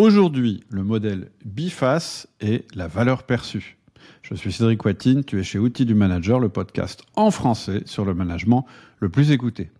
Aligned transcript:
Aujourd'hui, 0.00 0.64
le 0.70 0.82
modèle 0.82 1.30
biface 1.44 2.26
est 2.40 2.64
la 2.74 2.88
valeur 2.88 3.24
perçue. 3.24 3.76
Je 4.22 4.34
suis 4.34 4.50
Cédric 4.50 4.82
Watine, 4.82 5.24
tu 5.24 5.38
es 5.38 5.42
chez 5.42 5.58
Outils 5.58 5.84
du 5.84 5.94
Manager, 5.94 6.40
le 6.40 6.48
podcast 6.48 7.02
en 7.16 7.30
français 7.30 7.82
sur 7.84 8.06
le 8.06 8.14
management 8.14 8.64
le 8.98 9.10
plus 9.10 9.30
écouté. 9.30 9.70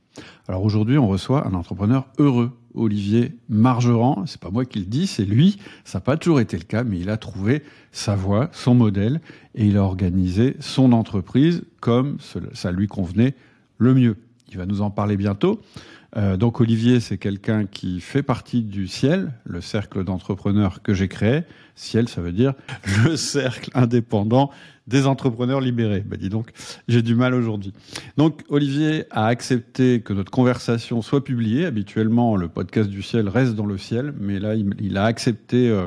Alors 0.46 0.62
aujourd'hui, 0.62 0.98
on 0.98 1.09
reçoit 1.09 1.48
un 1.48 1.54
entrepreneur 1.54 2.06
heureux, 2.19 2.51
Olivier 2.75 3.33
Margeran. 3.48 4.27
C'est 4.27 4.43
pas 4.43 4.51
moi 4.51 4.67
qui 4.67 4.80
le 4.80 4.85
dis, 4.85 5.06
c'est 5.06 5.25
lui. 5.25 5.56
Ça 5.85 6.01
n'a 6.01 6.03
pas 6.03 6.19
toujours 6.19 6.40
été 6.40 6.58
le 6.58 6.64
cas, 6.64 6.84
mais 6.84 6.98
il 6.98 7.08
a 7.08 7.16
trouvé 7.16 7.62
sa 7.90 8.14
voie, 8.14 8.50
son 8.52 8.74
modèle, 8.74 9.22
et 9.54 9.64
il 9.64 9.78
a 9.78 9.82
organisé 9.82 10.54
son 10.60 10.92
entreprise 10.92 11.62
comme 11.80 12.18
ça 12.52 12.72
lui 12.72 12.88
convenait 12.88 13.34
le 13.78 13.94
mieux. 13.94 14.18
Il 14.50 14.58
va 14.58 14.66
nous 14.66 14.82
en 14.82 14.90
parler 14.90 15.16
bientôt. 15.16 15.62
Euh, 16.16 16.37
donc 16.37 16.61
Olivier, 16.61 17.01
c'est 17.01 17.19
quelqu'un 17.19 17.66
qui 17.66 18.01
fait 18.01 18.23
partie 18.23 18.62
du 18.62 18.88
Ciel, 18.88 19.33
le 19.45 19.61
cercle 19.61 20.05
d'entrepreneurs 20.05 20.83
que 20.83 20.93
j'ai 20.93 21.09
créé. 21.09 21.43
Ciel, 21.77 22.09
ça 22.09 22.21
veut 22.21 22.33
dire 22.33 22.55
le 23.05 23.17
cercle 23.17 23.71
indépendant 23.75 24.51
des 24.87 25.07
entrepreneurs 25.07 25.61
libérés. 25.61 26.01
Bah 26.05 26.17
dis 26.17 26.29
donc, 26.29 26.51
j'ai 26.89 27.03
du 27.03 27.15
mal 27.15 27.34
aujourd'hui. 27.34 27.73
Donc 28.17 28.43
Olivier 28.48 29.05
a 29.11 29.27
accepté 29.27 30.01
que 30.01 30.12
notre 30.12 30.33
conversation 30.33 31.01
soit 31.01 31.23
publiée. 31.23 31.65
Habituellement, 31.65 32.34
le 32.34 32.48
podcast 32.48 32.91
du 32.91 33.03
Ciel 33.03 33.29
reste 33.29 33.55
dans 33.55 33.67
le 33.67 33.79
ciel, 33.79 34.12
mais 34.19 34.41
là, 34.41 34.55
il, 34.56 34.97
a 34.97 35.05
accepté 35.05 35.69
euh, 35.69 35.87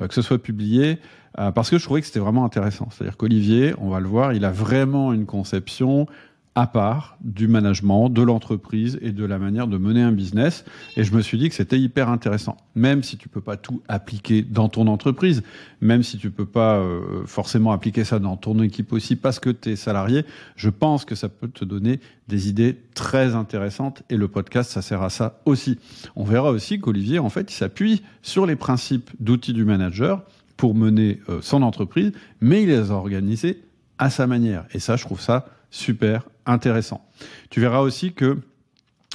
euh, 0.00 0.06
que 0.06 0.12
ce 0.12 0.20
soit 0.20 0.38
publié. 0.38 0.98
parce 1.34 1.70
que 1.70 1.78
je 1.78 1.84
trouvais 1.84 2.02
que 2.02 2.06
c'était 2.06 2.20
vraiment 2.20 2.44
intéressant. 2.44 2.88
C'est-à-dire 2.90 3.16
qu'Olivier, 3.16 3.72
on 3.78 3.88
va 3.88 4.00
le 4.00 4.08
voir, 4.08 4.34
il 4.34 4.44
a 4.44 4.50
vraiment 4.50 5.14
une 5.14 5.24
conception 5.24 6.06
à 6.54 6.66
part 6.66 7.16
du 7.22 7.48
management, 7.48 8.10
de 8.10 8.20
l'entreprise 8.20 8.98
et 9.00 9.12
de 9.12 9.24
la 9.24 9.38
manière 9.38 9.66
de 9.66 9.78
mener 9.78 10.02
un 10.02 10.12
business. 10.12 10.64
Et 10.96 11.04
je 11.04 11.14
me 11.14 11.22
suis 11.22 11.38
dit 11.38 11.48
que 11.48 11.54
c'était 11.54 11.78
hyper 11.78 12.10
intéressant. 12.10 12.58
Même 12.74 13.02
si 13.02 13.16
tu 13.16 13.28
peux 13.28 13.40
pas 13.40 13.56
tout 13.56 13.82
appliquer 13.88 14.42
dans 14.42 14.68
ton 14.68 14.86
entreprise, 14.86 15.42
même 15.80 16.02
si 16.02 16.18
tu 16.18 16.30
peux 16.30 16.44
pas 16.44 16.76
euh, 16.76 17.24
forcément 17.24 17.72
appliquer 17.72 18.04
ça 18.04 18.18
dans 18.18 18.36
ton 18.36 18.62
équipe 18.62 18.92
aussi 18.92 19.16
parce 19.16 19.40
que 19.40 19.48
tu 19.48 19.70
es 19.70 19.76
salarié, 19.76 20.26
je 20.56 20.68
pense 20.68 21.06
que 21.06 21.14
ça 21.14 21.30
peut 21.30 21.48
te 21.48 21.64
donner 21.64 22.00
des 22.28 22.48
idées 22.50 22.78
très 22.94 23.34
intéressantes 23.34 24.02
et 24.10 24.16
le 24.16 24.28
podcast, 24.28 24.70
ça 24.70 24.82
sert 24.82 25.02
à 25.02 25.10
ça 25.10 25.40
aussi. 25.46 25.78
On 26.16 26.24
verra 26.24 26.50
aussi 26.50 26.80
qu'Olivier, 26.80 27.18
en 27.18 27.30
fait, 27.30 27.50
il 27.50 27.54
s'appuie 27.54 28.02
sur 28.20 28.44
les 28.44 28.56
principes 28.56 29.10
d'outils 29.20 29.54
du 29.54 29.64
manager 29.64 30.22
pour 30.58 30.74
mener 30.74 31.20
euh, 31.30 31.38
son 31.40 31.62
entreprise, 31.62 32.12
mais 32.42 32.62
il 32.62 32.68
les 32.68 32.90
a 32.90 32.94
organisés 32.94 33.62
à 33.98 34.10
sa 34.10 34.26
manière. 34.26 34.66
Et 34.74 34.80
ça, 34.80 34.96
je 34.96 35.04
trouve 35.04 35.20
ça 35.20 35.46
super 35.70 36.24
intéressant. 36.46 37.04
Tu 37.50 37.60
verras 37.60 37.80
aussi 37.80 38.12
que 38.12 38.38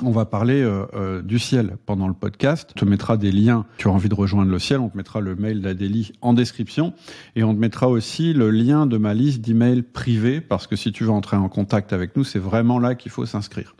on 0.03 0.11
va 0.11 0.25
parler 0.25 0.61
euh, 0.61 0.85
euh, 0.93 1.21
du 1.21 1.39
ciel 1.39 1.77
pendant 1.85 2.07
le 2.07 2.13
podcast. 2.13 2.71
On 2.75 2.79
te 2.79 2.85
mettra 2.85 3.17
des 3.17 3.31
liens. 3.31 3.65
Tu 3.77 3.87
as 3.87 3.91
envie 3.91 4.09
de 4.09 4.15
rejoindre 4.15 4.51
le 4.51 4.59
ciel, 4.59 4.79
on 4.79 4.89
te 4.89 4.97
mettra 4.97 5.21
le 5.21 5.35
mail 5.35 5.61
d'Adélie 5.61 6.11
en 6.21 6.33
description. 6.33 6.93
Et 7.35 7.43
on 7.43 7.53
te 7.53 7.59
mettra 7.59 7.87
aussi 7.87 8.33
le 8.33 8.51
lien 8.51 8.85
de 8.85 8.97
ma 8.97 9.13
liste 9.13 9.41
d'emails 9.41 9.81
privés, 9.81 10.41
parce 10.41 10.67
que 10.67 10.75
si 10.75 10.91
tu 10.91 11.03
veux 11.03 11.09
entrer 11.09 11.37
en 11.37 11.49
contact 11.49 11.93
avec 11.93 12.15
nous, 12.15 12.23
c'est 12.23 12.39
vraiment 12.39 12.79
là 12.79 12.95
qu'il 12.95 13.11
faut 13.11 13.25
s'inscrire. 13.25 13.75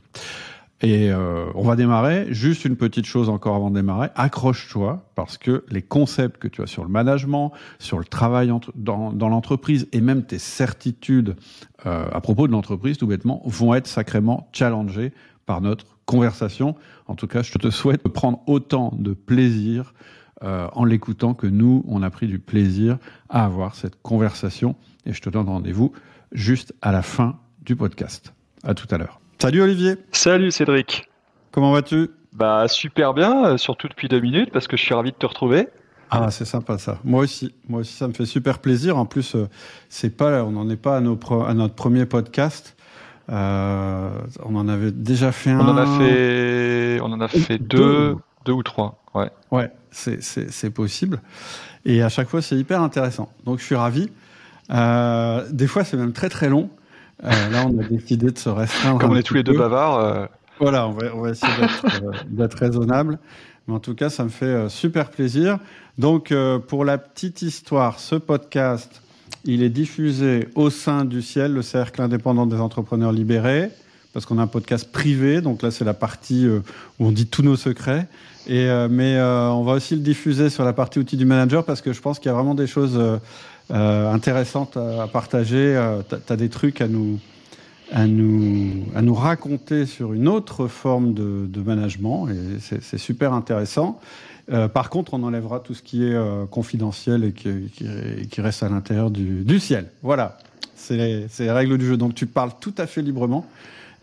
Et 0.82 1.12
euh, 1.12 1.48
on 1.56 1.64
va 1.64 1.76
démarrer. 1.76 2.28
Juste 2.30 2.66
une 2.66 2.76
petite 2.76 3.06
chose 3.06 3.30
encore 3.30 3.56
avant 3.56 3.72
de 3.72 3.76
démarrer. 3.76 4.10
Accroche-toi 4.16 5.10
parce 5.16 5.38
que 5.38 5.66
les 5.70 5.82
concepts 5.82 6.38
que 6.38 6.48
tu 6.48 6.62
as 6.62 6.68
sur 6.68 6.84
le 6.84 6.90
management, 6.90 7.52
sur 7.80 7.98
le 7.98 8.06
travail 8.06 8.52
dans, 8.76 9.12
dans 9.12 9.30
l'entreprise 9.30 9.88
et 9.92 10.02
même 10.02 10.24
tes 10.24 10.38
certitudes 10.38 11.36
euh, 11.86 12.08
à 12.12 12.22
propos 12.22 12.48
de 12.48 12.52
l'entreprise, 12.52 12.98
tout 12.98 13.08
bêtement, 13.08 13.42
vont 13.46 13.74
être 13.74 13.88
sacrément 13.88 14.50
challengés 14.54 15.14
par 15.48 15.62
notre 15.62 15.98
conversation. 16.06 16.76
En 17.08 17.16
tout 17.16 17.28
cas, 17.28 17.42
je 17.42 17.54
te 17.54 17.70
souhaite 17.72 18.04
de 18.04 18.10
prendre 18.10 18.42
autant 18.46 18.94
de 18.98 19.14
plaisir 19.14 19.94
euh, 20.44 20.68
en 20.74 20.86
l'écoutant 20.86 21.34
que 21.34 21.48
nous, 21.48 21.84
on 21.88 22.04
a 22.04 22.10
pris 22.12 22.28
du 22.28 22.38
plaisir 22.38 23.00
à 23.30 23.46
avoir 23.46 23.74
cette 23.74 24.00
conversation. 24.02 24.76
Et 25.06 25.14
je 25.14 25.22
te 25.22 25.30
donne 25.30 25.48
rendez-vous 25.48 25.94
juste 26.32 26.76
à 26.82 26.92
la 26.92 27.02
fin 27.02 27.40
du 27.64 27.76
podcast. 27.76 28.34
À 28.64 28.76
tout 28.76 28.88
à 28.92 28.98
l'heure. 28.98 29.20
Salut 29.40 29.62
Olivier. 29.62 29.98
Salut 30.12 30.50
Cédric. 30.50 31.08
Comment 31.52 31.72
vas-tu? 31.72 32.10
Bah 32.34 32.68
super 32.68 33.14
bien, 33.14 33.46
euh, 33.46 33.58
surtout 33.58 33.88
depuis 33.88 34.08
deux 34.08 34.20
minutes 34.20 34.50
parce 34.52 34.68
que 34.68 34.78
je 34.78 34.82
suis 34.82 34.96
ravi 34.96 35.12
de 35.12 35.16
te 35.16 35.28
retrouver. 35.28 35.68
Ah, 36.10 36.32
c'est 36.32 36.46
sympa 36.46 36.80
ça. 36.80 36.98
Moi 37.04 37.22
aussi, 37.22 37.54
moi 37.70 37.82
aussi, 37.82 37.94
ça 37.94 38.08
me 38.08 38.14
fait 38.14 38.26
super 38.26 38.58
plaisir. 38.58 38.98
En 38.98 39.06
plus, 39.06 39.36
euh, 39.36 39.48
c'est 39.90 40.10
pas, 40.10 40.44
on 40.44 40.52
n'en 40.52 40.68
est 40.70 40.76
pas 40.76 40.98
à, 40.98 41.02
nos 41.02 41.20
à, 41.46 41.54
notre 41.54 41.76
premier 41.76 42.08
podcast. 42.08 42.76
Euh, 43.30 44.10
on 44.44 44.56
en 44.56 44.68
avait 44.68 44.92
déjà 44.92 45.32
fait 45.32 45.52
un. 45.52 45.60
On 45.60 45.70
en 45.70 45.78
a 45.78 46.00
fait, 46.00 47.00
on 47.02 47.12
en 47.12 47.22
a 47.22 47.28
fait 47.28 47.60
deux, 47.60 48.16
deux, 48.44 48.54
ou 48.54 48.64
trois. 48.64 49.04
Ouais. 49.14 49.30
Ouais, 49.52 49.72
c'est 49.92 50.74
possible. 50.74 51.22
Et 51.86 52.02
à 52.02 52.10
chaque 52.10 52.30
fois, 52.30 52.42
c'est 52.42 52.56
hyper 52.56 52.82
intéressant. 52.82 53.32
Donc, 53.46 53.60
je 53.60 53.66
suis 53.66 53.76
ravi. 53.76 54.10
Euh, 54.72 55.46
des 55.52 55.68
fois, 55.68 55.84
c'est 55.84 55.98
même 55.98 56.14
très 56.14 56.30
très 56.30 56.50
long. 56.50 56.72
Euh, 57.24 57.50
là, 57.50 57.66
on 57.68 57.80
a 57.80 57.84
décidé 57.84 58.32
de 58.32 58.38
se 58.38 58.50
restreindre. 58.50 59.00
Comme 59.00 59.12
on 59.12 59.16
est 59.16 59.24
tous 59.24 59.34
les 59.34 59.44
deux 59.44 59.58
bavards. 59.58 60.00
Euh, 60.00 60.26
voilà, 60.60 60.88
on 60.88 60.92
va, 60.92 61.16
on 61.16 61.22
va 61.22 61.30
essayer 61.32 61.52
d'être 62.28 62.54
raisonnable. 62.60 63.20
Mais 63.68 63.74
en 63.74 63.80
tout 63.80 63.96
cas, 63.96 64.10
ça 64.10 64.24
me 64.24 64.30
fait 64.30 64.70
super 64.70 65.10
plaisir. 65.10 65.60
Donc, 65.98 66.32
euh, 66.32 66.60
pour 66.60 66.86
la 66.86 67.00
petite 67.00 67.42
histoire, 67.42 68.00
ce 68.00 68.14
podcast, 68.14 69.02
il 69.46 69.64
est 69.64 69.70
diffusé 69.70 70.48
au 70.54 70.70
sein 70.70 71.06
du 71.06 71.24
Ciel, 71.24 71.54
le 71.54 71.64
cercle 71.64 72.02
indépendant 72.04 72.46
des 72.46 72.58
entrepreneurs 72.58 73.12
libérés, 73.12 73.72
parce 74.14 74.28
qu'on 74.28 74.38
a 74.38 74.44
un 74.44 74.48
podcast 74.48 74.92
privé. 74.92 75.42
Donc 75.42 75.64
là, 75.64 75.72
c'est 75.72 75.86
la 75.86 75.96
partie 75.96 76.46
euh, 76.46 76.60
où 77.00 77.08
on 77.08 77.12
dit 77.12 77.26
tous 77.26 77.42
nos 77.42 77.56
secrets. 77.56 78.08
Et, 78.46 78.70
euh, 78.70 78.88
mais 78.90 79.20
on 79.20 79.64
va 79.64 79.74
aussi 79.74 79.96
le 79.96 80.02
diffuser 80.02 80.52
sur 80.52 80.64
la 80.64 80.74
partie 80.74 81.00
outils 81.00 81.18
du 81.18 81.26
manager, 81.26 81.66
parce 81.66 81.82
que 81.82 81.94
je 81.94 82.02
pense 82.02 82.20
qu'il 82.20 82.30
y 82.30 82.32
a 82.32 82.36
vraiment 82.36 82.56
des 82.56 82.68
choses 82.68 83.00
intéressantes 83.70 84.78
à, 84.78 85.08
partager. 85.08 85.80
tu 86.10 86.34
as 86.34 86.36
des 86.36 86.50
trucs 86.50 86.82
à 86.82 86.88
nous, 86.88 87.20
à 87.92 88.08
nous, 88.08 88.86
à 88.96 89.02
nous 89.02 89.14
raconter 89.14 89.86
sur 89.86 90.14
une 90.14 90.28
autre 90.28 90.68
forme 90.68 91.14
de, 91.14 91.46
de 91.48 91.62
management, 91.62 92.30
et 92.30 92.60
c'est 92.82 92.98
super 92.98 93.34
intéressant. 93.34 94.00
Euh, 94.52 94.68
par 94.68 94.90
contre, 94.90 95.14
on 95.14 95.24
enlèvera 95.24 95.60
tout 95.60 95.74
ce 95.74 95.82
qui 95.82 96.06
est 96.06 96.14
euh, 96.14 96.46
confidentiel 96.46 97.24
et 97.26 97.34
qui, 97.34 98.42
reste 98.42 98.64
à 98.64 98.70
l'intérieur 98.70 99.12
du, 99.12 99.60
ciel. 99.60 99.90
Voilà, 100.02 100.38
c'est 100.76 101.28
les, 101.40 101.52
règles 101.52 101.78
du 101.78 101.86
jeu. 101.86 101.98
Donc 101.98 102.16
tu 102.16 102.28
parles 102.28 102.52
tout 102.60 102.74
à 102.78 102.88
fait 102.88 103.02
librement 103.02 103.46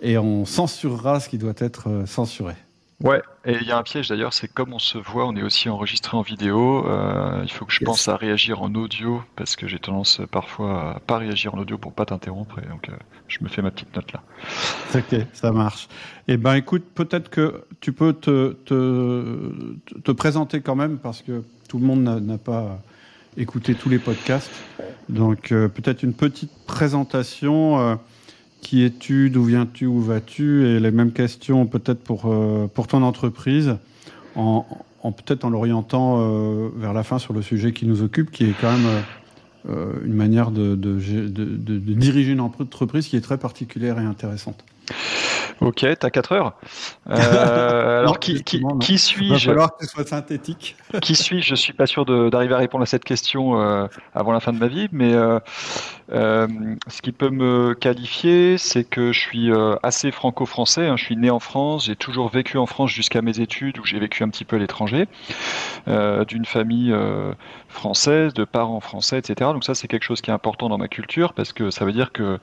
et 0.03 0.19
on 0.19 0.45
censurera 0.45 1.21
ce 1.21 1.29
qui 1.29 1.39
doit 1.39 1.55
être 1.59 1.89
euh, 1.89 2.07
censuré. 2.07 2.55
Ouais, 3.05 3.21
et 3.45 3.59
il 3.61 3.67
y 3.67 3.71
a 3.71 3.77
un 3.77 3.83
piège 3.83 4.09
d'ailleurs, 4.09 4.33
c'est 4.33 4.49
comme 4.49 4.73
on 4.73 4.79
se 4.79 4.97
voit, 4.97 5.27
on 5.27 5.37
est 5.37 5.43
aussi 5.43 5.69
enregistré 5.69 6.17
en 6.17 6.23
vidéo. 6.23 6.89
Euh, 6.89 7.43
il 7.43 7.53
faut 7.53 7.67
que 7.67 7.73
je 7.73 7.85
pense 7.85 8.09
à 8.09 8.17
réagir 8.17 8.63
en 8.63 8.75
audio 8.75 9.23
parce 9.37 9.57
que 9.57 9.69
j'ai 9.69 9.79
tendance 9.79 10.23
parfois 10.31 10.95
à 10.97 11.01
pas 11.01 11.19
réagir 11.19 11.55
en 11.55 11.59
audio 11.59 11.77
pour 11.77 11.93
pas 11.93 12.07
t'interrompre. 12.07 12.61
Et 12.61 12.67
donc, 12.67 12.89
euh, 12.89 12.93
je 13.29 13.41
me 13.43 13.51
fais 13.51 13.61
ma 13.61 13.71
petite 13.71 13.95
note 13.95 14.11
là. 14.13 14.23
Ok, 14.95 15.21
ça 15.35 15.53
marche. 15.53 15.89
Eh 16.29 16.39
ben, 16.39 16.55
écoute, 16.55 16.85
peut-être 16.95 17.29
que 17.29 17.67
tu 17.81 17.93
peux 17.93 18.15
te, 18.15 18.55
te, 18.65 19.53
te, 20.03 20.13
présenter 20.13 20.63
quand 20.63 20.75
même 20.75 20.97
parce 20.97 21.21
que 21.21 21.45
tout 21.69 21.79
le 21.79 21.85
monde 21.85 22.05
n'a 22.05 22.39
pas 22.39 22.81
écouté 23.37 23.75
tous 23.75 23.91
les 23.91 23.99
podcasts. 23.99 24.51
Donc, 25.11 25.53
euh, 25.53 25.69
peut-être 25.69 26.05
une 26.05 26.15
petite 26.15 26.53
présentation. 26.67 27.99
Qui 28.65 28.83
es-tu 28.83 29.29
D'où 29.29 29.45
viens-tu 29.45 29.85
Où 29.85 30.01
vas-tu 30.01 30.67
Et 30.67 30.81
les 30.81 30.91
mêmes 30.91 31.13
questions 31.13 31.67
peut-être 31.67 32.03
pour, 32.03 32.23
euh, 32.27 32.67
ton 32.89 33.03
entreprise, 33.03 33.77
en, 34.37 34.65
peut-être 35.03 35.45
en 35.45 35.51
l'orientant 35.51 36.17
euh, 36.19 36.71
vers 36.75 36.95
la 36.95 37.03
fin 37.03 37.19
sur 37.19 37.35
le 37.35 37.43
sujet 37.43 37.73
qui 37.73 37.85
nous 37.85 38.03
occupe, 38.03 38.31
qui 38.31 38.45
est 38.45 38.55
quand 38.59 38.73
même 38.73 39.03
euh, 39.69 39.93
une 40.07 40.15
manière 40.15 40.51
de, 40.51 40.77
diriger 40.77 42.33
une 42.33 42.41
entreprise 42.41 43.07
qui 43.07 43.17
est 43.17 43.21
très 43.21 43.37
particulière 43.37 44.01
et 44.01 44.05
intéressante. 44.05 44.65
Ok, 45.61 45.87
t'as 45.99 46.11
4 46.11 46.33
heures. 46.33 46.53
Euh, 47.15 48.01
alors, 48.01 48.19
qui, 48.19 48.43
qui, 48.43 48.63
qui 48.81 48.99
suis-je 48.99 49.25
Il 49.25 49.33
va 49.33 49.39
falloir 49.39 49.77
que 49.77 49.85
tu 49.85 49.91
sois 49.91 50.05
synthétique. 50.05 50.77
qui 51.03 51.15
suis-je? 51.15 51.49
Je 51.51 51.55
suis 51.55 51.73
pas 51.73 51.87
sûr 51.87 52.05
d'arriver 52.05 52.55
à 52.55 52.59
répondre 52.59 52.83
à 52.83 52.87
cette 52.87 53.05
question 53.05 53.61
euh, 53.61 53.87
avant 54.15 54.33
la 54.33 54.41
fin 54.41 54.53
de 54.53 54.59
ma 54.59 54.69
vie, 54.69 54.89
mais 54.91 55.13
euh, 55.13 55.39
ce 56.89 57.03
qui 57.03 57.13
peut 57.13 57.31
me 57.31 57.75
qualifier, 57.75 58.59
c'est 58.59 58.85
que 58.85 59.13
je 59.13 59.21
suis 59.21 59.51
assez 59.83 60.11
franco-français. 60.11 60.87
Hein. 60.87 60.97
Je 60.97 61.05
suis 61.05 61.17
né 61.17 61.31
en 61.31 61.41
France, 61.41 61.87
j'ai 61.87 61.97
toujours 61.97 62.31
vécu 62.31 62.57
en 62.57 62.67
France 62.67 62.91
jusqu'à 62.91 63.23
mes 63.23 63.41
études, 63.41 63.79
où 63.79 63.85
j'ai 63.85 63.99
vécu 63.99 64.23
un 64.23 64.29
petit 64.29 64.45
peu 64.45 64.57
à 64.57 64.59
l'étranger, 64.59 65.07
d'une 65.87 66.47
famille 66.47 66.95
française, 67.69 68.33
de 68.35 68.45
parents 68.45 68.81
français, 68.81 69.19
etc. 69.19 69.51
Donc 69.53 69.65
ça, 69.65 69.75
c'est 69.75 69.89
quelque 69.89 70.05
chose 70.05 70.21
qui 70.21 70.31
est 70.31 70.35
important 70.35 70.69
dans 70.69 70.79
ma 70.79 70.89
culture, 70.89 71.33
parce 71.33 71.53
que 71.53 71.71
ça 71.71 71.85
veut 71.85 71.93
dire 71.93 72.13
que 72.13 72.39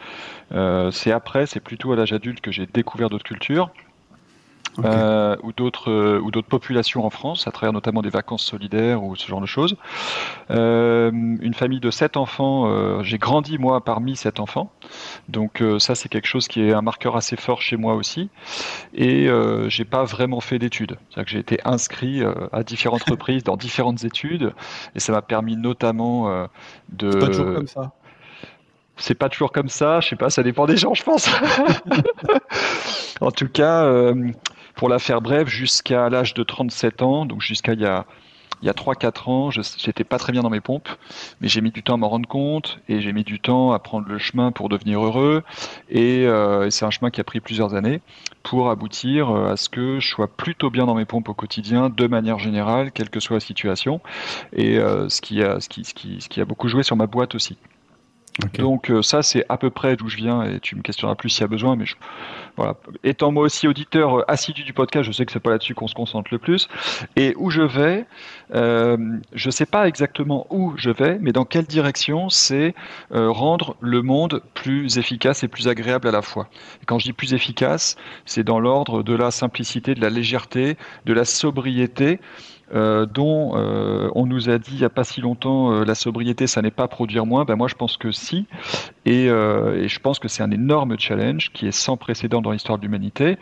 c'est 0.91 1.11
après, 1.11 1.45
c'est 1.45 1.59
plutôt 1.59 1.91
à 1.91 1.95
l'âge 1.95 2.13
adulte 2.13 2.41
que 2.41 2.51
j'ai 2.51 2.67
découvert 2.67 2.90
d'autres 2.97 3.23
cultures. 3.23 3.71
euh, 4.85 5.35
ou 5.43 5.51
d'autres 5.51 5.91
euh, 5.91 6.21
ou 6.21 6.31
d'autres 6.31 6.47
populations 6.47 7.05
en 7.05 7.09
France, 7.09 7.47
à 7.47 7.51
travers 7.51 7.73
notamment 7.73 8.01
des 8.01 8.09
vacances 8.09 8.43
solidaires 8.43 9.03
ou 9.03 9.15
ce 9.15 9.27
genre 9.27 9.41
de 9.41 9.45
choses. 9.45 9.75
Euh, 10.49 11.11
une 11.11 11.53
famille 11.53 11.79
de 11.79 11.91
sept 11.91 12.15
enfants. 12.15 13.01
j'ai 13.03 13.17
grandi 13.17 13.57
moi 13.57 13.83
parmi 13.83 14.15
sept 14.15 14.39
enfants, 14.39 14.71
donc 15.27 15.63
ça 15.79 15.95
c'est 15.95 16.09
quelque 16.09 16.27
chose 16.27 16.47
qui 16.47 16.61
est 16.61 16.73
un 16.73 16.81
marqueur 16.81 17.15
assez 17.15 17.35
fort 17.35 17.61
chez 17.61 17.75
moi 17.75 17.95
aussi. 17.95 18.29
Et 18.93 19.27
j'ai 19.67 19.85
pas 19.85 20.03
vraiment 20.03 20.39
fait 20.39 20.59
d'études, 20.59 20.97
c'est-à-dire 21.09 21.25
que 21.25 21.31
j'ai 21.31 21.39
été 21.39 21.59
inscrit 21.65 22.21
à 22.51 22.63
différentes 22.63 23.03
reprises 23.09 23.43
dans 23.43 23.57
différentes 23.57 24.03
études, 24.03 24.53
et 24.95 24.99
ça 24.99 25.11
m'a 25.11 25.21
permis 25.21 25.57
notamment 25.57 26.47
de. 26.89 27.11
C'est 27.11 27.19
pas 27.19 27.27
toujours 27.27 27.53
comme 27.53 27.67
ça 27.67 27.91
c'est 29.01 29.15
pas 29.15 29.29
toujours 29.29 29.51
comme 29.51 29.69
ça, 29.69 29.99
je 29.99 30.09
sais 30.09 30.15
pas, 30.15 30.29
ça 30.29 30.43
dépend 30.43 30.65
des 30.65 30.77
gens, 30.77 30.93
je 30.93 31.03
pense. 31.03 31.29
en 33.21 33.31
tout 33.31 33.47
cas, 33.47 34.13
pour 34.75 34.89
la 34.89 34.99
faire 34.99 35.21
brève, 35.21 35.47
jusqu'à 35.47 36.09
l'âge 36.09 36.33
de 36.33 36.43
37 36.43 37.01
ans, 37.01 37.25
donc 37.25 37.41
jusqu'à 37.41 37.73
il 37.73 37.81
y 37.81 37.85
a 37.85 38.05
il 38.61 38.67
y 38.67 38.69
a 38.69 38.73
3-4 38.73 39.29
ans, 39.29 39.51
je 39.51 39.61
n'étais 39.87 40.03
pas 40.03 40.17
très 40.17 40.31
bien 40.31 40.43
dans 40.43 40.49
mes 40.49 40.61
pompes, 40.61 40.89
mais 41.39 41.47
j'ai 41.47 41.61
mis 41.61 41.71
du 41.71 41.81
temps 41.81 41.95
à 41.95 41.97
m'en 41.97 42.09
rendre 42.09 42.27
compte 42.27 42.79
et 42.87 43.01
j'ai 43.01 43.11
mis 43.11 43.23
du 43.23 43.39
temps 43.39 43.71
à 43.71 43.79
prendre 43.79 44.07
le 44.07 44.19
chemin 44.19 44.51
pour 44.51 44.69
devenir 44.69 45.03
heureux. 45.03 45.43
Et, 45.89 46.27
euh, 46.27 46.69
c'est 46.69 46.85
un 46.85 46.91
chemin 46.91 47.09
qui 47.09 47.19
a 47.21 47.23
pris 47.23 47.39
plusieurs 47.39 47.73
années 47.73 48.01
pour 48.43 48.69
aboutir 48.69 49.31
euh, 49.31 49.53
à 49.53 49.57
ce 49.57 49.69
que 49.69 49.99
je 49.99 50.07
sois 50.07 50.27
plutôt 50.27 50.69
bien 50.69 50.85
dans 50.85 50.95
mes 50.95 51.05
pompes 51.05 51.29
au 51.29 51.33
quotidien, 51.33 51.89
de 51.89 52.07
manière 52.07 52.37
générale, 52.37 52.91
quelle 52.91 53.09
que 53.09 53.19
soit 53.19 53.37
la 53.37 53.39
situation. 53.39 53.99
Et 54.53 54.77
euh, 54.77 55.09
ce 55.09 55.21
qui 55.21 55.41
a 55.41 56.45
beaucoup 56.45 56.67
joué 56.67 56.83
sur 56.83 56.95
ma 56.95 57.07
boîte 57.07 57.33
aussi. 57.33 57.57
Donc 58.57 58.89
euh, 58.89 59.01
ça, 59.01 59.21
c'est 59.21 59.45
à 59.49 59.57
peu 59.57 59.69
près 59.69 59.95
d'où 59.95 60.07
je 60.07 60.15
viens 60.15 60.43
et 60.43 60.59
tu 60.59 60.75
me 60.75 60.81
questionneras 60.81 61.15
plus 61.15 61.29
s'il 61.29 61.41
y 61.41 61.43
a 61.43 61.47
besoin. 61.47 61.75
Mais 61.75 61.85
voilà, 62.57 62.75
étant 63.03 63.31
moi 63.31 63.43
aussi 63.43 63.67
auditeur 63.67 64.19
euh, 64.19 64.23
assidu 64.27 64.63
du 64.63 64.73
podcast, 64.73 65.05
je 65.05 65.11
sais 65.11 65.25
que 65.25 65.31
c'est 65.31 65.39
pas 65.39 65.51
là-dessus 65.51 65.73
qu'on 65.75 65.87
se 65.87 65.95
concentre 65.95 66.29
le 66.31 66.37
plus. 66.37 66.67
Et 67.15 67.33
où 67.37 67.49
je 67.49 67.61
vais, 67.61 68.05
euh, 68.53 68.97
je 69.33 69.49
sais 69.49 69.65
pas 69.65 69.87
exactement 69.87 70.47
où 70.49 70.73
je 70.77 70.89
vais, 70.89 71.17
mais 71.21 71.31
dans 71.31 71.45
quelle 71.45 71.65
direction, 71.65 72.29
c'est 72.29 72.73
euh, 73.13 73.29
rendre 73.29 73.75
le 73.79 74.01
monde 74.01 74.41
plus 74.53 74.97
efficace 74.97 75.43
et 75.43 75.47
plus 75.47 75.67
agréable 75.67 76.07
à 76.07 76.11
la 76.11 76.21
fois. 76.21 76.49
Et 76.81 76.85
quand 76.85 76.99
je 76.99 77.05
dis 77.05 77.13
plus 77.13 77.33
efficace, 77.33 77.95
c'est 78.25 78.43
dans 78.43 78.59
l'ordre 78.59 79.03
de 79.03 79.13
la 79.13 79.31
simplicité, 79.31 79.95
de 79.95 80.01
la 80.01 80.09
légèreté, 80.09 80.77
de 81.05 81.13
la 81.13 81.25
sobriété 81.25 82.19
euh, 82.73 83.05
dont 83.05 83.51
euh, 83.55 84.09
on 84.15 84.25
nous 84.25 84.49
a 84.49 84.57
dit 84.57 84.71
il 84.71 84.77
n'y 84.77 84.85
a 84.85 84.89
pas 84.89 85.03
si 85.03 85.19
longtemps 85.19 85.73
euh, 85.73 85.83
la 85.83 85.95
sobriété 85.95 86.47
ça 86.47 86.61
n'est 86.61 86.71
pas 86.71 86.87
produire 86.87 87.25
moins, 87.25 87.43
ben 87.43 87.55
moi 87.55 87.67
je 87.67 87.75
pense 87.75 87.97
que 87.97 88.11
si, 88.11 88.45
et, 89.05 89.25
et 89.25 89.87
je 89.87 89.99
pense 89.99 90.19
que 90.19 90.27
c'est 90.27 90.43
un 90.43 90.51
énorme 90.51 90.97
challenge 90.97 91.51
qui 91.53 91.67
est 91.67 91.71
sans 91.71 91.97
précédent 91.97 92.41
dans 92.41 92.51
l'histoire 92.51 92.77
de 92.77 92.83
l'humanité, 92.83 93.37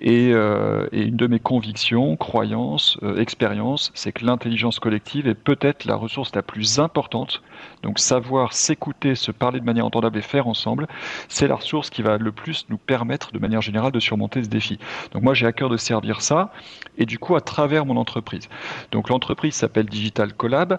et, 0.00 0.30
et, 0.30 1.02
une 1.02 1.16
de 1.16 1.26
mes 1.26 1.38
convictions, 1.38 2.16
croyances, 2.16 2.98
expériences, 3.16 3.90
c'est 3.94 4.12
que 4.12 4.24
l'intelligence 4.24 4.78
collective 4.78 5.26
est 5.26 5.34
peut-être 5.34 5.86
la 5.86 5.96
ressource 5.96 6.34
la 6.34 6.42
plus 6.42 6.78
importante, 6.78 7.42
donc 7.82 7.98
savoir 7.98 8.52
s'écouter, 8.52 9.14
se 9.14 9.32
parler 9.32 9.60
de 9.60 9.64
manière 9.64 9.86
entendable 9.86 10.18
et 10.18 10.22
faire 10.22 10.46
ensemble, 10.46 10.88
c'est 11.28 11.48
la 11.48 11.56
ressource 11.56 11.90
qui 11.90 12.02
va 12.02 12.18
le 12.18 12.32
plus 12.32 12.66
nous 12.68 12.78
permettre 12.78 13.32
de 13.32 13.38
manière 13.38 13.62
générale 13.62 13.92
de 13.92 14.00
surmonter 14.00 14.42
ce 14.42 14.48
défi. 14.48 14.78
Donc 15.12 15.22
moi 15.22 15.34
j'ai 15.34 15.46
à 15.46 15.52
cœur 15.52 15.70
de 15.70 15.76
servir 15.76 16.20
ça, 16.20 16.52
et 16.98 17.06
du 17.06 17.18
coup 17.18 17.34
à 17.34 17.40
travers 17.40 17.86
mon 17.86 17.96
entreprise. 17.96 18.48
Donc 18.90 19.08
l'entreprise 19.08 19.54
s'appelle 19.54 19.86
Digital 19.86 20.32
Collab. 20.34 20.78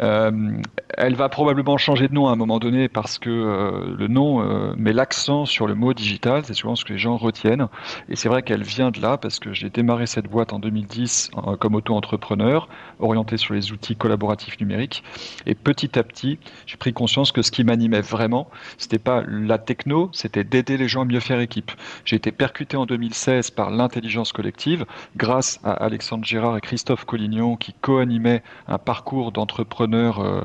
Euh, 0.00 0.56
elle 0.96 1.14
va 1.14 1.28
probablement 1.28 1.76
changer 1.78 2.08
de 2.08 2.14
nom 2.14 2.28
à 2.28 2.32
un 2.32 2.36
moment 2.36 2.58
donné 2.58 2.88
parce 2.88 3.18
que 3.18 3.30
euh, 3.30 3.94
le 3.96 4.08
nom 4.08 4.42
euh, 4.42 4.74
met 4.76 4.92
l'accent 4.92 5.44
sur 5.46 5.66
le 5.66 5.74
mot 5.74 5.94
digital, 5.94 6.42
c'est 6.44 6.54
souvent 6.54 6.76
ce 6.76 6.84
que 6.84 6.92
les 6.92 6.98
gens 6.98 7.16
retiennent. 7.16 7.68
Et 8.08 8.16
c'est 8.16 8.28
vrai 8.28 8.42
qu'elle 8.42 8.62
vient 8.62 8.90
de 8.90 9.00
là 9.00 9.16
parce 9.16 9.38
que 9.38 9.52
j'ai 9.52 9.70
démarré 9.70 10.06
cette 10.06 10.26
boîte 10.26 10.52
en 10.52 10.58
2010 10.58 11.30
comme 11.60 11.74
auto-entrepreneur, 11.74 12.68
orienté 13.00 13.36
sur 13.36 13.54
les 13.54 13.72
outils 13.72 13.96
collaboratifs 13.96 14.60
numériques. 14.60 15.02
Et 15.46 15.54
petit 15.54 15.98
à 15.98 16.02
petit, 16.02 16.38
j'ai 16.66 16.76
pris 16.76 16.92
conscience 16.92 17.32
que 17.32 17.42
ce 17.42 17.50
qui 17.50 17.64
m'animait 17.64 18.00
vraiment, 18.00 18.48
c'était 18.78 18.98
pas 18.98 19.22
la 19.26 19.58
techno, 19.58 20.10
c'était 20.12 20.44
d'aider 20.44 20.76
les 20.76 20.88
gens 20.88 21.02
à 21.02 21.04
mieux 21.04 21.20
faire 21.20 21.40
équipe. 21.40 21.72
J'ai 22.04 22.16
été 22.16 22.32
percuté 22.32 22.76
en 22.76 22.86
2016 22.86 23.50
par 23.50 23.70
l'intelligence 23.70 24.32
collective 24.32 24.84
grâce 25.16 25.60
à 25.64 25.72
Alexandre 25.72 26.24
Gérard 26.24 26.56
et 26.56 26.60
Christophe 26.60 27.04
Collignon 27.04 27.56
qui 27.56 27.74
co-animaient 27.80 28.42
un 28.68 28.78
parcours 28.78 29.32
d'entrepreneur 29.32 30.20
euh, 30.20 30.42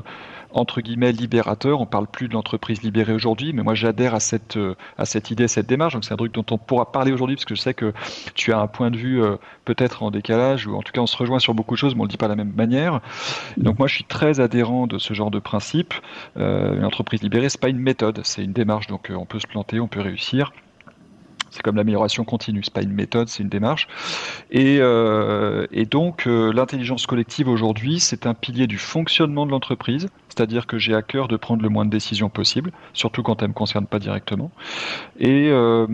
entre 0.52 0.80
guillemets 0.80 1.12
libérateur. 1.12 1.80
On 1.80 1.86
parle 1.86 2.06
plus 2.06 2.28
de 2.28 2.34
l'entreprise 2.34 2.82
libérée 2.82 3.12
aujourd'hui, 3.12 3.52
mais 3.52 3.62
moi 3.62 3.74
j'adhère 3.74 4.14
à 4.14 4.20
cette 4.20 4.56
euh, 4.56 4.74
à 4.96 5.04
cette 5.04 5.30
idée, 5.30 5.48
cette 5.48 5.66
démarche. 5.66 5.94
Donc 5.94 6.04
c'est 6.04 6.14
un 6.14 6.16
truc 6.16 6.32
dont 6.32 6.44
on 6.50 6.58
pourra 6.58 6.90
parler 6.92 7.12
aujourd'hui 7.12 7.36
parce 7.36 7.44
que 7.44 7.54
je 7.54 7.60
sais 7.60 7.74
que 7.74 7.92
tu 8.34 8.52
as 8.52 8.58
un 8.58 8.66
point 8.66 8.90
de 8.90 8.96
vue 8.96 9.22
euh, 9.22 9.36
peut-être 9.64 10.02
en 10.02 10.10
décalage 10.10 10.66
ou 10.66 10.76
en 10.76 10.82
tout 10.82 10.92
cas 10.92 11.00
on 11.00 11.06
se 11.06 11.16
rejoint 11.16 11.38
sur 11.38 11.54
beaucoup 11.54 11.74
de 11.74 11.78
choses, 11.78 11.94
mais 11.94 12.00
on 12.00 12.04
le 12.04 12.10
dit 12.10 12.16
pas 12.16 12.26
de 12.26 12.32
la 12.32 12.36
même 12.36 12.52
manière. 12.54 13.00
Donc 13.56 13.78
moi 13.78 13.88
je 13.88 13.94
suis 13.94 14.04
très 14.04 14.40
adhérent 14.40 14.86
de 14.86 14.98
ce 14.98 15.14
genre 15.14 15.30
de 15.30 15.38
principe. 15.38 15.94
une 16.36 16.84
entreprise 16.84 17.22
libérée, 17.22 17.48
c'est 17.48 17.60
pas 17.60 17.68
une 17.68 17.78
méthode, 17.78 18.20
c'est 18.24 18.42
une 18.42 18.52
démarche. 18.52 18.86
Donc 18.86 19.10
on 19.14 19.26
peut 19.26 19.38
se 19.38 19.46
planter, 19.46 19.80
on 19.80 19.88
peut 19.88 20.00
réussir. 20.00 20.52
C'est 21.50 21.62
comme 21.62 21.76
l'amélioration 21.76 22.24
continue, 22.24 22.62
c'est 22.62 22.72
pas 22.72 22.82
une 22.82 22.92
méthode, 22.92 23.28
c'est 23.28 23.42
une 23.42 23.48
démarche. 23.48 23.88
Et, 24.50 24.78
euh, 24.80 25.66
donc 25.90 26.26
euh, 26.26 26.52
l'intelligence 26.52 27.06
collective 27.06 27.48
aujourd'hui, 27.48 28.00
c'est 28.00 28.26
un 28.26 28.34
pilier 28.34 28.66
du 28.66 28.78
fonctionnement 28.78 29.46
de 29.46 29.50
l'entreprise, 29.50 30.08
c'est-à-dire 30.38 30.68
que 30.68 30.78
j'ai 30.78 30.94
à 30.94 31.02
cœur 31.02 31.26
de 31.26 31.36
prendre 31.36 31.64
le 31.64 31.68
moins 31.68 31.84
de 31.84 31.90
décisions 31.90 32.28
possible, 32.28 32.70
surtout 32.92 33.24
quand 33.24 33.42
elles 33.42 33.48
ne 33.48 33.52
me 33.52 33.54
concernent 33.54 33.88
pas 33.88 33.98
directement. 33.98 34.52
Et, 35.18 35.48
euh, 35.50 35.86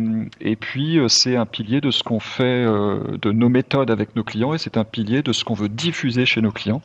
et 0.42 0.54
puis 0.54 0.98
euh, 0.98 1.08
c'est 1.08 1.34
un 1.34 1.46
pilier 1.46 1.80
de 1.80 1.90
ce 1.90 2.02
qu'on 2.02 2.20
fait, 2.20 2.44
euh, 2.44 3.16
de 3.22 3.32
nos 3.32 3.48
méthodes 3.48 3.90
avec 3.90 4.14
nos 4.16 4.22
clients, 4.22 4.52
et 4.52 4.58
c'est 4.58 4.76
un 4.76 4.84
pilier 4.84 5.22
de 5.22 5.32
ce 5.32 5.44
qu'on 5.44 5.54
veut 5.54 5.70
diffuser 5.70 6.26
chez 6.26 6.42
nos 6.42 6.52
clients 6.52 6.82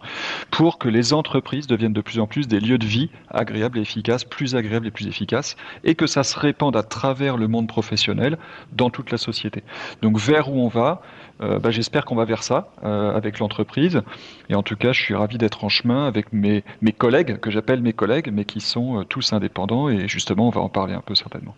pour 0.52 0.78
que 0.78 0.88
les 0.88 1.12
entreprises 1.12 1.68
deviennent 1.68 1.92
de 1.92 2.00
plus 2.00 2.20
en 2.20 2.28
plus 2.28 2.48
des 2.48 2.62
lieux 2.62 2.78
de 2.78 2.86
vie 2.86 3.10
agréables 3.30 3.78
et 3.78 3.82
efficaces, 3.82 4.24
plus 4.24 4.56
agréables 4.56 4.88
et 4.88 4.92
plus 4.92 5.08
efficaces, 5.08 5.58
et 5.84 5.96
que 5.96 6.08
ça 6.08 6.24
se 6.24 6.40
répande 6.40 6.78
à 6.78 6.84
travers 6.84 7.36
le 7.36 7.50
monde 7.50 7.68
professionnel 7.68 8.38
dans 8.72 8.90
toute 8.90 9.12
la 9.12 9.18
société. 9.18 9.64
Donc 10.02 10.18
vers 10.18 10.50
où 10.50 10.62
on 10.62 10.70
va, 10.70 11.02
euh, 11.42 11.60
bah, 11.60 11.72
j'espère 11.72 12.06
qu'on 12.06 12.16
va 12.16 12.26
vers 12.26 12.44
ça 12.44 12.72
euh, 12.84 13.16
avec 13.16 13.40
l'entreprise. 13.40 14.02
Et 14.50 14.56
en 14.56 14.64
tout 14.64 14.76
cas, 14.76 14.92
je 14.92 15.02
suis 15.02 15.16
ravi 15.16 15.38
d'être 15.38 15.64
en 15.64 15.70
chemin 15.70 16.06
avec 16.06 16.34
mes, 16.34 16.64
collègues, 16.98 17.40
que 17.40 17.50
j'appelle 17.50 17.82
mes 17.82 17.94
collègues, 17.94 18.30
mais 18.32 18.46
qui 18.46 18.60
sont 18.60 19.00
euh, 19.00 19.04
tous 19.04 19.34
indépendants. 19.34 19.90
Et 19.90 20.08
justement, 20.08 20.48
on 20.48 20.52
va 20.52 20.62
en 20.62 20.70
parler 20.70 20.94
un 20.94 21.02
peu 21.02 21.16
certainement. 21.16 21.56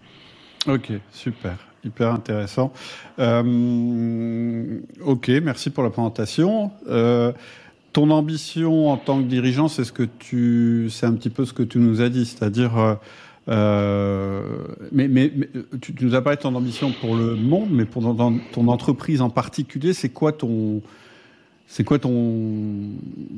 Ok, 0.68 0.92
super. 1.12 1.56
Hyper 1.84 2.14
intéressant. 2.14 2.72
ok, 3.18 5.28
merci 5.42 5.72
pour 5.72 5.84
la 5.84 5.90
présentation. 5.90 6.72
ton 7.92 8.12
ambition 8.12 8.92
en 8.92 8.98
tant 8.98 9.18
que 9.18 9.28
dirigeant, 9.28 9.68
c'est 9.68 9.84
ce 9.84 9.92
que 9.92 10.04
tu, 10.04 10.90
c'est 10.92 11.08
un 11.08 11.14
petit 11.14 11.32
peu 11.32 11.44
ce 11.44 11.54
que 11.54 11.64
tu 11.64 11.80
nous 11.80 12.02
as 12.02 12.10
dit, 12.10 12.28
c'est-à-dire 12.28 13.00
euh, 13.52 14.42
mais, 14.92 15.10
mais, 15.10 15.32
tu, 15.82 15.94
nous 16.00 16.16
as 16.16 16.22
parlé 16.22 16.38
de 16.38 16.42
ton 16.42 16.56
ambition 16.56 16.92
pour 16.92 17.16
le 17.16 17.36
monde, 17.36 17.70
mais 17.72 17.86
pour 17.86 18.02
ton 18.02 18.68
entreprise 18.68 19.22
en 19.22 19.30
particulier, 19.30 19.94
c'est 19.94 20.10
quoi 20.10 20.32
ton, 20.32 20.82
c'est 21.68 21.84
quoi 21.84 22.00
ton, 22.00 22.92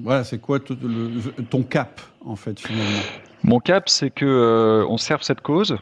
voilà, 0.03 0.23
c'est 0.23 0.39
quoi 0.39 0.59
ton 0.59 1.63
cap 1.63 2.01
en 2.25 2.35
fait 2.35 2.59
finalement? 2.59 3.01
Mon 3.43 3.59
cap, 3.59 3.89
c'est 3.89 4.11
que 4.11 4.25
euh, 4.25 4.85
on 4.87 4.97
serve 4.97 5.23
cette 5.23 5.41
cause. 5.41 5.77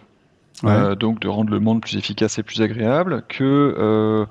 Euh, 0.63 0.93
donc 0.93 1.19
de 1.19 1.27
rendre 1.27 1.49
le 1.49 1.59
monde 1.59 1.81
plus 1.81 1.97
efficace 1.97 2.37
et 2.37 2.43
plus 2.43 2.61
agréable, 2.61 3.23
que 3.27 4.27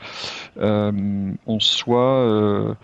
on 0.61 1.61
soit 1.61 2.76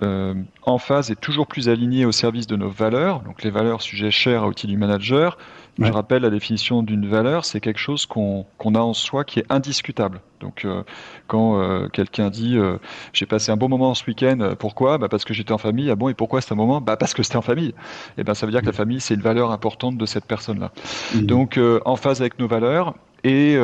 en 0.00 0.78
phase 0.78 1.10
et 1.12 1.16
toujours 1.16 1.46
plus 1.46 1.68
aligné 1.68 2.04
au 2.04 2.12
service 2.12 2.48
de 2.48 2.56
nos 2.56 2.70
valeurs, 2.70 3.20
donc 3.20 3.44
les 3.44 3.50
valeurs 3.50 3.82
sujets 3.82 4.10
chers 4.10 4.42
à 4.42 4.48
outils 4.48 4.66
du 4.66 4.76
manager, 4.76 5.38
je 5.78 5.90
rappelle 5.90 6.22
la 6.22 6.30
définition 6.30 6.82
d'une 6.82 7.08
valeur, 7.08 7.44
c'est 7.44 7.60
quelque 7.60 7.78
chose 7.78 8.06
qu'on 8.06 8.44
a 8.74 8.78
en 8.78 8.92
soi 8.92 9.24
qui 9.24 9.40
est 9.40 9.46
indiscutable. 9.48 10.20
Donc 10.40 10.64
euh, 10.64 10.82
quand 11.28 11.60
euh, 11.60 11.88
quelqu'un 11.88 12.28
dit 12.28 12.58
euh, 12.58 12.78
j'ai 13.12 13.26
passé 13.26 13.52
un 13.52 13.56
bon 13.56 13.68
moment 13.68 13.94
ce 13.94 14.04
week-end, 14.06 14.54
pourquoi? 14.58 14.98
Bah 14.98 15.08
Parce 15.08 15.24
que 15.24 15.32
j'étais 15.32 15.52
en 15.52 15.58
famille. 15.58 15.90
Ah 15.90 15.96
bon 15.96 16.08
et 16.08 16.14
pourquoi 16.14 16.40
c'est 16.40 16.52
un 16.52 16.56
moment? 16.56 16.80
Bah 16.80 16.96
Parce 16.96 17.14
que 17.14 17.22
c'était 17.22 17.36
en 17.36 17.42
famille. 17.42 17.70
Et 17.70 17.74
eh 18.18 18.24
ben 18.24 18.34
ça 18.34 18.44
veut 18.44 18.52
dire 18.52 18.60
que 18.60 18.66
la 18.66 18.72
famille 18.72 19.00
c'est 19.00 19.14
une 19.14 19.22
valeur 19.22 19.50
importante 19.50 19.96
de 19.96 20.06
cette 20.06 20.26
personne-là. 20.26 20.72
Mmh. 21.14 21.20
Donc 21.20 21.58
en 21.84 21.96
phase 21.96 22.20
avec 22.20 22.38
nos 22.38 22.48
valeurs 22.48 22.94
et 23.24 23.56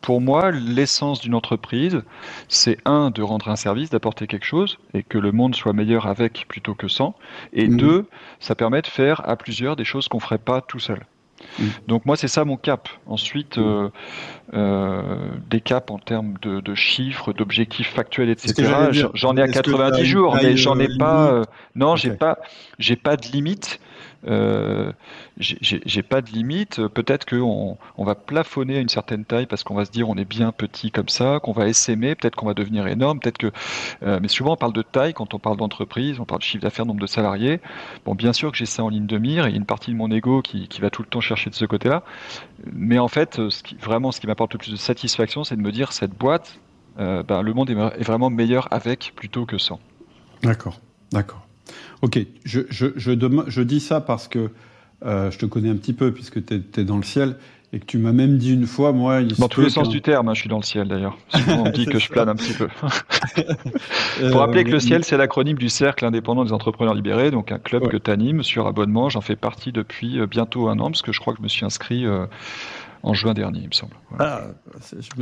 pour 0.00 0.20
moi, 0.20 0.50
l'essence 0.52 1.20
d'une 1.20 1.34
entreprise, 1.34 2.02
c'est 2.48 2.78
un, 2.84 3.10
de 3.10 3.22
rendre 3.22 3.48
un 3.48 3.56
service, 3.56 3.90
d'apporter 3.90 4.26
quelque 4.26 4.46
chose, 4.46 4.78
et 4.94 5.02
que 5.02 5.18
le 5.18 5.32
monde 5.32 5.56
soit 5.56 5.72
meilleur 5.72 6.06
avec 6.06 6.46
plutôt 6.48 6.74
que 6.74 6.88
sans. 6.88 7.16
Et 7.52 7.68
mmh. 7.68 7.76
deux, 7.76 8.06
ça 8.38 8.54
permet 8.54 8.82
de 8.82 8.86
faire 8.86 9.28
à 9.28 9.36
plusieurs 9.36 9.74
des 9.74 9.84
choses 9.84 10.08
qu'on 10.08 10.18
ne 10.18 10.22
ferait 10.22 10.38
pas 10.38 10.60
tout 10.60 10.78
seul. 10.78 11.00
Mmh. 11.58 11.64
Donc 11.88 12.06
moi, 12.06 12.16
c'est 12.16 12.28
ça 12.28 12.44
mon 12.44 12.56
cap. 12.56 12.88
Ensuite, 13.06 13.58
mmh. 13.58 13.62
euh, 13.62 13.88
euh, 14.54 15.28
des 15.50 15.60
caps 15.60 15.90
en 15.90 15.98
termes 15.98 16.34
de, 16.40 16.74
chiffres, 16.74 17.32
d'objectifs 17.32 17.90
factuels, 17.90 18.30
etc. 18.30 18.90
J'en 19.14 19.36
ai 19.36 19.42
à 19.42 19.48
90 19.48 20.04
jours, 20.04 20.36
mais 20.40 20.56
j'en 20.56 20.78
ai 20.78 20.88
pas. 20.98 21.32
Euh, 21.32 21.42
non, 21.74 21.96
j'ai 21.96 22.10
pas, 22.10 22.38
j'ai 22.78 22.96
pas 22.96 23.16
de 23.16 23.26
limite. 23.28 23.80
Euh, 24.26 24.92
j'ai 25.38 26.02
pas 26.02 26.20
de 26.20 26.30
limite. 26.30 26.86
Peut-être 26.88 27.26
qu'on 27.26 27.78
on 27.96 28.04
va 28.04 28.14
plafonner 28.14 28.78
à 28.78 28.80
une 28.80 28.88
certaine 28.88 29.24
taille 29.24 29.46
parce 29.46 29.64
qu'on 29.64 29.74
va 29.74 29.84
se 29.84 29.90
dire 29.90 30.08
on 30.08 30.16
est 30.16 30.24
bien 30.24 30.52
petit 30.52 30.90
comme 30.90 31.08
ça, 31.08 31.40
qu'on 31.42 31.52
va 31.52 31.68
essaimer, 31.68 32.14
peut-être 32.14 32.36
qu'on 32.36 32.46
va 32.46 32.54
devenir 32.54 32.86
énorme, 32.86 33.20
peut-être 33.20 33.38
que. 33.38 33.52
Euh, 34.02 34.18
mais 34.20 34.28
souvent 34.28 34.52
on 34.52 34.56
parle 34.56 34.72
de 34.72 34.82
taille 34.82 35.14
quand 35.14 35.34
on 35.34 35.38
parle 35.38 35.56
d'entreprise, 35.56 36.20
on 36.20 36.24
parle 36.24 36.40
de 36.40 36.44
chiffre 36.44 36.62
d'affaires, 36.62 36.86
nombre 36.86 37.00
de 37.00 37.06
salariés. 37.06 37.60
Bon, 38.04 38.14
bien 38.14 38.32
sûr 38.32 38.50
que 38.50 38.58
j'ai 38.58 38.66
ça 38.66 38.84
en 38.84 38.88
ligne 38.88 39.06
de 39.06 39.18
mire, 39.18 39.46
et 39.46 39.52
une 39.52 39.66
partie 39.66 39.90
de 39.90 39.96
mon 39.96 40.10
ego 40.10 40.42
qui, 40.42 40.68
va 40.80 40.90
tout 40.90 41.02
le 41.02 41.08
temps 41.08 41.20
chercher 41.20 41.48
de 41.50 41.54
ce 41.54 41.64
côté-là. 41.64 42.02
Mais 42.72 42.98
en 42.98 43.08
fait, 43.08 43.40
vraiment, 43.80 44.12
ce 44.12 44.20
qui 44.20 44.26
m'apporte 44.26 44.52
le 44.52 44.58
plus 44.58 44.72
de 44.72 44.76
satisfaction, 44.76 45.42
c'est 45.44 45.56
de 45.56 45.62
me 45.62 45.72
dire 45.72 45.92
cette 45.92 46.12
boîte, 46.12 46.60
euh, 46.98 47.22
ben, 47.22 47.42
le 47.42 47.52
monde 47.52 47.70
est, 47.70 48.04
vraiment 48.04 48.30
meilleur 48.30 48.68
avec 48.70 49.12
plutôt 49.16 49.46
que 49.46 49.58
sans. 49.58 49.80
D'accord, 50.42 50.80
d'accord. 51.12 51.45
Ok, 52.02 52.18
je, 52.44 52.60
je, 52.68 52.86
je, 52.96 53.62
dis 53.62 53.80
ça 53.80 54.00
parce 54.00 54.28
que 54.28 54.50
euh, 55.04 55.30
je 55.30 55.38
te 55.38 55.46
connais 55.46 55.70
un 55.70 55.76
petit 55.76 55.92
peu 55.92 56.12
puisque 56.12 56.44
tu 56.44 56.54
es, 56.54 56.84
dans 56.84 56.96
le 56.96 57.02
ciel 57.02 57.36
et 57.72 57.80
que 57.80 57.84
tu 57.84 57.98
m'as 57.98 58.12
même 58.12 58.38
dit 58.38 58.54
une 58.54 58.66
fois, 58.66 58.92
moi... 58.92 59.20
Il 59.20 59.34
dans 59.34 59.48
tous 59.48 59.60
les 59.60 59.70
sens 59.70 59.88
du 59.88 60.00
terme, 60.00 60.28
hein, 60.28 60.34
je 60.34 60.40
suis 60.40 60.48
dans 60.48 60.58
le 60.58 60.62
ciel 60.62 60.88
d'ailleurs. 60.88 61.16
Souvent 61.28 61.64
on 61.66 61.70
dit 61.70 61.86
que 61.86 61.98
je 61.98 62.08
plane 62.08 62.28
un 62.28 62.36
petit 62.36 62.52
peu. 62.52 62.68
Il 64.22 64.30
faut 64.30 64.38
rappeler 64.38 64.64
que 64.64 64.70
le 64.70 64.76
euh, 64.76 64.80
ciel, 64.80 65.04
c'est 65.04 65.16
l'acronyme 65.16 65.58
du 65.58 65.68
Cercle 65.68 66.04
indépendant 66.04 66.44
des 66.44 66.52
entrepreneurs 66.52 66.94
libérés, 66.94 67.30
donc 67.30 67.50
un 67.50 67.58
club 67.58 67.88
que 67.88 67.96
tu 67.96 68.10
animes 68.10 68.42
sur 68.42 68.66
abonnement. 68.66 69.08
J'en 69.08 69.20
fais 69.20 69.36
partie 69.36 69.72
depuis 69.72 70.24
bientôt 70.26 70.68
un 70.68 70.78
an 70.78 70.90
parce 70.90 71.02
que 71.02 71.12
je 71.12 71.20
crois 71.20 71.32
que 71.32 71.38
je 71.38 71.42
me 71.42 71.48
suis 71.48 71.64
inscrit 71.64 72.06
en 73.02 73.14
juin 73.14 73.34
dernier, 73.34 73.60
il 73.60 73.68
me 73.68 73.72
semble. 73.72 73.94
Ah, 74.18 74.42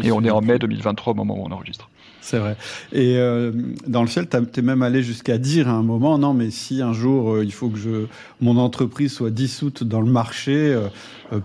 et 0.02 0.10
on 0.10 0.22
est 0.22 0.30
en 0.30 0.40
mai 0.40 0.58
2023 0.58 1.12
au 1.12 1.16
moment 1.16 1.36
où 1.38 1.46
on 1.46 1.52
enregistre. 1.52 1.90
C'est 2.24 2.38
vrai. 2.38 2.56
Et 2.94 3.18
euh, 3.18 3.52
dans 3.86 4.00
le 4.00 4.08
ciel, 4.08 4.26
tu 4.30 4.60
es 4.60 4.62
même 4.62 4.80
allé 4.80 5.02
jusqu'à 5.02 5.36
dire 5.36 5.68
à 5.68 5.72
un 5.72 5.82
moment, 5.82 6.16
non, 6.16 6.32
mais 6.32 6.50
si 6.50 6.80
un 6.80 6.94
jour 6.94 7.34
euh, 7.34 7.44
il 7.44 7.52
faut 7.52 7.68
que 7.68 8.06
mon 8.40 8.56
entreprise 8.56 9.12
soit 9.12 9.28
dissoute 9.28 9.84
dans 9.84 10.00
le 10.00 10.10
marché 10.10 10.54
euh, 10.54 10.88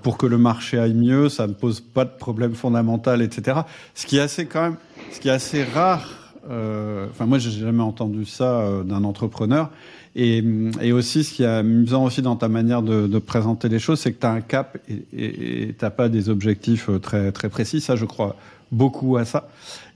pour 0.03 0.17
que 0.17 0.25
le 0.25 0.37
marché 0.37 0.79
aille 0.79 0.93
mieux, 0.93 1.27
ça 1.27 1.47
ne 1.47 1.53
pose 1.53 1.81
pas 1.81 2.05
de 2.05 2.17
problème 2.17 2.55
fondamental, 2.55 3.21
etc. 3.21 3.59
Ce 3.93 4.05
qui 4.05 4.19
est 4.19 4.21
assez 4.21 4.45
quand 4.45 4.61
même, 4.61 4.75
ce 5.11 5.19
qui 5.19 5.27
est 5.27 5.31
assez 5.31 5.65
rare. 5.65 6.15
Enfin, 6.45 7.25
moi, 7.27 7.37
j'ai 7.37 7.51
jamais 7.51 7.83
entendu 7.83 8.25
ça 8.25 8.67
d'un 8.83 9.03
entrepreneur. 9.03 9.69
Et, 10.15 10.43
et, 10.81 10.91
aussi, 10.91 11.23
ce 11.23 11.33
qui 11.33 11.43
est 11.43 11.45
amusant 11.45 12.05
aussi 12.05 12.23
dans 12.23 12.35
ta 12.35 12.47
manière 12.47 12.81
de, 12.81 13.05
de 13.05 13.19
présenter 13.19 13.69
les 13.69 13.77
choses, 13.77 13.99
c'est 13.99 14.13
que 14.13 14.19
tu 14.19 14.25
as 14.25 14.31
un 14.31 14.41
cap 14.41 14.79
et 14.89 15.75
tu 15.77 15.85
n'as 15.85 15.91
pas 15.91 16.09
des 16.09 16.29
objectifs 16.29 16.89
très, 17.03 17.31
très 17.31 17.49
précis. 17.49 17.81
Ça, 17.81 17.95
je 17.95 18.05
crois 18.05 18.35
beaucoup 18.71 19.17
à 19.17 19.25
ça. 19.25 19.47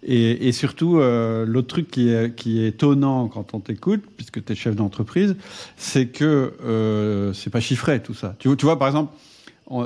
Et, 0.05 0.47
et 0.47 0.51
surtout, 0.51 0.99
euh, 0.99 1.45
l'autre 1.45 1.67
truc 1.67 1.89
qui 1.89 2.09
est, 2.09 2.35
qui 2.35 2.63
est 2.63 2.67
étonnant 2.69 3.27
quand 3.27 3.53
on 3.53 3.59
t'écoute, 3.59 4.03
puisque 4.17 4.43
tu 4.43 4.51
es 4.51 4.55
chef 4.55 4.75
d'entreprise, 4.75 5.35
c'est 5.77 6.07
que 6.07 6.53
euh, 6.63 7.31
c'est 7.33 7.49
pas 7.49 7.61
chiffré 7.61 8.01
tout 8.01 8.13
ça. 8.13 8.35
Tu, 8.39 8.55
tu 8.57 8.65
vois, 8.65 8.77
par 8.77 8.89
exemple, 8.89 9.13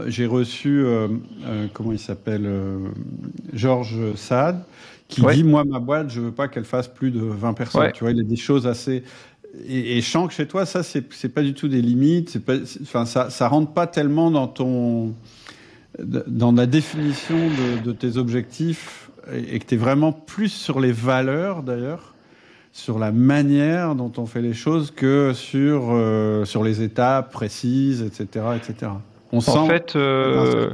j'ai 0.07 0.25
reçu, 0.25 0.83
euh, 0.83 1.07
euh, 1.45 1.67
comment 1.73 1.91
il 1.91 1.99
s'appelle, 1.99 2.45
euh, 2.45 2.89
Georges 3.53 4.15
Saad, 4.15 4.63
qui 5.07 5.21
dit 5.21 5.43
Moi, 5.43 5.63
ma 5.65 5.79
boîte, 5.79 6.09
je 6.09 6.21
veux 6.21 6.31
pas 6.31 6.47
qu'elle 6.47 6.65
fasse 6.65 6.87
plus 6.87 7.11
de 7.11 7.21
20 7.21 7.53
personnes. 7.53 7.91
Tu 7.93 8.03
vois, 8.03 8.11
il 8.11 8.19
a 8.19 8.23
des 8.23 8.35
choses 8.35 8.67
assez. 8.67 9.03
Et, 9.65 9.97
et 9.97 10.01
je 10.01 10.09
sens 10.09 10.27
que 10.27 10.33
chez 10.33 10.47
toi, 10.47 10.65
ça, 10.65 10.83
c'est 10.83 11.29
pas 11.29 11.41
du 11.41 11.53
tout 11.53 11.67
des 11.67 11.81
limites. 11.81 12.39
Pas, 12.39 12.55
enfin, 12.81 13.05
ça, 13.05 13.29
ça 13.29 13.47
rentre 13.47 13.73
pas 13.73 13.87
tellement 13.87 14.31
dans 14.31 14.47
ton 14.47 15.13
dans 15.99 16.51
la 16.51 16.67
définition 16.67 17.35
de, 17.35 17.83
de 17.83 17.91
tes 17.91 18.17
objectifs 18.17 19.09
et 19.33 19.59
que 19.59 19.65
tu 19.65 19.75
es 19.75 19.77
vraiment 19.77 20.11
plus 20.11 20.49
sur 20.49 20.79
les 20.79 20.91
valeurs 20.91 21.63
d'ailleurs, 21.63 22.13
sur 22.71 22.99
la 22.99 23.11
manière 23.11 23.95
dont 23.95 24.11
on 24.17 24.25
fait 24.25 24.41
les 24.41 24.53
choses 24.53 24.91
que 24.91 25.33
sur, 25.33 25.89
euh, 25.89 26.45
sur 26.45 26.63
les 26.63 26.83
étapes 26.83 27.31
précises, 27.31 28.03
etc. 28.03 28.45
etc. 28.55 28.91
On 29.31 29.41
sent 29.41 29.51
en 29.57 29.67
fait, 29.67 29.95
euh, 29.95 30.69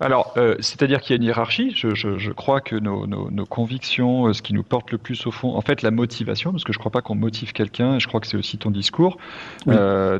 alors, 0.00 0.32
euh, 0.36 0.56
c'est-à-dire 0.60 1.00
qu'il 1.00 1.10
y 1.10 1.12
a 1.14 1.16
une 1.16 1.24
hiérarchie. 1.24 1.72
Je, 1.76 1.94
je, 1.94 2.18
je 2.18 2.32
crois 2.32 2.60
que 2.60 2.76
nos, 2.76 3.06
nos, 3.06 3.30
nos, 3.30 3.46
convictions, 3.46 4.32
ce 4.32 4.42
qui 4.42 4.54
nous 4.54 4.62
porte 4.62 4.90
le 4.90 4.98
plus 4.98 5.26
au 5.26 5.30
fond, 5.30 5.54
en 5.54 5.60
fait, 5.60 5.82
la 5.82 5.90
motivation, 5.90 6.50
parce 6.50 6.64
que 6.64 6.72
je 6.72 6.78
ne 6.78 6.80
crois 6.80 6.92
pas 6.92 7.02
qu'on 7.02 7.14
motive 7.14 7.52
quelqu'un, 7.52 7.96
et 7.96 8.00
je 8.00 8.08
crois 8.08 8.20
que 8.20 8.26
c'est 8.26 8.36
aussi 8.36 8.58
ton 8.58 8.70
discours. 8.70 9.18
Oui. 9.66 9.74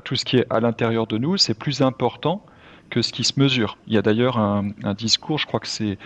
tout 0.04 0.14
ce 0.14 0.24
qui 0.24 0.36
est 0.36 0.46
à 0.50 0.60
l'intérieur 0.60 1.06
de 1.06 1.16
nous, 1.18 1.36
c'est 1.36 1.54
plus 1.54 1.80
important 1.80 2.44
que 2.90 3.02
ce 3.02 3.12
qui 3.12 3.24
se 3.24 3.38
mesure. 3.40 3.76
Il 3.86 3.94
y 3.94 3.98
a 3.98 4.02
d'ailleurs 4.02 4.38
un, 4.38 4.70
un, 4.84 4.94
discours, 4.94 5.38
je 5.38 5.46
crois 5.46 5.60
que 5.60 5.68
c'est 5.68 5.98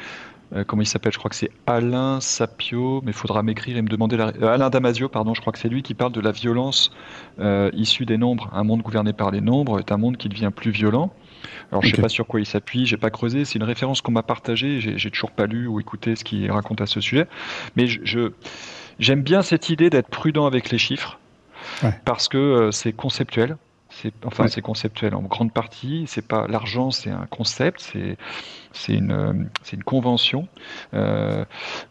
euh, 0.55 0.65
comment 0.65 0.83
il 0.83 0.87
s'appelle? 0.87 1.13
Je 1.13 1.19
crois 1.19 1.31
que 1.31 1.37
c'est 1.37 1.51
Alain 1.67 2.21
Sapio, 2.21 3.01
mais 3.05 3.13
il 3.13 3.15
faudra 3.15 3.43
m'écrire 3.43 3.77
et 3.77 3.83
me 3.83 3.89
demander 3.89 4.17
la... 4.17 4.33
Euh, 4.41 4.55
Alain 4.55 4.71
Damasio, 4.71 5.09
pardon, 5.09 5.35
je 5.35 5.41
crois 5.41 5.53
que 5.53 5.59
c'est 5.59 5.69
lui 5.69 5.83
qui 5.83 5.95
parle 5.95 6.13
de 6.13 6.21
la 6.21 6.33
violence 6.33 6.91
euh, 7.39 7.71
issue 7.73 8.05
des 8.05 8.19
nombres. 8.19 8.51
Un 8.53 8.65
monde 8.65 8.83
gouverné 8.83 9.13
par 9.13 9.31
les 9.31 9.41
nombres 9.41 9.79
est 9.79 9.93
un 9.93 9.97
monde 9.97 10.17
qui 10.17 10.29
devient 10.29 10.51
plus 10.55 10.71
violent. 10.71 11.13
Alors, 11.71 11.83
je 11.83 11.89
ne 11.89 11.97
sais 11.97 12.03
pas 12.03 12.09
sur 12.09 12.27
quoi 12.27 12.41
il 12.41 12.47
s'appuie, 12.47 12.87
j'ai 12.87 12.99
pas 12.99 13.11
creusé. 13.11 13.45
C'est 13.45 13.59
une 13.59 13.65
référence 13.65 14.03
qu'on 14.03 14.13
m'a 14.13 14.23
partagée. 14.23 14.81
J'ai 14.81 15.11
toujours 15.11 15.31
pas 15.31 15.47
lu 15.47 15.67
ou 15.67 15.81
écouté 15.81 16.17
ce 16.17 16.25
qu'il 16.25 16.51
raconte 16.51 16.81
à 16.81 16.87
ce 16.87 17.01
sujet. 17.01 17.27
Mais 17.77 17.87
je, 17.87 18.33
j'aime 18.99 19.23
bien 19.23 19.43
cette 19.43 19.71
idée 19.71 19.91
d'être 19.91 20.09
prudent 20.09 20.47
avec 20.47 20.71
les 20.71 20.79
chiffres 20.79 21.19
ouais. 21.83 21.95
parce 22.05 22.29
que 22.29 22.69
c'est 22.73 22.93
conceptuel. 22.93 23.57
C'est, 23.89 24.13
enfin, 24.25 24.45
ouais. 24.45 24.49
c'est 24.49 24.63
conceptuel 24.63 25.15
en 25.15 25.23
grande 25.23 25.53
partie. 25.53 26.05
C'est 26.07 26.27
pas 26.27 26.47
l'argent, 26.47 26.91
c'est 26.91 27.11
un 27.11 27.27
concept. 27.29 27.81
C'est 27.81 28.17
c'est 28.73 28.95
une, 28.95 29.49
c'est 29.63 29.77
une 29.77 29.85
convention. 29.85 30.49
Euh, 30.95 31.45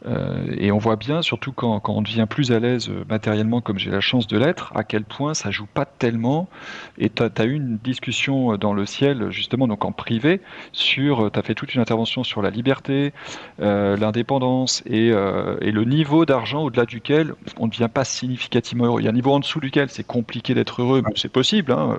euh, 0.05 0.45
et 0.57 0.71
on 0.71 0.77
voit 0.77 0.95
bien, 0.95 1.21
surtout 1.21 1.51
quand, 1.51 1.79
quand 1.79 1.93
on 1.93 2.01
devient 2.01 2.25
plus 2.29 2.51
à 2.51 2.59
l'aise 2.59 2.89
matériellement, 3.09 3.61
comme 3.61 3.77
j'ai 3.77 3.91
la 3.91 4.01
chance 4.01 4.27
de 4.27 4.37
l'être, 4.37 4.71
à 4.75 4.83
quel 4.83 5.03
point 5.03 5.33
ça 5.33 5.51
joue 5.51 5.67
pas 5.71 5.85
tellement. 5.85 6.49
Et 6.97 7.09
tu 7.09 7.23
as, 7.23 7.45
eu 7.45 7.53
une 7.53 7.77
discussion 7.77 8.57
dans 8.57 8.73
le 8.73 8.85
ciel, 8.85 9.31
justement, 9.31 9.67
donc 9.67 9.85
en 9.85 9.91
privé, 9.91 10.41
sur, 10.71 11.31
tu 11.31 11.39
as 11.39 11.41
fait 11.41 11.55
toute 11.55 11.73
une 11.75 11.81
intervention 11.81 12.23
sur 12.23 12.41
la 12.41 12.49
liberté, 12.49 13.13
euh, 13.61 13.97
l'indépendance 13.97 14.83
et, 14.85 15.11
euh, 15.11 15.57
et, 15.61 15.71
le 15.71 15.83
niveau 15.83 16.25
d'argent 16.25 16.63
au-delà 16.63 16.85
duquel 16.85 17.33
on 17.57 17.65
ne 17.65 17.71
devient 17.71 17.89
pas 17.93 18.03
significativement 18.03 18.85
heureux. 18.85 19.01
Il 19.01 19.03
y 19.03 19.07
a 19.07 19.11
un 19.11 19.13
niveau 19.13 19.31
en 19.31 19.39
dessous 19.39 19.59
duquel 19.59 19.89
c'est 19.89 20.05
compliqué 20.05 20.53
d'être 20.53 20.81
heureux, 20.81 21.03
c'est 21.15 21.31
possible. 21.31 21.71
Hein. 21.71 21.97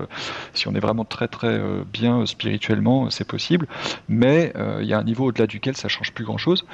Si 0.54 0.68
on 0.68 0.74
est 0.74 0.80
vraiment 0.80 1.04
très 1.04 1.28
très 1.28 1.48
euh, 1.48 1.82
bien 1.90 2.26
spirituellement, 2.26 3.10
c'est 3.10 3.26
possible. 3.26 3.66
Mais 4.08 4.52
euh, 4.56 4.71
il 4.80 4.86
y 4.86 4.92
a 4.92 4.98
un 4.98 5.04
niveau 5.04 5.26
au-delà 5.26 5.46
duquel 5.46 5.76
ça 5.76 5.88
change 5.88 6.12
plus 6.12 6.24
grand-chose. 6.24 6.64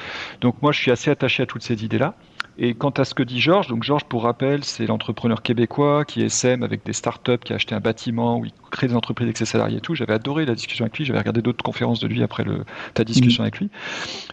Donc 0.40 0.62
moi, 0.62 0.73
je 0.73 0.78
suis 0.78 0.90
assez 0.90 1.11
attaché 1.11 1.43
à 1.43 1.47
toutes 1.47 1.62
ces 1.62 1.85
idées-là. 1.85 2.14
Et 2.61 2.75
quant 2.75 2.90
à 2.90 3.05
ce 3.05 3.14
que 3.14 3.23
dit 3.23 3.40
Georges, 3.40 3.69
donc 3.69 3.85
Georges, 3.85 4.05
pour 4.05 4.25
rappel, 4.25 4.64
c'est 4.64 4.87
l'entrepreneur 4.87 5.43
québécois 5.43 6.05
qui 6.05 6.23
SM 6.23 6.64
avec 6.64 6.85
des 6.85 6.93
startups, 6.93 7.38
qui 7.38 7.52
a 7.52 7.57
acheté 7.57 7.76
un 7.76 7.81
bâtiment, 7.81 8.38
où 8.38 8.47
il 8.47 8.52
crée 8.73 8.88
des 8.88 8.97
entreprises 8.97 9.26
avec 9.26 9.37
ses 9.37 9.45
salariés 9.45 9.78
et 9.78 9.81
tout. 9.81 9.95
J'avais 9.95 10.14
adoré 10.14 10.45
la 10.45 10.57
discussion 10.57 10.85
avec 10.85 10.99
lui, 10.99 11.05
j'avais 11.05 11.21
regardé 11.21 11.40
d'autres 11.40 11.62
conférences 11.62 12.00
de 12.00 12.09
lui 12.09 12.21
après 12.21 12.43
le, 12.43 12.64
ta 12.95 13.05
discussion 13.05 13.43
mmh. 13.43 13.47
avec 13.47 13.59
lui. 13.61 13.71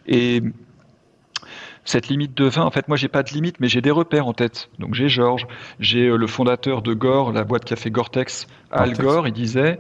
Et 0.08 0.42
cette 1.86 2.08
limite 2.08 2.36
de 2.36 2.46
20, 2.46 2.64
en 2.64 2.72
fait, 2.72 2.88
moi, 2.88 2.98
j'ai 2.98 3.08
pas 3.08 3.22
de 3.22 3.30
limite, 3.30 3.60
mais 3.60 3.68
j'ai 3.68 3.82
des 3.82 3.92
repères 3.92 4.26
en 4.26 4.34
tête. 4.34 4.70
Donc, 4.80 4.96
j'ai 4.96 5.08
Georges, 5.08 5.46
j'ai 5.80 6.08
euh, 6.08 6.18
le 6.18 6.26
fondateur 6.26 6.82
de 6.82 6.94
Gore, 6.94 7.32
la 7.32 7.44
boîte 7.44 7.64
qui 7.64 7.74
a 7.74 7.76
fait 7.76 7.92
Gore-Tex, 7.92 8.48
Al 8.72 8.94
Gore, 8.94 9.28
il 9.28 9.34
disait, 9.34 9.80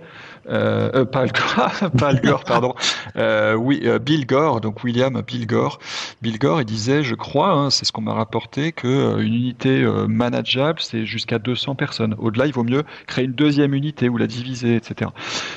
euh, 0.50 0.92
euh, 0.94 1.06
pas, 1.06 1.22
Al 1.22 1.32
Gore, 1.32 1.92
pas 1.98 2.08
Al 2.08 2.22
Gore, 2.22 2.44
pardon, 2.44 2.76
euh, 3.16 3.56
oui, 3.56 3.82
euh, 3.86 4.00
Bill 4.00 4.26
Gore, 4.26 4.62
donc 4.62 4.84
William 4.84 5.22
Bill 5.22 5.48
Gore. 5.48 5.80
Bill 6.22 6.38
Gore, 6.38 6.62
il 6.62 6.66
disait, 6.66 7.04
je 7.04 7.16
crois, 7.16 7.52
hein, 7.52 7.70
c'est 7.70 7.86
ce 7.86 7.92
qu'on 7.92 8.02
m'a 8.02 8.14
rapporté, 8.14 8.72
que 8.72 9.20
une 9.22 9.34
unité 9.34 9.86
manageable, 10.08 10.80
c'est 10.82 11.06
jusqu'à 11.06 11.40
200 11.40 11.76
personnes. 11.76 12.16
Au-delà, 12.18 12.46
il 12.46 12.54
vaut 12.54 12.64
mieux 12.64 12.84
créer 13.08 13.26
une 13.26 13.34
deuxième 13.34 13.74
unité 13.74 14.10
ou 14.10 14.18
la 14.18 14.28
diviser, 14.28 14.76
etc. 14.76 15.12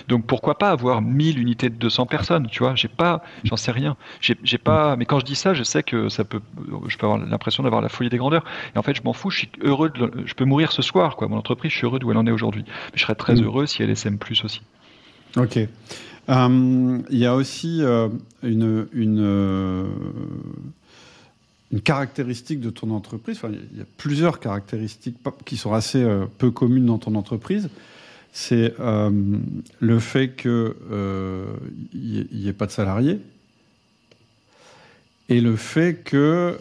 Donc 0.09 0.27
pourquoi 0.27 0.59
pas 0.59 0.71
avoir 0.71 1.03
1000 1.03 1.39
unités 1.39 1.71
de 1.71 1.77
200 1.77 2.07
personnes, 2.07 2.49
tu 2.49 2.63
vois? 2.63 2.75
J'ai 2.75 2.89
pas, 2.89 3.23
j'en 3.45 3.57
sais 3.57 3.73
rien. 3.73 3.97
J'ai 4.21 4.59
pas, 4.59 4.97
mais 4.97 5.05
quand 5.05 5.21
je 5.21 5.25
dis 5.25 5.35
ça, 5.35 5.55
je 5.55 5.63
sais 5.63 5.83
que 5.83 6.09
ça 6.09 6.25
peut, 6.25 6.41
je 6.87 6.97
peux 6.97 7.07
avoir 7.07 7.19
l'impression 7.19 7.63
d'avoir 7.63 7.83
la 7.83 7.89
folie 7.89 8.09
des 8.11 8.19
grandeurs. 8.19 8.45
Et 8.75 8.79
en 8.79 8.83
fait, 8.83 8.95
je 8.95 9.03
m'en 9.03 9.13
fous. 9.13 9.31
Je 9.31 9.39
suis 9.39 9.51
heureux, 9.63 9.91
de, 9.91 10.11
je 10.25 10.35
peux 10.35 10.45
mourir 10.45 10.73
ce 10.73 10.83
soir, 10.83 11.17
quoi. 11.17 11.29
Mon 11.29 11.37
entreprise, 11.37 11.73
je 11.73 11.77
suis 11.77 11.87
heureux 11.87 11.99
d'où 11.99 12.11
elle 12.11 12.17
en 12.17 12.27
est 12.27 12.31
aujourd'hui. 12.31 12.65
Mais 12.67 12.99
je 12.99 13.03
serais 13.03 13.15
très 13.15 13.35
mmh. 13.35 13.45
heureux 13.45 13.67
si 13.67 13.83
elle 13.83 13.91
SM 13.91 14.19
plus 14.19 14.45
aussi. 14.45 14.63
Ok. 15.39 15.59
Euh, 16.29 16.99
il 17.11 17.19
y 17.19 17.27
a 17.27 17.35
aussi 17.35 17.79
euh, 17.83 18.09
une, 18.43 18.85
euh, 18.95 19.85
une, 21.71 21.81
caractéristique 21.81 22.61
de 22.61 22.71
ton 22.71 22.91
entreprise, 22.91 23.41
il 23.45 23.79
y 23.79 23.81
a 23.81 23.87
plusieurs 23.97 24.41
caractéristiques 24.41 25.17
qui 25.47 25.57
sont 25.57 25.73
assez 25.73 26.05
peu 26.39 26.51
communes 26.51 26.87
dans 26.87 26.99
ton 26.99 27.15
entreprise. 27.15 27.71
C'est 28.33 28.75
le 28.79 29.99
fait 29.99 30.37
qu'il 30.37 30.75
n'y 31.95 32.49
ait 32.49 32.53
pas 32.53 32.67
de 32.67 32.73
salariés 32.73 33.21
et 35.31 35.41
le 35.41 35.57
fait 35.57 36.03
que 36.05 36.59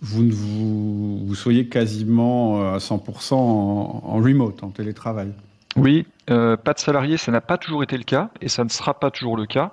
vous, 0.00 0.22
ne 0.22 0.32
vous, 0.32 1.26
vous, 1.26 1.34
soyez 1.34 1.66
quasiment 1.68 2.72
à 2.72 2.78
100% 2.78 3.34
en, 3.34 4.02
en 4.04 4.16
remote, 4.16 4.64
en 4.64 4.70
télétravail. 4.70 5.32
Oui, 5.76 6.06
euh, 6.30 6.56
pas 6.56 6.72
de 6.72 6.78
salariés, 6.78 7.16
ça 7.16 7.30
n'a 7.32 7.40
pas 7.40 7.58
toujours 7.58 7.82
été 7.82 7.96
le 7.96 8.04
cas 8.04 8.30
et 8.40 8.48
ça 8.48 8.64
ne 8.64 8.68
sera 8.68 8.98
pas 8.98 9.10
toujours 9.10 9.36
le 9.36 9.46
cas. 9.46 9.72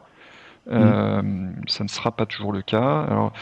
Euh, 0.69 1.21
mmh. 1.21 1.63
Ça 1.67 1.83
ne 1.83 1.89
sera 1.89 2.11
pas 2.11 2.25
toujours 2.25 2.51
le 2.51 2.61
cas. 2.61 3.01
Alors, 3.03 3.33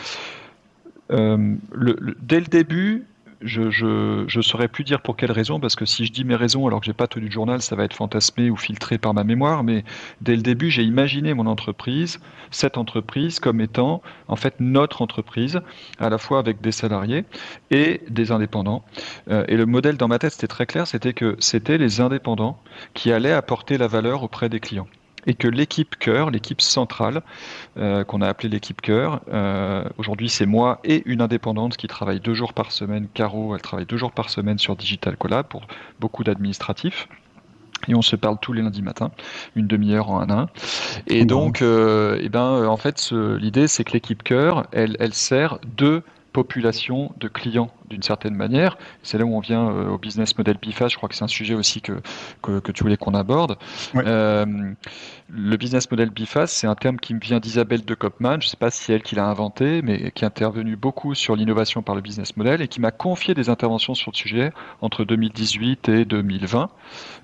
euh, 1.12 1.56
le, 1.74 1.96
le, 2.00 2.16
dès 2.22 2.40
le 2.40 2.46
début, 2.46 3.06
je, 3.42 3.70
je, 3.70 4.26
je 4.28 4.42
saurais 4.42 4.68
plus 4.68 4.84
dire 4.84 5.02
pour 5.02 5.16
quelle 5.16 5.32
raison, 5.32 5.60
parce 5.60 5.76
que 5.76 5.86
si 5.86 6.06
je 6.06 6.12
dis 6.12 6.24
mes 6.24 6.36
raisons 6.36 6.68
alors 6.68 6.80
que 6.80 6.86
j'ai 6.86 6.94
pas 6.94 7.08
tenu 7.08 7.28
de 7.28 7.32
journal, 7.32 7.62
ça 7.62 7.76
va 7.76 7.84
être 7.84 7.94
fantasmé 7.96 8.50
ou 8.50 8.56
filtré 8.56 8.98
par 8.98 9.14
ma 9.14 9.24
mémoire. 9.24 9.64
Mais 9.64 9.84
dès 10.22 10.36
le 10.36 10.42
début, 10.42 10.70
j'ai 10.70 10.84
imaginé 10.84 11.34
mon 11.34 11.48
entreprise, 11.48 12.20
cette 12.52 12.78
entreprise, 12.78 13.40
comme 13.40 13.62
étant 13.62 14.02
en 14.28 14.36
fait 14.36 14.56
notre 14.60 15.02
entreprise, 15.02 15.62
à 16.00 16.10
la 16.10 16.18
fois 16.18 16.40
avec 16.40 16.62
des 16.62 16.72
salariés 16.72 17.26
et 17.72 18.02
des 18.10 18.32
indépendants. 18.32 18.84
Euh, 19.30 19.46
et 19.48 19.58
le 19.58 19.66
modèle 19.66 19.98
dans 19.98 20.08
ma 20.08 20.20
tête, 20.20 20.34
c'était 20.34 20.48
très 20.48 20.66
clair, 20.66 20.88
c'était 20.88 21.14
que 21.14 21.36
c'était 21.40 21.78
les 21.78 22.02
indépendants 22.02 22.60
qui 22.94 23.12
allaient 23.12 23.32
apporter 23.32 23.78
la 23.78 23.88
valeur 23.88 24.24
auprès 24.24 24.50
des 24.50 24.60
clients 24.60 24.88
et 25.28 25.34
que 25.34 25.48
l'équipe 25.48 25.96
cœur, 25.96 26.32
l'équipe 26.32 26.62
centrale, 26.62 27.22
euh, 27.78 28.04
qu'on 28.04 28.22
a 28.22 28.28
appelée 28.28 28.50
l'équipe 28.50 28.82
cœur, 28.82 29.22
euh, 29.32 29.84
aujourd'hui 29.98 30.30
c'est 30.30 30.46
moi 30.46 30.80
et 30.84 31.04
une 31.06 31.22
indépendante 31.22 31.78
qui 31.78 31.88
travaille 31.88 32.20
deux 32.20 32.34
jours 32.34 32.54
par 32.54 32.72
semaine, 32.72 33.08
Caro, 33.14 33.56
elle 33.56 33.62
travaille 33.62 33.86
deux 33.86 33.98
jours 33.98 34.12
par 34.12 34.30
semaine 34.30 34.58
sur 34.58 34.76
Digital 34.76 35.18
Collab 35.18 35.48
pour 35.48 35.68
beaucoup 36.00 36.24
d'administratifs. 36.24 37.08
Et 37.88 37.94
on 37.94 38.02
se 38.02 38.16
parle 38.16 38.38
tous 38.42 38.54
les 38.54 38.64
lundis 38.64 38.82
matins, 38.82 39.12
une 39.56 39.68
demi-heure 39.68 40.10
en 40.10 40.22
un 40.22 40.30
à 40.30 40.34
un. 40.42 40.50
Et 41.06 41.26
donc, 41.26 41.62
euh, 41.62 42.18
eh 42.20 42.30
ben, 42.30 42.66
en 42.66 42.78
fait, 42.78 43.12
l'idée, 43.12 43.68
c'est 43.68 43.84
que 43.84 43.92
l'équipe 43.92 44.24
cœur, 44.24 44.66
elle, 44.72 44.98
elle 45.00 45.14
sert 45.14 45.60
deux 45.78 46.02
populations 46.34 47.14
de 47.20 47.28
clients 47.28 47.70
d'une 47.90 48.04
certaine 48.04 48.36
manière. 48.36 48.78
C'est 49.04 49.18
là 49.18 49.26
où 49.26 49.36
on 49.36 49.40
vient 49.40 49.70
euh, 49.70 49.90
au 49.90 49.98
business 49.98 50.38
model 50.38 50.58
BIFAS. 50.62 50.90
Je 50.90 50.98
crois 50.98 51.10
que 51.10 51.16
c'est 51.16 51.24
un 51.24 51.28
sujet 51.28 51.54
aussi 51.54 51.82
que, 51.82 52.02
que, 52.42 52.72
tu 52.72 52.84
voulais 52.84 52.98
qu'on 52.98 53.14
aborde. 53.14 53.58
Euh, 53.96 54.46
le 55.30 55.58
business 55.58 55.90
model 55.90 56.10
BIFAS, 56.10 56.48
c'est 56.48 56.68
un 56.68 56.76
terme 56.76 56.98
qui 56.98 57.14
me 57.14 57.20
vient 57.20 57.40
d'Isabelle 57.40 57.86
de 57.86 57.96
Kopman. 57.96 58.42
Je 58.42 58.48
ne 58.48 58.50
sais 58.50 58.58
pas 58.58 58.70
si 58.70 58.84
c'est 58.84 58.94
elle 58.94 59.04
qui 59.04 59.16
l'a 59.16 59.26
inventé, 59.26 59.82
mais 59.82 60.12
qui 60.12 60.24
est 60.24 60.28
intervenue 60.28 60.76
beaucoup 60.76 61.16
sur 61.16 61.36
l'innovation 61.36 61.82
par 61.82 61.96
le 61.96 62.02
business 62.02 62.38
model 62.38 62.62
et 62.62 62.68
qui 62.68 62.82
m'a 62.82 62.92
confié 62.92 63.34
des 63.34 63.50
interventions 63.50 63.96
sur 63.96 64.12
le 64.12 64.18
sujet 64.18 64.52
entre 64.82 65.04
2018 65.04 65.90
et 65.90 66.06
2020 66.06 66.70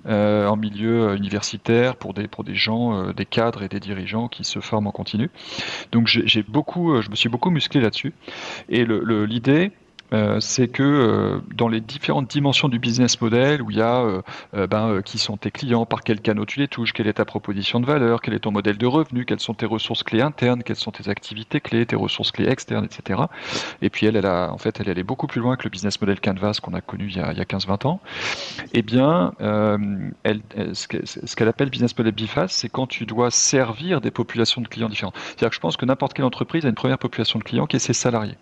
euh, 0.08 0.48
en 0.48 0.58
milieu 0.58 1.16
universitaire 1.16 1.96
pour 1.96 2.14
des, 2.14 2.28
pour 2.28 2.44
des 2.44 2.56
gens, 2.56 3.12
des 3.14 3.26
cadres 3.26 3.64
et 3.64 3.70
des 3.70 3.80
dirigeants 3.80 4.28
qui 4.28 4.44
se 4.44 4.60
forment 4.60 4.88
en 4.88 4.92
continu. 4.92 5.30
Donc 5.92 6.08
j'ai 6.08 6.44
beaucoup, 6.44 7.02
je 7.02 7.10
me 7.10 7.16
suis 7.16 7.30
beaucoup 7.30 7.50
musclé 7.50 7.82
là-dessus. 7.82 8.14
Et 8.70 8.86
l'idée, 8.86 9.72
euh, 10.14 10.40
c'est 10.40 10.68
que 10.68 10.84
euh, 10.84 11.40
dans 11.56 11.68
les 11.68 11.80
différentes 11.80 12.30
dimensions 12.30 12.68
du 12.68 12.80
business 12.80 13.20
model, 13.22 13.62
où 13.62 13.72
il 13.72 13.78
y 13.78 13.82
a 13.82 14.02
euh, 14.54 14.68
ben, 14.68 15.02
qui 15.04 15.18
sont 15.18 15.38
tes 15.38 15.52
clients, 15.52 15.86
par 15.86 16.02
quel 16.02 16.20
canot 16.20 16.46
tu 16.46 16.60
les 16.60 16.68
touches, 16.68 16.94
quelle 16.94 17.08
est 17.08 17.14
ta 17.14 17.26
proposition 17.26 17.80
de 17.80 17.86
valeur, 17.86 18.22
quel 18.22 18.34
est 18.34 18.40
ton 18.40 18.52
modèle 18.52 18.78
de 18.78 18.86
revenu, 18.86 19.26
quelles 19.26 19.40
sont 19.40 19.54
tes 19.54 19.66
ressources 19.66 20.04
clés 20.04 20.22
internes, 20.22 20.64
quelles 20.64 20.76
sont 20.76 20.92
tes 20.92 21.10
activités 21.10 21.62
clés, 21.62 21.86
tes 21.86 21.96
ressources 21.96 22.32
clés 22.32 22.50
externes, 22.50 22.86
etc. 22.86 23.22
Et 23.82 23.90
puis 23.90 24.06
elle, 24.06 24.16
elle 24.16 24.26
a, 24.26 24.52
en 24.52 24.58
fait, 24.58 24.80
elle, 24.80 24.90
allait 24.90 25.04
beaucoup 25.04 25.28
plus 25.28 25.40
loin 25.40 25.56
que 25.56 25.64
le 25.64 25.70
business 25.70 26.00
model 26.02 26.20
Canvas 26.20 26.60
qu'on 26.62 26.74
a 26.74 26.82
connu 26.82 27.08
il 27.08 27.18
y 27.18 27.20
a, 27.20 27.28
a 27.28 27.34
15-20 27.34 27.88
ans. 27.88 28.02
Eh 28.74 28.82
bien, 28.82 29.34
ce 29.40 31.36
qu'elle 31.36 31.48
appelle 31.48 31.70
business 31.70 31.98
model 31.98 32.14
BIFAS, 32.14 32.50
c'est 32.50 32.70
quand 32.70 32.88
tu 32.88 33.06
dois 33.06 33.32
servir 33.32 34.02
des 34.02 34.12
populations 34.12 34.62
de 34.62 34.68
clients 34.68 34.90
différentes. 34.90 35.16
C'est-à-dire 35.18 35.50
que 35.50 35.56
je 35.56 35.62
pense 35.62 35.78
que 35.78 35.86
n'importe 35.86 36.14
quelle 36.14 36.26
entreprise 36.26 36.66
a 36.66 36.70
une 36.70 36.76
première 36.76 37.00
population 37.00 37.40
de 37.40 37.44
clients 37.44 37.66
qui 37.66 37.78
est 37.78 37.80
ses 37.80 37.94
salariés 37.94 38.36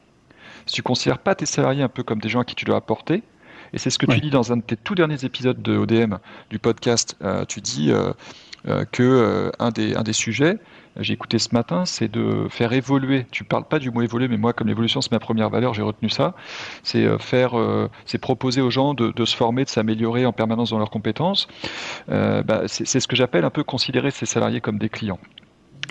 si 0.70 0.76
tu 0.76 0.84
considères 0.84 1.18
pas 1.18 1.34
tes 1.34 1.48
salariés 1.48 1.82
un 1.82 1.90
peu 1.90 2.04
comme 2.04 2.20
des 2.20 2.30
gens 2.30 2.42
à 2.42 2.46
qui 2.46 2.54
tu 2.54 2.64
dois 2.64 2.78
apporter, 2.78 3.24
et 3.74 3.80
c'est 3.80 3.90
ce 3.90 3.98
que 3.98 4.06
tu 4.06 4.20
dis 4.20 4.30
dans 4.30 4.52
un 4.52 4.58
de 4.58 4.62
tes 4.62 4.78
tout 4.78 4.94
derniers 4.94 5.26
épisodes 5.26 5.60
de 5.60 5.76
ODM 5.76 6.18
du 6.52 6.60
podcast, 6.60 7.18
euh, 7.24 7.44
tu 7.46 7.60
dis 7.60 7.92
euh, 7.92 8.14
euh, 8.68 8.86
que 8.92 9.52
un, 9.58 9.72
des, 9.72 9.96
un 9.96 10.04
des 10.04 10.14
sujets, 10.14 10.58
j'ai 11.00 11.14
écouté 11.14 11.40
ce 11.40 11.50
matin, 11.54 11.86
c'est 11.86 12.08
de 12.08 12.48
faire 12.52 12.72
évoluer. 12.74 13.26
Tu 13.32 13.44
parles 13.44 13.64
pas 13.68 13.80
du 13.80 13.90
mot 13.90 14.04
évoluer, 14.04 14.28
mais 14.28 14.38
moi, 14.38 14.54
comme 14.54 14.68
l'évolution, 14.68 15.02
c'est 15.02 15.12
ma 15.12 15.20
première 15.20 15.50
valeur, 15.50 15.74
j'ai 15.74 15.82
retenu 15.82 16.10
ça. 16.10 16.36
C'est 16.84 17.08
faire, 17.20 17.54
c'est 18.06 18.18
proposer 18.18 18.62
aux 18.62 18.70
gens 18.70 18.94
de, 18.94 19.12
de 19.12 19.26
se 19.26 19.36
former, 19.36 19.64
de 19.64 19.70
s'améliorer 19.70 20.26
en 20.26 20.34
permanence 20.34 20.72
dans 20.72 20.78
leurs 20.78 20.90
compétences. 20.90 21.48
Bah, 22.08 22.64
c'est 22.68 23.00
ce 23.00 23.08
que 23.08 23.16
j'appelle 23.16 23.46
un 23.46 23.50
peu 23.50 23.64
considérer 23.64 24.12
ses 24.12 24.26
salariés 24.26 24.62
comme 24.62 24.78
des 24.78 24.90
clients. 24.90 25.20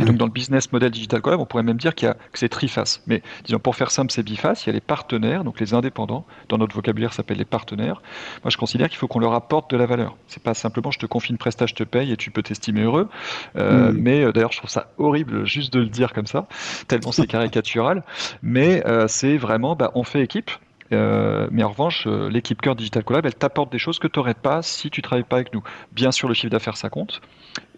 Et 0.00 0.04
donc 0.04 0.16
dans 0.16 0.26
le 0.26 0.32
business 0.32 0.72
model 0.72 0.90
digital 0.90 1.20
collab, 1.20 1.40
on 1.40 1.46
pourrait 1.46 1.62
même 1.62 1.76
dire 1.76 1.94
qu'il 1.94 2.06
y 2.06 2.10
a, 2.10 2.14
que 2.14 2.38
c'est 2.38 2.48
triface. 2.48 3.02
Mais 3.06 3.22
disons 3.44 3.58
pour 3.58 3.76
faire 3.76 3.90
simple, 3.90 4.12
c'est 4.12 4.22
biface. 4.22 4.64
Il 4.64 4.68
y 4.68 4.70
a 4.70 4.72
les 4.72 4.80
partenaires, 4.80 5.44
donc 5.44 5.60
les 5.60 5.74
indépendants. 5.74 6.24
Dans 6.48 6.58
notre 6.58 6.74
vocabulaire, 6.74 7.12
ça 7.12 7.18
s'appelle 7.18 7.38
les 7.38 7.44
partenaires. 7.44 8.02
Moi, 8.44 8.50
je 8.50 8.56
considère 8.56 8.88
qu'il 8.88 8.98
faut 8.98 9.08
qu'on 9.08 9.18
leur 9.18 9.34
apporte 9.34 9.70
de 9.70 9.76
la 9.76 9.86
valeur. 9.86 10.16
C'est 10.28 10.42
pas 10.42 10.54
simplement 10.54 10.90
je 10.90 10.98
te 10.98 11.06
confie 11.06 11.30
une 11.30 11.38
prestation, 11.38 11.74
je 11.76 11.84
te 11.84 11.88
paye 11.88 12.12
et 12.12 12.16
tu 12.16 12.30
peux 12.30 12.42
t'estimer 12.42 12.82
heureux. 12.82 13.08
Euh, 13.56 13.92
Mais 13.94 14.22
euh, 14.22 14.32
d'ailleurs, 14.32 14.52
je 14.52 14.58
trouve 14.58 14.70
ça 14.70 14.90
horrible 14.98 15.44
juste 15.44 15.72
de 15.72 15.80
le 15.80 15.88
dire 15.88 16.12
comme 16.12 16.26
ça, 16.26 16.46
tellement 16.86 17.12
c'est 17.12 17.26
caricatural. 17.38 18.02
Mais 18.42 18.86
euh, 18.86 19.08
c'est 19.08 19.36
vraiment, 19.36 19.76
bah, 19.76 19.90
on 19.94 20.04
fait 20.04 20.22
équipe. 20.22 20.50
Euh, 20.92 21.48
mais 21.50 21.62
en 21.62 21.70
revanche, 21.70 22.06
euh, 22.06 22.28
l'équipe 22.30 22.60
cœur 22.60 22.74
Digital 22.76 23.04
Collab, 23.04 23.26
elle 23.26 23.34
t'apporte 23.34 23.70
des 23.70 23.78
choses 23.78 23.98
que 23.98 24.06
tu 24.06 24.18
n'aurais 24.18 24.34
pas 24.34 24.62
si 24.62 24.90
tu 24.90 25.02
travailles 25.02 25.24
pas 25.24 25.36
avec 25.36 25.52
nous. 25.52 25.62
Bien 25.92 26.12
sûr, 26.12 26.28
le 26.28 26.34
chiffre 26.34 26.50
d'affaires, 26.50 26.76
ça 26.76 26.88
compte. 26.88 27.20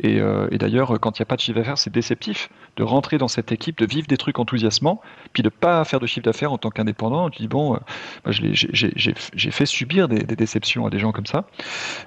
Et, 0.00 0.20
euh, 0.20 0.48
et 0.50 0.58
d'ailleurs, 0.58 0.98
quand 1.00 1.18
il 1.18 1.22
n'y 1.22 1.24
a 1.24 1.26
pas 1.26 1.36
de 1.36 1.40
chiffre 1.40 1.58
d'affaires, 1.58 1.78
c'est 1.78 1.92
déceptif 1.92 2.50
de 2.76 2.82
rentrer 2.82 3.18
dans 3.18 3.28
cette 3.28 3.52
équipe, 3.52 3.78
de 3.78 3.86
vivre 3.86 4.06
des 4.06 4.16
trucs 4.16 4.38
enthousiasmants, 4.38 5.00
puis 5.32 5.42
de 5.42 5.48
pas 5.48 5.84
faire 5.84 6.00
de 6.00 6.06
chiffre 6.06 6.24
d'affaires 6.24 6.52
en 6.52 6.58
tant 6.58 6.70
qu'indépendant. 6.70 7.30
Tu 7.30 7.42
dis, 7.42 7.48
bon, 7.48 7.78
j'ai 8.26 9.50
fait 9.50 9.66
subir 9.66 10.08
des, 10.08 10.24
déceptions 10.36 10.86
à 10.86 10.90
des 10.90 10.98
gens 10.98 11.12
comme 11.12 11.26
ça, 11.26 11.44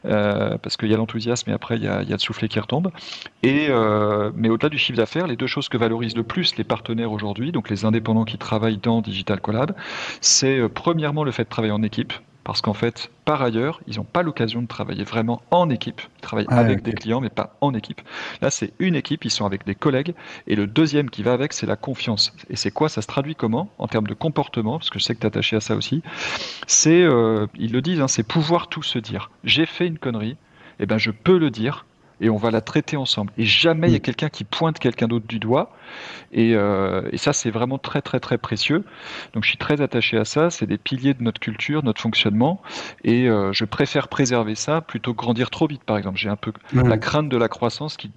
parce 0.03 0.77
qu'il 0.77 0.89
y 0.89 0.93
a 0.93 0.97
l'enthousiasme 0.97 1.49
et 1.49 1.53
après, 1.53 1.77
il 1.77 1.83
y 1.83 1.87
a, 1.87 2.03
le 2.03 2.17
soufflet 2.17 2.47
qui 2.47 2.59
retombe. 2.59 2.91
Et, 3.43 3.69
mais 4.35 4.49
au-delà 4.49 4.69
du 4.69 4.77
chiffre 4.77 4.97
d'affaires, 4.97 5.27
les 5.27 5.35
deux 5.35 5.47
choses 5.47 5.69
que 5.69 5.77
valorisent 5.77 6.15
le 6.15 6.23
plus 6.23 6.55
les 6.57 6.63
partenaires 6.63 7.11
aujourd'hui, 7.11 7.51
donc 7.51 7.69
les 7.69 7.85
indépendants 7.85 8.25
qui 8.25 8.37
travaillent 8.37 8.77
dans 8.77 9.01
Digital 9.01 9.39
Collab, 9.41 9.75
c'est 10.21 10.67
premièrement 10.69 11.23
le 11.23 11.31
fait 11.31 11.43
de 11.43 11.49
travailler 11.49 11.73
en 11.73 11.83
équipe, 11.83 12.13
parce 12.43 12.61
qu'en 12.61 12.73
fait, 12.73 13.09
par 13.25 13.41
ailleurs, 13.41 13.81
ils 13.87 13.97
n'ont 13.97 14.03
pas 14.03 14.21
l'occasion 14.21 14.61
de 14.61 14.67
travailler 14.67 15.03
vraiment 15.03 15.41
en 15.51 15.69
équipe. 15.69 16.01
Ils 16.17 16.21
travaillent 16.21 16.45
ah, 16.49 16.57
avec 16.57 16.83
des 16.83 16.93
clients, 16.93 17.21
mais 17.21 17.29
pas 17.29 17.55
en 17.61 17.73
équipe. 17.73 18.01
Là, 18.41 18.49
c'est 18.49 18.73
une 18.79 18.95
équipe, 18.95 19.23
ils 19.23 19.31
sont 19.31 19.45
avec 19.45 19.65
des 19.65 19.75
collègues. 19.75 20.13
Et 20.47 20.55
le 20.55 20.67
deuxième 20.67 21.09
qui 21.09 21.23
va 21.23 21.33
avec, 21.33 21.53
c'est 21.53 21.65
la 21.65 21.75
confiance. 21.75 22.33
Et 22.49 22.55
c'est 22.55 22.71
quoi? 22.71 22.89
Ça 22.89 23.01
se 23.01 23.07
traduit 23.07 23.35
comment? 23.35 23.69
En 23.77 23.87
termes 23.87 24.07
de 24.07 24.13
comportement, 24.13 24.77
parce 24.77 24.89
que 24.89 24.99
je 24.99 25.03
sais 25.03 25.15
que 25.15 25.21
tu 25.21 25.25
es 25.25 25.27
attaché 25.27 25.55
à 25.55 25.61
ça 25.61 25.75
aussi. 25.75 26.03
C'est, 26.67 27.03
euh, 27.03 27.47
ils 27.55 27.71
le 27.71 27.81
disent, 27.81 28.01
hein, 28.01 28.07
c'est 28.07 28.23
pouvoir 28.23 28.67
tout 28.67 28.83
se 28.83 28.99
dire. 28.99 29.31
J'ai 29.43 29.65
fait 29.65 29.87
une 29.87 29.97
connerie, 29.97 30.31
et 30.31 30.83
eh 30.83 30.85
ben 30.85 30.97
je 30.97 31.11
peux 31.11 31.37
le 31.37 31.49
dire 31.49 31.85
et 32.23 32.29
on 32.29 32.37
va 32.37 32.51
la 32.51 32.61
traiter 32.61 32.95
ensemble. 32.95 33.33
Et 33.37 33.43
jamais 33.43 33.89
il 33.89 33.91
y 33.91 33.95
a 33.95 33.99
mm. 33.99 34.01
quelqu'un 34.01 34.29
qui 34.29 34.45
pointe 34.45 34.79
quelqu'un 34.79 35.07
d'autre 35.07 35.27
du 35.27 35.39
doigt. 35.39 35.75
Et, 36.31 36.55
euh, 36.55 37.07
et 37.11 37.17
ça, 37.17 37.33
c'est 37.33 37.51
vraiment 37.51 37.77
très, 37.77 38.01
très, 38.01 38.21
très 38.21 38.37
précieux. 38.37 38.85
Donc, 39.33 39.43
je 39.43 39.49
suis 39.49 39.57
très 39.57 39.81
attaché 39.81 40.17
à 40.17 40.23
ça. 40.23 40.49
C'est 40.49 40.65
des 40.65 40.77
piliers 40.77 41.13
de 41.13 41.21
notre 41.21 41.41
culture, 41.41 41.83
notre 41.83 42.01
fonctionnement. 42.01 42.61
Et 43.03 43.29
euh, 43.29 43.51
je 43.51 43.65
préfère 43.65 44.07
préserver 44.07 44.55
ça 44.55 44.79
plutôt 44.79 45.13
que 45.13 45.19
grandir 45.19 45.49
trop 45.49 45.67
vite, 45.67 45.83
par 45.83 45.97
exemple. 45.97 46.17
J'ai 46.17 46.29
un 46.29 46.37
peu 46.37 46.53
la 46.73 46.97
crainte 46.97 47.27
de 47.27 47.37
la 47.37 47.49
croissance 47.49 47.97
qui, 47.97 48.09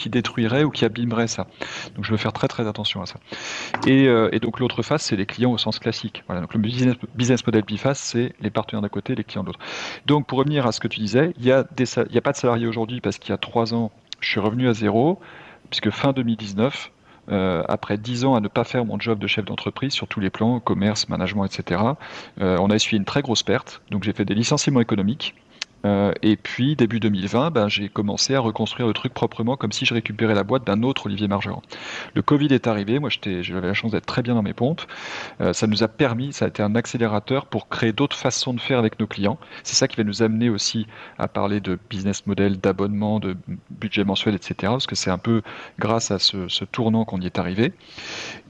qui 0.00 0.10
détruirait 0.10 0.64
ou 0.64 0.70
qui 0.70 0.84
abîmerait 0.84 1.28
ça. 1.28 1.46
Donc, 1.94 2.04
je 2.04 2.10
veux 2.10 2.16
faire 2.16 2.32
très, 2.32 2.48
très 2.48 2.66
attention 2.66 3.02
à 3.02 3.06
ça. 3.06 3.16
Et, 3.86 4.08
euh, 4.08 4.30
donc, 4.40 4.58
l'autre 4.60 4.82
face, 4.82 5.02
c'est 5.02 5.16
les 5.16 5.26
clients 5.26 5.52
au 5.52 5.58
sens 5.58 5.78
classique. 5.78 6.24
Voilà. 6.26 6.40
Donc, 6.40 6.54
le 6.54 6.60
business, 6.60 7.46
model 7.46 7.62
biface, 7.62 8.00
c'est 8.00 8.34
les 8.40 8.50
partenaires 8.50 8.82
d'un 8.82 8.88
côté, 8.88 9.14
les 9.14 9.24
clients 9.24 9.42
de 9.42 9.48
l'autre. 9.48 9.60
Donc, 10.06 10.26
pour 10.26 10.38
revenir 10.38 10.66
à 10.66 10.72
ce 10.72 10.80
que 10.80 10.88
tu 10.88 11.00
disais, 11.00 11.32
il 11.38 11.44
n'y 11.44 11.52
a, 11.52 11.64
y 12.10 12.18
a 12.18 12.20
pas 12.20 12.32
de 12.32 12.36
salariés 12.36 12.66
aujourd'hui 12.66 13.00
parce 13.00 13.18
qu'il 13.18 13.30
y 13.30 13.34
a 13.34 13.38
trois 13.38 13.74
ans, 13.74 13.90
je 14.20 14.28
suis 14.30 14.40
revenu 14.40 14.68
à 14.68 14.72
zéro, 14.72 15.20
puisque 15.68 15.90
fin 15.90 16.12
2019, 16.12 16.90
euh, 17.30 17.62
après 17.68 17.96
dix 17.96 18.24
ans 18.24 18.34
à 18.34 18.40
ne 18.40 18.48
pas 18.48 18.64
faire 18.64 18.84
mon 18.84 18.98
job 18.98 19.18
de 19.18 19.26
chef 19.26 19.44
d'entreprise 19.44 19.92
sur 19.92 20.08
tous 20.08 20.20
les 20.20 20.30
plans, 20.30 20.58
commerce, 20.58 21.08
management, 21.08 21.44
etc., 21.44 21.80
euh, 22.40 22.56
on 22.60 22.70
a 22.70 22.74
essuyé 22.74 22.98
une 22.98 23.04
très 23.04 23.22
grosse 23.22 23.42
perte. 23.42 23.82
Donc 23.90 24.02
j'ai 24.02 24.12
fait 24.12 24.24
des 24.24 24.34
licenciements 24.34 24.80
économiques. 24.80 25.34
Euh, 25.86 26.12
et 26.22 26.36
puis, 26.36 26.76
début 26.76 27.00
2020, 27.00 27.50
ben, 27.50 27.68
j'ai 27.68 27.88
commencé 27.88 28.34
à 28.34 28.40
reconstruire 28.40 28.86
le 28.86 28.92
truc 28.92 29.14
proprement 29.14 29.56
comme 29.56 29.72
si 29.72 29.86
je 29.86 29.94
récupérais 29.94 30.34
la 30.34 30.44
boîte 30.44 30.66
d'un 30.66 30.82
autre 30.82 31.06
Olivier 31.06 31.28
Margeron. 31.28 31.62
Le 32.14 32.22
Covid 32.22 32.48
est 32.52 32.66
arrivé, 32.66 32.98
moi 32.98 33.10
j'avais 33.10 33.66
la 33.66 33.74
chance 33.74 33.92
d'être 33.92 34.06
très 34.06 34.22
bien 34.22 34.34
dans 34.34 34.42
mes 34.42 34.52
pompes. 34.52 34.82
Euh, 35.40 35.52
ça 35.52 35.66
nous 35.66 35.82
a 35.82 35.88
permis, 35.88 36.32
ça 36.32 36.46
a 36.46 36.48
été 36.48 36.62
un 36.62 36.74
accélérateur 36.74 37.46
pour 37.46 37.68
créer 37.68 37.92
d'autres 37.92 38.16
façons 38.16 38.54
de 38.54 38.60
faire 38.60 38.78
avec 38.78 39.00
nos 39.00 39.06
clients. 39.06 39.38
C'est 39.62 39.76
ça 39.76 39.88
qui 39.88 39.96
va 39.96 40.04
nous 40.04 40.22
amener 40.22 40.50
aussi 40.50 40.86
à 41.18 41.28
parler 41.28 41.60
de 41.60 41.78
business 41.88 42.26
model, 42.26 42.58
d'abonnement, 42.58 43.20
de 43.20 43.36
budget 43.70 44.04
mensuel, 44.04 44.34
etc. 44.34 44.54
Parce 44.62 44.86
que 44.86 44.94
c'est 44.94 45.10
un 45.10 45.18
peu 45.18 45.42
grâce 45.78 46.10
à 46.10 46.18
ce, 46.18 46.48
ce 46.48 46.64
tournant 46.64 47.04
qu'on 47.04 47.20
y 47.20 47.26
est 47.26 47.38
arrivé. 47.38 47.72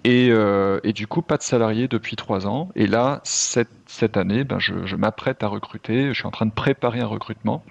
Et, 0.04 0.28
euh, 0.30 0.80
et, 0.82 0.92
du 0.92 1.06
coup, 1.06 1.20
pas 1.20 1.36
de 1.36 1.42
salariés 1.42 1.86
depuis 1.86 2.16
trois 2.16 2.46
ans. 2.46 2.70
Et 2.74 2.86
là, 2.86 3.20
cette, 3.24 3.68
cette 3.86 4.16
année, 4.16 4.44
ben, 4.44 4.58
je, 4.58 4.86
je 4.86 4.96
m'apprête 4.96 5.42
à 5.42 5.48
recruter. 5.48 6.08
Je 6.08 6.14
suis 6.14 6.26
en 6.26 6.30
train 6.30 6.46
de 6.46 6.52
préparer 6.52 7.00
un 7.00 7.06
recrutement. 7.06 7.62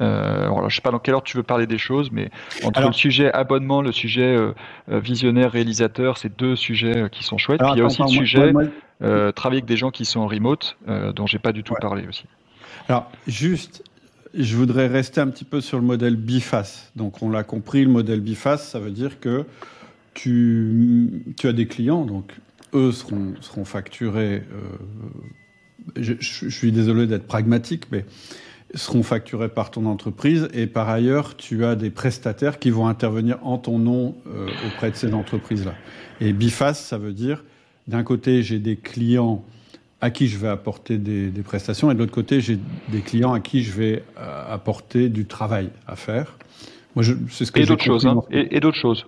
Euh, 0.00 0.44
alors, 0.44 0.70
je 0.70 0.76
sais 0.76 0.82
pas 0.82 0.90
dans 0.90 0.98
quelle 0.98 1.14
ordre 1.14 1.26
tu 1.26 1.36
veux 1.36 1.42
parler 1.42 1.66
des 1.66 1.78
choses, 1.78 2.10
mais 2.12 2.30
entre 2.62 2.86
le 2.86 2.92
sujet 2.92 3.32
abonnement, 3.32 3.82
le 3.82 3.92
sujet 3.92 4.36
euh, 4.36 4.52
euh, 4.90 5.00
visionnaire, 5.00 5.52
réalisateur, 5.52 6.18
c'est 6.18 6.36
deux 6.36 6.56
sujets 6.56 7.08
qui 7.10 7.24
sont 7.24 7.38
chouettes. 7.38 7.60
Puis 7.60 7.70
il 7.74 7.78
y 7.78 7.82
a 7.82 7.84
aussi 7.84 8.02
le 8.02 8.08
sujet 8.08 8.52
travailler 9.00 9.58
avec 9.58 9.64
des 9.64 9.76
gens 9.76 9.90
qui 9.90 10.04
sont 10.04 10.20
en 10.20 10.26
remote, 10.26 10.76
dont 11.14 11.26
j'ai 11.26 11.38
pas 11.38 11.52
du 11.52 11.62
tout 11.62 11.74
parlé 11.80 12.06
aussi. 12.08 12.24
Alors, 12.88 13.10
juste, 13.26 13.84
je 14.34 14.56
voudrais 14.56 14.86
rester 14.86 15.20
un 15.20 15.28
petit 15.28 15.44
peu 15.44 15.60
sur 15.60 15.78
le 15.78 15.84
modèle 15.84 16.16
biface. 16.16 16.90
Donc, 16.96 17.22
on 17.22 17.30
l'a 17.30 17.44
compris, 17.44 17.84
le 17.84 17.90
modèle 17.90 18.20
biface, 18.20 18.68
ça 18.68 18.78
veut 18.78 18.90
dire 18.90 19.20
que 19.20 19.44
tu, 20.14 21.22
tu 21.36 21.48
as 21.48 21.52
des 21.52 21.66
clients, 21.66 22.04
donc 22.04 22.32
eux 22.74 22.92
seront, 22.92 23.34
seront 23.40 23.64
facturés 23.64 24.42
euh, 24.52 24.76
je, 25.96 26.48
suis 26.48 26.72
désolé 26.72 27.06
d'être 27.06 27.26
pragmatique, 27.26 27.84
mais 27.90 28.04
seront 28.74 29.02
facturés 29.02 29.48
par 29.48 29.70
ton 29.70 29.86
entreprise 29.86 30.48
et 30.52 30.66
par 30.66 30.88
ailleurs, 30.90 31.36
tu 31.36 31.64
as 31.64 31.74
des 31.74 31.90
prestataires 31.90 32.58
qui 32.58 32.70
vont 32.70 32.86
intervenir 32.86 33.38
en 33.42 33.56
ton 33.56 33.78
nom 33.78 34.14
euh, 34.26 34.46
auprès 34.66 34.90
de 34.90 34.96
ces 34.96 35.14
entreprises-là. 35.14 35.74
Et 36.20 36.32
BIFAS, 36.32 36.74
ça 36.74 36.98
veut 36.98 37.14
dire, 37.14 37.44
d'un 37.86 38.02
côté, 38.02 38.42
j'ai 38.42 38.58
des 38.58 38.76
clients 38.76 39.44
à 40.00 40.10
qui 40.10 40.28
je 40.28 40.38
vais 40.38 40.48
apporter 40.48 40.98
des, 40.98 41.30
prestations 41.42 41.90
et 41.90 41.94
de 41.94 41.98
l'autre 41.98 42.12
côté, 42.12 42.40
j'ai 42.40 42.58
des 42.88 43.00
clients 43.00 43.32
à 43.32 43.40
qui 43.40 43.62
je 43.62 43.72
vais 43.72 44.02
euh, 44.18 44.54
apporter 44.54 45.08
du 45.08 45.24
travail 45.24 45.70
à 45.86 45.96
faire. 45.96 46.36
Moi, 46.94 47.02
je, 47.02 47.14
ce 47.30 47.50
que 47.50 47.60
et 47.60 47.64
d'autres 47.64 47.82
choses, 47.84 48.06
hein, 48.06 48.20
et, 48.30 48.60
d'autres 48.60 48.78
choses. 48.78 49.06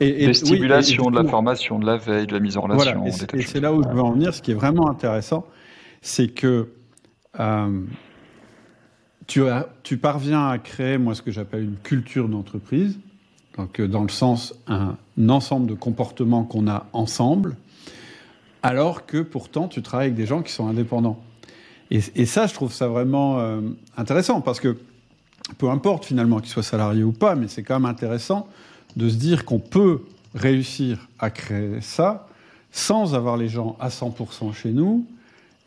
Et, 0.00 0.26
des 0.26 0.34
stimulations, 0.34 1.10
de 1.10 1.16
la 1.16 1.28
formation, 1.28 1.78
de 1.78 1.86
la 1.86 1.96
veille, 1.96 2.26
de 2.26 2.32
la 2.32 2.40
mise 2.40 2.56
en 2.56 2.62
relation. 2.62 3.00
Voilà, 3.00 3.08
et 3.34 3.42
c'est 3.42 3.60
là 3.60 3.72
où 3.72 3.82
je 3.82 3.88
veux 3.88 4.00
en 4.00 4.12
venir. 4.12 4.32
Ce 4.32 4.42
qui 4.42 4.52
est 4.52 4.54
vraiment 4.54 4.88
intéressant, 4.88 5.46
c'est 6.02 6.28
que 6.28 6.68
euh, 7.40 7.80
tu, 9.26 9.46
as, 9.46 9.68
tu 9.82 9.98
parviens 9.98 10.48
à 10.48 10.58
créer, 10.58 10.98
moi, 10.98 11.14
ce 11.14 11.22
que 11.22 11.30
j'appelle 11.30 11.64
une 11.64 11.76
culture 11.76 12.28
d'entreprise, 12.28 12.98
donc 13.56 13.80
euh, 13.80 13.88
dans 13.88 14.02
le 14.02 14.08
sens 14.08 14.54
un, 14.66 14.96
ensemble 15.28 15.66
de 15.66 15.74
comportements 15.74 16.44
qu'on 16.44 16.68
a 16.68 16.86
ensemble, 16.92 17.56
alors 18.62 19.06
que 19.06 19.18
pourtant 19.18 19.68
tu 19.68 19.82
travailles 19.82 20.08
avec 20.08 20.16
des 20.16 20.26
gens 20.26 20.42
qui 20.42 20.52
sont 20.52 20.68
indépendants. 20.68 21.20
Et, 21.90 22.26
ça, 22.26 22.46
je 22.46 22.52
trouve 22.52 22.70
ça 22.70 22.86
vraiment 22.86 23.38
euh, 23.38 23.62
intéressant, 23.96 24.42
parce 24.42 24.60
que 24.60 24.76
peu 25.56 25.70
importe 25.70 26.04
finalement 26.04 26.38
qu'ils 26.40 26.50
soient 26.50 26.62
salariés 26.62 27.02
ou 27.02 27.12
pas, 27.12 27.34
mais 27.34 27.48
c'est 27.48 27.62
quand 27.62 27.80
même 27.80 27.88
intéressant 27.88 28.46
de 28.96 29.08
se 29.08 29.16
dire 29.16 29.44
qu'on 29.44 29.58
peut 29.58 30.02
réussir 30.34 31.08
à 31.18 31.30
créer 31.30 31.80
ça 31.80 32.26
sans 32.70 33.14
avoir 33.14 33.36
les 33.36 33.48
gens 33.48 33.76
à 33.80 33.88
100% 33.88 34.52
chez 34.52 34.70
nous. 34.70 35.06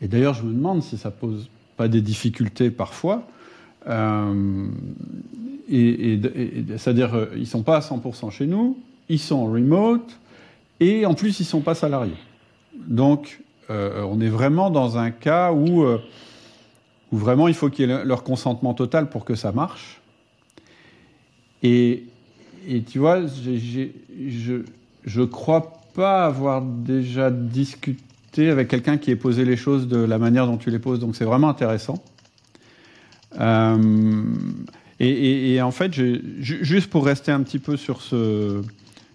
Et 0.00 0.08
d'ailleurs, 0.08 0.34
je 0.34 0.42
me 0.42 0.52
demande 0.52 0.82
si 0.82 0.96
ça 0.96 1.10
pose 1.10 1.48
pas 1.76 1.88
des 1.88 2.00
difficultés 2.00 2.70
parfois, 2.70 3.26
euh, 3.88 4.66
c'est-à-dire, 5.68 7.14
euh, 7.14 7.26
ils 7.36 7.46
sont 7.46 7.62
pas 7.62 7.76
à 7.76 7.80
100% 7.80 8.30
chez 8.30 8.46
nous, 8.46 8.78
ils 9.08 9.18
sont 9.18 9.46
remote, 9.46 10.18
et 10.80 11.06
en 11.06 11.14
plus, 11.14 11.40
ils 11.40 11.44
sont 11.44 11.60
pas 11.60 11.74
salariés. 11.74 12.16
Donc, 12.74 13.40
euh, 13.70 14.02
on 14.02 14.20
est 14.20 14.28
vraiment 14.28 14.70
dans 14.70 14.98
un 14.98 15.10
cas 15.10 15.52
où, 15.52 15.84
où 15.84 17.16
vraiment 17.16 17.48
il 17.48 17.54
faut 17.54 17.70
qu'il 17.70 17.88
y 17.88 17.92
ait 17.92 18.04
leur 18.04 18.22
consentement 18.22 18.74
total 18.74 19.08
pour 19.08 19.24
que 19.24 19.34
ça 19.34 19.52
marche. 19.52 20.00
Et, 21.62 22.04
et 22.66 22.82
tu 22.82 22.98
vois, 22.98 23.26
je 23.26 24.62
je 25.04 25.22
crois 25.22 25.80
pas 25.94 26.26
avoir 26.26 26.62
déjà 26.62 27.30
discuté 27.30 28.48
avec 28.48 28.68
quelqu'un 28.68 28.98
qui 28.98 29.10
ait 29.10 29.16
posé 29.16 29.44
les 29.44 29.56
choses 29.56 29.88
de 29.88 29.98
la 29.98 30.18
manière 30.18 30.46
dont 30.46 30.56
tu 30.56 30.70
les 30.70 30.78
poses, 30.78 30.98
donc 30.98 31.16
c'est 31.16 31.24
vraiment 31.24 31.48
intéressant. 31.48 32.02
Euh, 33.40 34.22
et, 35.00 35.60
en 35.60 35.72
fait, 35.72 35.92
juste 36.38 36.88
pour 36.88 37.04
rester 37.04 37.32
un 37.32 37.42
petit 37.42 37.58
peu 37.58 37.76
sur 37.76 38.02
ce, 38.02 38.62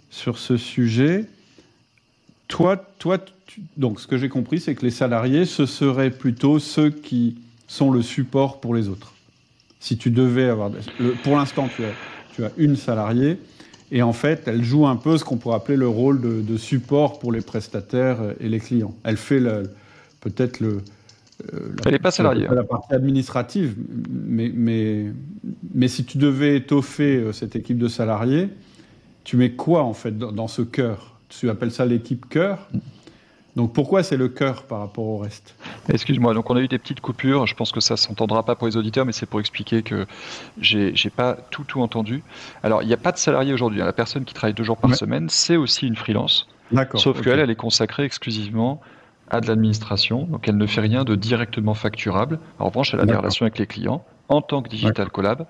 sur 0.10 0.38
ce 0.38 0.58
sujet, 0.58 1.26
toi, 2.50 2.76
toi 3.00 3.20
donc 3.78 4.02
ce 4.02 4.08
que 4.08 4.18
j'ai 4.18 4.28
compris, 4.28 4.60
c'est 4.60 4.76
que 4.76 4.84
les 4.84 4.92
salariés, 4.92 5.46
ce 5.46 5.66
seraient 5.66 6.12
plutôt 6.12 6.60
ceux 6.60 6.90
qui 6.90 7.38
sont 7.68 7.90
le 7.90 8.02
support 8.02 8.60
pour 8.60 8.76
les 8.76 8.90
autres. 8.90 9.14
Si 9.80 9.98
tu 9.98 10.12
devais 10.12 10.50
avoir... 10.50 10.72
pour 11.24 11.38
l'instant, 11.38 11.70
tu 11.74 11.86
as, 11.86 11.94
tu 12.38 12.46
as 12.46 12.52
une 12.58 12.78
salariée, 12.78 13.38
et 13.92 14.02
en 14.02 14.14
fait, 14.14 14.44
elle 14.48 14.64
joue 14.64 14.88
un 14.88 14.96
peu 14.96 15.18
ce 15.18 15.26
qu'on 15.26 15.38
pourrait 15.38 15.56
appeler 15.56 15.78
le 15.78 15.88
rôle 15.88 16.22
de, 16.22 16.42
de, 16.42 16.58
support 16.58 17.20
pour 17.20 17.32
les 17.32 17.42
prestataires 17.42 18.18
et 18.40 18.48
les 18.48 18.60
clients. 18.60 18.96
Elle 19.04 19.18
fait 19.18 19.42
peut-être 20.22 20.60
le, 20.60 20.82
euh, 21.54 21.70
Elle 21.86 21.94
n'est 21.94 22.00
pas 22.00 22.12
salariée. 22.12 22.48
La 22.50 22.64
partie 22.64 22.94
administrative, 22.94 23.76
mais, 24.10 24.52
mais, 24.54 25.06
mais 25.74 25.88
si 25.88 26.04
tu 26.04 26.18
devais 26.18 26.58
étoffer 26.58 27.18
euh, 27.18 27.32
cette 27.32 27.56
équipe 27.56 27.78
de 27.78 27.88
salariés, 27.88 28.50
tu 29.24 29.38
mets 29.38 29.52
quoi 29.52 29.84
en 29.84 29.94
fait 29.94 30.18
dans, 30.18 30.48
ce 30.48 30.62
cœur? 30.62 31.20
Tu 31.30 31.50
appelles 31.50 31.72
ça 31.72 31.86
l'équipe 31.86 32.28
cœur? 32.30 32.70
Donc 33.58 33.74
pourquoi 33.74 34.04
c'est 34.04 34.18
le 34.18 34.30
cœur 34.30 34.64
par 34.64 34.80
rapport 34.80 35.06
au 35.06 35.18
reste? 35.18 35.56
Excuse-moi, 35.90 36.36
donc 36.36 36.48
on 36.52 36.56
a 36.56 36.62
eu 36.62 36.68
des 36.68 36.78
petites 36.78 37.02
coupures, 37.02 37.48
je 37.48 37.56
pense 37.56 37.72
que 37.72 37.80
ça 37.80 37.98
s'entendra 37.98 38.44
pas 38.44 38.56
pour 38.56 38.68
les 38.68 38.78
auditeurs, 38.78 39.04
mais 39.04 39.12
c'est 39.12 39.26
pour 39.26 39.40
expliquer 39.40 39.82
que 39.82 40.06
j'ai 40.62 41.10
pas 41.10 41.36
tout 41.50 41.64
tout 41.64 41.82
entendu. 41.82 42.24
Alors 42.62 42.84
il 42.84 42.88
n'y 42.88 42.94
a 42.94 42.98
pas 42.98 43.12
de 43.12 43.18
salarié 43.18 43.54
aujourd'hui, 43.54 43.82
hein. 43.82 43.86
la 43.86 43.94
personne 43.94 44.26
qui 44.26 44.36
travaille 44.36 44.54
deux 44.54 44.64
jours 44.64 44.78
par 44.78 44.94
semaine, 44.94 45.28
c'est 45.30 45.58
aussi 45.58 45.88
une 45.88 45.96
freelance. 45.96 46.48
Sauf 46.94 47.22
qu'elle, 47.22 47.40
elle 47.40 47.50
est 47.50 47.56
consacrée 47.56 48.04
exclusivement 48.04 48.80
à 49.30 49.42
de 49.42 49.48
l'administration, 49.48 50.24
donc 50.24 50.48
elle 50.48 50.58
ne 50.58 50.68
fait 50.68 50.82
rien 50.82 51.04
de 51.04 51.16
directement 51.16 51.74
facturable. 51.74 52.40
En 52.60 52.66
revanche, 52.66 52.94
elle 52.94 53.00
a 53.00 53.06
des 53.06 53.16
relations 53.16 53.46
avec 53.46 53.58
les 53.58 53.66
clients 53.66 54.06
en 54.30 54.42
tant 54.42 54.62
que 54.62 54.70
Digital 54.70 55.10
Collab, 55.10 55.46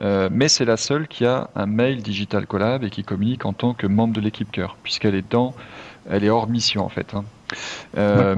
euh, 0.00 0.28
mais 0.32 0.48
c'est 0.48 0.64
la 0.64 0.76
seule 0.76 1.08
qui 1.08 1.26
a 1.26 1.50
un 1.54 1.66
mail 1.66 2.02
Digital 2.02 2.46
Collab 2.46 2.84
et 2.84 2.90
qui 2.90 3.02
communique 3.02 3.44
en 3.44 3.52
tant 3.52 3.74
que 3.74 3.86
membre 3.86 4.14
de 4.14 4.20
l'équipe 4.20 4.50
cœur, 4.50 4.76
puisqu'elle 4.82 5.14
est 5.14 5.28
dans, 5.30 5.54
elle 6.08 6.24
est 6.24 6.30
hors 6.30 6.48
mission 6.48 6.84
en 6.84 6.88
fait. 6.88 7.14
Hein. 7.14 7.24
Euh, 7.98 8.36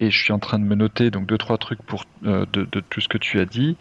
et 0.00 0.10
je 0.10 0.18
suis 0.18 0.32
en 0.32 0.38
train 0.38 0.58
de 0.58 0.64
me 0.64 0.74
noter 0.74 1.10
donc 1.10 1.26
deux 1.26 1.38
trois 1.38 1.58
trucs 1.58 1.82
pour 1.82 2.04
euh, 2.24 2.46
de, 2.52 2.66
de, 2.70 2.80
tout 2.80 3.00
ce 3.00 3.08
que 3.08 3.18
tu 3.18 3.40
as 3.40 3.44
dit. 3.44 3.76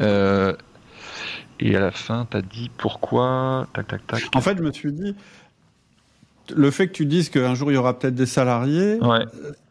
et 0.00 1.76
à 1.76 1.80
la 1.80 1.90
fin, 1.90 2.26
tu 2.30 2.36
as 2.36 2.42
dit 2.42 2.70
pourquoi 2.76 3.66
tac 3.72 3.88
tac 3.88 4.06
tac. 4.06 4.22
En 4.34 4.40
fait, 4.40 4.56
je 4.56 4.62
me 4.62 4.72
suis 4.72 4.92
dit 4.92 5.16
le 6.54 6.70
fait 6.70 6.88
que 6.88 6.92
tu 6.92 7.06
dises 7.06 7.30
qu'un 7.30 7.54
jour 7.54 7.72
il 7.72 7.74
y 7.74 7.78
aura 7.78 7.98
peut-être 7.98 8.14
des 8.14 8.26
salariés, 8.26 8.98
ouais 9.00 9.24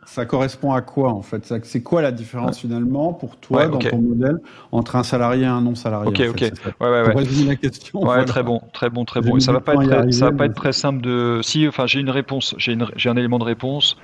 ça 0.06 0.26
correspond 0.26 0.74
à 0.74 0.82
quoi 0.82 1.12
en 1.12 1.22
fait? 1.22 1.54
C'est 1.64 1.84
quoi 1.84 2.02
la 2.02 2.12
différence 2.12 2.60
finalement 2.60 3.14
pour 3.14 3.38
toi 3.38 3.68
dans 3.68 3.80
ton 3.80 4.00
modèle 4.00 4.40
entre 4.72 4.96
un 4.96 5.04
salarié 5.04 5.44
et 5.44 5.48
un 5.48 5.62
non 5.62 5.76
salarié 5.76 6.10
Ok, 6.10 6.22
ok. 6.30 6.52
Ouais, 6.82 6.90
ouais, 6.90 7.14
ouais. 7.14 7.26
la 7.46 7.56
question. 7.56 8.04
Ouais, 8.04 8.26
très 8.26 8.44
bon, 8.44 8.62
très 8.74 8.90
bon, 8.90 9.06
très 9.06 9.22
bon. 9.22 9.40
ça 9.40 9.52
va 9.52 9.60
pas 9.60 9.74
être, 9.74 9.88
très, 9.88 10.12
ça 10.12 10.26
va 10.30 10.38
pas 10.38 10.46
être 10.46 10.56
très 10.56 10.74
simple 10.74 11.02
de. 11.02 11.40
Si, 11.44 11.68
enfin, 11.68 11.88
j'ai 11.88 12.00
une 12.00 12.10
réponse, 12.10 12.56
j'ai 12.58 13.10
un 13.10 13.18
élément 13.18 13.40
de 13.40 13.44
réponse, 13.44 13.98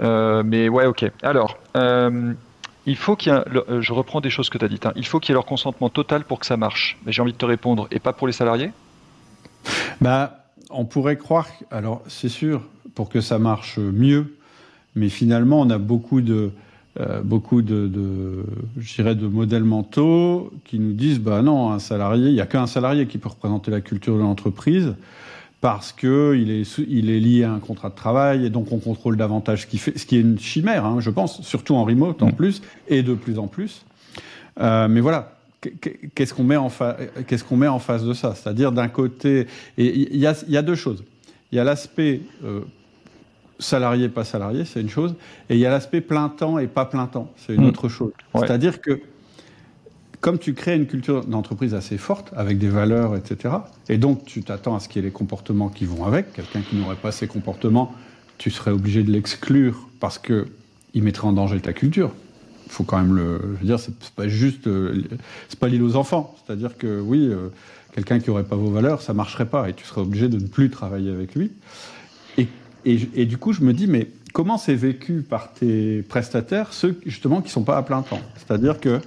euh, 0.00 0.42
mais 0.44 0.68
ouais, 0.68 0.86
ok. 0.86 1.10
Alors. 1.22 1.58
Euh, 1.76 2.32
il 2.88 2.94
faut 2.96 3.16
qu'il 3.16 3.32
y 3.32 3.36
ait, 3.36 3.42
je 3.80 3.92
reprends 3.92 4.20
des 4.20 4.30
choses 4.30 4.48
que 4.48 4.58
tu 4.58 4.64
as 4.64 4.68
dites, 4.68 4.86
hein. 4.86 4.92
il 4.94 5.04
faut 5.04 5.18
qu'il 5.18 5.30
y 5.30 5.32
ait 5.32 5.34
leur 5.34 5.44
consentement 5.44 5.88
total 5.88 6.22
pour 6.22 6.38
que 6.38 6.46
ça 6.46 6.56
marche. 6.56 6.96
Mais 7.04 7.10
j'ai 7.10 7.20
envie 7.20 7.32
de 7.32 7.36
te 7.36 7.44
répondre, 7.44 7.88
et 7.90 7.98
pas 7.98 8.12
pour 8.12 8.28
les 8.28 8.32
salariés? 8.32 8.70
Bah, 10.00 10.44
on 10.70 10.84
pourrait 10.84 11.16
croire, 11.16 11.48
alors 11.72 12.02
c'est 12.06 12.28
sûr, 12.28 12.62
pour 12.94 13.08
que 13.08 13.20
ça 13.20 13.38
marche 13.38 13.78
mieux, 13.78 14.35
mais 14.96 15.08
finalement, 15.08 15.60
on 15.60 15.70
a 15.70 15.78
beaucoup 15.78 16.20
de, 16.20 16.50
euh, 16.98 17.20
beaucoup 17.22 17.60
de, 17.60 17.86
de, 17.86 19.26
modèles 19.26 19.64
mentaux 19.64 20.50
qui 20.64 20.78
nous 20.78 20.94
disent, 20.94 21.20
bah 21.20 21.42
non, 21.42 21.70
un 21.70 21.78
salarié, 21.78 22.28
il 22.28 22.34
n'y 22.34 22.40
a 22.40 22.46
qu'un 22.46 22.66
salarié 22.66 23.06
qui 23.06 23.18
peut 23.18 23.28
représenter 23.28 23.70
la 23.70 23.82
culture 23.82 24.16
de 24.16 24.22
l'entreprise 24.22 24.94
parce 25.60 25.92
qu'il 25.92 26.50
est, 26.50 26.78
il 26.88 27.10
est 27.10 27.20
lié 27.20 27.44
à 27.44 27.52
un 27.52 27.58
contrat 27.58 27.90
de 27.90 27.94
travail 27.94 28.46
et 28.46 28.50
donc 28.50 28.72
on 28.72 28.78
contrôle 28.78 29.16
davantage 29.16 29.62
ce 29.62 29.66
qui 29.66 29.78
fait, 29.78 29.98
ce 29.98 30.06
qui 30.06 30.16
est 30.16 30.20
une 30.20 30.38
chimère, 30.38 30.86
hein, 30.86 30.96
je 31.00 31.10
pense, 31.10 31.42
surtout 31.42 31.74
en 31.74 31.84
remote 31.84 32.22
en 32.22 32.28
mm. 32.28 32.32
plus 32.32 32.62
et 32.88 33.02
de 33.02 33.14
plus 33.14 33.38
en 33.38 33.46
plus. 33.46 33.84
Euh, 34.60 34.88
mais 34.88 35.00
voilà, 35.00 35.36
qu'est-ce 36.14 36.32
qu'on 36.32 36.44
met 36.44 36.56
en 36.56 36.70
met 37.56 37.78
face 37.78 38.04
de 38.04 38.14
ça? 38.14 38.34
C'est-à-dire 38.34 38.72
d'un 38.72 38.88
côté, 38.88 39.46
il 39.76 40.16
y 40.16 40.26
a, 40.26 40.34
y 40.48 40.56
a, 40.56 40.62
deux 40.62 40.74
choses. 40.74 41.04
Il 41.52 41.56
y 41.56 41.58
a 41.58 41.64
l'aspect 41.64 42.22
euh, 42.44 42.60
salarié, 43.58 44.08
pas 44.08 44.24
salarié, 44.24 44.64
c'est 44.64 44.80
une 44.80 44.88
chose. 44.88 45.14
Et 45.48 45.54
il 45.54 45.60
y 45.60 45.66
a 45.66 45.70
l'aspect 45.70 46.00
plein 46.00 46.28
temps 46.28 46.58
et 46.58 46.66
pas 46.66 46.84
plein 46.84 47.06
temps, 47.06 47.32
c'est 47.36 47.54
une 47.54 47.64
hmm. 47.64 47.68
autre 47.68 47.88
chose. 47.88 48.12
C'est-à-dire 48.34 48.80
que 48.80 49.00
comme 50.20 50.38
tu 50.38 50.54
crées 50.54 50.74
une 50.74 50.86
culture 50.86 51.24
d'entreprise 51.24 51.74
assez 51.74 51.98
forte, 51.98 52.32
avec 52.36 52.58
des 52.58 52.68
valeurs, 52.68 53.16
etc., 53.16 53.54
et 53.88 53.98
donc 53.98 54.24
tu 54.24 54.42
t'attends 54.42 54.74
à 54.74 54.80
ce 54.80 54.88
qu'il 54.88 55.02
y 55.02 55.04
ait 55.04 55.08
les 55.08 55.12
comportements 55.12 55.68
qui 55.68 55.84
vont 55.84 56.04
avec, 56.04 56.32
quelqu'un 56.32 56.62
qui 56.62 56.76
n'aurait 56.76 56.96
pas 56.96 57.12
ces 57.12 57.26
comportements, 57.28 57.94
tu 58.38 58.50
serais 58.50 58.70
obligé 58.70 59.02
de 59.02 59.10
l'exclure 59.10 59.88
parce 60.00 60.18
qu'il 60.18 60.44
mettrait 60.96 61.28
en 61.28 61.32
danger 61.32 61.60
ta 61.60 61.72
culture. 61.72 62.10
Il 62.66 62.72
faut 62.72 62.84
quand 62.84 62.98
même 62.98 63.14
le. 63.14 63.40
Je 63.54 63.60
veux 63.60 63.66
dire, 63.66 63.78
c'est 63.78 63.94
pas 64.16 64.26
juste. 64.26 64.66
Euh, 64.66 65.04
c'est 65.48 65.58
pas 65.58 65.68
l'île 65.68 65.84
aux 65.84 65.94
enfants. 65.94 66.34
C'est-à-dire 66.44 66.76
que 66.76 67.00
oui, 67.00 67.28
euh, 67.28 67.48
quelqu'un 67.94 68.18
qui 68.18 68.28
n'aurait 68.28 68.44
pas 68.44 68.56
vos 68.56 68.70
valeurs, 68.70 69.02
ça 69.02 69.14
marcherait 69.14 69.46
pas 69.46 69.68
et 69.68 69.72
tu 69.72 69.84
serais 69.84 70.00
obligé 70.00 70.28
de 70.28 70.38
ne 70.38 70.46
plus 70.48 70.70
travailler 70.70 71.12
avec 71.12 71.36
lui. 71.36 71.52
Et 72.86 73.08
et, 73.14 73.26
du 73.26 73.36
coup, 73.36 73.52
je 73.52 73.62
me 73.62 73.72
dis, 73.72 73.86
mais 73.86 74.08
comment 74.32 74.56
c'est 74.56 74.74
vécu 74.74 75.22
par 75.28 75.52
tes 75.52 76.02
prestataires, 76.02 76.72
ceux 76.72 76.98
justement 77.04 77.40
qui 77.40 77.48
ne 77.48 77.52
sont 77.52 77.64
pas 77.64 77.76
à 77.76 77.82
plein 77.82 78.02
temps? 78.02 78.20
C'est-à-dire 78.36 78.80
que, 78.80 79.00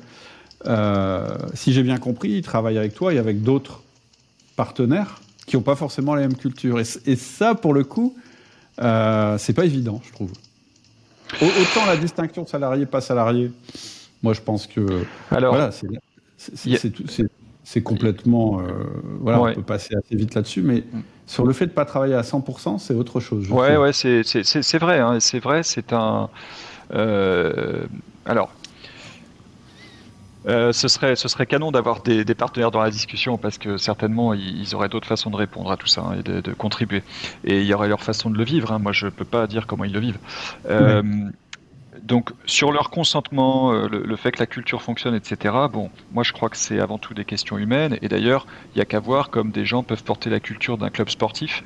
euh, 0.68 1.28
si 1.54 1.74
j'ai 1.74 1.82
bien 1.82 1.98
compris, 1.98 2.32
ils 2.32 2.42
travaillent 2.42 2.78
avec 2.78 2.94
toi 2.94 3.14
et 3.14 3.18
avec 3.18 3.42
d'autres 3.42 3.82
partenaires 4.56 5.22
qui 5.48 5.56
n'ont 5.56 5.64
pas 5.64 5.76
forcément 5.76 6.14
la 6.14 6.22
même 6.22 6.36
culture. 6.36 6.80
Et, 6.80 7.16
ça, 7.16 7.56
pour 7.56 7.74
le 7.74 7.84
coup, 7.84 8.16
euh, 8.82 9.38
c'est 9.38 9.54
pas 9.54 9.66
évident, 9.66 10.02
je 10.06 10.12
trouve. 10.12 10.32
Autant 11.42 11.86
la 11.86 11.96
distinction 11.96 12.46
salarié-pas 12.46 13.02
salarié, 13.02 13.52
moi 14.24 14.34
je 14.34 14.42
pense 14.42 14.68
que 14.68 15.04
Alors, 15.32 15.54
voilà, 15.54 15.72
c'est 15.72 17.30
complètement. 17.78 18.60
Euh, 18.60 18.64
voilà, 19.22 19.42
on 19.42 19.54
peut 19.54 19.62
passer 19.62 19.96
assez 19.96 20.16
vite 20.16 20.36
là-dessus, 20.36 20.62
mais. 20.62 20.84
Sur 21.26 21.46
le 21.46 21.54
fait 21.54 21.66
de 21.66 21.72
ne 21.72 21.76
pas 21.76 21.86
travailler 21.86 22.16
à 22.16 22.24
100%, 22.24 22.80
c'est 22.80 22.96
autre 22.96 23.20
chose. 23.20 23.52
ouais, 23.52 23.78
ouais, 23.78 23.94
c'est 23.94 24.78
vrai. 24.80 25.00
Hein, 25.00 25.20
c'est 25.20 25.40
vrai, 25.40 25.62
c'est 25.62 25.94
un. 25.94 26.30
Euh, 26.92 27.86
Alors, 28.26 28.52
euh, 30.48 30.72
ce, 30.72 30.88
serait, 30.88 31.16
ce 31.16 31.28
serait 31.28 31.46
canon 31.46 31.72
d'avoir 31.72 32.02
des, 32.02 32.24
partenaires 32.34 32.72
dans 32.72 32.82
la 32.82 32.90
discussion 32.90 33.38
parce 33.38 33.60
que 33.60 33.78
certainement 33.78 34.34
ils, 34.34 34.74
auraient 34.74 34.90
d'autres 34.90 35.08
façons 35.08 35.30
de 35.30 35.36
répondre 35.36 35.72
à 35.72 35.78
tout 35.78 35.86
ça 35.86 36.02
hein, 36.02 36.18
et 36.18 36.42
de, 36.42 36.54
contribuer. 36.54 37.04
Et 37.44 37.62
il 37.62 37.68
y 37.68 37.74
aurait 37.76 37.90
leur 37.90 38.02
façon 38.02 38.32
de 38.32 38.38
le 38.38 38.44
vivre. 38.44 38.72
Hein. 38.72 38.80
Moi, 38.80 38.92
je 38.92 39.06
ne 39.06 39.12
peux 39.12 39.26
pas 39.26 39.46
dire 39.46 39.68
comment 39.68 39.84
ils 39.84 39.94
le 39.94 40.00
vivent. 40.00 40.20
Donc, 42.04 42.32
sur 42.46 42.72
leur 42.72 42.90
consentement, 42.90 43.72
euh, 43.74 43.88
le, 43.88 44.16
fait 44.16 44.32
que 44.32 44.40
la 44.40 44.46
culture 44.46 44.82
fonctionne, 44.82 45.16
etc., 45.16 45.56
bon, 45.72 45.90
moi 46.12 46.24
je 46.24 46.34
crois 46.34 46.50
que 46.50 46.58
c'est 46.58 46.80
avant 46.80 46.98
tout 46.98 47.14
des 47.14 47.26
questions 47.26 47.58
humaines. 47.58 47.98
Et 48.02 48.08
d'ailleurs, 48.08 48.46
il 48.74 48.78
n'y 48.78 48.82
a 48.82 48.86
qu'à 48.86 49.00
voir 49.00 49.30
comme 49.30 49.52
des 49.52 49.66
gens 49.66 49.84
peuvent 49.84 50.04
porter 50.04 50.30
la 50.30 50.40
culture 50.40 50.78
d'un 50.78 50.90
club 50.90 51.10
sportif 51.10 51.64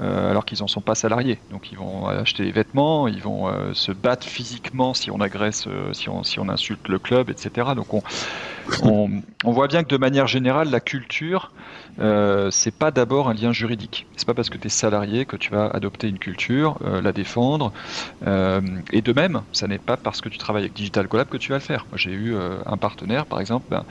euh, 0.00 0.30
alors 0.30 0.44
qu'ils 0.44 0.60
n'en 0.60 0.68
sont 0.68 0.80
pas 0.80 0.94
salariés. 0.94 1.38
Donc 1.50 1.72
ils 1.72 1.78
vont 1.78 2.06
acheter 2.06 2.44
des 2.44 2.52
vêtements, 2.52 3.08
ils 3.08 3.20
vont 3.20 3.48
euh, 3.48 3.72
se 3.74 3.90
battre 3.90 4.26
physiquement 4.26 4.94
si 4.94 5.10
on 5.10 5.20
agresse, 5.20 5.66
si, 5.92 6.08
on, 6.08 6.48
insulte 6.48 6.88
le 6.88 6.98
club, 6.98 7.30
etc. 7.30 7.68
Donc 7.74 7.94
on, 7.94 8.02
on, 8.82 9.10
on, 9.44 9.52
voit 9.52 9.66
bien 9.66 9.82
que 9.82 9.88
de 9.88 9.96
manière 9.96 10.26
générale, 10.26 10.70
la 10.70 10.80
culture, 10.80 11.50
c'est 12.50 12.76
pas 12.76 12.90
d'abord 12.90 13.28
un 13.28 13.34
lien 13.34 13.52
juridique. 13.52 14.06
C'est 14.16 14.26
pas 14.26 14.34
parce 14.34 14.50
que 14.50 14.58
tu 14.58 14.66
es 14.66 14.70
salarié 14.70 15.26
que 15.26 15.36
tu 15.36 15.50
vas 15.50 15.66
adopter 15.68 16.08
une 16.08 16.18
culture, 16.18 16.78
la 16.80 17.12
défendre. 17.12 17.72
et 18.22 19.02
de 19.02 19.12
même, 19.12 19.42
ça 19.52 19.66
n'est 19.68 19.78
pas 19.78 19.96
parce 19.96 20.20
que 20.20 20.28
tu 20.28 20.38
travailles 20.38 20.64
avec 20.64 20.74
Digital 20.74 21.08
Collab 21.08 21.28
que 21.28 21.36
tu 21.36 21.50
vas 21.52 21.58
le 21.58 21.62
faire. 21.62 21.86
J'ai 21.94 22.12
eu 22.12 22.36
un 22.36 22.76
partenaire, 22.76 23.26
par 23.26 23.40
exemple, 23.40 23.66
ben, 23.68 23.84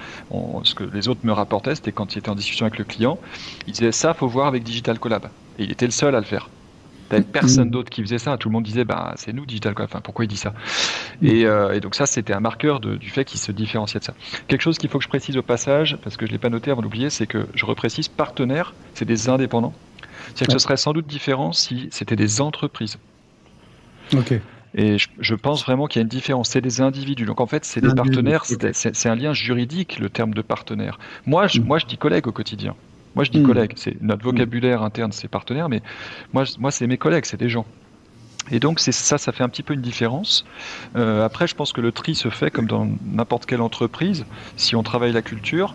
ce 0.63 0.74
que 0.76 0.84
les 0.84 1.08
autres 1.08 1.22
me 1.26 1.32
rapportaient, 1.34 1.76
c'était 1.76 1.91
quand 1.93 2.15
il 2.15 2.20
était 2.20 2.30
en 2.30 2.36
discussion 2.36 2.65
avec 2.65 2.78
le 2.80 2.86
client, 2.86 3.20
il 3.67 3.74
disait 3.74 3.91
ça, 3.91 4.13
faut 4.13 4.28
voir 4.28 4.48
avec 4.48 4.63
Digital 4.63 5.00
Collab. 5.00 5.28
Et 5.58 5.63
il 5.63 5.72
était 5.72 5.86
le 5.86 5.91
seul 5.91 6.15
à 6.15 6.20
le 6.20 6.26
faire. 6.26 6.50
T'avais 7.10 7.24
personne 7.24 7.70
d'autre 7.70 7.89
qui 7.89 8.02
faisait 8.02 8.17
ça. 8.17 8.38
Tout 8.38 8.50
le 8.50 8.54
monde 8.54 8.63
disait, 8.63 8.84
bah, 8.84 9.13
c'est 9.15 9.34
nous, 9.34 9.46
Digital 9.46 9.74
quoi. 9.74 9.86
Enfin, 9.86 10.02
pourquoi 10.02 10.26
il 10.26 10.28
dit 10.28 10.38
ça? 10.38 10.54
Mm. 11.22 11.28
euh, 11.28 11.74
et, 11.74 11.80
donc 11.80 11.96
ça, 11.96 12.06
c'était 12.06 12.34
un 12.34 12.39
marqueur 12.39 12.80
du 12.80 13.10
fait 13.10 13.26
qu'il 13.26 13.39
se 13.39 13.52
différenciait 13.52 14.00
de 14.00 14.06
ça. 14.06 14.13
Quelque 14.48 14.62
chose 14.62 14.78
qu'il 14.78 14.89
faut 14.89 14.98
que 14.98 15.04
je 15.04 15.10
précise 15.10 15.38
au 15.38 15.41
passage, 15.41 15.98
parce 16.04 16.17
que 16.17 16.26
je 16.26 16.32
l'ai 16.32 16.38
pas 16.38 16.50
noté 16.50 16.72
avant 16.72 16.82
d'oublier, 16.82 17.10
c'est 17.10 17.28
que 17.28 17.48
je 17.54 17.65
reprécise, 17.65 18.08
partenaires, 18.08 18.74
c'est 18.93 19.06
des 19.06 19.30
indépendants. 19.30 19.74
C'est-à-dire 20.28 20.48
que 20.48 20.54
ce 20.54 20.60
serait 20.60 20.78
sans 20.78 20.93
doute 20.93 21.08
différent 21.08 21.54
si 21.54 21.88
c'était 21.91 22.15
des 22.15 22.41
entreprises. 22.41 22.98
Ok. 24.13 24.34
Et 24.76 24.98
je, 24.98 25.36
pense 25.36 25.63
vraiment 25.63 25.88
qu'il 25.88 26.00
y 26.00 26.02
a 26.02 26.04
une 26.04 26.10
différence. 26.10 26.50
C'est 26.50 26.62
des 26.62 26.82
individus. 26.82 27.26
Donc 27.26 27.41
en 27.41 27.48
fait, 27.48 27.65
c'est 27.65 27.82
des 27.82 27.93
partenaires. 27.96 28.43
C'est 28.46 29.10
un 29.10 29.15
lien 29.15 29.34
juridique, 29.34 29.98
le 30.00 30.10
terme 30.10 30.34
de 30.34 30.41
partenaire. 30.41 31.00
Moi, 31.26 31.48
je, 31.48 31.60
mm. 31.60 31.63
moi, 31.63 31.80
je 31.80 31.86
dis 31.86 31.98
collègue 31.98 32.28
au 32.28 32.32
quotidien. 32.32 32.76
Moi, 33.17 33.23
je 33.23 33.32
dis 33.32 33.39
hmm. 33.39 33.47
collègues, 33.47 33.71
c'est 33.77 33.99
notre 33.99 34.23
vocabulaire 34.23 34.84
interne, 34.84 35.12
c'est 35.12 35.27
partenaire, 35.27 35.69
mais 35.69 35.82
moi, 36.34 36.43
moi 36.60 36.69
c'est 36.69 36.86
mes 36.86 36.99
collègues, 36.99 37.25
c'est 37.25 37.39
des 37.39 37.49
gens. 37.49 37.65
Et 38.51 38.60
donc 38.60 38.80
c'est 38.80 38.91
ça, 38.91 39.17
ça 39.17 39.32
fait 39.32 39.43
un 39.43 39.49
petit 39.49 39.63
peu 39.63 39.73
une 39.73 39.82
différence. 39.82 40.45
Euh, 40.95 41.25
après, 41.25 41.47
je 41.47 41.56
pense 41.56 41.73
que 41.73 41.82
le 41.82 41.91
tri 41.91 42.13
se 42.13 42.30
fait 42.30 42.51
comme 42.51 42.67
dans 42.67 42.88
n'importe 43.12 43.47
quelle 43.47 43.62
entreprise. 43.62 44.27
Si 44.56 44.75
on 44.75 44.84
travaille 44.84 45.13
la 45.13 45.23
culture, 45.23 45.73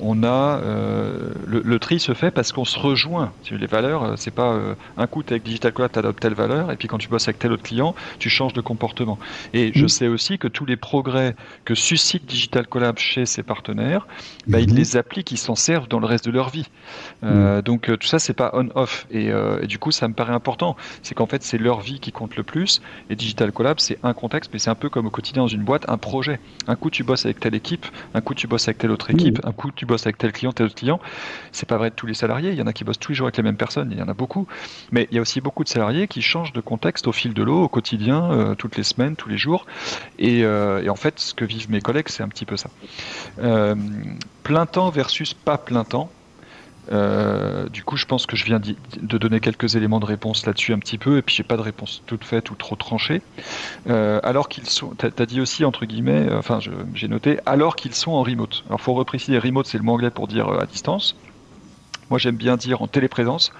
on 0.00 0.22
a 0.22 0.58
euh, 0.58 1.30
le, 1.46 1.78
tri 1.78 2.00
se 2.00 2.12
fait 2.14 2.30
parce 2.30 2.52
qu'on 2.52 2.64
se 2.64 2.78
rejoint. 2.78 3.32
Les 3.50 3.66
valeurs, 3.66 4.02
euh, 4.02 4.12
c'est 4.16 4.32
pas 4.32 4.58
un 4.96 5.06
coup 5.06 5.22
avec 5.28 5.42
Digital 5.42 5.72
Collab, 5.72 5.92
tu 5.92 5.98
adoptes 5.98 6.20
telle 6.20 6.34
valeur, 6.34 6.70
et 6.70 6.76
puis 6.76 6.88
quand 6.88 6.98
tu 6.98 7.08
bosses 7.08 7.28
avec 7.28 7.38
tel 7.38 7.52
autre 7.52 7.62
client, 7.62 7.94
tu 8.18 8.28
changes 8.30 8.52
de 8.52 8.60
comportement. 8.60 9.18
Et 9.54 9.72
je 9.74 9.84
mm. 9.84 9.88
sais 9.88 10.08
aussi 10.08 10.38
que 10.38 10.48
tous 10.48 10.66
les 10.66 10.76
progrès 10.76 11.34
que 11.64 11.74
suscite 11.74 12.26
Digital 12.26 12.66
Collab 12.66 12.98
chez 12.98 13.26
ses 13.26 13.42
partenaires, 13.42 14.06
bah, 14.46 14.60
ils 14.60 14.70
mm-hmm. 14.70 14.76
les 14.76 14.96
appliquent, 14.96 15.32
ils 15.32 15.38
s'en 15.38 15.54
servent 15.54 15.88
dans 15.88 16.00
le 16.00 16.06
reste 16.06 16.26
de 16.26 16.30
leur 16.30 16.50
vie. 16.50 16.68
Mm. 17.22 17.62
Donc 17.62 17.90
tout 17.98 18.06
ça, 18.06 18.18
c'est 18.18 18.34
pas 18.34 18.50
on-off. 18.54 19.06
Et, 19.10 19.26
et, 19.26 19.66
du 19.66 19.78
coup, 19.78 19.90
ça 19.90 20.08
me 20.08 20.14
paraît 20.14 20.32
important. 20.32 20.76
C'est 21.02 21.14
qu'en 21.14 21.26
fait, 21.26 21.42
c'est 21.42 21.58
leur 21.58 21.80
vie 21.80 22.00
qui 22.00 22.12
compte 22.12 22.36
le 22.36 22.42
plus. 22.42 22.80
Et 23.10 23.16
Digital 23.16 23.52
Collab, 23.52 23.80
c'est 23.80 23.98
un 24.02 24.14
contexte, 24.14 24.50
mais 24.52 24.58
c'est 24.58 24.70
un 24.70 24.74
peu 24.74 24.88
comme 24.88 25.06
au 25.06 25.10
quotidien 25.10 25.42
dans 25.42 25.48
une 25.48 25.62
boîte, 25.62 25.88
un 25.88 25.98
projet. 25.98 26.40
Un 26.66 26.76
coup, 26.76 26.90
tu 26.90 27.04
bosses 27.04 27.24
avec 27.24 27.40
telle 27.40 27.54
équipe, 27.54 27.86
un 28.14 28.20
coup, 28.20 28.34
tu 28.34 28.46
bosses 28.46 28.68
avec 28.68 28.78
telle 28.78 28.90
autre 28.90 29.10
équipe, 29.10 29.40
un 29.44 29.52
coup, 29.52 29.70
tu 29.74 29.86
bosses 29.88 30.06
avec 30.06 30.18
tel 30.18 30.30
client, 30.30 30.52
tel 30.52 30.66
autre 30.66 30.76
client. 30.76 31.00
C'est 31.50 31.68
pas 31.68 31.76
vrai 31.76 31.90
de 31.90 31.94
tous 31.96 32.06
les 32.06 32.14
salariés. 32.14 32.50
Il 32.50 32.56
y 32.56 32.62
en 32.62 32.68
a 32.68 32.72
qui 32.72 32.84
bossent 32.84 33.00
tous 33.00 33.10
les 33.10 33.16
jours 33.16 33.26
avec 33.26 33.36
les 33.36 33.42
mêmes 33.42 33.56
personnes, 33.56 33.90
il 33.90 33.98
y 33.98 34.02
en 34.02 34.08
a 34.08 34.14
beaucoup. 34.14 34.46
Mais 34.92 35.08
il 35.10 35.16
y 35.16 35.18
a 35.18 35.20
aussi 35.20 35.40
beaucoup 35.40 35.64
de 35.64 35.68
salariés 35.68 36.06
qui 36.06 36.22
changent 36.22 36.52
de 36.52 36.60
contexte 36.60 37.08
au 37.08 37.12
fil 37.12 37.34
de 37.34 37.42
l'eau, 37.42 37.64
au 37.64 37.68
quotidien, 37.68 38.30
euh, 38.30 38.54
toutes 38.54 38.76
les 38.76 38.84
semaines, 38.84 39.16
tous 39.16 39.28
les 39.28 39.38
jours. 39.38 39.66
Euh, 40.20 40.82
et, 40.82 40.88
en 40.88 40.96
fait, 40.96 41.18
ce 41.18 41.34
que 41.34 41.44
vivent 41.44 41.70
mes 41.70 41.80
collègues, 41.80 42.08
c'est 42.08 42.22
un 42.22 42.28
petit 42.28 42.44
peu 42.44 42.56
ça. 42.56 42.70
Euh, 43.40 43.74
plein 44.42 44.66
temps 44.66 44.90
versus 44.90 45.34
pas 45.34 45.58
plein 45.58 45.84
temps. 45.84 46.10
Euh, 46.90 47.68
du 47.68 47.82
coup, 47.82 47.96
je 47.96 48.06
pense 48.06 48.26
que 48.26 48.36
je 48.36 48.44
viens 48.44 48.60
de 48.60 49.18
donner 49.18 49.40
quelques 49.40 49.76
éléments 49.76 50.00
de 50.00 50.06
réponse 50.06 50.46
là-dessus 50.46 50.72
un 50.72 50.78
petit 50.78 50.98
peu, 50.98 51.18
et 51.18 51.22
puis 51.22 51.34
j'ai 51.34 51.42
pas 51.42 51.56
de 51.56 51.62
réponse 51.62 52.02
toute 52.06 52.24
faite 52.24 52.50
ou 52.50 52.54
trop 52.54 52.76
tranchée. 52.76 53.22
Euh, 53.88 54.20
alors 54.22 54.48
qu'ils 54.48 54.68
sont, 54.68 54.94
t'as 54.96 55.08
as 55.18 55.26
dit 55.26 55.40
aussi 55.40 55.64
entre 55.64 55.84
guillemets, 55.84 56.28
euh, 56.28 56.38
enfin, 56.38 56.58
j'ai 56.94 57.08
noté, 57.08 57.38
alors 57.46 57.76
qu'ils 57.76 57.94
sont 57.94 58.12
en 58.12 58.22
remote. 58.22 58.64
Alors, 58.68 58.80
faut 58.80 58.94
repréciser, 58.94 59.38
remote, 59.38 59.66
c'est 59.66 59.78
le 59.78 59.84
mot 59.84 59.92
anglais 59.92 60.10
pour 60.10 60.28
dire 60.28 60.48
à 60.48 60.66
distance. 60.66 61.14
Moi, 62.10 62.18
j'aime 62.18 62.36
bien 62.36 62.56
dire 62.56 62.82
en 62.82 62.86
téléprésence, 62.86 63.52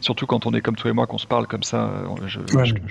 surtout 0.00 0.26
quand 0.26 0.46
on 0.46 0.52
est 0.52 0.60
comme 0.60 0.76
toi 0.76 0.90
et 0.90 0.94
moi, 0.94 1.06
qu'on 1.06 1.18
se 1.18 1.26
parle 1.26 1.46
comme 1.46 1.62
ça. 1.62 1.90
Je, 2.26 2.40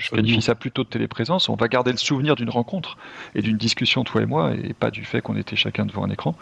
qualifie 0.09 0.41
ça 0.41 0.55
plutôt 0.55 0.83
de 0.83 0.89
téléprésence. 0.89 1.49
On 1.49 1.55
va 1.55 1.67
garder 1.67 1.91
le 1.91 1.97
souvenir 1.97 2.35
d'une 2.35 2.49
rencontre 2.49 2.97
et 3.33 3.41
d'une 3.41 3.57
discussion, 3.57 4.03
toi 4.03 4.21
et 4.21 4.25
moi, 4.25 4.53
et 4.53 4.73
pas 4.73 4.91
du 4.91 5.03
fait 5.03 5.21
qu'on 5.21 5.35
était 5.35 5.55
chacun 5.55 5.85
devant 5.85 6.03
un 6.03 6.09
écran. 6.09 6.35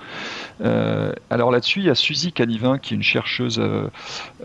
Euh, 0.62 1.14
alors 1.30 1.52
là-dessus, 1.52 1.80
il 1.80 1.86
y 1.86 1.90
a 1.90 1.96
Suzy 1.96 2.32
Canivin, 2.32 2.78
qui 2.78 2.94
est 2.94 2.98
une 2.98 3.04
chercheuse 3.04 3.60
euh, 3.60 3.90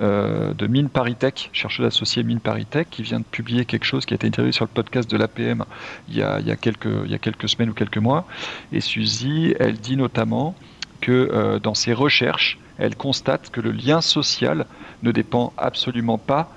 euh, 0.00 0.54
de 0.54 0.66
Mine 0.66 0.88
Paritech, 0.88 1.50
chercheuse 1.52 1.86
associée 1.86 2.22
Mine 2.22 2.40
Paritech, 2.40 2.88
qui 2.90 3.02
vient 3.02 3.20
de 3.20 3.24
publier 3.24 3.64
quelque 3.64 3.84
chose 3.84 4.06
qui 4.06 4.14
a 4.14 4.16
été 4.16 4.26
interviewé 4.26 4.52
sur 4.52 4.64
le 4.64 4.70
podcast 4.70 5.10
de 5.10 5.16
l'APM 5.16 5.64
il, 6.08 6.16
il 6.16 6.46
y 6.46 6.50
a 6.50 6.56
quelques 6.56 7.48
semaines 7.48 7.70
ou 7.70 7.74
quelques 7.74 7.98
mois. 7.98 8.26
Et 8.72 8.80
Suzy, 8.80 9.54
elle 9.58 9.78
dit 9.78 9.96
notamment 9.96 10.54
que 11.00 11.58
dans 11.62 11.74
ses 11.74 11.92
recherches, 11.92 12.58
elle 12.78 12.96
constate 12.96 13.50
que 13.50 13.60
le 13.60 13.72
lien 13.72 14.00
social 14.00 14.66
ne 15.02 15.12
dépend 15.12 15.52
absolument 15.56 16.18
pas, 16.18 16.52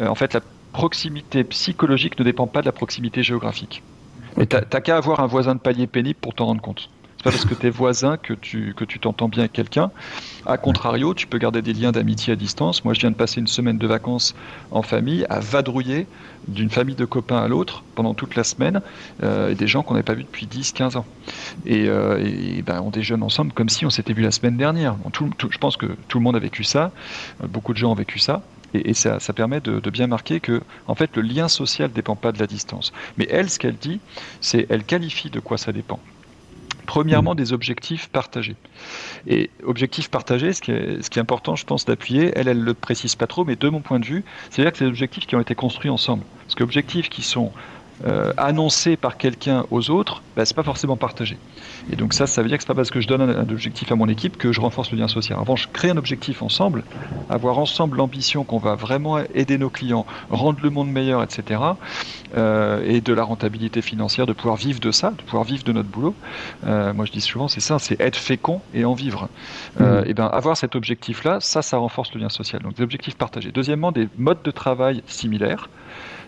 euh, 0.00 0.08
en 0.08 0.14
fait 0.14 0.34
la 0.34 0.40
proximité 0.72 1.44
psychologique 1.44 2.18
ne 2.18 2.24
dépend 2.24 2.46
pas 2.46 2.60
de 2.60 2.66
la 2.66 2.72
proximité 2.72 3.22
géographique. 3.22 3.82
Et 4.38 4.46
t'as 4.46 4.60
qu'à 4.60 4.96
avoir 4.96 5.20
un 5.20 5.26
voisin 5.26 5.54
de 5.54 5.60
palier 5.60 5.86
pénible 5.86 6.18
pour 6.20 6.34
t'en 6.34 6.46
rendre 6.46 6.60
compte 6.60 6.90
pas 7.26 7.32
parce 7.32 7.44
que 7.44 7.54
tu 7.54 7.66
es 7.66 7.70
voisin 7.70 8.16
que 8.16 8.34
tu 8.34 8.72
que 8.76 8.84
tu 8.84 9.00
t'entends 9.00 9.28
bien 9.28 9.40
avec 9.40 9.52
quelqu'un. 9.52 9.90
A 10.46 10.58
contrario, 10.58 11.12
tu 11.12 11.26
peux 11.26 11.38
garder 11.38 11.60
des 11.60 11.72
liens 11.72 11.90
d'amitié 11.90 12.32
à 12.32 12.36
distance. 12.36 12.84
Moi, 12.84 12.94
je 12.94 13.00
viens 13.00 13.10
de 13.10 13.16
passer 13.16 13.40
une 13.40 13.48
semaine 13.48 13.78
de 13.78 13.86
vacances 13.86 14.36
en 14.70 14.82
famille 14.82 15.26
à 15.28 15.40
vadrouiller 15.40 16.06
d'une 16.46 16.70
famille 16.70 16.94
de 16.94 17.04
copains 17.04 17.38
à 17.38 17.48
l'autre 17.48 17.82
pendant 17.96 18.14
toute 18.14 18.36
la 18.36 18.44
semaine, 18.44 18.80
euh, 19.24 19.50
et 19.50 19.56
des 19.56 19.66
gens 19.66 19.82
qu'on 19.82 19.94
n'avait 19.94 20.04
pas 20.04 20.14
vus 20.14 20.22
depuis 20.22 20.46
10-15 20.46 20.96
ans. 20.96 21.04
Et, 21.64 21.88
euh, 21.88 22.24
et, 22.24 22.62
ben, 22.62 22.80
on 22.80 22.90
déjeune 22.90 23.24
ensemble 23.24 23.52
comme 23.52 23.68
si 23.68 23.84
on 23.84 23.90
s'était 23.90 24.12
vu 24.12 24.22
la 24.22 24.30
semaine 24.30 24.56
dernière. 24.56 24.94
je 25.50 25.58
pense 25.58 25.76
que 25.76 25.86
tout 26.06 26.18
le 26.18 26.24
monde 26.24 26.36
a 26.36 26.38
vécu 26.38 26.62
ça, 26.62 26.92
euh, 27.42 27.48
beaucoup 27.48 27.72
de 27.72 27.78
gens 27.78 27.90
ont 27.90 27.96
vécu 27.96 28.20
ça. 28.20 28.42
Et, 28.74 28.94
ça, 28.94 29.18
ça, 29.20 29.32
permet 29.32 29.60
de, 29.60 29.80
de, 29.80 29.90
bien 29.90 30.06
marquer 30.06 30.38
que, 30.38 30.60
en 30.86 30.94
fait, 30.94 31.16
le 31.16 31.22
lien 31.22 31.48
social 31.48 31.88
ne 31.88 31.94
dépend 31.94 32.14
pas 32.14 32.30
de 32.30 32.38
la 32.38 32.46
distance. 32.46 32.92
Mais 33.16 33.26
elle, 33.30 33.48
ce 33.48 33.58
qu'elle 33.58 33.76
dit, 33.76 34.00
c'est 34.40 34.66
elle 34.68 34.84
qualifie 34.84 35.30
de 35.30 35.40
quoi 35.40 35.56
ça 35.56 35.72
dépend. 35.72 35.98
Premièrement, 36.86 37.34
des 37.34 37.52
objectifs 37.52 38.08
partagés. 38.08 38.56
Et 39.26 39.50
objectifs 39.64 40.08
partagés, 40.08 40.52
ce 40.52 40.60
qui 40.62 40.70
est, 40.70 41.18
important, 41.18 41.56
je 41.56 41.64
pense, 41.64 41.84
d'appuyer, 41.84 42.32
elle, 42.36 42.48
elle 42.48 42.60
le 42.60 42.74
précise 42.74 43.14
pas 43.16 43.26
trop, 43.26 43.44
mais 43.44 43.56
de 43.56 43.68
mon 43.68 43.80
point 43.80 43.98
de 43.98 44.06
vue, 44.06 44.24
c'est-à-dire 44.50 44.72
que 44.72 44.78
c'est 44.78 44.84
des 44.84 44.90
objectifs 44.90 45.26
qui 45.26 45.36
ont 45.36 45.40
été 45.40 45.54
construits 45.54 45.90
ensemble. 45.90 46.22
Parce 46.46 46.54
que 46.54 46.62
objectifs 46.62 47.08
qui 47.08 47.22
sont 47.22 47.52
euh, 48.04 48.32
annoncé 48.36 48.96
par 48.96 49.16
quelqu'un 49.16 49.64
aux 49.70 49.90
autres, 49.90 50.22
bah, 50.36 50.44
c'est 50.44 50.54
pas 50.54 50.62
forcément 50.62 50.96
partagé. 50.96 51.38
Et 51.90 51.96
donc 51.96 52.12
ça, 52.12 52.26
ça 52.26 52.42
veut 52.42 52.48
dire 52.48 52.58
que 52.58 52.62
c'est 52.62 52.68
pas 52.68 52.74
parce 52.74 52.90
que 52.90 53.00
je 53.00 53.08
donne 53.08 53.22
un, 53.22 53.48
objectif 53.48 53.90
à 53.90 53.94
mon 53.94 54.06
équipe 54.08 54.36
que 54.36 54.52
je 54.52 54.60
renforce 54.60 54.90
le 54.90 54.98
lien 54.98 55.08
social. 55.08 55.38
Avant, 55.40 55.56
je 55.56 55.66
crée 55.72 55.88
un 55.88 55.96
objectif 55.96 56.42
ensemble, 56.42 56.84
avoir 57.30 57.58
ensemble 57.58 57.96
l'ambition 57.96 58.44
qu'on 58.44 58.58
va 58.58 58.74
vraiment 58.74 59.18
aider 59.34 59.56
nos 59.56 59.70
clients, 59.70 60.04
rendre 60.28 60.58
le 60.62 60.68
monde 60.68 60.90
meilleur, 60.90 61.22
etc. 61.22 61.60
Euh, 62.36 62.82
et 62.84 63.00
de 63.00 63.14
la 63.14 63.22
rentabilité 63.22 63.80
financière, 63.80 64.26
de 64.26 64.34
pouvoir 64.34 64.56
vivre 64.56 64.80
de 64.80 64.90
ça, 64.90 65.12
de 65.12 65.22
pouvoir 65.22 65.44
vivre 65.44 65.64
de 65.64 65.72
notre 65.72 65.88
boulot. 65.88 66.14
Euh, 66.66 66.92
moi, 66.92 67.06
je 67.06 67.12
dis 67.12 67.22
souvent, 67.22 67.48
c'est 67.48 67.60
ça, 67.60 67.78
c'est 67.78 67.98
être 67.98 68.16
fécond 68.16 68.60
et 68.74 68.84
en 68.84 68.92
vivre. 68.92 69.28
Mmh. 69.80 69.84
et 70.06 70.14
ben, 70.14 70.26
avoir 70.26 70.56
cet 70.56 70.76
objectif-là, 70.76 71.38
ça, 71.40 71.62
ça 71.62 71.78
renforce 71.78 72.12
le 72.14 72.20
lien 72.20 72.28
social. 72.28 72.60
Donc 72.62 72.74
des 72.74 72.82
objectifs 72.82 73.16
partagés. 73.16 73.52
Deuxièmement, 73.52 73.90
des 73.90 74.08
modes 74.18 74.42
de 74.42 74.50
travail 74.50 75.02
similaires 75.06 75.68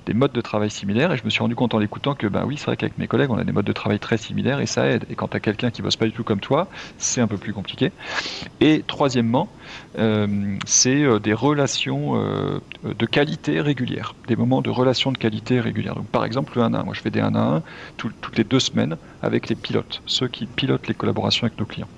des 0.08 0.14
modes 0.14 0.32
de 0.32 0.40
travail 0.40 0.70
similaires. 0.70 1.12
Et 1.12 1.18
je 1.18 1.24
me 1.24 1.30
suis 1.30 1.40
rendu 1.40 1.54
compte 1.54 1.74
en 1.74 1.78
l'écoutant 1.78 2.14
que, 2.14 2.26
ben 2.26 2.44
oui, 2.46 2.56
c'est 2.56 2.64
vrai 2.64 2.76
qu'avec 2.78 2.96
mes 2.96 3.06
collègues, 3.06 3.30
on 3.30 3.36
a 3.36 3.44
des 3.44 3.52
modes 3.52 3.66
de 3.66 3.72
travail 3.72 3.98
très 3.98 4.16
similaires 4.16 4.58
et 4.58 4.66
ça 4.66 4.86
aide. 4.86 5.04
Et 5.10 5.14
quand 5.14 5.28
tu 5.28 5.40
quelqu'un 5.40 5.70
qui 5.70 5.82
bosse 5.82 5.96
pas 5.96 6.06
du 6.06 6.12
tout 6.12 6.24
comme 6.24 6.40
toi, 6.40 6.68
c'est 6.96 7.20
un 7.20 7.26
peu 7.26 7.36
plus 7.36 7.52
compliqué. 7.52 7.92
Et 8.60 8.82
troisièmement, 8.86 9.48
euh, 9.98 10.56
c'est 10.66 11.02
euh, 11.02 11.18
des 11.18 11.34
relations 11.34 12.16
euh, 12.16 12.58
de 12.84 13.06
qualité 13.06 13.60
régulières, 13.60 14.14
des 14.26 14.36
moments 14.36 14.62
de 14.62 14.70
relations 14.70 15.12
de 15.12 15.18
qualité 15.18 15.60
régulières. 15.60 15.94
Donc, 15.94 16.06
par 16.06 16.24
exemple, 16.24 16.54
le 16.56 16.62
1 16.62 16.72
à 16.72 16.80
1. 16.80 16.82
Moi, 16.84 16.94
je 16.94 17.00
fais 17.02 17.10
des 17.10 17.20
1 17.20 17.34
à 17.34 17.38
1 17.38 17.62
toutes 17.98 18.38
les 18.38 18.44
deux 18.44 18.60
semaines 18.60 18.96
avec 19.20 19.50
les 19.50 19.56
pilotes, 19.56 20.00
ceux 20.06 20.28
qui 20.28 20.46
pilotent 20.46 20.88
les 20.88 20.94
collaborations 20.94 21.46
avec 21.46 21.58
nos 21.58 21.66
clients. 21.66 21.88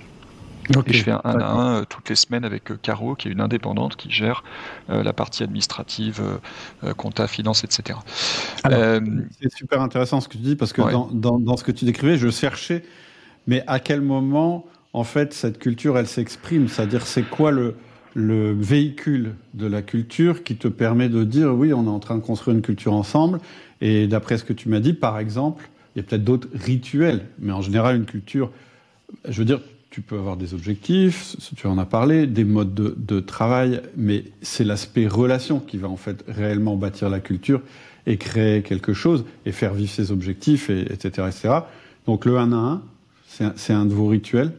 Et 0.86 0.92
je 0.92 1.02
fais 1.02 1.10
un 1.10 1.20
1 1.24 1.38
à 1.38 1.52
1 1.52 1.84
toutes 1.84 2.08
les 2.08 2.14
semaines 2.14 2.44
avec 2.44 2.80
Caro, 2.82 3.14
qui 3.14 3.28
est 3.28 3.32
une 3.32 3.40
indépendante 3.40 3.96
qui 3.96 4.10
gère 4.10 4.44
la 4.88 5.12
partie 5.12 5.42
administrative, 5.42 6.22
compta, 6.96 7.26
finance, 7.26 7.64
etc. 7.64 7.98
c'est 8.64 9.52
super 9.52 9.80
intéressant 9.80 10.20
ce 10.20 10.28
que 10.28 10.36
tu 10.36 10.42
dis, 10.42 10.56
parce 10.56 10.72
que 10.72 10.82
dans, 11.12 11.38
dans, 11.38 11.56
ce 11.56 11.64
que 11.64 11.72
tu 11.72 11.84
décrivais, 11.84 12.16
je 12.18 12.30
cherchais, 12.30 12.84
mais 13.46 13.64
à 13.66 13.80
quel 13.80 14.00
moment, 14.00 14.66
en 14.92 15.04
fait, 15.04 15.32
cette 15.32 15.58
culture, 15.58 15.98
elle 15.98 16.06
s'exprime? 16.06 16.68
C'est-à-dire, 16.68 17.06
c'est 17.06 17.22
quoi 17.22 17.50
le, 17.50 17.76
le 18.14 18.52
véhicule 18.52 19.34
de 19.54 19.66
la 19.66 19.82
culture 19.82 20.42
qui 20.44 20.56
te 20.56 20.68
permet 20.68 21.08
de 21.08 21.24
dire 21.24 21.54
oui, 21.54 21.72
on 21.72 21.84
est 21.84 21.88
en 21.88 22.00
train 22.00 22.16
de 22.16 22.22
construire 22.22 22.56
une 22.56 22.62
culture 22.62 22.92
ensemble? 22.92 23.40
Et 23.80 24.06
d'après 24.06 24.38
ce 24.38 24.44
que 24.44 24.52
tu 24.52 24.68
m'as 24.68 24.80
dit, 24.80 24.92
par 24.92 25.18
exemple, 25.18 25.68
il 25.94 25.98
y 25.98 26.00
a 26.00 26.04
peut-être 26.04 26.24
d'autres 26.24 26.48
rituels, 26.54 27.26
mais 27.38 27.52
en 27.52 27.62
général, 27.62 27.96
une 27.96 28.04
culture, 28.04 28.50
je 29.28 29.38
veux 29.38 29.44
dire, 29.44 29.60
tu 29.90 30.02
peux 30.02 30.16
avoir 30.16 30.36
des 30.36 30.54
objectifs, 30.54 31.36
tu 31.56 31.66
en 31.66 31.76
as 31.76 31.84
parlé, 31.84 32.28
des 32.28 32.44
modes 32.44 32.74
de, 32.74 33.20
travail, 33.20 33.82
mais 33.96 34.24
c'est 34.40 34.64
l'aspect 34.64 35.08
relation 35.08 35.58
qui 35.58 35.78
va 35.78 35.88
en 35.88 35.96
fait 35.96 36.24
réellement 36.28 36.76
bâtir 36.76 37.10
la 37.10 37.18
culture 37.18 37.60
et 38.06 38.16
créer 38.16 38.62
quelque 38.62 38.92
chose 38.92 39.24
et 39.46 39.52
faire 39.52 39.74
vivre 39.74 39.90
ses 39.90 40.12
objectifs, 40.12 40.70
et, 40.70 40.82
etc., 40.82 41.28
etc. 41.28 41.54
Donc 42.06 42.24
le 42.24 42.38
1 42.38 42.52
à 42.52 42.56
1, 42.56 43.52
c'est 43.56 43.72
un 43.72 43.84
de 43.84 43.92
vos 43.92 44.06
rituels 44.06 44.52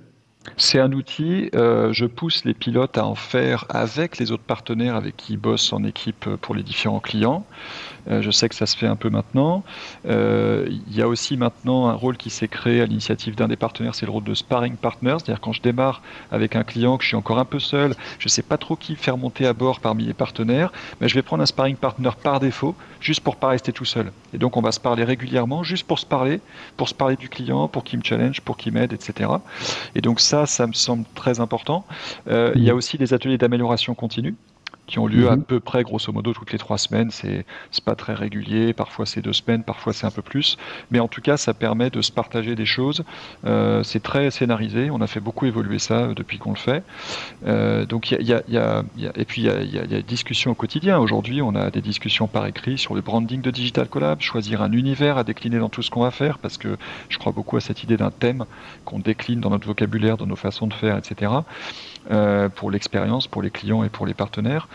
c'est 0.58 0.80
un 0.80 0.92
outil, 0.92 1.50
euh, 1.54 1.94
je 1.94 2.06
pousse 2.06 2.46
les 2.46 2.54
pilotes 2.54 2.98
à 2.98 3.06
en 3.06 3.16
faire 3.16 3.66
avec 3.70 4.18
les 4.18 4.32
autres 4.32 4.44
partenaires 4.44 4.96
avec 4.96 5.16
qui 5.16 5.34
ils 5.34 5.38
bossent 5.38 5.72
en 5.72 5.84
équipe 5.84 6.28
pour 6.42 6.56
les 6.56 6.64
différents 6.64 7.00
clients. 7.00 7.46
Euh, 8.10 8.22
je 8.22 8.32
sais 8.32 8.50
que 8.50 8.56
ça 8.56 8.66
se 8.66 8.76
fait 8.76 8.88
un 8.88 8.96
peu 8.96 9.10
maintenant. 9.10 9.64
Euh, 10.08 10.68
il 10.70 10.96
y 10.96 11.02
a 11.02 11.08
aussi 11.08 11.38
maintenant 11.38 11.88
un 11.88 11.94
rôle 11.94 12.18
qui 12.18 12.30
s'est 12.30 12.48
créé 12.48 12.82
à 12.82 12.86
l'initiative 12.86 13.36
d'un 13.36 13.48
des 13.48 13.56
partenaires, 13.56 13.96
c'est 13.96 14.06
le 14.06 14.12
rôle 14.12 14.24
de 14.24 14.34
sparring 14.34 14.76
partner, 14.76 15.16
c'est-à-dire 15.20 15.42
quand 15.42 15.54
je 15.54 15.62
démarre 15.62 16.02
avec 16.32 16.56
un 16.56 16.64
client, 16.64 16.98
que 16.98 17.04
je 17.04 17.10
suis 17.10 17.18
encore 17.18 17.40
un 17.40 17.46
peu 17.46 17.60
seul, 17.60 17.94
je 18.20 18.26
ne 18.26 18.30
sais 18.30 18.42
pas 18.42 18.58
trop 18.58 18.76
qui 18.76 18.96
faire 18.96 19.18
monter 19.18 19.46
à 19.46 19.54
bord 19.54 19.80
parmi 19.80 20.06
les 20.06 20.14
partenaires, 20.14 20.72
mais 21.00 21.08
je 21.08 21.16
vais 21.16 21.22
prendre 21.22 21.44
un 21.44 21.46
sparring 21.46 21.76
partner 21.76 22.10
par 22.24 22.40
défaut, 22.40 22.76
juste 23.00 23.22
pour 23.22 23.36
pas 23.36 23.50
rester 23.50 23.72
tout 23.72 23.86
seul. 23.86 24.12
Et 24.34 24.38
donc 24.38 24.58
on 24.58 24.62
va 24.62 24.72
se 24.72 24.80
parler 24.80 25.04
régulièrement, 25.04 25.64
juste 25.64 25.86
pour 25.86 26.00
se 26.00 26.06
parler, 26.06 26.42
pour 26.78 26.90
se 26.90 26.94
parler 26.94 27.16
du 27.16 27.30
client, 27.30 27.68
pour 27.68 27.84
qu'il 27.84 28.00
me 28.00 28.04
challenge, 28.04 28.42
pour 28.42 28.58
qu'il 28.58 28.74
m'aide, 28.74 28.94
etc. 28.94 29.30
Et 29.96 30.02
donc 30.02 30.20
ça, 30.32 30.46
ça 30.46 30.66
me 30.66 30.72
semble 30.74 31.06
très 31.14 31.42
important. 31.42 31.86
Euh, 32.30 32.54
il 32.56 32.64
y 32.64 32.70
a 32.70 32.76
aussi 32.76 32.98
des 32.98 33.14
ateliers 33.14 33.38
d'amélioration 33.38 33.94
continue 33.96 34.36
qui 34.92 35.00
ont 35.00 35.08
lieu 35.08 35.30
à 35.30 35.38
mhm. 35.38 35.44
peu 35.44 35.60
près, 35.62 35.84
grosso 35.84 36.12
modo, 36.12 36.34
toutes 36.34 36.52
les 36.52 36.58
trois 36.58 36.78
semaines. 36.78 37.12
C'est 37.12 37.46
pas 37.86 37.96
très 37.96 38.14
régulier, 38.14 38.74
parfois 38.74 39.06
c'est 39.06 39.22
deux 39.22 39.34
semaines, 39.34 39.64
parfois 39.64 39.94
c'est 39.94 40.06
un 40.06 40.12
peu 40.12 40.22
plus. 40.22 40.58
Mais 40.92 41.00
en 41.00 41.08
tout 41.08 41.22
cas, 41.22 41.38
ça 41.38 41.54
permet 41.54 41.90
de 41.90 42.02
se 42.02 42.12
partager 42.12 42.56
des 42.56 42.66
choses. 42.66 43.04
Euh, 43.46 43.84
c'est 43.84 44.04
très 44.04 44.30
scénarisé. 44.32 44.92
On 44.92 45.00
a 45.00 45.08
fait 45.08 45.22
beaucoup 45.22 45.46
évoluer 45.46 45.80
ça 45.80 46.00
euh, 46.02 46.14
depuis 46.14 46.38
qu'on 46.40 46.52
le 46.52 46.58
fait. 46.58 46.84
Euh, 47.48 47.86
donc, 47.86 48.12
il 48.12 48.22
y 48.22 48.34
a, 48.34 48.44
y, 48.50 48.58
a, 48.58 48.84
y 48.98 49.08
a, 49.08 49.14
et 49.16 49.24
puis 49.24 49.44
il 49.44 49.46
y 49.46 49.50
a, 49.50 49.64
y 49.64 49.80
a 49.80 49.86
des 49.86 50.04
discussions 50.04 50.52
au 50.52 50.56
quotidien. 50.56 51.00
Aujourd'hui, 51.00 51.42
on 51.42 51.56
a 51.56 51.72
des 51.72 51.82
discussions 51.82 52.28
par 52.28 52.46
écrit 52.46 52.78
sur 52.78 52.94
le 52.94 53.02
branding 53.02 53.42
de 53.42 53.50
Digital 53.50 53.88
Collab, 53.88 54.20
choisir 54.20 54.62
un 54.62 54.74
univers 54.74 55.18
à 55.18 55.24
décliner 55.24 55.60
dans 55.60 55.70
tout 55.70 55.82
ce 55.82 55.90
qu'on 55.90 56.02
va 56.02 56.12
faire, 56.12 56.38
parce 56.38 56.58
que 56.58 56.78
je 57.08 57.18
crois 57.18 57.32
beaucoup 57.32 57.56
à 57.56 57.62
cette 57.62 57.82
idée 57.84 57.96
d'un 57.96 58.12
thème 58.12 58.44
qu'on 58.84 59.00
décline 59.00 59.40
dans 59.40 59.52
notre 59.52 59.68
vocabulaire, 59.68 60.18
dans 60.18 60.28
nos 60.28 60.36
façons 60.36 60.68
de 60.68 60.74
faire, 60.74 60.98
etc. 60.98 61.32
Euh, 62.10 62.50
pour 62.50 62.72
l'expérience, 62.72 63.28
pour 63.28 63.44
les 63.44 63.52
clients 63.52 63.84
et 63.84 63.90
pour 63.90 64.08
les 64.08 64.16
partenaires. 64.16 64.68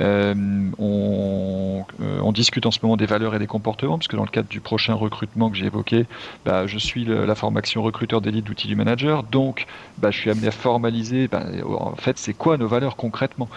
Euh, 0.00 0.32
on, 0.78 1.84
euh, 2.00 2.20
on, 2.22 2.30
discute 2.30 2.66
en 2.66 2.70
ce 2.70 2.78
moment 2.84 2.96
des 2.96 3.04
valeurs 3.04 3.34
et 3.34 3.40
des 3.40 3.48
comportements, 3.48 3.98
parce 3.98 4.06
que 4.06 4.14
dans 4.14 4.22
le 4.22 4.30
cadre 4.30 4.48
du 4.48 4.60
prochain 4.60 4.94
recrutement 4.94 5.50
que 5.50 5.56
j'ai 5.56 5.66
évoqué, 5.66 6.06
bah, 6.44 6.68
je 6.68 6.78
suis 6.78 7.04
la 7.04 7.34
formation 7.34 7.82
recruteur 7.82 8.20
d'élite 8.20 8.44
d'outils 8.44 8.68
du 8.68 8.76
manager, 8.76 9.24
donc 9.24 9.66
bah, 9.98 10.12
je 10.12 10.18
suis 10.18 10.30
amené 10.30 10.46
à 10.46 10.52
formaliser, 10.52 11.26
bah, 11.26 11.42
en 11.66 11.96
fait, 11.96 12.16
c'est 12.16 12.34
quoi 12.34 12.56
nos 12.56 12.68
valeurs 12.68 12.94
concrètement 12.94 13.48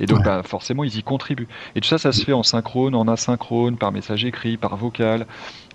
Et 0.00 0.06
donc, 0.06 0.22
forcément, 0.44 0.82
ils 0.82 0.96
y 0.96 1.02
contribuent. 1.02 1.48
Et 1.76 1.82
tout 1.82 1.88
ça, 1.88 1.98
ça 1.98 2.12
se 2.12 2.24
fait 2.24 2.32
en 2.32 2.42
synchrone, 2.42 2.94
en 2.94 3.06
asynchrone, 3.08 3.76
par 3.76 3.92
message 3.92 4.24
écrit, 4.24 4.56
par 4.56 4.76
vocal. 4.76 5.26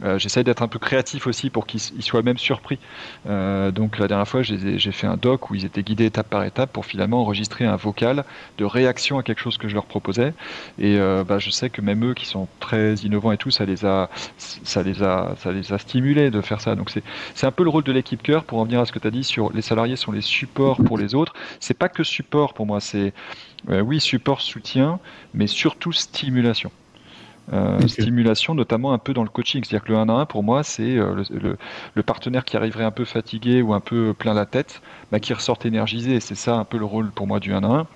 Euh, 0.04 0.20
J'essaie 0.20 0.44
d'être 0.44 0.62
un 0.62 0.68
peu 0.68 0.80
créatif 0.80 1.28
aussi 1.28 1.50
pour 1.50 1.66
qu'ils 1.66 1.80
soient 1.80 2.22
même 2.22 2.38
surpris. 2.38 2.80
Euh, 3.28 3.72
donc 3.72 3.98
la 3.98 4.08
dernière 4.08 4.28
fois, 4.28 4.42
j'ai 4.42 4.92
fait 4.92 5.08
un 5.08 5.18
doc 5.18 5.50
où 5.50 5.56
ils 5.56 5.66
étaient 5.66 5.84
guidés 5.84 6.06
étape 6.06 6.30
par 6.30 6.44
étape 6.44 6.72
pour 6.72 6.86
finalement 6.86 7.22
enregistrer 7.22 7.66
un 7.66 7.76
vocal 7.76 8.26
de 8.58 8.66
réaction 8.66 9.18
à 9.18 9.24
quelque 9.24 9.40
chose 9.40 9.58
que 9.58 9.68
je 9.68 9.74
leur 9.74 9.86
proposais. 9.86 10.34
Et 10.80 10.98
euh, 10.98 11.24
bah, 11.24 11.40
je 11.40 11.50
sais 11.50 11.70
que 11.70 11.82
même 11.82 12.04
eux, 12.06 12.14
qui 12.14 12.26
sont 12.26 12.48
très 12.60 12.96
innovants 12.96 13.32
et 13.32 13.38
tout, 13.38 13.52
ça 13.52 13.66
les 13.66 13.86
a, 13.86 14.10
ça 14.38 14.84
les 14.84 15.04
a, 15.04 15.36
ça 15.38 15.52
les 15.52 15.72
a 15.72 15.78
stimulés 15.78 16.32
de 16.32 16.42
faire 16.42 16.62
ça. 16.62 16.76
Donc 16.76 16.92
c'est 17.34 17.46
un 17.46 17.52
peu 17.52 17.64
le 17.64 17.70
rôle 17.70 17.84
de 17.84 17.92
l'équipe 17.92 18.22
cœur 18.22 18.44
pour 18.44 18.60
en 18.60 18.66
venir 18.66 18.82
à 18.82 18.86
ce 18.86 18.92
que 18.92 19.00
tu 19.00 19.08
as 19.08 19.12
dit 19.12 19.24
sur 19.24 19.52
les 19.54 19.62
salariés 19.62 19.96
sont 19.96 20.12
les 20.12 20.22
supports 20.22 20.78
pour 20.84 20.98
les 20.98 21.16
autres. 21.16 21.34
C'est 21.60 21.74
pas 21.78 21.90
que 21.90 22.04
support 22.04 22.54
pour 22.54 22.66
moi, 22.66 22.80
c'est 22.80 23.14
oui 23.68 24.00
support, 24.00 24.42
soutien, 24.42 25.00
mais 25.34 25.48
surtout 25.48 25.92
stimulation. 25.92 26.72
Euh, 27.54 27.88
stimulation, 27.88 28.56
notamment 28.56 28.94
un 28.94 28.98
peu 28.98 29.14
dans 29.14 29.24
le 29.24 29.30
coaching. 29.30 29.64
C'est-à-dire 29.64 29.86
que 29.86 29.92
le 29.92 30.00
1 30.00 30.10
à 30.10 30.14
1, 30.14 30.26
pour 30.26 30.44
moi, 30.44 30.64
c'est 30.64 30.98
euh, 30.98 31.24
le, 31.94 32.04
partenaire 32.04 32.44
qui 32.44 32.58
arriverait 32.58 32.84
un 32.84 32.92
peu 32.92 33.06
fatigué 33.06 33.62
ou 33.62 33.74
un 33.74 33.80
peu 33.80 34.14
plein 34.18 34.34
la 34.34 34.46
tête, 34.46 34.82
bah, 35.12 35.20
qui 35.20 35.34
ressorte 35.34 35.66
énergisé. 35.66 36.20
C'est 36.20 36.36
ça 36.36 36.56
un 36.56 36.64
peu 36.64 36.78
le 36.78 36.86
rôle 36.86 37.12
pour 37.12 37.28
moi 37.28 37.40
du 37.40 37.54
1 37.54 37.64
à 37.64 37.68
1 37.68 37.88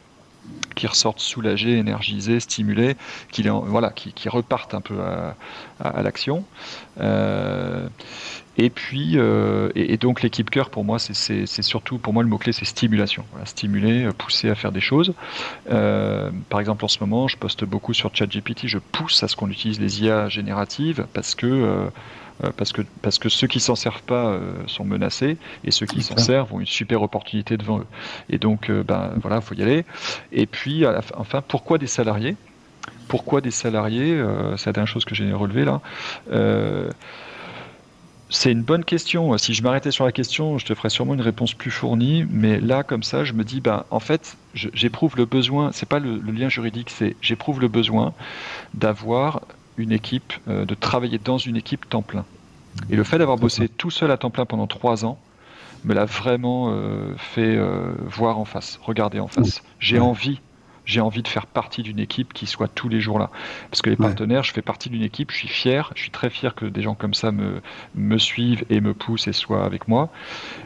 qui 0.76 0.88
ressortent 0.88 1.20
soulagés, 1.20 1.78
énergisés, 1.78 2.40
stimulés, 2.40 2.96
qui, 3.32 3.44
voilà, 3.44 3.90
qui, 3.92 4.14
qui 4.14 4.30
repartent 4.30 4.74
un 4.74 4.82
peu 4.82 4.98
à, 5.80 6.02
l'action. 6.02 6.44
Euh, 7.00 7.88
et 8.66 8.70
puis, 8.70 9.14
euh, 9.16 9.70
et, 9.76 9.98
donc 9.98 10.22
l'équipe 10.22 10.50
cœur 10.50 10.70
pour 10.70 10.84
moi, 10.84 11.00
c'est 11.00 11.62
surtout 11.62 11.98
pour 11.98 12.14
moi 12.14 12.24
le 12.24 12.30
mot 12.30 12.38
clé, 12.38 12.52
c'est 12.52 12.66
stimulation. 12.66 13.26
stimuler, 13.46 14.06
euh, 14.06 14.12
pousser 14.12 14.50
à 14.50 14.56
faire 14.56 14.72
des 14.72 14.82
choses. 14.82 15.14
par 15.68 16.60
exemple, 16.60 16.86
en 16.86 16.90
ce 16.90 17.00
moment, 17.02 17.28
je 17.28 17.38
poste 17.38 17.66
beaucoup 17.66 17.94
sur 17.94 18.16
ChatGPT. 18.16 18.68
Je 18.68 18.80
pousse 18.80 19.24
à 19.24 19.28
ce 19.28 19.36
qu'on 19.36 19.50
utilise 19.50 19.80
les 19.80 20.04
IA 20.04 20.30
génératives 20.30 21.06
parce 21.14 21.36
que 21.36 21.90
euh, 22.44 22.52
parce 22.56 22.72
que, 22.72 22.82
parce 23.02 23.20
que 23.20 23.28
ceux 23.28 23.48
qui 23.48 23.60
s'en 23.60 23.76
servent 23.76 24.04
pas 24.04 24.28
euh, 24.28 24.54
sont 24.68 24.86
menacés 24.86 25.38
et 25.66 25.72
ceux 25.72 25.86
qui 25.86 26.02
s'en 26.02 26.16
servent 26.18 26.54
ont 26.54 26.60
une 26.62 26.66
super 26.66 27.02
opportunité 27.02 27.58
devant 27.58 27.80
eux. 27.80 27.86
Et 28.30 28.38
donc, 28.38 28.70
euh, 28.70 28.84
ben 28.84 29.12
voilà, 29.22 29.42
faut 29.42 29.56
y 29.56 29.62
aller. 29.62 29.84
Et 30.32 30.46
puis, 30.46 30.86
enfin, 31.18 31.42
pourquoi 31.46 31.78
des 31.78 31.88
salariés? 31.88 32.38
Pourquoi 33.08 33.42
des 33.42 33.52
salariés? 33.52 34.24
C'est 34.58 34.68
la 34.68 34.74
dernière 34.74 34.88
chose 34.88 35.04
que 35.04 35.16
j'ai 35.16 35.32
relevé 35.34 35.66
là. 35.66 35.82
C'est 38.30 38.52
une 38.52 38.62
bonne 38.62 38.86
question. 38.86 39.36
Si 39.40 39.56
je 39.56 39.64
m'arrêtais 39.64 39.92
sur 39.92 40.06
la 40.06 40.12
question, 40.12 40.60
je 40.60 40.66
te 40.66 40.76
ferais 40.76 40.90
sûrement 40.90 41.16
une 41.16 41.22
réponse 41.22 41.56
plus 41.56 41.72
fournie. 41.72 42.26
Mais 42.30 42.60
là, 42.60 42.84
comme 42.84 43.02
ça, 43.02 43.24
je 43.24 43.34
me 43.34 43.44
dis, 43.44 43.60
ben, 43.60 43.86
en 43.90 44.00
fait, 44.00 44.38
j'éprouve 44.54 45.18
le 45.18 45.26
besoin. 45.26 45.72
C'est 45.72 45.90
pas 45.90 46.00
le, 46.00 46.18
le, 46.18 46.32
lien 46.32 46.48
juridique, 46.48 46.92
c'est 46.92 47.16
j'éprouve 47.22 47.60
le 47.60 47.68
besoin 47.68 48.14
d'avoir 48.76 49.42
une 49.78 49.92
équipe, 49.92 50.34
euh, 50.48 50.66
de 50.66 50.76
travailler 50.76 51.18
dans 51.18 51.38
une 51.38 51.56
équipe 51.56 51.90
temps 51.90 52.04
plein. 52.04 52.26
Et 52.90 52.96
le 52.96 53.04
fait 53.04 53.18
d'avoir 53.18 53.38
bossé 53.38 53.68
tout 53.68 53.90
seul 53.90 54.12
à 54.12 54.18
temps 54.18 54.30
plein 54.30 54.46
pendant 54.46 54.68
trois 54.68 55.06
ans 55.06 55.18
me 55.84 55.94
l'a 55.94 56.06
vraiment 56.06 56.70
euh, 56.70 57.14
fait 57.18 57.56
euh, 57.56 57.94
voir 58.06 58.38
en 58.38 58.46
face, 58.46 58.80
regarder 58.84 59.20
en 59.20 59.28
face. 59.28 59.64
J'ai 59.80 60.00
envie 60.00 60.40
j'ai 60.90 61.02
envie 61.02 61.22
de 61.22 61.28
faire 61.28 61.46
partie 61.46 61.84
d'une 61.84 62.00
équipe 62.00 62.34
qui 62.34 62.48
soit 62.48 62.68
tous 62.68 62.90
les 62.90 63.00
jours 63.00 63.20
là. 63.20 63.30
Parce 63.70 63.84
que 63.84 63.92
les 63.92 63.96
partenaires, 63.96 64.42
je 64.42 64.52
fais 64.52 64.64
partie 64.64 64.90
d'une 64.90 65.04
équipe, 65.04 65.30
je 65.30 65.38
suis 65.38 65.48
fier, 65.48 65.92
je 65.94 66.02
suis 66.02 66.10
très 66.10 66.32
fier 66.32 66.56
que 66.56 66.66
des 66.66 66.82
gens 66.82 66.96
comme 66.96 67.14
ça 67.14 67.32
me, 67.32 67.62
me 67.94 68.18
suivent 68.18 68.66
et 68.72 68.82
me 68.82 68.96
poussent 68.96 69.28
et 69.28 69.34
soient 69.34 69.64
avec 69.64 69.88
moi. 69.88 70.10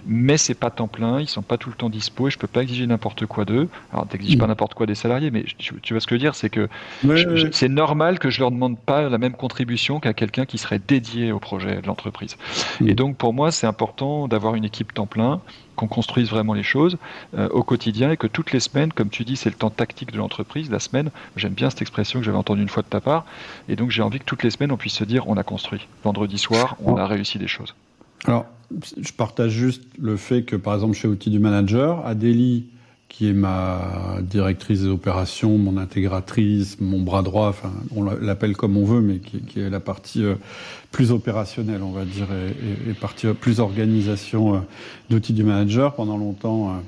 Mais 0.07 0.38
c'est 0.38 0.53
pas 0.53 0.69
temps 0.69 0.88
plein, 0.88 1.19
ils 1.19 1.27
sont 1.27 1.41
pas 1.41 1.57
tout 1.57 1.69
le 1.69 1.75
temps 1.75 1.89
dispo 1.89 2.29
et 2.29 2.31
je 2.31 2.38
peux 2.38 2.47
pas 2.47 2.62
exiger 2.62 2.88
n'importe 2.88 3.25
quoi 3.25 3.43
d'eux. 3.43 3.67
Alors, 3.91 4.07
t'exiges 4.07 4.38
pas 4.38 4.45
mm. 4.45 4.49
n'importe 4.49 4.75
quoi 4.75 4.86
des 4.86 4.95
salariés, 4.95 5.29
mais 5.29 5.43
tu, 5.57 5.73
vois 5.91 5.99
ce 5.99 6.07
que 6.07 6.12
je 6.12 6.15
veux 6.15 6.19
dire, 6.19 6.36
c'est 6.36 6.49
que 6.49 6.69
c'est 7.51 7.67
normal 7.67 8.17
que 8.17 8.29
je 8.29 8.39
leur 8.39 8.51
demande 8.51 8.79
pas 8.79 9.09
la 9.09 9.17
même 9.17 9.33
contribution 9.33 9.99
qu'à 9.99 10.13
quelqu'un 10.13 10.45
qui 10.45 10.57
serait 10.57 10.79
dédié 10.79 11.33
au 11.33 11.39
projet 11.39 11.81
de 11.81 11.88
l'entreprise. 11.88 12.38
Mm. 12.79 12.88
Et 12.88 12.93
donc, 12.93 13.17
pour 13.17 13.33
moi, 13.33 13.51
c'est 13.51 13.67
important 13.67 14.29
d'avoir 14.29 14.55
une 14.55 14.63
équipe 14.63 14.93
temps 14.93 15.05
plein 15.05 15.41
qu'on 15.75 15.88
construise 15.88 16.29
vraiment 16.29 16.53
les 16.53 16.63
choses 16.63 16.97
euh, 17.38 17.49
au 17.49 17.63
quotidien 17.63 18.12
et 18.12 18.17
que 18.17 18.27
toutes 18.27 18.51
les 18.51 18.59
semaines, 18.59 18.91
comme 18.93 19.09
tu 19.09 19.23
dis, 19.23 19.36
c'est 19.36 19.49
le 19.49 19.55
temps 19.55 19.69
tactique 19.69 20.12
de 20.12 20.17
l'entreprise, 20.17 20.69
la 20.69 20.79
semaine, 20.79 21.09
j'aime 21.36 21.53
bien 21.53 21.69
cette 21.69 21.81
expression 21.81 22.19
que 22.19 22.25
j'avais 22.25 22.38
entendue 22.38 22.62
une 22.62 22.69
fois 22.69 22.83
de 22.83 22.88
ta 22.88 23.01
part, 23.01 23.25
et 23.69 23.75
donc 23.75 23.91
j'ai 23.91 24.01
envie 24.01 24.19
que 24.19 24.25
toutes 24.25 24.43
les 24.43 24.49
semaines 24.49 24.71
on 24.71 24.77
puisse 24.77 24.95
se 24.95 25.03
dire 25.03 25.27
on 25.27 25.38
a 25.38 25.43
construit. 25.43 25.88
Vendredi 26.03 26.38
soir, 26.38 26.75
on 26.83 26.97
a 26.97 27.07
réussi 27.07 27.39
des 27.39 27.47
choses. 27.47 27.75
Alors, 28.25 28.45
je 28.99 29.12
partage 29.12 29.51
juste 29.51 29.83
le 29.99 30.17
fait 30.17 30.43
que 30.43 30.55
par 30.55 30.75
exemple 30.75 30.95
chez 30.95 31.07
Outils 31.07 31.29
du 31.29 31.39
Manager, 31.39 32.05
Adélie 32.05 32.65
qui 33.13 33.30
est 33.30 33.34
ma 33.34 34.17
directrice 34.21 34.82
des 34.82 34.88
opérations, 34.88 35.60
mon 35.60 35.78
intégratrice, 35.78 36.82
mon 36.82 36.99
bras 36.99 37.21
droit, 37.21 37.47
enfin, 37.47 37.71
on 37.95 38.04
l'appelle 38.04 38.58
comme 38.58 38.76
on 38.76 38.86
veut, 38.86 39.02
mais 39.02 39.19
qui, 39.19 39.60
est 39.60 39.69
la 39.69 39.80
partie 39.80 40.26
euh, 40.26 40.34
plus 40.91 41.12
opérationnelle, 41.12 41.84
on 41.84 41.91
va 41.91 42.06
dire, 42.06 42.26
et, 42.34 42.93
partie 42.93 43.28
euh, 43.28 43.36
plus 43.36 43.60
organisation 43.60 44.56
euh, 44.56 44.60
d'outils 45.12 45.34
du 45.34 45.43
manager. 45.43 45.93
Pendant 45.93 46.17
longtemps, 46.17 46.82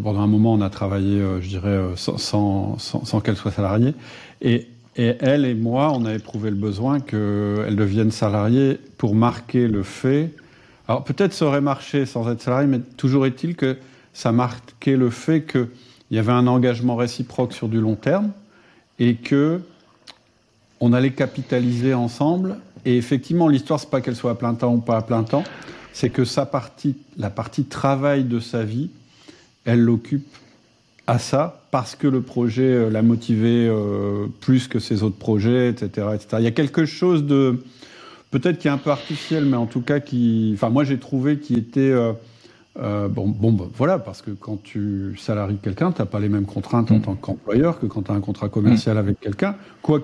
pendant 0.00 0.20
un 0.20 0.28
moment, 0.28 0.54
on 0.54 0.60
a 0.60 0.70
travaillé, 0.70 1.20
je 1.40 1.48
dirais, 1.48 1.80
sans, 1.96 2.18
sans, 2.18 2.78
sans, 2.78 3.20
qu'elle 3.20 3.36
soit 3.36 3.50
salariée. 3.50 3.94
Et, 4.42 4.68
et 4.94 5.16
elle 5.18 5.44
et 5.44 5.54
moi, 5.54 5.92
on 5.92 6.04
a 6.04 6.14
éprouvé 6.14 6.50
le 6.50 6.56
besoin 6.56 7.00
qu'elle 7.00 7.74
devienne 7.74 8.12
salariée 8.12 8.78
pour 8.96 9.16
marquer 9.16 9.66
le 9.66 9.82
fait. 9.82 10.30
Alors 10.86 11.02
peut-être 11.02 11.32
ça 11.32 11.46
aurait 11.46 11.60
marché 11.60 12.06
sans 12.06 12.30
être 12.30 12.42
salariée, 12.42 12.68
mais 12.68 12.80
toujours 12.96 13.26
est-il 13.26 13.56
que 13.56 13.76
ça 14.14 14.32
marquait 14.32 14.96
le 14.96 15.10
fait 15.10 15.42
qu'il 15.42 15.68
y 16.10 16.18
avait 16.18 16.32
un 16.32 16.46
engagement 16.46 16.96
réciproque 16.96 17.52
sur 17.52 17.68
du 17.68 17.80
long 17.80 17.96
terme 17.96 18.30
et 18.98 19.16
que 19.16 19.60
on 20.80 20.92
allait 20.92 21.12
capitaliser 21.12 21.94
ensemble. 21.94 22.56
Et 22.84 22.96
effectivement, 22.96 23.48
l'histoire, 23.48 23.80
c'est 23.80 23.90
pas 23.90 24.00
qu'elle 24.00 24.16
soit 24.16 24.32
à 24.32 24.34
plein 24.34 24.54
temps 24.54 24.74
ou 24.74 24.80
pas 24.80 24.96
à 24.96 25.02
plein 25.02 25.24
temps, 25.24 25.44
c'est 25.92 26.10
que 26.10 26.24
sa 26.24 26.46
partie, 26.46 26.96
la 27.16 27.30
partie 27.30 27.64
travail 27.64 28.24
de 28.24 28.40
sa 28.40 28.64
vie, 28.64 28.90
elle 29.64 29.80
l'occupe 29.80 30.26
à 31.06 31.18
ça 31.18 31.62
parce 31.70 31.96
que 31.96 32.06
le 32.06 32.20
projet 32.20 32.62
euh, 32.62 32.90
l'a 32.90 33.02
motivé 33.02 33.66
euh, 33.68 34.26
plus 34.40 34.68
que 34.68 34.78
ses 34.78 35.02
autres 35.02 35.16
projets, 35.16 35.70
etc., 35.70 36.08
etc. 36.14 36.26
Il 36.38 36.44
y 36.44 36.48
a 36.48 36.52
quelque 36.52 36.86
chose 36.86 37.24
de 37.24 37.62
peut-être 38.30 38.58
qui 38.58 38.68
est 38.68 38.70
un 38.70 38.78
peu 38.78 38.90
artificiel, 38.90 39.44
mais 39.44 39.56
en 39.56 39.66
tout 39.66 39.80
cas 39.80 40.00
qui, 40.00 40.52
enfin 40.54 40.70
moi 40.70 40.84
j'ai 40.84 40.98
trouvé 40.98 41.38
qui 41.38 41.54
était 41.54 41.80
euh, 41.80 42.12
bon, 42.76 43.28
bon 43.28 43.52
bah, 43.52 43.64
voilà, 43.74 43.98
parce 43.98 44.22
que 44.22 44.30
quand 44.30 44.62
tu 44.62 45.16
salaries 45.18 45.58
quelqu'un, 45.62 45.92
tu 45.92 46.02
n'as 46.02 46.06
pas 46.06 46.20
les 46.20 46.28
mêmes 46.28 46.46
contraintes 46.46 46.90
en 46.90 46.96
mm. 46.96 47.02
tant 47.02 47.14
qu'employeur 47.14 47.78
que 47.78 47.86
quand 47.86 48.02
tu 48.02 48.10
as 48.10 48.14
un 48.14 48.20
contrat 48.20 48.48
commercial 48.48 48.96
mm. 48.96 48.98
avec 48.98 49.20
quelqu'un. 49.20 49.56
Quoi, 49.82 50.00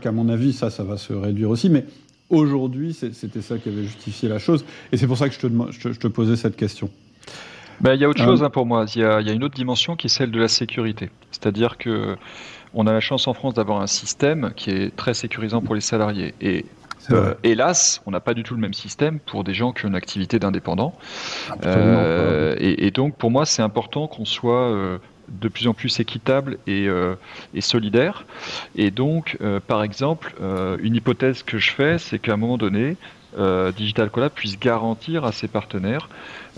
qu'à 0.00 0.12
mon 0.12 0.28
avis, 0.28 0.52
ça, 0.52 0.70
ça 0.70 0.82
va 0.82 0.96
se 0.96 1.12
réduire 1.12 1.50
aussi. 1.50 1.70
Mais 1.70 1.84
aujourd'hui, 2.28 2.92
c'était 2.92 3.42
ça 3.42 3.58
qui 3.58 3.68
avait 3.68 3.84
justifié 3.84 4.28
la 4.28 4.38
chose. 4.38 4.64
Et 4.90 4.96
c'est 4.96 5.06
pour 5.06 5.16
ça 5.16 5.28
que 5.28 5.34
je 5.34 5.40
te, 5.40 5.92
je 5.92 5.98
te 5.98 6.08
posais 6.08 6.36
cette 6.36 6.56
question. 6.56 6.90
Ben, 7.80 7.94
il 7.94 8.00
y 8.00 8.04
a 8.04 8.08
autre 8.08 8.22
chose 8.22 8.42
hein, 8.42 8.50
pour 8.50 8.66
moi. 8.66 8.86
Il 8.94 9.00
y, 9.00 9.04
a, 9.04 9.20
une 9.32 9.44
autre 9.44 9.54
dimension 9.54 9.96
qui 9.96 10.06
est 10.06 10.10
celle 10.10 10.30
de 10.30 10.40
la 10.40 10.48
sécurité. 10.48 11.10
C'est-à-dire 11.30 11.76
que 11.76 12.16
on 12.74 12.86
a 12.86 12.92
la 12.92 13.00
chance 13.00 13.26
en 13.26 13.34
France 13.34 13.54
d'avoir 13.54 13.80
un 13.80 13.86
système 13.86 14.52
qui 14.56 14.70
est 14.70 14.94
très 14.94 15.14
sécurisant 15.14 15.60
pour 15.60 15.74
les 15.74 15.80
salariés. 15.80 16.34
Et 16.40 16.64
euh, 17.10 17.34
hélas, 17.42 18.02
on 18.06 18.10
n'a 18.10 18.20
pas 18.20 18.34
du 18.34 18.42
tout 18.42 18.54
le 18.54 18.60
même 18.60 18.74
système 18.74 19.18
pour 19.18 19.44
des 19.44 19.54
gens 19.54 19.72
qui 19.72 19.84
ont 19.84 19.88
une 19.88 19.94
activité 19.94 20.38
d'indépendant. 20.38 20.94
Euh, 21.64 22.54
et, 22.58 22.90
donc, 22.90 23.16
pour 23.16 23.30
moi, 23.30 23.46
c'est 23.46 23.62
important 23.62 24.06
qu'on 24.06 24.24
soit 24.24 24.70
euh, 24.70 24.98
de 25.28 25.48
plus 25.48 25.68
en 25.68 25.74
plus 25.74 26.00
équitable 26.00 26.58
et, 26.66 26.86
et 27.54 27.60
solidaire. 27.60 28.24
Et 28.76 28.90
donc, 28.90 29.38
par 29.66 29.82
exemple, 29.82 30.34
une 30.80 30.94
hypothèse 30.94 31.42
que 31.42 31.58
je 31.58 31.72
fais, 31.72 31.98
c'est 31.98 32.18
qu'à 32.18 32.34
un 32.34 32.36
moment 32.36 32.58
donné, 32.58 32.96
Digital 33.76 34.10
Collab 34.10 34.32
puisse 34.32 34.58
garantir 34.58 35.24
à 35.24 35.32
ses 35.32 35.48
partenaires 35.48 36.08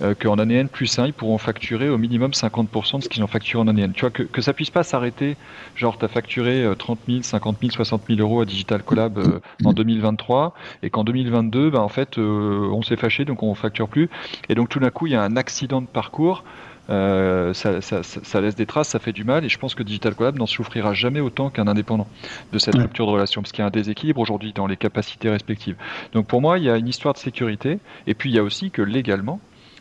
euh, 0.00 0.14
qu'en 0.14 0.38
année 0.38 0.56
N 0.56 0.68
plus 0.68 0.98
1, 0.98 1.06
ils 1.06 1.12
pourront 1.12 1.38
facturer 1.38 1.88
au 1.88 1.98
minimum 1.98 2.30
50% 2.30 2.98
de 2.98 3.02
ce 3.04 3.08
qu'ils 3.08 3.24
ont 3.24 3.28
facturé 3.28 3.62
en 3.62 3.66
année 3.66 3.82
N. 3.82 3.92
Tu 3.92 4.02
vois, 4.02 4.10
que, 4.10 4.22
que 4.22 4.40
ça 4.40 4.52
puisse 4.52 4.70
pas 4.70 4.84
s'arrêter, 4.84 5.36
genre 5.74 5.98
tu 5.98 6.04
as 6.04 6.08
facturé 6.08 6.66
30 6.78 7.00
000, 7.08 7.22
50 7.22 7.56
000, 7.60 7.72
60 7.72 8.02
000 8.08 8.20
euros 8.20 8.40
à 8.40 8.44
Digital 8.44 8.82
Collab 8.82 9.18
euh, 9.18 9.40
en 9.64 9.72
2023, 9.72 10.54
et 10.82 10.90
qu'en 10.90 11.04
2022, 11.04 11.70
ben, 11.70 11.80
en 11.80 11.88
fait, 11.88 12.18
euh, 12.18 12.70
on 12.72 12.82
s'est 12.82 12.96
fâché, 12.96 13.24
donc 13.24 13.42
on 13.42 13.54
facture 13.54 13.88
plus. 13.88 14.08
Et 14.48 14.54
donc 14.54 14.68
tout 14.68 14.78
d'un 14.78 14.90
coup, 14.90 15.06
il 15.06 15.12
y 15.12 15.16
a 15.16 15.22
un 15.22 15.36
accident 15.36 15.80
de 15.80 15.86
parcours. 15.86 16.44
Euh, 16.90 17.52
ça, 17.52 17.80
ça, 17.80 18.02
ça, 18.02 18.40
laisse 18.40 18.54
des 18.54 18.66
traces, 18.66 18.88
ça 18.88 18.98
fait 18.98 19.12
du 19.12 19.24
mal, 19.24 19.44
et 19.44 19.48
je 19.48 19.58
pense 19.58 19.74
que 19.74 19.82
Digital 19.82 20.14
Collab 20.14 20.38
n'en 20.38 20.46
souffrira 20.46 20.94
jamais 20.94 21.20
autant 21.20 21.50
qu'un 21.50 21.66
indépendant 21.66 22.06
de 22.52 22.58
cette 22.58 22.76
rupture 22.76 23.06
de 23.06 23.12
relation, 23.12 23.42
parce 23.42 23.52
qu'il 23.52 23.62
y 23.62 23.64
a 23.64 23.66
un 23.66 23.70
déséquilibre 23.70 24.20
aujourd'hui 24.20 24.52
dans 24.52 24.66
les 24.66 24.76
capacités 24.76 25.28
respectives. 25.28 25.76
Donc 26.12 26.26
pour 26.26 26.40
moi, 26.40 26.58
il 26.58 26.64
y 26.64 26.70
a 26.70 26.76
une 26.76 26.88
histoire 26.88 27.14
de 27.14 27.18
sécurité, 27.18 27.78
et 28.06 28.14
puis 28.14 28.30
il 28.30 28.36
y 28.36 28.38
a 28.38 28.42
aussi 28.42 28.70
que 28.70 28.82
légalement, 28.82 29.40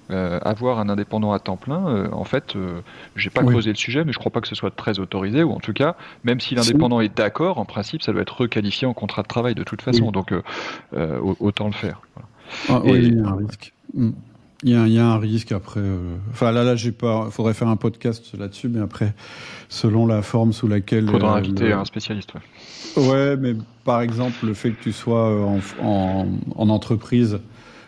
euh, 0.09 0.39
avoir 0.43 0.79
un 0.79 0.87
indépendant 0.87 1.33
à 1.33 1.39
temps 1.39 1.57
plein, 1.57 1.85
euh, 1.87 2.07
en 2.13 2.23
fait, 2.23 2.55
euh, 2.55 2.79
j'ai 3.17 3.29
pas 3.29 3.43
creusé 3.43 3.69
le 3.71 3.75
sujet, 3.75 4.05
mais 4.05 4.13
je 4.13 4.19
crois 4.19 4.31
pas 4.31 4.39
que 4.39 4.47
ce 4.47 4.55
soit 4.55 4.73
très 4.73 4.99
autorisé, 4.99 5.43
ou 5.43 5.51
en 5.51 5.59
tout 5.59 5.73
cas, 5.73 5.95
même 6.23 6.39
si 6.39 6.55
l'indépendant 6.55 7.01
est 7.01 7.15
d'accord, 7.15 7.57
en 7.57 7.65
principe, 7.65 8.01
ça 8.01 8.13
doit 8.13 8.21
être 8.21 8.41
requalifié 8.41 8.87
en 8.87 8.93
contrat 8.93 9.23
de 9.23 9.27
travail 9.27 9.53
de 9.53 9.63
toute 9.63 9.81
façon, 9.81 10.11
donc 10.11 10.33
autant 11.39 11.67
le 11.67 11.73
faire. 11.73 12.01
Ah, 12.69 12.81
oui, 12.85 12.99
il 13.03 13.17
y 13.17 13.19
a 13.19 13.27
un 13.27 13.35
risque. 13.35 13.73
Il 14.63 14.71
y, 14.71 14.97
a, 14.97 15.05
un 15.05 15.19
risque 15.19 15.51
après. 15.51 15.83
Enfin 16.31 16.51
là, 16.51 16.63
là, 16.63 16.75
j'ai 16.75 16.91
pas. 16.91 17.29
Faudrait 17.29 17.53
faire 17.53 17.67
un 17.67 17.75
podcast 17.75 18.35
là-dessus, 18.37 18.69
mais 18.69 18.79
après, 18.79 19.13
selon 19.69 20.07
la 20.07 20.23
forme 20.23 20.51
sous 20.51 20.67
laquelle. 20.67 21.07
Faudra 21.07 21.37
inviter 21.37 21.71
un 21.71 21.85
spécialiste. 21.85 22.33
Ouais. 22.95 23.03
ouais. 23.07 23.37
mais 23.37 23.55
par 23.83 24.01
exemple, 24.01 24.47
le 24.47 24.55
fait 24.55 24.71
que 24.71 24.81
tu 24.81 24.93
sois 24.93 25.59
en, 25.79 26.27
en 26.55 26.69
entreprise, 26.69 27.39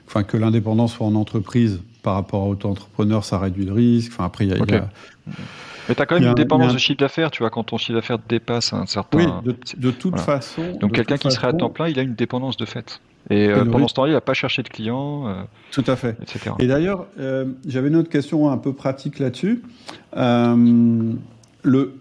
enfin 0.06 0.22
que 0.24 0.38
l'indépendant 0.38 0.88
soit 0.88 1.08
en 1.08 1.16
entreprise 1.16 1.82
par 2.02 2.14
rapport 2.14 2.44
à 2.44 2.48
auto-entrepreneur, 2.48 3.24
ça 3.24 3.40
réduit 3.40 3.66
le 3.66 3.74
risque. 3.74 4.12
Enfin, 4.14 4.26
après, 4.26 4.46
il 4.46 4.52
y 4.52 4.54
a. 4.54 4.90
mais 5.88 5.96
tu 5.96 6.02
as 6.02 6.06
quand 6.06 6.20
même 6.20 6.30
une 6.30 6.34
dépendance 6.34 6.74
de 6.74 6.78
chiffre 6.78 7.00
d'affaires, 7.00 7.32
tu 7.32 7.44
vois, 7.44 7.50
quand 7.50 7.64
ton 7.64 7.78
chiffre 7.78 7.94
d'affaires 7.94 8.20
dépasse 8.20 8.74
un 8.74 8.86
certain. 8.86 9.18
Oui, 9.18 9.54
de, 9.78 9.92
toute 9.92 10.20
façon. 10.20 10.78
Donc 10.80 10.94
quelqu'un 10.94 11.18
qui 11.18 11.32
serait 11.32 11.48
à 11.48 11.54
temps 11.54 11.70
plein, 11.70 11.88
il 11.88 12.00
a 12.00 12.02
une 12.02 12.16
dépendance 12.16 12.58
de 12.58 12.66
fait. 12.66 13.02
Et, 13.30 13.48
euh, 13.48 13.66
pendant 13.66 13.88
ce 13.88 13.94
temps-là, 13.94 14.10
il 14.12 14.14
n'a 14.14 14.22
pas 14.22 14.34
cherché 14.34 14.64
de 14.64 14.70
clients. 14.70 15.28
Euh, 15.28 15.42
Tout 15.72 15.84
à 15.88 15.96
fait. 15.96 16.18
Etc. 16.22 16.52
Et 16.60 16.68
d'ailleurs, 16.68 17.08
euh, 17.20 17.46
j'avais 17.68 17.90
une 17.90 17.96
autre 17.96 18.10
question 18.10 18.50
un 18.50 18.58
peu 18.58 18.74
pratique 18.74 19.20
là-dessus. 19.20 19.64
le, 20.14 21.94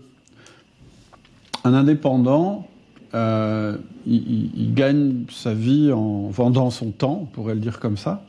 un 1.64 1.74
indépendant, 1.74 2.68
il, 3.14 3.80
il, 4.06 4.74
gagne 4.74 5.24
sa 5.30 5.52
vie 5.52 5.92
en 5.92 6.28
vendant 6.28 6.70
son 6.70 6.92
temps, 6.92 7.20
on 7.22 7.26
pourrait 7.26 7.54
le 7.54 7.60
dire 7.60 7.78
comme 7.78 7.96
ça. 7.96 8.24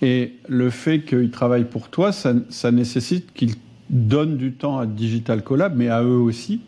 Et 0.00 0.34
le 0.48 0.70
fait 0.70 1.00
qu'il 1.00 1.30
travaille 1.30 1.64
pour 1.64 1.88
toi, 1.88 2.12
ça, 2.12 2.70
nécessite 2.70 3.32
qu'il 3.32 3.54
donne 3.90 4.36
du 4.36 4.52
temps 4.52 4.78
à 4.78 4.86
Digital 4.86 5.42
Collab, 5.42 5.76
mais 5.76 5.88
à 5.88 6.02
eux 6.02 6.18
aussi, 6.18 6.60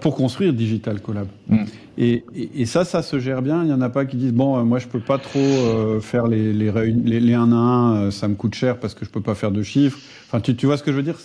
pour 0.00 0.16
construire 0.16 0.52
Digital 0.52 1.00
Collab. 1.00 1.28
Mm. 1.48 1.64
Et, 1.98 2.66
ça, 2.66 2.84
ça 2.84 3.02
se 3.02 3.18
gère 3.18 3.42
bien. 3.42 3.62
Il 3.62 3.66
n'y 3.66 3.72
en 3.72 3.80
a 3.80 3.90
pas 3.90 4.04
qui 4.04 4.16
disent 4.16 4.32
bon, 4.32 4.58
euh, 4.58 4.64
moi 4.64 4.78
je 4.78 4.86
peux 4.86 5.00
pas 5.00 5.18
trop 5.18 5.38
euh, 5.38 6.00
faire 6.00 6.26
les, 6.26 6.52
les, 6.52 6.72
les, 6.72 7.20
les, 7.20 7.34
1 7.34 7.52
à 7.52 7.56
1, 7.56 8.10
ça 8.10 8.28
me 8.28 8.34
coûte 8.34 8.54
cher 8.54 8.78
parce 8.78 8.94
que 8.94 9.04
je 9.04 9.10
peux 9.10 9.20
pas 9.20 9.34
faire 9.34 9.50
de 9.50 9.62
chiffres. 9.62 9.98
Enfin, 10.26 10.40
tu, 10.40 10.56
tu 10.56 10.66
vois 10.66 10.76
ce 10.76 10.82
que 10.82 10.92
je 10.92 10.96
veux 10.96 11.02
dire? 11.02 11.18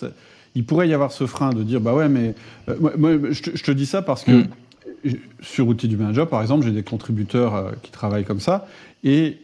Il 0.54 0.66
pourrait 0.66 0.88
y 0.88 0.94
avoir 0.94 1.12
ce 1.12 1.26
frein 1.26 1.52
de 1.52 1.64
dire 1.64 1.82
bah 1.82 1.94
ouais, 1.94 2.10
mais 2.10 2.36
moi, 2.80 3.12
je, 3.30 3.42
te, 3.42 3.72
dis 3.72 3.86
ça 3.86 4.02
parce 4.02 4.24
que 4.24 4.32
mm. 4.32 5.16
sur 5.42 5.68
Outils 5.68 5.88
du 5.88 5.98
Manager, 5.98 6.28
par 6.28 6.42
exemple, 6.42 6.66
j'ai 6.66 6.72
des 6.72 6.84
contributeurs 6.84 7.74
qui 7.82 7.92
travaillent 7.92 8.26
comme 8.26 8.40
ça 8.40 8.68
et 9.04 9.38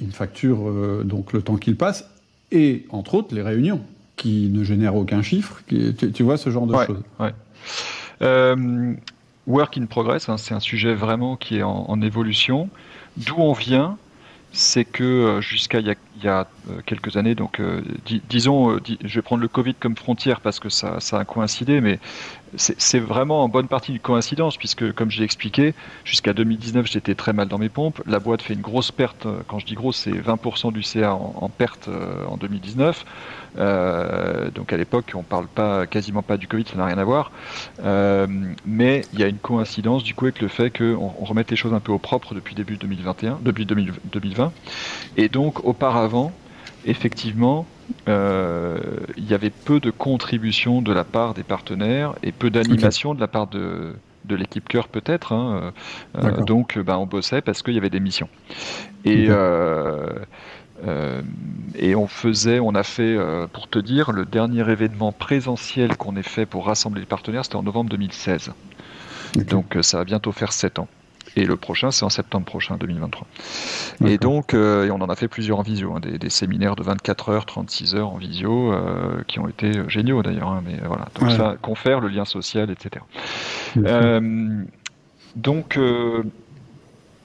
une 0.00 0.12
facture 0.12 0.68
euh, 0.68 1.02
donc 1.04 1.32
le 1.32 1.42
temps 1.42 1.56
qu'il 1.56 1.76
passe, 1.76 2.08
et 2.52 2.86
entre 2.90 3.14
autres 3.14 3.34
les 3.34 3.42
réunions 3.42 3.80
qui 4.16 4.48
ne 4.50 4.64
génèrent 4.64 4.96
aucun 4.96 5.22
chiffre. 5.22 5.62
tu, 5.68 6.22
vois 6.22 6.36
ce 6.38 6.50
genre 6.50 6.66
de 6.66 6.74
choses. 6.86 7.02
Euh, 7.20 7.30
work 8.20 9.76
in 9.78 9.86
progress, 9.86 10.28
hein, 10.28 10.36
c'est 10.36 10.54
un 10.54 10.60
sujet 10.60 10.94
vraiment 10.94 11.36
qui 11.36 11.58
est 11.58 11.62
en, 11.62 12.00
évolution. 12.02 12.68
D'où 13.16 13.36
on 13.38 13.52
vient, 13.52 13.96
c'est 14.52 14.84
que 14.84 15.04
euh, 15.04 15.40
jusqu'à 15.40 15.80
il 15.80 15.94
y 16.22 16.28
a, 16.28 16.46
quelques 16.86 17.16
années, 17.16 17.34
donc 17.34 17.60
disons, 18.28 18.78
je 19.04 19.14
vais 19.14 19.22
prendre 19.22 19.42
le 19.42 19.48
Covid 19.48 19.74
comme 19.74 19.96
frontière 19.96 20.40
parce 20.40 20.58
que 20.58 20.68
ça, 20.68 20.98
ça 20.98 21.20
a 21.20 21.24
coïncidé, 21.24 21.80
mais 21.80 21.98
c'est 22.56 23.00
vraiment 23.00 23.42
en 23.42 23.48
bonne 23.48 23.68
partie 23.68 23.92
une 23.92 23.98
coïncidence, 23.98 24.56
puisque 24.56 24.92
comme 24.92 25.10
j'ai 25.10 25.24
expliqué, 25.24 25.74
jusqu'à 26.04 26.32
2019, 26.32 26.86
j'étais 26.86 27.14
très 27.14 27.32
mal 27.32 27.48
dans 27.48 27.58
mes 27.58 27.68
pompes. 27.68 28.00
La 28.06 28.20
boîte 28.20 28.42
fait 28.42 28.54
une 28.54 28.60
grosse 28.60 28.92
perte, 28.92 29.26
euh, 29.26 29.40
quand 29.48 29.58
je 29.58 29.66
dis 29.66 29.74
grosse, 29.74 29.96
c'est 29.96 30.12
20% 30.12 30.72
du 30.72 30.82
CA 30.82 31.14
en, 31.14 31.48
perte 31.48 31.88
euh, 31.88 32.24
en 32.26 32.36
2019. 32.36 33.04
Euh, 33.58 34.50
donc 34.50 34.72
à 34.72 34.76
l'époque, 34.76 35.12
on 35.14 35.22
parle 35.22 35.46
pas 35.48 35.86
quasiment 35.86 36.22
pas 36.22 36.36
du 36.36 36.46
Covid, 36.46 36.64
ça 36.66 36.76
n'a 36.76 36.86
rien 36.86 36.98
à 36.98 37.04
voir. 37.04 37.30
mais 38.66 39.02
il 39.12 39.20
y 39.20 39.24
a 39.24 39.28
une 39.28 39.38
coïncidence 39.38 40.04
du 40.04 40.14
coup 40.14 40.26
avec 40.26 40.40
le 40.40 40.48
fait 40.48 40.70
qu'on 40.70 41.12
on 41.18 41.24
remette 41.24 41.50
les 41.50 41.56
choses 41.56 41.74
un 41.74 41.80
peu 41.80 41.92
au 41.92 41.98
propre 41.98 42.34
depuis 42.34 42.54
début 42.54 42.76
2021, 42.76 43.40
depuis 43.42 43.66
2020. 43.66 44.52
Et 45.16 45.28
donc 45.28 45.64
auparavant, 45.64 46.32
effectivement, 46.84 47.66
il 48.06 49.28
y 49.28 49.34
avait 49.34 49.50
peu 49.50 49.80
de 49.80 49.90
contributions 49.90 50.82
de 50.82 50.92
la 50.92 51.04
part 51.04 51.34
des 51.34 51.42
partenaires 51.42 52.14
et 52.22 52.32
peu 52.32 52.50
d'animation 52.50 53.14
de 53.14 53.20
la 53.20 53.28
part 53.28 53.46
de, 53.46 53.94
de 54.26 54.34
l'équipe 54.34 54.68
cœur 54.68 54.88
peut-être. 54.88 55.32
Hein. 55.32 55.72
Euh, 56.16 56.42
donc 56.42 56.78
bah, 56.78 56.98
on 56.98 57.06
bossait 57.06 57.40
parce 57.40 57.62
qu'il 57.62 57.74
y 57.74 57.78
avait 57.78 57.90
des 57.90 58.00
missions. 58.00 58.28
Et, 59.04 59.26
euh, 59.28 60.12
et 61.76 61.94
on 61.94 62.06
faisait, 62.06 62.60
on 62.60 62.74
a 62.74 62.82
fait, 62.82 63.16
pour 63.52 63.68
te 63.68 63.78
dire, 63.78 64.12
le 64.12 64.24
dernier 64.24 64.68
événement 64.70 65.12
présentiel 65.12 65.96
qu'on 65.96 66.16
ait 66.16 66.22
fait 66.22 66.46
pour 66.46 66.66
rassembler 66.66 67.00
les 67.00 67.06
partenaires, 67.06 67.44
c'était 67.44 67.56
en 67.56 67.62
novembre 67.62 67.90
2016. 67.90 68.52
Donc 69.48 69.78
ça 69.82 69.98
va 69.98 70.04
bientôt 70.04 70.32
faire 70.32 70.52
7 70.52 70.80
ans. 70.80 70.88
Et 71.36 71.44
le 71.44 71.56
prochain, 71.56 71.90
c'est 71.90 72.04
en 72.04 72.08
septembre 72.08 72.46
prochain, 72.46 72.78
2023. 72.78 73.26
Et 74.06 74.16
donc, 74.16 74.54
euh, 74.54 74.86
et 74.86 74.90
on 74.90 74.96
en 74.96 75.08
a 75.08 75.16
fait 75.16 75.28
plusieurs 75.28 75.58
en 75.58 75.62
visio, 75.62 75.92
hein, 75.94 76.00
des, 76.00 76.30
séminaires 76.30 76.76
de 76.76 76.82
24 76.82 77.28
heures, 77.28 77.44
36 77.44 77.94
heures 77.94 78.08
en 78.08 78.16
visio, 78.16 78.72
euh, 78.72 79.22
qui 79.26 79.38
ont 79.38 79.46
été 79.46 79.70
géniaux 79.88 80.22
d'ailleurs. 80.22 80.48
Hein, 80.48 80.62
mais 80.64 80.78
voilà, 80.86 81.08
donc 81.20 81.30
ça 81.30 81.56
confère 81.60 82.00
le 82.00 82.08
lien 82.08 82.24
social, 82.24 82.70
etc. 82.70 83.04
Euh, 83.76 84.62
donc, 85.36 85.78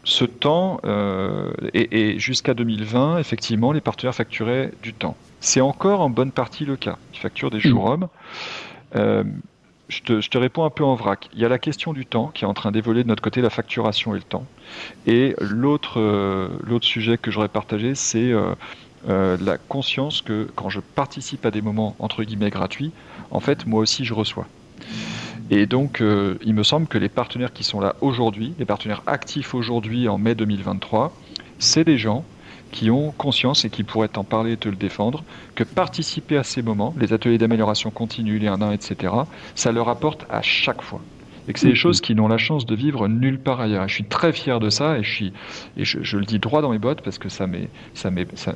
ce 0.03 0.25
temps, 0.25 0.81
et, 1.73 2.19
jusqu'à 2.19 2.53
2020, 2.53 3.17
effectivement, 3.17 3.71
les 3.71 3.81
partenaires 3.81 4.15
facturaient 4.15 4.71
du 4.83 4.93
temps. 4.93 5.15
C'est 5.39 5.61
encore 5.61 6.01
en 6.01 6.09
bonne 6.09 6.31
partie 6.31 6.65
le 6.65 6.75
cas. 6.75 6.97
Ils 7.13 7.19
facturent 7.19 7.49
des 7.49 7.61
jours 7.61 7.85
hommes 7.85 8.07
je 9.91 10.29
te, 10.29 10.37
réponds 10.37 10.63
un 10.63 10.69
peu 10.69 10.83
en 10.83 10.95
vrac. 10.95 11.29
Il 11.33 11.39
y 11.39 11.45
a 11.45 11.49
la 11.49 11.59
question 11.59 11.91
du 11.93 12.05
temps 12.05 12.31
qui 12.33 12.45
est 12.45 12.47
en 12.47 12.53
train 12.53 12.71
d'évoluer 12.71 13.03
de 13.03 13.07
notre 13.09 13.21
côté, 13.21 13.41
la 13.41 13.49
facturation 13.49 14.15
et 14.15 14.17
le 14.17 14.23
temps. 14.23 14.45
Et 15.05 15.35
l'autre 15.39 15.99
euh, 15.99 16.79
sujet 16.81 17.17
que 17.17 17.29
j'aurais 17.29 17.49
partagé, 17.49 17.93
c'est 17.93 18.31
euh, 18.31 19.37
la 19.37 19.57
conscience 19.57 20.21
que 20.21 20.47
quand 20.55 20.69
je 20.69 20.79
participe 20.79 21.45
à 21.45 21.51
des 21.51 21.61
moments 21.61 21.95
entre 21.99 22.23
guillemets 22.23 22.49
gratuits, 22.49 22.91
en 23.31 23.41
fait, 23.41 23.67
moi 23.67 23.81
aussi, 23.81 24.05
je 24.05 24.13
reçois. 24.13 24.47
Et 25.49 25.65
donc, 25.65 26.01
il 26.01 26.53
me 26.53 26.63
semble 26.63 26.87
que 26.87 26.97
les 26.97 27.09
partenaires 27.09 27.51
qui 27.51 27.65
sont 27.65 27.81
là 27.81 27.97
aujourd'hui, 27.99 28.53
les 28.57 28.63
partenaires 28.63 29.03
actifs 29.05 29.53
aujourd'hui 29.53 30.07
en 30.07 30.17
mai 30.17 30.33
2023, 30.33 31.13
c'est 31.59 31.83
des 31.83 31.97
gens 31.97 32.23
qui 32.71 32.89
ont 32.91 33.11
conscience 33.13 33.65
et 33.65 33.69
qui 33.69 33.83
pourraient 33.83 34.07
t'en 34.09 34.23
parler 34.23 34.53
et 34.53 34.57
te 34.57 34.69
le 34.69 34.75
défendre, 34.75 35.23
que 35.55 35.63
participer 35.63 36.37
à 36.37 36.43
ces 36.43 36.61
moments, 36.61 36.93
les 36.97 37.13
ateliers 37.13 37.37
d'amélioration 37.37 37.91
continue, 37.91 38.39
les 38.39 38.47
1 38.47 38.61
1, 38.61 38.71
etc., 38.71 39.13
ça 39.55 39.71
leur 39.71 39.89
apporte 39.89 40.25
à 40.29 40.41
chaque 40.41 40.81
fois 40.81 41.05
et 41.47 41.53
que 41.53 41.59
c'est 41.59 41.67
des 41.67 41.75
choses 41.75 42.01
qui 42.01 42.15
n'ont 42.15 42.27
la 42.27 42.37
chance 42.37 42.65
de 42.65 42.75
vivre 42.75 43.07
nulle 43.07 43.39
part 43.39 43.61
ailleurs. 43.61 43.87
je 43.87 43.93
suis 43.93 44.03
très 44.03 44.33
fier 44.33 44.59
de 44.59 44.69
ça 44.69 44.97
et 44.97 45.03
je 45.03 45.11
suis 45.11 45.33
et 45.77 45.85
je, 45.85 46.17
le 46.17 46.25
dis 46.25 46.39
droit 46.39 46.61
dans 46.61 46.71
mes 46.71 46.79
bottes 46.79 47.01
parce 47.01 47.17
que 47.17 47.29
ça 47.29 47.47
ça 47.93 48.09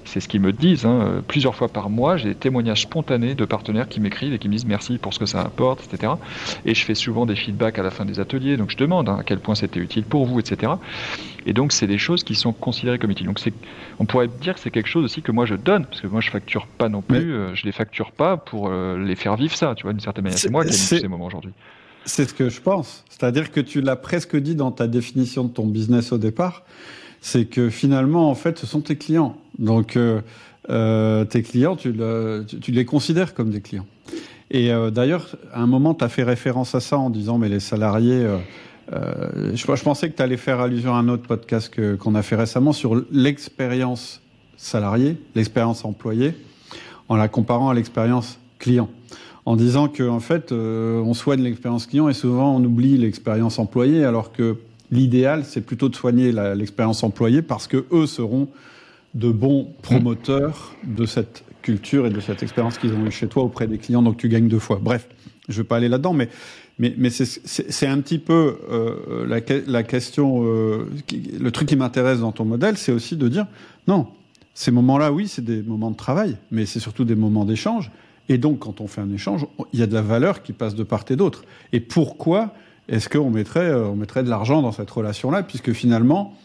c'est 0.05 0.19
ce 0.19 0.27
qu'ils 0.27 0.41
me 0.41 0.51
disent 0.51 0.85
hein. 0.85 1.23
plusieurs 1.27 1.55
fois 1.55 1.67
par 1.67 1.89
mois. 1.89 2.17
J'ai 2.17 2.29
des 2.29 2.35
témoignages 2.35 2.81
spontanés 2.81 3.35
de 3.35 3.45
partenaires 3.45 3.87
qui 3.87 3.99
m'écrivent 3.99 4.33
et 4.33 4.39
qui 4.39 4.47
me 4.47 4.53
disent 4.53 4.65
merci 4.65 4.97
pour 4.97 5.13
ce 5.13 5.19
que 5.19 5.25
ça 5.25 5.41
apporte, 5.41 5.83
etc. 5.85 6.13
Et 6.65 6.73
je 6.73 6.83
fais 6.83 6.95
souvent 6.95 7.25
des 7.25 7.35
feedbacks 7.35 7.79
à 7.79 7.83
la 7.83 7.91
fin 7.91 8.05
des 8.05 8.19
ateliers, 8.19 8.57
donc 8.57 8.71
je 8.71 8.77
demande 8.77 9.09
hein, 9.09 9.17
à 9.19 9.23
quel 9.23 9.39
point 9.39 9.55
c'était 9.55 9.79
utile 9.79 10.03
pour 10.03 10.25
vous, 10.25 10.39
etc. 10.39 10.73
Et 11.45 11.53
donc 11.53 11.71
c'est 11.71 11.87
des 11.87 11.97
choses 11.97 12.23
qui 12.23 12.35
sont 12.35 12.53
considérées 12.53 12.99
comme 12.99 13.11
utiles. 13.11 13.27
Donc 13.27 13.39
on 13.99 14.05
pourrait 14.05 14.27
dire 14.27 14.55
que 14.55 14.59
c'est 14.59 14.71
quelque 14.71 14.89
chose 14.89 15.05
aussi 15.05 15.21
que 15.21 15.31
moi 15.31 15.45
je 15.45 15.55
donne 15.55 15.85
parce 15.85 16.01
que 16.01 16.07
moi 16.07 16.21
je 16.21 16.29
facture 16.29 16.67
pas 16.67 16.89
non 16.89 17.01
plus, 17.01 17.33
euh, 17.33 17.53
je 17.53 17.65
les 17.65 17.71
facture 17.71 18.11
pas 18.11 18.37
pour 18.37 18.69
euh, 18.69 18.97
les 18.97 19.15
faire 19.15 19.35
vivre 19.35 19.55
ça, 19.55 19.75
tu 19.75 19.83
vois, 19.83 19.93
d'une 19.93 20.01
certaine 20.01 20.23
manière. 20.23 20.39
C'est 20.39 20.51
moi 20.51 20.63
qui 20.63 20.71
ai 20.71 20.73
ces 20.73 21.07
moments 21.07 21.25
aujourd'hui. 21.25 21.53
C'est 22.05 22.29
ce 22.29 22.33
que 22.33 22.49
je 22.49 22.61
pense. 22.61 23.03
C'est-à-dire 23.09 23.51
que 23.51 23.59
tu 23.59 23.81
l'as 23.81 23.95
presque 23.95 24.37
dit 24.37 24.55
dans 24.55 24.71
ta 24.71 24.87
définition 24.87 25.43
de 25.43 25.49
ton 25.49 25.65
business 25.65 26.11
au 26.11 26.19
départ. 26.19 26.63
C'est 27.19 27.45
que 27.45 27.69
finalement, 27.69 28.29
en 28.29 28.35
fait, 28.35 28.59
ce 28.59 28.67
sont 28.67 28.81
tes 28.81 28.95
clients. 28.95 29.35
Donc, 29.57 29.97
euh, 29.97 30.21
euh 30.69 31.25
tes 31.25 31.41
clients, 31.41 31.75
tu, 31.75 31.91
le, 31.91 32.45
tu, 32.61 32.71
les 32.71 32.85
considères 32.85 33.33
comme 33.33 33.49
des 33.49 33.61
clients. 33.61 33.87
Et 34.51 34.71
euh, 34.71 34.91
d'ailleurs, 34.91 35.35
à 35.51 35.61
un 35.61 35.65
moment, 35.65 35.95
tu 35.95 36.03
as 36.03 36.09
fait 36.09 36.23
référence 36.23 36.75
à 36.75 36.79
ça 36.79 36.99
en 36.99 37.09
disant, 37.09 37.39
mais 37.39 37.49
les 37.49 37.59
salariés, 37.59 38.23
euh, 38.23 38.37
euh 38.93 39.51
je, 39.55 39.75
je, 39.75 39.83
pensais 39.83 40.07
que 40.11 40.15
tu 40.15 40.21
allais 40.21 40.37
faire 40.37 40.59
allusion 40.59 40.93
à 40.93 40.97
un 40.99 41.07
autre 41.07 41.23
podcast 41.23 41.73
qu'on 41.97 42.13
a 42.13 42.21
fait 42.21 42.35
récemment 42.35 42.73
sur 42.73 43.03
l'expérience 43.11 44.21
salariée, 44.57 45.17
l'expérience 45.33 45.83
employée, 45.83 46.35
en 47.09 47.15
la 47.15 47.27
comparant 47.27 47.69
à 47.69 47.73
l'expérience 47.73 48.37
client 48.59 48.89
en 49.45 49.55
disant 49.55 49.87
que 49.87 50.03
en 50.07 50.19
fait, 50.19 50.51
euh, 50.51 50.99
on 51.01 51.13
soigne 51.13 51.41
l'expérience 51.41 51.85
client 51.85 52.09
et 52.09 52.13
souvent 52.13 52.55
on 52.55 52.63
oublie 52.63 52.97
l'expérience 52.97 53.59
employée, 53.59 54.03
alors 54.03 54.31
que 54.31 54.57
l'idéal, 54.91 55.43
c'est 55.45 55.61
plutôt 55.61 55.89
de 55.89 55.95
soigner 55.95 56.31
l'expérience 56.31 57.03
employée 57.03 57.41
parce 57.41 57.67
que 57.67 57.85
eux 57.91 58.07
seront 58.07 58.47
de 59.13 59.31
bons 59.31 59.67
promoteurs 59.81 60.75
de 60.83 61.05
cette 61.05 61.43
culture 61.61 62.05
et 62.05 62.09
de 62.09 62.19
cette 62.19 62.43
expérience 62.43 62.77
qu'ils 62.77 62.93
ont 62.93 63.05
eu 63.05 63.11
chez 63.11 63.27
toi 63.27 63.43
auprès 63.43 63.67
des 63.67 63.77
clients, 63.77 64.01
donc 64.01 64.17
tu 64.17 64.29
gagnes 64.29 64.47
deux 64.47 64.59
fois. 64.59 64.79
Bref, 64.81 65.07
je 65.47 65.53
ne 65.53 65.57
vais 65.57 65.67
pas 65.67 65.77
aller 65.77 65.89
là-dedans, 65.89 66.13
mais 66.13 66.29
mais, 66.77 66.93
mais 66.97 67.09
c'est 67.09 67.87
un 67.87 68.01
petit 68.01 68.19
peu 68.19 68.57
euh, 68.69 69.25
la, 69.27 69.39
la, 69.65 69.83
question, 69.83 70.43
euh, 70.43 70.89
le 71.39 71.51
truc 71.51 71.69
qui 71.69 71.77
m'intéresse 71.77 72.19
dans 72.19 72.33
ton 72.33 72.43
modèle, 72.43 72.75
c'est 72.75 72.91
aussi 72.91 73.15
de 73.15 73.29
dire 73.29 73.47
non, 73.87 74.07
ces 74.53 74.71
moments-là, 74.71 75.13
oui, 75.13 75.29
c'est 75.29 75.43
des 75.43 75.61
moments 75.61 75.91
de 75.91 75.95
travail, 75.95 76.35
mais 76.51 76.65
c'est 76.65 76.81
surtout 76.81 77.05
des 77.05 77.15
moments 77.15 77.45
d'échange. 77.45 77.91
Et 78.29 78.37
donc, 78.37 78.59
quand 78.59 78.81
on 78.81 78.87
fait 78.87 79.01
un 79.01 79.11
échange, 79.11 79.45
il 79.73 79.79
y 79.79 79.83
a 79.83 79.87
de 79.87 79.93
la 79.93 80.01
valeur 80.01 80.41
qui 80.41 80.53
passe 80.53 80.75
de 80.75 80.83
part 80.83 81.05
et 81.09 81.15
d'autre. 81.15 81.43
Et 81.73 81.79
pourquoi 81.79 82.53
est-ce 82.87 83.09
qu'on 83.09 83.29
mettrait, 83.29 83.67
euh, 83.67 83.87
on 83.87 83.95
mettrait 83.95 84.23
de 84.23 84.29
l'argent 84.29 84.61
dans 84.61 84.71
cette 84.71 84.89
relation-là, 84.89 85.43
puisque 85.43 85.73
finalement, 85.73 86.35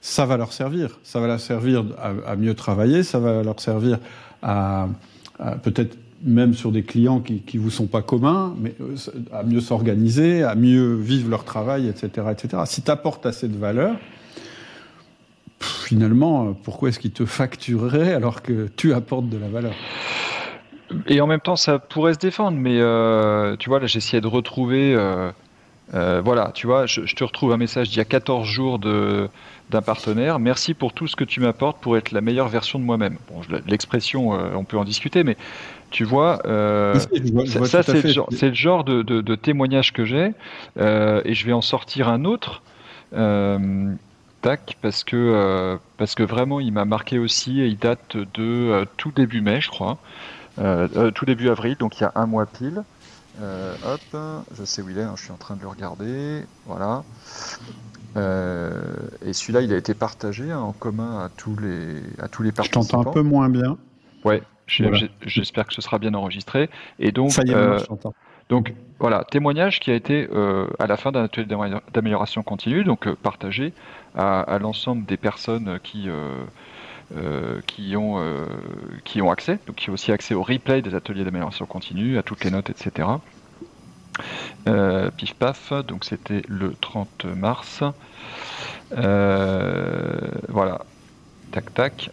ça 0.00 0.26
va 0.26 0.36
leur 0.36 0.52
servir. 0.52 0.98
Ça 1.02 1.20
va 1.20 1.26
leur 1.26 1.40
servir 1.40 1.84
à, 2.26 2.36
mieux 2.36 2.54
travailler, 2.54 3.02
ça 3.02 3.18
va 3.18 3.42
leur 3.42 3.60
servir 3.60 3.98
à, 4.42 4.88
peut-être 5.62 5.96
même 6.24 6.54
sur 6.54 6.72
des 6.72 6.82
clients 6.82 7.20
qui 7.20 7.42
ne 7.54 7.60
vous 7.60 7.70
sont 7.70 7.86
pas 7.86 8.02
communs, 8.02 8.54
mais 8.60 8.74
euh, 8.80 8.96
à 9.32 9.44
mieux 9.44 9.60
s'organiser, 9.60 10.42
à 10.42 10.56
mieux 10.56 10.94
vivre 10.94 11.30
leur 11.30 11.44
travail, 11.44 11.88
etc. 11.88 12.26
etc. 12.32 12.62
Si 12.66 12.82
tu 12.82 12.90
apportes 12.90 13.26
assez 13.26 13.46
de 13.46 13.56
valeur, 13.56 13.96
finalement, 15.60 16.54
pourquoi 16.64 16.88
est-ce 16.88 16.98
qu'ils 16.98 17.12
te 17.12 17.24
factureraient 17.24 18.14
alors 18.14 18.42
que 18.42 18.68
tu 18.76 18.92
apportes 18.94 19.28
de 19.28 19.38
la 19.38 19.48
valeur? 19.48 19.74
Et 21.06 21.20
en 21.20 21.26
même 21.26 21.40
temps, 21.40 21.56
ça 21.56 21.78
pourrait 21.78 22.14
se 22.14 22.18
défendre, 22.18 22.56
mais 22.58 22.78
euh, 22.78 23.56
tu 23.56 23.68
vois, 23.68 23.80
là, 23.80 23.86
j'essayais 23.86 24.20
de 24.20 24.26
retrouver. 24.26 24.94
Euh, 24.94 25.30
euh, 25.94 26.20
voilà, 26.22 26.50
tu 26.54 26.66
vois, 26.66 26.86
je, 26.86 27.00
te 27.00 27.24
retrouve 27.24 27.52
un 27.52 27.56
message 27.56 27.88
d'il 27.88 27.96
y 27.96 28.00
a 28.00 28.04
14 28.04 28.46
jours 28.46 28.78
d'un 28.78 29.82
partenaire. 29.82 30.38
Merci 30.38 30.74
pour 30.74 30.92
tout 30.92 31.06
ce 31.06 31.16
que 31.16 31.24
tu 31.24 31.40
m'apportes 31.40 31.80
pour 31.80 31.96
être 31.96 32.12
la 32.12 32.20
meilleure 32.20 32.48
version 32.48 32.78
de 32.78 32.84
moi-même. 32.84 33.16
Bon, 33.30 33.40
l'expression, 33.66 34.30
on 34.30 34.64
peut 34.64 34.76
en 34.76 34.84
discuter, 34.84 35.24
mais 35.24 35.36
tu 35.90 36.04
vois, 36.04 36.40
ça, 36.44 37.82
c'est 37.82 38.02
le, 38.04 38.54
genre 38.54 38.84
de, 38.84 39.02
de 39.02 39.34
témoignage 39.34 39.94
que 39.94 40.04
j'ai, 40.04 40.32
et 40.78 41.34
je 41.34 41.46
vais 41.46 41.54
en 41.54 41.62
sortir 41.62 42.08
un 42.10 42.26
autre. 42.26 42.62
tac, 44.42 44.76
parce 44.82 45.04
que, 45.04 45.78
parce 45.96 46.14
que 46.14 46.22
vraiment, 46.22 46.60
il 46.60 46.72
m'a 46.72 46.84
marqué 46.84 47.18
aussi, 47.18 47.62
et 47.62 47.66
il 47.66 47.78
date 47.78 48.18
de 48.34 48.86
tout 48.98 49.12
début 49.12 49.40
mai, 49.40 49.62
je 49.62 49.70
crois. 49.70 49.96
Euh, 50.58 50.88
euh, 50.96 51.10
tout 51.10 51.24
début 51.24 51.48
avril, 51.48 51.76
donc 51.78 51.98
il 51.98 52.02
y 52.02 52.06
a 52.06 52.12
un 52.14 52.26
mois 52.26 52.46
pile. 52.46 52.82
Euh, 53.40 53.74
hop, 53.84 54.20
je 54.56 54.64
sais 54.64 54.82
où 54.82 54.90
il 54.90 54.98
est, 54.98 55.02
hein, 55.02 55.14
je 55.16 55.22
suis 55.22 55.32
en 55.32 55.36
train 55.36 55.54
de 55.54 55.62
le 55.62 55.68
regarder. 55.68 56.42
Voilà. 56.66 57.04
et 58.16 59.32
celui-là, 59.32 59.62
il 59.62 59.72
a 59.72 59.76
été 59.76 59.94
partagé 59.94 60.50
hein, 60.50 60.58
en 60.58 60.72
commun 60.72 61.20
à 61.20 61.28
tous 61.28 61.56
les, 61.56 62.02
à 62.20 62.28
tous 62.28 62.42
les 62.42 62.52
participants. 62.52 62.82
Je 62.82 62.90
t'entends 62.90 63.10
un 63.10 63.12
peu 63.12 63.22
moins 63.22 63.48
bien. 63.48 63.76
Ouais, 64.24 64.42
j'espère 64.66 65.66
que 65.66 65.74
ce 65.74 65.80
sera 65.80 65.98
bien 65.98 66.14
enregistré. 66.14 66.68
Et 66.98 67.12
donc, 67.12 67.30
Ça 67.30 67.42
y 67.44 67.52
est, 67.52 67.88
donc 68.48 68.74
voilà, 68.98 69.24
témoignage 69.30 69.78
qui 69.78 69.90
a 69.90 69.94
été 69.94 70.26
à 70.78 70.86
la 70.86 70.96
fin 70.96 71.12
d'un 71.12 71.24
atelier 71.24 71.46
d'amélioration 71.92 72.42
continue, 72.42 72.82
donc 72.82 73.08
partagé 73.16 73.72
à, 74.16 74.40
à 74.40 74.58
l'ensemble 74.58 75.04
des 75.04 75.18
personnes 75.18 75.78
qui, 75.84 76.08
euh, 77.16 77.60
qui, 77.66 77.96
ont, 77.96 78.18
euh, 78.18 78.46
qui 79.04 79.22
ont 79.22 79.30
accès, 79.30 79.58
donc 79.66 79.76
qui 79.76 79.88
ont 79.90 79.94
aussi 79.94 80.12
accès 80.12 80.34
au 80.34 80.42
replay 80.42 80.82
des 80.82 80.94
ateliers 80.94 81.24
d'amélioration 81.24 81.64
continue, 81.64 82.18
à 82.18 82.22
toutes 82.22 82.44
les 82.44 82.50
notes, 82.50 82.68
etc. 82.68 83.08
Euh, 84.68 85.10
pif 85.10 85.34
paf, 85.34 85.72
donc 85.86 86.04
c'était 86.04 86.42
le 86.48 86.74
30 86.74 87.24
mars. 87.24 87.82
voilà, 88.90 90.84
tac 91.50 91.72
tac. 91.72 92.10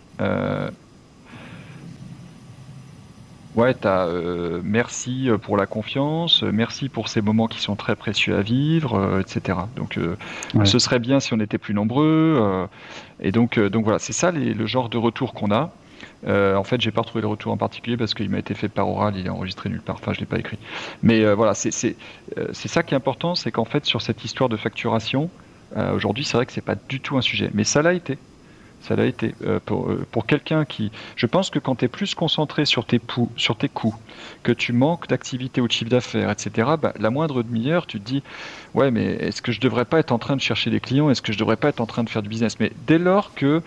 Ouais, 3.55 3.73
t'as 3.73 4.07
euh, 4.07 4.59
merci 4.65 5.29
euh, 5.29 5.37
pour 5.37 5.55
la 5.55 5.65
confiance, 5.65 6.43
euh, 6.43 6.51
merci 6.51 6.89
pour 6.89 7.07
ces 7.07 7.21
moments 7.21 7.47
qui 7.47 7.61
sont 7.61 7.77
très 7.77 7.95
précieux 7.95 8.35
à 8.35 8.41
vivre, 8.41 9.19
etc. 9.21 9.59
Donc, 9.77 9.97
ce 10.65 10.79
serait 10.79 10.99
bien 10.99 11.21
si 11.21 11.33
on 11.33 11.39
était 11.39 11.57
plus 11.57 11.73
nombreux. 11.73 12.67
et 13.21 13.31
donc, 13.31 13.57
donc 13.59 13.83
voilà, 13.85 13.99
c'est 13.99 14.13
ça 14.13 14.31
le 14.31 14.65
genre 14.65 14.89
de 14.89 14.97
retour 14.97 15.33
qu'on 15.33 15.51
a. 15.51 15.71
en 16.27 16.63
fait, 16.63 16.81
j'ai 16.81 16.91
pas 16.91 17.01
retrouvé 17.01 17.21
le 17.21 17.27
retour 17.27 17.53
en 17.53 17.57
particulier 17.57 17.95
parce 17.97 18.13
qu'il 18.13 18.29
m'a 18.29 18.39
été 18.39 18.53
fait 18.53 18.67
par 18.67 18.89
oral, 18.89 19.15
il 19.17 19.25
est 19.25 19.29
enregistré 19.29 19.69
nulle 19.69 19.81
part. 19.81 19.95
Enfin, 19.95 20.11
je 20.13 20.19
l'ai 20.19 20.25
pas 20.25 20.39
écrit. 20.39 20.57
Mais 21.01 21.33
voilà, 21.33 21.53
c'est 21.53 21.71
ça 22.53 22.83
qui 22.83 22.93
est 22.93 22.97
important, 22.97 23.35
c'est 23.35 23.51
qu'en 23.51 23.65
fait, 23.65 23.85
sur 23.85 24.01
cette 24.01 24.25
histoire 24.25 24.49
de 24.49 24.57
facturation, 24.57 25.29
aujourd'hui, 25.93 26.25
c'est 26.25 26.35
vrai 26.35 26.45
que 26.45 26.51
c'est 26.51 26.61
pas 26.61 26.75
du 26.75 26.99
tout 26.99 27.17
un 27.17 27.21
sujet, 27.21 27.49
mais 27.53 27.63
ça 27.63 27.81
l'a 27.81 27.93
été. 27.93 28.17
Ça 28.87 28.95
l'a 28.95 29.05
été. 29.05 29.33
Euh, 29.43 29.59
pour, 29.65 29.89
euh, 29.89 30.05
pour 30.11 30.27
quelqu'un 30.27 30.63
qui. 30.63 30.91
Je 31.15 31.25
pense 31.25 31.49
que 31.49 31.57
quand 31.57 31.75
tu 31.75 31.85
es 31.85 31.87
plus 31.87 32.13
concentré 32.13 32.65
sur 32.65 32.85
tes, 32.85 32.99
pou, 32.99 33.31
sur 33.35 33.57
tes 33.57 33.67
coûts, 33.67 33.95
que 34.43 34.51
tu 34.51 34.73
manques 34.73 35.07
d'activité 35.07 35.59
ou 35.59 35.67
de 35.67 35.71
chiffre 35.71 35.89
d'affaires, 35.89 36.29
etc., 36.29 36.69
bah, 36.79 36.93
la 36.99 37.09
moindre 37.09 37.41
demi-heure, 37.41 37.87
tu 37.87 37.99
te 37.99 38.05
dis 38.05 38.21
Ouais, 38.75 38.91
mais 38.91 39.05
est-ce 39.05 39.41
que 39.41 39.51
je 39.51 39.59
devrais 39.59 39.85
pas 39.85 39.97
être 39.97 40.11
en 40.11 40.19
train 40.19 40.35
de 40.35 40.41
chercher 40.41 40.69
des 40.69 40.79
clients? 40.79 41.09
Est-ce 41.09 41.23
que 41.23 41.33
je 41.33 41.39
devrais 41.39 41.55
pas 41.55 41.69
être 41.69 41.81
en 41.81 41.87
train 41.87 42.03
de 42.03 42.09
faire 42.09 42.21
du 42.21 42.29
business? 42.29 42.59
Mais 42.59 42.71
dès 42.85 42.99
lors 42.99 43.33
que 43.33 43.63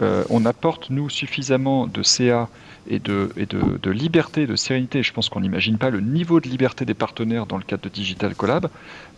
euh, 0.00 0.22
on 0.30 0.44
apporte, 0.44 0.90
nous, 0.90 1.10
suffisamment 1.10 1.88
de 1.88 2.04
CA 2.04 2.48
et 2.88 2.98
de, 2.98 3.30
et 3.36 3.46
de, 3.46 3.78
de 3.82 3.90
liberté, 3.90 4.46
de 4.46 4.56
sérénité. 4.56 5.02
Je 5.02 5.12
pense 5.12 5.28
qu'on 5.28 5.40
n'imagine 5.40 5.78
pas 5.78 5.90
le 5.90 6.00
niveau 6.00 6.40
de 6.40 6.48
liberté 6.48 6.84
des 6.84 6.94
partenaires 6.94 7.46
dans 7.46 7.56
le 7.56 7.62
cadre 7.62 7.82
de 7.82 7.88
Digital 7.88 8.34
Collab, 8.34 8.68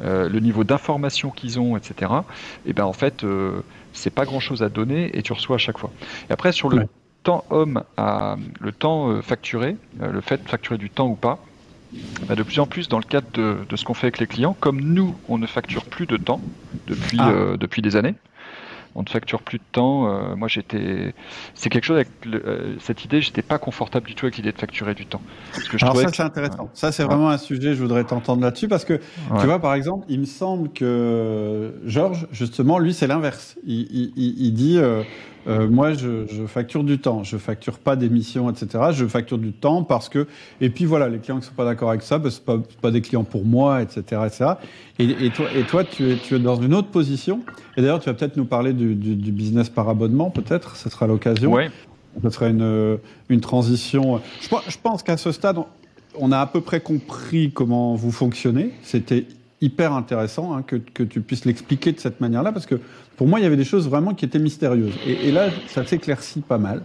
euh, 0.03 0.29
le 0.29 0.41
niveau 0.41 0.65
d'information 0.65 1.31
qu'ils 1.31 1.59
ont, 1.59 1.77
etc. 1.77 2.13
Et 2.67 2.73
ben 2.73 2.85
en 2.85 2.93
fait, 2.93 3.25
euh, 3.25 3.61
c'est 3.93 4.11
pas 4.11 4.25
grand 4.25 4.41
chose 4.41 4.63
à 4.63 4.69
donner 4.69 5.17
et 5.17 5.23
tu 5.23 5.33
reçois 5.33 5.57
à 5.57 5.59
chaque 5.59 5.79
fois. 5.79 5.91
Et 6.29 6.33
après, 6.33 6.53
sur 6.53 6.69
le 6.69 6.87
temps 7.23 7.45
homme, 7.51 7.83
à, 7.97 8.37
le 8.61 8.73
temps 8.73 9.11
euh, 9.11 9.23
facturé, 9.23 9.77
euh, 10.01 10.13
le 10.13 10.21
fait 10.21 10.43
de 10.43 10.49
facturer 10.49 10.79
du 10.79 10.91
temps 10.91 11.09
ou 11.09 11.15
pas, 11.15 11.39
bah, 12.27 12.35
de 12.35 12.43
plus 12.43 12.61
en 12.61 12.67
plus 12.67 12.89
dans 12.89 12.99
le 12.99 13.05
cadre 13.05 13.29
de, 13.33 13.57
de 13.69 13.77
ce 13.77 13.85
qu'on 13.85 13.95
fait 13.95 14.07
avec 14.07 14.19
les 14.19 14.27
clients, 14.27 14.57
comme 14.59 14.81
nous, 14.81 15.17
on 15.29 15.39
ne 15.39 15.47
facture 15.47 15.85
plus 15.85 16.07
de 16.07 16.17
temps 16.17 16.41
depuis, 16.87 17.19
ah. 17.21 17.31
euh, 17.31 17.57
depuis 17.57 17.83
des 17.83 17.97
années, 17.97 18.15
on 18.95 19.03
ne 19.03 19.09
facture 19.09 19.43
plus 19.43 19.59
de 19.59 19.65
temps. 19.73 20.09
Euh, 20.09 20.37
moi, 20.37 20.49
j'étais, 20.49 21.15
c'est 21.55 21.69
quelque 21.69 21.85
chose 21.85 21.97
avec 21.97 22.09
euh, 22.27 22.77
cette 22.81 23.05
idée, 23.05 23.21
j'étais 23.21 23.43
pas 23.43 23.59
confortable 23.59 24.07
du 24.07 24.15
tout 24.15 24.27
avec 24.27 24.37
l'idée 24.37 24.53
de 24.53 24.59
facturer 24.59 24.95
du 24.95 25.07
temps. 25.07 25.21
Parce 25.53 25.69
que 25.69 25.79
je 25.79 25.85
Alors 25.85 25.97
ça, 25.97 26.09
c'est 26.13 26.23
intéressant. 26.23 26.71
Ça, 26.75 26.93
c'est 26.93 27.05
vraiment 27.05 27.31
un 27.31 27.39
sujet. 27.39 27.75
Je 27.75 27.83
voudrais 27.83 28.05
t'entendre 28.05 28.43
là-dessus 28.43 28.69
parce 28.69 28.85
que 28.85 29.01
tu 29.41 29.47
vois, 29.47 29.61
par 29.61 29.75
exemple, 29.75 30.07
il 30.09 30.21
me 30.21 30.27
semble 30.27 30.71
que 30.71 31.81
Georges, 31.85 32.27
justement, 32.33 32.79
lui, 32.79 32.95
c'est 32.95 33.07
l'inverse. 33.07 33.57
Il, 33.67 33.87
il, 33.91 34.13
il, 34.17 34.53
dit. 34.55 34.79
Euh, 34.79 35.03
euh, 35.49 35.69
moi, 35.69 35.95
je, 35.95 36.27
je, 36.27 36.47
facture 36.47 36.85
du 36.85 36.99
temps. 36.99 37.23
Je 37.25 37.37
facture 37.37 37.79
pas 37.79 37.97
d'émissions, 37.97 38.51
etc. 38.51 38.85
Je 38.93 39.07
facture 39.07 39.39
du 39.39 39.53
temps 39.53 39.83
parce 39.83 40.09
que. 40.09 40.27
Et 40.61 40.71
puis 40.71 40.85
voilà, 40.85 41.09
les 41.09 41.19
clients 41.19 41.41
qui 41.41 41.47
sont 41.47 41.55
pas 41.55 41.65
d'accord 41.65 41.91
avec 41.91 42.03
ça, 42.03 42.19
ben, 42.19 42.31
c'est 42.31 42.45
pas, 42.45 42.59
pas 42.81 42.91
des 42.91 43.01
clients 43.01 43.25
pour 43.25 43.45
moi, 43.45 43.83
etc., 43.83 44.23
etc. 44.27 44.51
Et, 44.99 45.27
et 45.27 45.31
toi, 45.31 45.47
et 45.55 45.63
toi, 45.63 45.85
tu 45.85 46.11
es, 46.11 46.17
tu 46.17 46.37
es 46.37 46.39
dans 46.39 46.61
une 46.61 46.75
autre 46.75 46.89
position. 46.89 47.41
Et 47.77 47.81
d'ailleurs, 47.81 48.01
tu 48.01 48.07
vas 48.11 48.15
peut-être 48.15 48.37
nous 48.37 48.45
parler 48.45 48.73
du, 48.73 48.95
du, 48.95 49.17
du 49.17 49.33
business 49.33 49.69
par 49.69 49.89
abonnement, 49.89 50.31
peut-être. 50.31 50.77
Ce 50.77 50.91
sera 50.91 51.07
l'occasion. 51.07 51.53
Oui. 51.53 51.65
Ce 52.23 52.31
serait 52.31 52.51
une, 52.51 52.99
une 53.29 53.41
transition. 53.41 54.21
Je, 54.41 54.49
je 54.69 54.77
pense 54.83 55.03
qu'à 55.03 55.17
ce 55.17 55.31
stade, 55.31 55.59
on 56.19 56.33
a 56.33 56.41
à 56.41 56.47
peu 56.47 56.61
près 56.61 56.81
compris 56.81 57.53
comment 57.53 57.95
vous 57.95 58.11
fonctionnez. 58.11 58.73
C'était 58.83 59.27
hyper 59.61 59.93
intéressant 59.93 60.55
hein, 60.55 60.63
que, 60.63 60.77
que, 60.77 61.03
tu 61.03 61.21
puisses 61.21 61.45
l'expliquer 61.45 61.93
de 61.93 62.01
cette 62.01 62.21
manière-là, 62.21 62.53
parce 62.53 62.67
que 62.67 62.77
pour 63.17 63.27
moi, 63.27 63.41
il 63.41 63.43
y 63.43 63.47
avait 63.47 63.57
des 63.57 63.65
choses 63.65 63.89
vraiment 63.89 64.15
qui 64.15 64.25
étaient 64.25 64.39
mystérieuses. 64.39 64.95
Et, 65.07 65.29
et 65.29 65.33
là, 65.33 65.49
ça 65.69 65.85
s'éclaircit 65.85 66.41
pas 66.41 66.59
mal. 66.59 66.83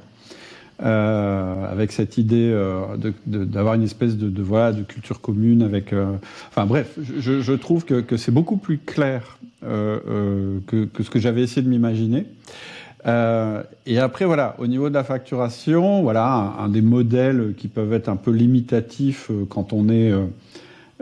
Euh, 0.84 1.72
avec 1.72 1.92
cette 1.92 2.18
idée 2.18 2.50
euh, 2.52 2.98
d'avoir 3.26 3.76
une 3.76 3.84
espèce 3.84 4.18
de, 4.18 4.28
de, 4.28 4.42
voilà, 4.42 4.74
de 4.74 4.82
culture 4.82 5.22
commune. 5.22 5.62
Avec, 5.62 5.94
euh, 5.94 6.14
enfin 6.50 6.66
bref, 6.66 6.98
je, 7.20 7.42
je 7.42 7.54
trouve 7.54 7.86
que, 7.86 8.02
que 8.02 8.18
c'est 8.18 8.32
beaucoup 8.32 8.58
plus 8.58 8.80
clair 8.80 9.38
euh, 9.64 10.00
euh, 10.10 10.60
que, 10.68 10.86
que, 10.86 11.04
ce 11.04 11.10
que 11.10 11.20
j'avais 11.20 11.42
essayé 11.42 11.62
de 11.62 11.70
m'imaginer. 11.70 12.26
Euh, 13.06 13.64
et 13.86 14.00
après, 14.00 14.26
voilà, 14.26 14.56
au 14.58 14.68
niveau 14.68 14.90
de 14.90 14.94
la 14.94 15.04
facturation, 15.04 16.02
voilà, 16.02 16.26
un, 16.26 16.66
un, 16.66 16.70
des 16.70 16.82
modèles 16.82 17.54
qui 17.56 17.70
peuvent 17.70 17.94
être 17.94 18.10
un 18.10 18.16
peu 18.18 18.32
limitatifs 18.32 19.30
quand 19.50 19.72
on 19.72 19.88
est 19.90 20.12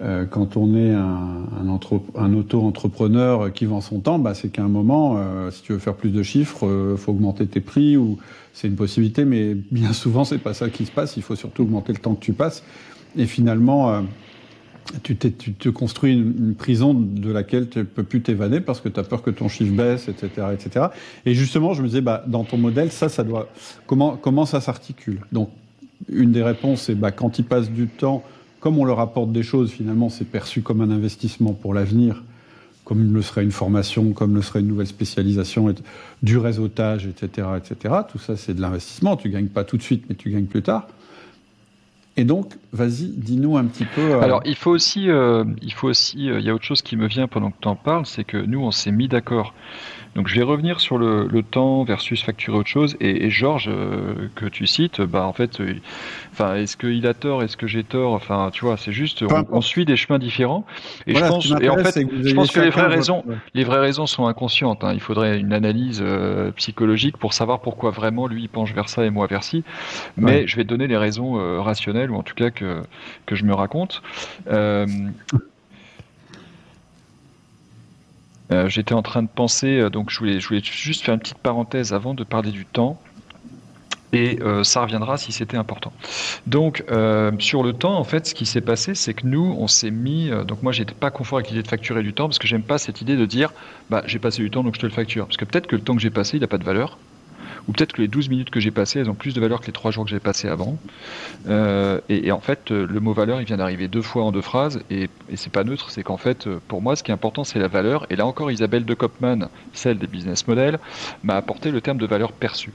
euh, 0.02 0.26
quand 0.26 0.58
on 0.58 0.76
est 0.76 0.94
un, 0.94 2.34
auto-entrepreneur 2.34 3.54
qui 3.54 3.66
vend 3.66 3.82
son 3.82 4.00
temps, 4.00 4.20
bah, 4.20 4.34
c'est 4.34 4.50
qu'à 4.50 4.64
un 4.64 4.68
moment, 4.68 5.16
euh, 5.18 5.52
si 5.52 5.62
tu 5.62 5.74
veux 5.74 5.80
faire 5.80 5.96
plus 5.96 6.10
de 6.10 6.24
chiffres, 6.24 6.66
euh, 6.66 6.98
faut 6.98 7.12
augmenter 7.12 7.46
tes 7.46 7.62
prix 7.62 7.98
ou 7.98 8.18
c'est 8.54 8.68
une 8.68 8.76
possibilité, 8.76 9.26
mais 9.26 9.56
bien 9.72 9.94
souvent 9.94 10.24
c'est 10.24 10.40
pas 10.40 10.54
ça 10.54 10.70
qui 10.70 10.86
se 10.86 10.92
passe. 10.92 11.18
Il 11.18 11.24
faut 11.24 11.36
surtout 11.36 11.64
augmenter 11.64 11.94
le 11.94 12.00
temps 12.00 12.16
que 12.16 12.24
tu 12.24 12.34
passes. 12.34 12.64
Et 13.16 13.26
finalement, 13.26 13.92
euh, 13.92 14.02
tu, 15.04 15.16
te 15.16 15.70
construis 15.70 16.14
une, 16.14 16.56
prison 16.56 16.94
de 16.94 17.32
laquelle 17.32 17.70
tu 17.70 17.86
peux 17.86 18.04
plus 18.04 18.22
t'évader 18.22 18.60
parce 18.60 18.82
que 18.82 18.90
tu 18.90 19.00
as 19.00 19.04
peur 19.04 19.22
que 19.22 19.30
ton 19.30 19.50
chiffre 19.50 19.74
baisse, 19.74 20.08
etc., 20.08 20.48
etc. 20.54 20.88
Et 21.26 21.36
justement, 21.36 21.74
je 21.74 21.84
me 21.84 21.88
disais, 21.88 22.02
bah, 22.02 22.24
dans 22.26 22.44
ton 22.44 22.58
modèle, 22.58 22.92
ça, 22.92 23.08
ça 23.08 23.24
doit 23.24 23.50
comment 23.86 24.18
comment 24.18 24.46
ça 24.46 24.62
s'articule? 24.62 25.20
Donc, 25.32 25.50
une 26.10 26.32
des 26.32 26.44
réponses, 26.44 26.84
c'est 26.84 26.96
bah, 26.96 27.12
quand 27.12 27.38
il 27.38 27.46
passe 27.46 27.70
du 27.70 27.88
temps 27.88 28.24
comme 28.62 28.78
on 28.78 28.86
leur 28.86 29.00
apporte 29.00 29.34
des 29.34 29.44
choses, 29.44 29.72
finalement, 29.72 30.10
c'est 30.10 30.24
perçu 30.24 30.62
comme 30.62 30.80
un 30.82 30.92
investissement 30.92 31.52
pour 31.52 31.74
l'avenir, 31.74 32.24
comme 32.86 33.12
le 33.12 33.22
serait 33.22 33.44
une 33.44 33.52
formation, 33.52 34.14
comme 34.14 34.36
le 34.36 34.42
serait 34.44 34.60
une 34.60 34.68
nouvelle 34.68 34.88
spécialisation, 34.88 35.74
du 36.22 36.38
réseautage, 36.38 37.08
etc., 37.08 37.48
etc. 37.58 37.96
Tout 38.10 38.20
ça, 38.20 38.38
c'est 38.38 38.54
de 38.54 38.62
l'investissement. 38.62 39.18
Tu 39.18 39.30
gagnes 39.30 39.48
pas 39.48 39.64
tout 39.64 39.78
de 39.78 39.82
suite, 39.82 40.06
mais 40.08 40.16
tu 40.16 40.30
gagnes 40.30 40.46
plus 40.46 40.62
tard. 40.62 40.88
Et 42.18 42.24
donc, 42.24 42.54
vas-y, 42.72 43.08
dis-nous 43.08 43.58
un 43.58 43.66
petit 43.66 43.86
peu. 43.86 44.02
Euh... 44.02 44.22
Alors, 44.22 44.42
il 44.46 44.56
faut 44.56 44.70
aussi, 44.70 45.10
euh, 45.10 45.44
il 45.64 45.74
faut 45.74 45.88
aussi, 45.88 46.30
euh, 46.30 46.40
il 46.40 46.46
y 46.46 46.50
a 46.50 46.54
autre 46.54 46.66
chose 46.66 46.84
qui 46.84 46.96
me 46.98 47.08
vient 47.08 47.28
pendant 47.28 47.50
que 47.50 47.58
tu 47.60 47.68
en 47.68 47.76
parles, 47.76 48.06
c'est 48.06 48.26
que 48.26 48.38
nous, 48.38 48.62
on 48.62 48.72
s'est 48.72 48.92
mis 48.92 49.08
d'accord 49.08 49.56
donc 50.16 50.28
je 50.28 50.36
vais 50.36 50.44
revenir 50.44 50.82
sur 50.82 50.98
le, 50.98 51.28
le 51.28 51.42
temps 51.42 51.84
versus 51.84 52.22
facturer 52.22 52.58
autre 52.58 52.70
chose. 52.70 52.98
Et, 53.00 53.26
et 53.26 53.30
Georges, 53.30 53.70
euh, 53.70 54.28
que 54.36 54.46
tu 54.46 54.68
cites, 54.68 55.02
bah 55.02 55.26
en 55.26 55.32
fait, 55.32 55.62
euh, 55.62 55.76
enfin, 56.34 56.56
est-ce 56.56 56.76
qu'il 56.76 57.08
a 57.08 57.14
tort, 57.14 57.44
est-ce 57.44 57.56
que 57.56 57.68
j'ai 57.68 57.84
tort? 57.84 58.14
Enfin, 58.14 58.50
tu 58.52 58.66
vois, 58.66 58.76
c'est 58.76 58.92
juste, 58.92 59.24
on, 59.24 59.46
on, 59.52 59.62
suit 59.62 59.86
des 59.86 59.96
chemins 59.96 60.20
différents. 60.20 60.66
Et 61.08 61.14
voilà, 61.14 61.28
je 61.28 61.32
pense, 61.32 61.62
et 61.62 61.70
en 61.70 61.78
fait, 61.78 62.06
je 62.24 62.34
pense 62.36 62.52
que 62.52 62.60
les 62.60 62.70
vraies 62.70 62.88
raisons, 62.88 63.24
votre... 63.26 63.40
les 63.54 63.64
vraies 63.64 63.80
raisons 63.80 64.06
sont 64.06 64.28
inconscientes. 64.28 64.84
Hein. 64.84 64.92
Il 64.94 65.00
faudrait 65.00 65.40
une 65.40 65.54
analyse 65.54 66.02
euh, 66.04 66.52
psychologique 66.52 67.16
pour 67.18 67.34
savoir 67.34 67.62
pourquoi 67.62 67.92
vraiment 67.92 68.28
lui 68.28 68.44
il 68.44 68.50
penche 68.50 68.74
vers 68.74 68.90
ça 68.90 69.06
et 69.06 69.10
moi 69.10 69.28
vers 69.28 69.44
ci. 69.44 69.64
Mais 70.18 70.42
ouais. 70.42 70.48
je 70.48 70.58
vais 70.58 70.64
te 70.64 70.70
donner 70.70 70.88
les 70.88 70.98
raisons 70.98 71.40
euh, 71.40 71.62
rationnelles 71.62 72.12
ou 72.12 72.16
en 72.16 72.24
tout 72.24 72.36
cas 72.36 72.50
que 72.52 72.82
que 73.26 73.36
je 73.36 73.46
me 73.46 73.54
raconte. 73.54 74.02
Euh, 78.52 78.68
J'étais 78.70 78.94
en 78.94 79.02
train 79.02 79.24
de 79.24 79.30
penser, 79.30 79.80
euh, 79.80 79.90
donc 79.90 80.10
je 80.10 80.20
voulais, 80.20 80.40
je 80.40 80.48
voulais 80.48 80.62
juste 80.64 81.04
faire 81.04 81.14
une 81.14 81.20
petite 81.20 81.38
parenthèse 81.38 81.94
avant 81.94 82.14
de 82.14 82.24
parler 82.24 82.52
du 82.52 82.66
temps. 82.66 83.02
Et 84.14 84.40
euh, 84.42 84.66
ça 84.66 84.82
reviendra 84.82 85.18
si 85.18 85.32
c'était 85.32 85.56
important. 85.56 85.94
Donc 86.46 86.84
sur 87.40 87.64
le 87.64 87.72
temps, 87.72 87.98
en 87.98 88.04
fait, 88.04 88.28
ce 88.28 88.34
qui 88.34 88.46
s'est 88.46 88.60
passé, 88.60 88.94
c'est 88.94 89.14
que 89.14 89.26
nous, 89.26 89.56
on 89.58 89.68
s'est 89.68 89.92
mis. 89.92 90.30
Donc 90.46 90.64
moi, 90.64 90.74
j'étais 90.74 90.94
pas 90.94 91.12
confort 91.12 91.38
avec 91.38 91.50
l'idée 91.50 91.64
de 91.64 91.68
facturer 91.70 92.04
du 92.04 92.14
temps 92.14 92.28
parce 92.28 92.38
que 92.38 92.48
j'aime 92.48 92.64
pas 92.64 92.78
cette 92.78 93.00
idée 93.00 93.16
de 93.16 93.26
dire, 93.26 93.54
bah 93.90 94.04
j'ai 94.06 94.20
passé 94.20 94.42
du 94.42 94.52
temps, 94.52 94.64
donc 94.64 94.76
je 94.76 94.82
te 94.82 94.86
le 94.86 94.92
facture. 94.92 95.28
Parce 95.28 95.38
que 95.38 95.46
peut-être 95.46 95.68
que 95.68 95.78
le 95.78 95.82
temps 95.82 95.96
que 95.96 96.02
j'ai 96.02 96.10
passé, 96.10 96.36
il 96.36 96.42
n'a 96.42 96.48
pas 96.48 96.58
de 96.58 96.66
valeur 96.66 96.98
ou 97.68 97.74
peut-être 97.74 97.94
que 97.94 98.02
les 98.02 98.08
12 98.08 98.30
minutes 98.30 98.50
que 98.50 98.60
j'ai 98.60 98.72
passées, 98.72 99.00
elles 99.00 99.10
ont 99.10 99.16
plus 99.16 99.34
de 99.34 99.42
valeur 99.42 99.62
que 99.62 99.68
les 99.68 99.74
3 99.74 99.92
jours 99.92 100.06
que 100.06 100.10
j'ai 100.10 100.20
passés 100.20 100.48
avant. 100.48 100.78
Euh, 101.48 102.00
et, 102.10 102.28
et, 102.28 102.32
en 102.32 102.40
fait, 102.40 102.72
le 102.72 103.00
mot 103.00 103.14
valeur, 103.14 103.42
il 103.42 103.46
vient 103.46 103.58
d'arriver 103.58 103.88
deux 103.88 104.02
fois 104.02 104.24
en 104.24 104.32
deux 104.32 104.42
phrases, 104.42 104.82
et, 104.90 105.10
et 105.30 105.36
c'est 105.36 105.52
pas 105.52 105.64
neutre, 105.64 105.90
c'est 105.90 106.04
qu'en 106.04 106.18
fait, 106.18 106.50
pour 106.68 106.82
moi, 106.82 106.96
ce 106.96 107.04
qui 107.04 107.12
est 107.12 107.14
important, 107.14 107.44
c'est 107.44 107.60
la 107.60 107.68
valeur. 107.68 108.06
Et 108.10 108.16
là 108.16 108.26
encore, 108.26 108.52
Isabelle 108.52 108.86
de 108.86 108.94
Kopman, 108.94 109.50
celle 109.74 109.98
des 109.98 110.08
business 110.08 110.48
models, 110.48 110.80
m'a 111.24 111.36
apporté 111.36 111.72
le 111.72 111.82
terme 111.82 111.98
de 111.98 112.06
valeur 112.06 112.32
perçue. 112.32 112.72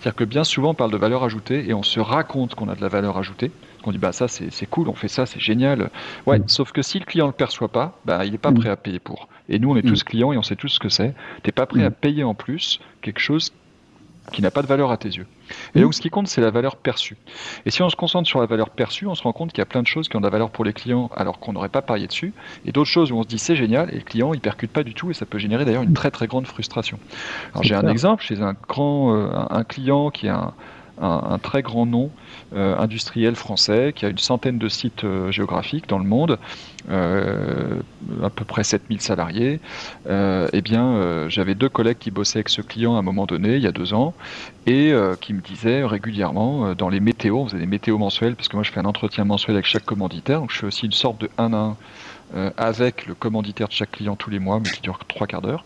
C'est-à-dire 0.00 0.16
que 0.16 0.24
bien 0.24 0.44
souvent 0.44 0.70
on 0.70 0.74
parle 0.74 0.92
de 0.92 0.96
valeur 0.96 1.24
ajoutée 1.24 1.68
et 1.68 1.74
on 1.74 1.82
se 1.82 2.00
raconte 2.00 2.54
qu'on 2.54 2.70
a 2.70 2.74
de 2.74 2.80
la 2.80 2.88
valeur 2.88 3.18
ajoutée. 3.18 3.50
On 3.84 3.92
dit 3.92 3.98
bah 3.98 4.12
ça 4.12 4.28
c'est 4.28 4.66
cool, 4.66 4.88
on 4.88 4.94
fait 4.94 5.08
ça, 5.08 5.26
c'est 5.26 5.40
génial. 5.40 5.90
Ouais, 6.26 6.38
mmh. 6.38 6.48
sauf 6.48 6.72
que 6.72 6.80
si 6.80 6.98
le 6.98 7.04
client 7.04 7.26
le 7.26 7.34
perçoit 7.34 7.68
pas, 7.68 7.98
bah 8.06 8.24
il 8.24 8.32
n'est 8.32 8.38
pas 8.38 8.50
mmh. 8.50 8.54
prêt 8.54 8.70
à 8.70 8.76
payer 8.76 8.98
pour. 8.98 9.28
Et 9.50 9.58
nous 9.58 9.70
on 9.70 9.76
est 9.76 9.84
mmh. 9.84 9.90
tous 9.90 10.04
clients 10.04 10.32
et 10.32 10.38
on 10.38 10.42
sait 10.42 10.56
tous 10.56 10.68
ce 10.68 10.78
que 10.78 10.88
c'est. 10.88 11.14
T'es 11.42 11.52
pas 11.52 11.66
prêt 11.66 11.84
à 11.84 11.90
payer 11.90 12.24
en 12.24 12.34
plus 12.34 12.80
quelque 13.02 13.20
chose 13.20 13.52
qui 14.30 14.42
n'a 14.42 14.50
pas 14.50 14.62
de 14.62 14.66
valeur 14.66 14.90
à 14.90 14.96
tes 14.96 15.08
yeux. 15.08 15.26
Et 15.74 15.80
donc, 15.80 15.94
ce 15.94 16.00
qui 16.00 16.10
compte, 16.10 16.28
c'est 16.28 16.40
la 16.40 16.50
valeur 16.50 16.76
perçue. 16.76 17.16
Et 17.66 17.70
si 17.70 17.82
on 17.82 17.90
se 17.90 17.96
concentre 17.96 18.28
sur 18.28 18.40
la 18.40 18.46
valeur 18.46 18.70
perçue, 18.70 19.06
on 19.06 19.14
se 19.14 19.22
rend 19.22 19.32
compte 19.32 19.50
qu'il 19.50 19.58
y 19.58 19.62
a 19.62 19.66
plein 19.66 19.82
de 19.82 19.86
choses 19.86 20.08
qui 20.08 20.16
ont 20.16 20.20
de 20.20 20.26
la 20.26 20.30
valeur 20.30 20.50
pour 20.50 20.64
les 20.64 20.72
clients 20.72 21.10
alors 21.14 21.38
qu'on 21.38 21.52
n'aurait 21.52 21.68
pas 21.68 21.82
parié 21.82 22.06
dessus, 22.06 22.32
et 22.64 22.72
d'autres 22.72 22.90
choses 22.90 23.12
où 23.12 23.16
on 23.16 23.22
se 23.22 23.28
dit 23.28 23.38
c'est 23.38 23.56
génial, 23.56 23.90
et 23.92 23.96
le 23.96 24.04
client, 24.04 24.32
il 24.34 24.40
percute 24.40 24.70
pas 24.70 24.82
du 24.82 24.94
tout, 24.94 25.10
et 25.10 25.14
ça 25.14 25.26
peut 25.26 25.38
générer 25.38 25.64
d'ailleurs 25.64 25.82
une 25.82 25.94
très 25.94 26.10
très 26.10 26.26
grande 26.26 26.46
frustration. 26.46 26.98
Alors, 27.52 27.62
j'ai 27.62 27.74
un 27.74 27.88
exemple 27.88 28.22
chez 28.22 28.40
un 28.40 28.54
grand, 28.68 29.14
euh, 29.14 29.30
un 29.50 29.64
client 29.64 30.10
qui 30.10 30.28
a 30.28 30.36
un, 30.36 30.54
un, 31.00 31.22
un, 31.30 31.38
très 31.38 31.62
grand 31.62 31.86
nom 31.86 32.10
euh, 32.52 32.76
industriel 32.78 33.36
français 33.36 33.92
qui 33.94 34.04
a 34.04 34.08
une 34.08 34.18
centaine 34.18 34.58
de 34.58 34.68
sites 34.68 35.04
euh, 35.04 35.30
géographiques 35.30 35.88
dans 35.88 35.98
le 35.98 36.04
monde, 36.04 36.36
euh, 36.90 37.76
à 38.24 38.30
peu 38.30 38.44
près 38.44 38.64
7000 38.64 39.00
salariés. 39.00 39.60
Eh 40.08 40.60
bien, 40.62 41.28
j'avais 41.28 41.54
deux 41.54 41.68
collègues 41.68 41.98
qui 41.98 42.10
bossaient 42.10 42.38
avec 42.38 42.48
ce 42.48 42.60
client 42.62 42.96
à 42.96 42.98
un 42.98 43.02
moment 43.02 43.26
donné, 43.26 43.56
il 43.56 43.62
y 43.62 43.66
a 43.66 43.72
deux 43.72 43.94
ans, 43.94 44.14
et 44.66 44.92
qui 45.20 45.32
me 45.32 45.40
disaient 45.40 45.84
régulièrement 45.84 46.74
dans 46.74 46.88
les 46.88 47.00
météos, 47.00 47.40
on 47.40 47.46
faisait 47.46 47.58
des 47.58 47.66
météos 47.66 47.98
mensuels, 47.98 48.34
parce 48.34 48.48
que 48.48 48.56
moi 48.56 48.64
je 48.64 48.72
fais 48.72 48.80
un 48.80 48.84
entretien 48.84 49.24
mensuel 49.24 49.56
avec 49.56 49.66
chaque 49.66 49.84
commanditaire, 49.84 50.40
donc 50.40 50.50
je 50.50 50.58
fais 50.58 50.66
aussi 50.66 50.86
une 50.86 50.92
sorte 50.92 51.20
de 51.20 51.30
1 51.38 51.52
à 51.52 51.56
1 51.56 51.76
euh, 52.34 52.50
avec 52.56 53.06
le 53.06 53.14
commanditaire 53.14 53.68
de 53.68 53.72
chaque 53.72 53.92
client 53.92 54.16
tous 54.16 54.30
les 54.30 54.38
mois, 54.38 54.60
mais 54.60 54.70
qui 54.70 54.80
dure 54.80 54.98
trois 55.08 55.26
quarts 55.26 55.42
d'heure. 55.42 55.64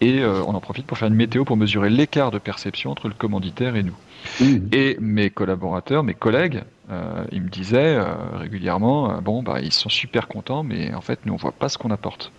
Et 0.00 0.20
euh, 0.20 0.42
on 0.46 0.54
en 0.54 0.60
profite 0.60 0.86
pour 0.86 0.98
faire 0.98 1.08
une 1.08 1.14
météo 1.14 1.44
pour 1.44 1.56
mesurer 1.56 1.90
l'écart 1.90 2.30
de 2.30 2.38
perception 2.38 2.90
entre 2.90 3.08
le 3.08 3.14
commanditaire 3.14 3.76
et 3.76 3.82
nous. 3.82 3.96
Mmh. 4.40 4.56
Et 4.72 4.96
mes 5.00 5.30
collaborateurs, 5.30 6.02
mes 6.02 6.14
collègues, 6.14 6.62
euh, 6.90 7.24
ils 7.30 7.42
me 7.42 7.48
disaient 7.48 7.98
régulièrement, 8.34 9.20
bon, 9.22 9.42
bah, 9.42 9.60
ils 9.60 9.72
sont 9.72 9.88
super 9.88 10.28
contents, 10.28 10.62
mais 10.62 10.94
en 10.94 11.00
fait, 11.00 11.20
nous, 11.26 11.34
on 11.34 11.36
voit 11.36 11.52
pas 11.52 11.68
ce 11.68 11.78
qu'on 11.78 11.90
apporte. 11.90 12.32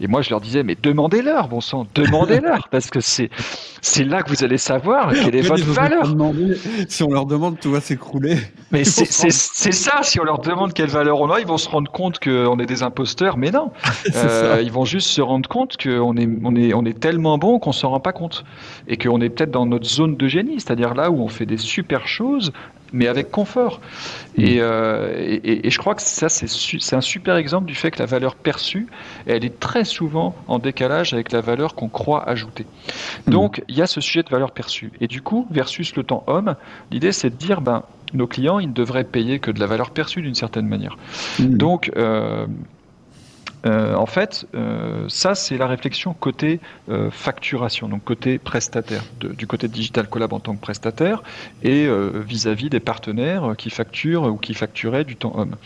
Et 0.00 0.08
moi, 0.08 0.22
je 0.22 0.30
leur 0.30 0.40
disais, 0.40 0.62
mais 0.62 0.76
demandez-leur, 0.80 1.48
bon 1.48 1.60
sang, 1.60 1.86
demandez-leur, 1.94 2.68
parce 2.68 2.90
que 2.90 3.00
c'est, 3.00 3.30
c'est 3.80 4.04
là 4.04 4.22
que 4.22 4.30
vous 4.30 4.42
allez 4.42 4.58
savoir 4.58 5.12
quelle 5.12 5.36
est 5.36 5.42
votre 5.42 5.64
valeur. 5.64 6.08
Demander, 6.08 6.56
si 6.88 7.02
on 7.04 7.10
leur 7.10 7.26
demande, 7.26 7.60
tout 7.60 7.70
va 7.70 7.80
s'écrouler. 7.80 8.36
Mais 8.74 8.82
c'est, 8.82 9.06
ça, 9.72 10.02
si 10.02 10.18
on 10.18 10.24
leur 10.24 10.40
demande 10.40 10.72
quelle 10.72 10.88
valeur 10.88 11.20
on 11.20 11.30
a, 11.30 11.38
ils 11.38 11.46
vont 11.46 11.58
se 11.58 11.68
rendre 11.68 11.88
compte 11.92 12.18
qu'on 12.18 12.58
est 12.58 12.66
des 12.66 12.82
imposteurs, 12.82 13.36
mais 13.36 13.52
non. 13.52 13.70
euh, 14.16 14.60
ils 14.64 14.72
vont 14.72 14.84
juste 14.84 15.06
se 15.06 15.20
rendre 15.20 15.48
compte 15.48 15.76
qu'on 15.80 16.16
est, 16.16 16.28
on 16.42 16.56
est, 16.56 16.74
on 16.74 16.84
est 16.84 16.98
tellement 16.98 17.38
bon 17.38 17.60
qu'on 17.60 17.70
s'en 17.70 17.90
rend 17.90 18.00
pas 18.00 18.12
compte. 18.12 18.44
Et 18.88 18.96
qu'on 18.96 19.20
est 19.20 19.28
peut-être 19.28 19.52
dans 19.52 19.64
notre 19.64 19.86
zone 19.86 20.16
de 20.16 20.26
génie, 20.26 20.58
c'est-à-dire 20.58 20.94
là 20.94 21.12
où 21.12 21.22
on 21.22 21.28
fait 21.28 21.46
des 21.46 21.56
super 21.56 22.08
choses 22.08 22.52
mais 22.94 23.08
avec 23.08 23.30
confort. 23.30 23.80
Et, 24.38 24.58
euh, 24.60 25.12
et, 25.16 25.66
et, 25.66 25.70
je 25.70 25.78
crois 25.78 25.94
que 25.94 26.02
ça, 26.02 26.28
c'est 26.28 26.96
un 26.96 27.00
super 27.00 27.36
exemple 27.36 27.66
du 27.66 27.74
fait 27.74 27.90
que 27.90 27.98
la 27.98 28.06
valeur 28.06 28.36
perçue, 28.36 28.86
elle 29.26 29.44
est 29.44 29.60
très 29.60 29.84
souvent 29.84 30.34
en 30.48 30.58
décalage 30.58 31.12
avec 31.12 31.32
la 31.32 31.40
valeur 31.40 31.74
qu'on 31.74 31.88
croit 31.88 32.26
ajouter. 32.28 32.66
Donc, 33.26 33.62
il 33.68 33.76
y 33.76 33.82
a 33.82 33.86
ce 33.86 34.00
sujet 34.00 34.22
de 34.22 34.30
valeur 34.30 34.52
perçue. 34.52 34.92
Et 35.00 35.08
du 35.08 35.20
coup, 35.20 35.46
versus 35.50 35.94
le 35.96 36.04
temps 36.04 36.22
homme, 36.28 36.54
l'idée, 36.90 37.12
c'est 37.12 37.30
de 37.30 37.36
dire, 37.36 37.60
ben, 37.60 37.82
nos 38.12 38.28
clients, 38.28 38.60
ils 38.60 38.68
ne 38.68 38.74
devraient 38.74 39.04
payer 39.04 39.40
que 39.40 39.50
de 39.50 39.58
la 39.58 39.66
valeur 39.66 39.90
perçue 39.90 40.22
d'une 40.22 40.36
certaine 40.36 40.66
manière. 40.66 40.96
Mmh. 41.40 41.56
Donc, 41.56 41.90
euh, 41.96 42.46
euh, 43.66 43.94
en 43.94 44.06
fait, 44.06 44.46
euh, 44.54 45.04
ça 45.08 45.34
c'est 45.34 45.56
la 45.56 45.66
réflexion 45.66 46.14
côté 46.14 46.60
euh, 46.90 47.10
facturation, 47.10 47.88
donc 47.88 48.04
côté 48.04 48.38
prestataire, 48.38 49.02
du 49.20 49.46
côté 49.46 49.68
Digital 49.68 50.08
Collab 50.08 50.32
en 50.32 50.40
tant 50.40 50.54
que 50.54 50.60
prestataire 50.60 51.22
et 51.62 51.88
vis-à-vis 52.14 52.68
des 52.68 52.80
partenaires 52.80 53.54
qui 53.56 53.70
facturent 53.70 54.24
ou 54.24 54.36
qui 54.36 54.54
facturaient 54.54 55.04
du 55.04 55.16
temps 55.16 55.32
homme. 55.36 55.56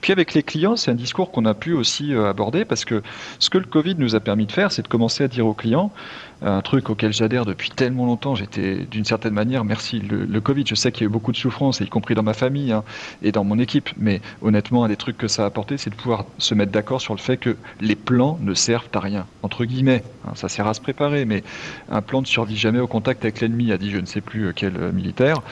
Puis 0.00 0.12
avec 0.12 0.34
les 0.34 0.42
clients, 0.42 0.76
c'est 0.76 0.90
un 0.90 0.94
discours 0.94 1.30
qu'on 1.30 1.44
a 1.44 1.54
pu 1.54 1.72
aussi 1.72 2.14
aborder 2.14 2.64
parce 2.64 2.84
que 2.84 3.02
ce 3.38 3.50
que 3.50 3.58
le 3.58 3.64
Covid 3.64 3.96
nous 3.96 4.14
a 4.14 4.20
permis 4.20 4.46
de 4.46 4.52
faire, 4.52 4.72
c'est 4.72 4.82
de 4.82 4.88
commencer 4.88 5.24
à 5.24 5.28
dire 5.28 5.46
aux 5.46 5.54
clients, 5.54 5.92
un 6.42 6.60
truc 6.60 6.90
auquel 6.90 7.12
j'adhère 7.12 7.44
depuis 7.44 7.70
tellement 7.70 8.06
longtemps. 8.06 8.34
J'étais 8.34 8.86
d'une 8.90 9.04
certaine 9.04 9.34
manière, 9.34 9.64
merci 9.64 10.00
le, 10.00 10.40
Covid, 10.40 10.64
je 10.66 10.74
sais 10.74 10.92
qu'il 10.92 11.02
y 11.02 11.04
a 11.04 11.08
eu 11.08 11.12
beaucoup 11.12 11.32
de 11.32 11.36
souffrance, 11.36 11.80
y 11.80 11.88
compris 11.88 12.14
dans 12.14 12.22
ma 12.22 12.32
famille 12.32 12.72
hein, 12.72 12.84
et 13.22 13.32
dans 13.32 13.44
mon 13.44 13.58
équipe, 13.58 13.90
mais 13.98 14.20
honnêtement, 14.40 14.84
un 14.84 14.88
des 14.88 14.96
trucs 14.96 15.18
que 15.18 15.28
ça 15.28 15.42
a 15.42 15.46
apporté, 15.46 15.76
c'est 15.76 15.90
de 15.90 15.94
pouvoir 15.94 16.26
se 16.38 16.54
mettre 16.54 16.72
d'accord 16.72 17.00
sur 17.00 17.14
le 17.14 17.20
fait 17.20 17.36
que 17.36 17.56
les 17.80 17.96
plans 17.96 18.38
ne 18.40 18.54
servent 18.54 18.88
à 18.94 19.00
rien, 19.00 19.26
entre 19.42 19.64
guillemets. 19.64 20.04
Hein, 20.26 20.32
ça 20.34 20.48
sert 20.48 20.66
à 20.66 20.74
se 20.74 20.80
préparer, 20.80 21.24
mais 21.24 21.42
un 21.90 22.02
plan 22.02 22.20
ne 22.20 22.26
survit 22.26 22.56
jamais 22.56 22.80
au 22.80 22.86
contact 22.86 23.24
avec 23.24 23.40
l'ennemi, 23.40 23.72
a 23.72 23.78
dit 23.78 23.90
je 23.90 23.98
ne 23.98 24.06
sais 24.06 24.20
plus 24.20 24.52
quel 24.54 24.92
militaire. 24.92 25.42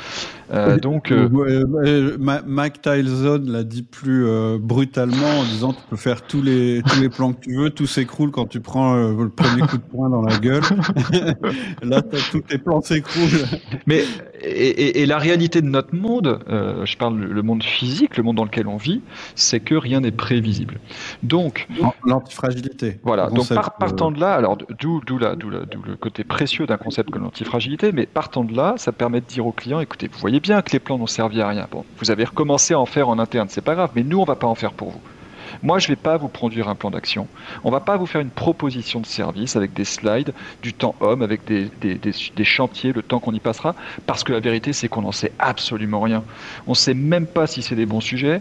Euh, 0.53 0.79
donc, 0.79 1.11
euh, 1.11 2.17
Mike 2.19 2.81
Tyson 2.81 3.43
l'a 3.47 3.65
dit 3.65 3.83
plus 3.83 4.27
euh, 4.27 4.59
brutalement 4.61 5.41
en 5.41 5.45
disant 5.45 5.73
tu 5.73 5.81
peux 5.91 5.97
faire 5.97 6.23
tous 6.23 6.41
les 6.41 6.83
tous 6.87 7.01
les 7.01 7.09
plans 7.09 7.33
que 7.33 7.41
tu 7.41 7.57
veux, 7.57 7.71
tout 7.71 7.87
s'écroule 7.87 8.31
quand 8.31 8.47
tu 8.47 8.61
prends 8.61 8.95
le 8.95 9.29
premier 9.29 9.63
coup 9.63 9.79
de 9.79 9.83
poing 9.83 10.09
dans 10.09 10.23
la 10.23 10.39
gueule. 10.39 10.63
Là, 11.83 12.03
tous 12.03 12.41
tes 12.41 12.59
plans 12.59 12.81
s'écroulent. 12.81 13.47
Mais 13.87 14.05
et, 14.43 15.03
et, 15.03 15.07
la 15.07 15.19
réalité 15.19 15.61
de 15.61 15.67
notre 15.67 15.95
monde, 15.95 16.41
je 16.49 16.97
parle 16.97 17.19
le 17.19 17.43
monde 17.43 17.63
physique, 17.63 18.17
le 18.17 18.23
monde 18.23 18.37
dans 18.37 18.45
lequel 18.45 18.67
on 18.67 18.77
vit, 18.77 19.01
c'est 19.35 19.61
que 19.61 19.75
rien 19.75 20.01
n'est 20.01 20.11
prévisible. 20.11 20.79
Donc 21.23 21.67
l'antifragilité. 22.05 22.99
Voilà. 23.03 23.29
Donc 23.29 23.49
partant 23.79 24.11
de 24.11 24.21
là, 24.21 24.35
alors 24.35 24.57
d'où 24.57 25.01
d'où 25.05 25.19
d'où 25.19 25.51
le 25.51 25.97
côté 25.97 26.25
précieux 26.25 26.67
d'un 26.67 26.77
concept 26.77 27.11
comme 27.11 27.23
l'antifragilité, 27.23 27.93
mais 27.93 28.07
partant 28.07 28.45
de 28.45 28.55
là, 28.55 28.75
ça 28.77 28.93
permet 28.93 29.21
de 29.21 29.27
dire 29.27 29.47
aux 29.47 29.53
clients 29.53 29.81
écoutez, 29.81 30.09
vous 30.09 30.19
voyez 30.19 30.41
bien 30.41 30.63
que 30.63 30.73
les 30.73 30.79
plans 30.79 30.99
n'ont 30.99 31.07
servi 31.07 31.41
à 31.41 31.49
rien. 31.49 31.67
Bon, 31.71 31.85
vous 31.99 32.11
avez 32.11 32.25
recommencé 32.25 32.75
à 32.75 32.81
en 32.81 32.87
faire 32.87 33.09
en 33.09 33.19
interne, 33.19 33.49
c'est 33.51 33.65
pas 33.65 33.75
grave, 33.75 33.91
mais 33.95 34.03
nous, 34.03 34.19
on 34.19 34.25
va 34.25 34.37
pas 34.37 34.47
en 34.47 34.55
faire 34.55 34.73
pour 34.73 34.91
vous. 34.91 35.01
Moi, 35.63 35.79
je 35.79 35.87
ne 35.87 35.89
vais 35.93 35.97
pas 35.97 36.17
vous 36.17 36.29
produire 36.29 36.69
un 36.69 36.75
plan 36.75 36.91
d'action. 36.91 37.29
On 37.65 37.69
ne 37.69 37.73
va 37.73 37.81
pas 37.81 37.97
vous 37.97 38.07
faire 38.07 38.21
une 38.21 38.31
proposition 38.31 39.01
de 39.01 39.07
service 39.07 39.57
avec 39.57 39.73
des 39.73 39.85
slides, 39.85 40.33
du 40.63 40.73
temps 40.73 40.95
homme, 41.01 41.23
avec 41.23 41.45
des, 41.45 41.69
des, 41.81 42.45
chantiers, 42.45 42.93
le 42.93 43.03
temps 43.03 43.19
qu'on 43.19 43.33
y 43.33 43.41
passera, 43.41 43.75
parce 44.07 44.25
que 44.25 44.33
la 44.33 44.41
vérité, 44.41 44.73
c'est 44.73 44.89
qu'on 44.89 45.03
n'en 45.03 45.13
sait 45.13 45.33
absolument 45.39 46.01
rien. 46.01 46.25
On 46.67 46.73
ne 46.73 46.77
sait 46.77 46.95
même 46.95 47.27
pas 47.27 47.47
si 47.47 47.63
c'est 47.63 47.75
des 47.75 47.87
bons 47.87 48.01
sujets. 48.01 48.41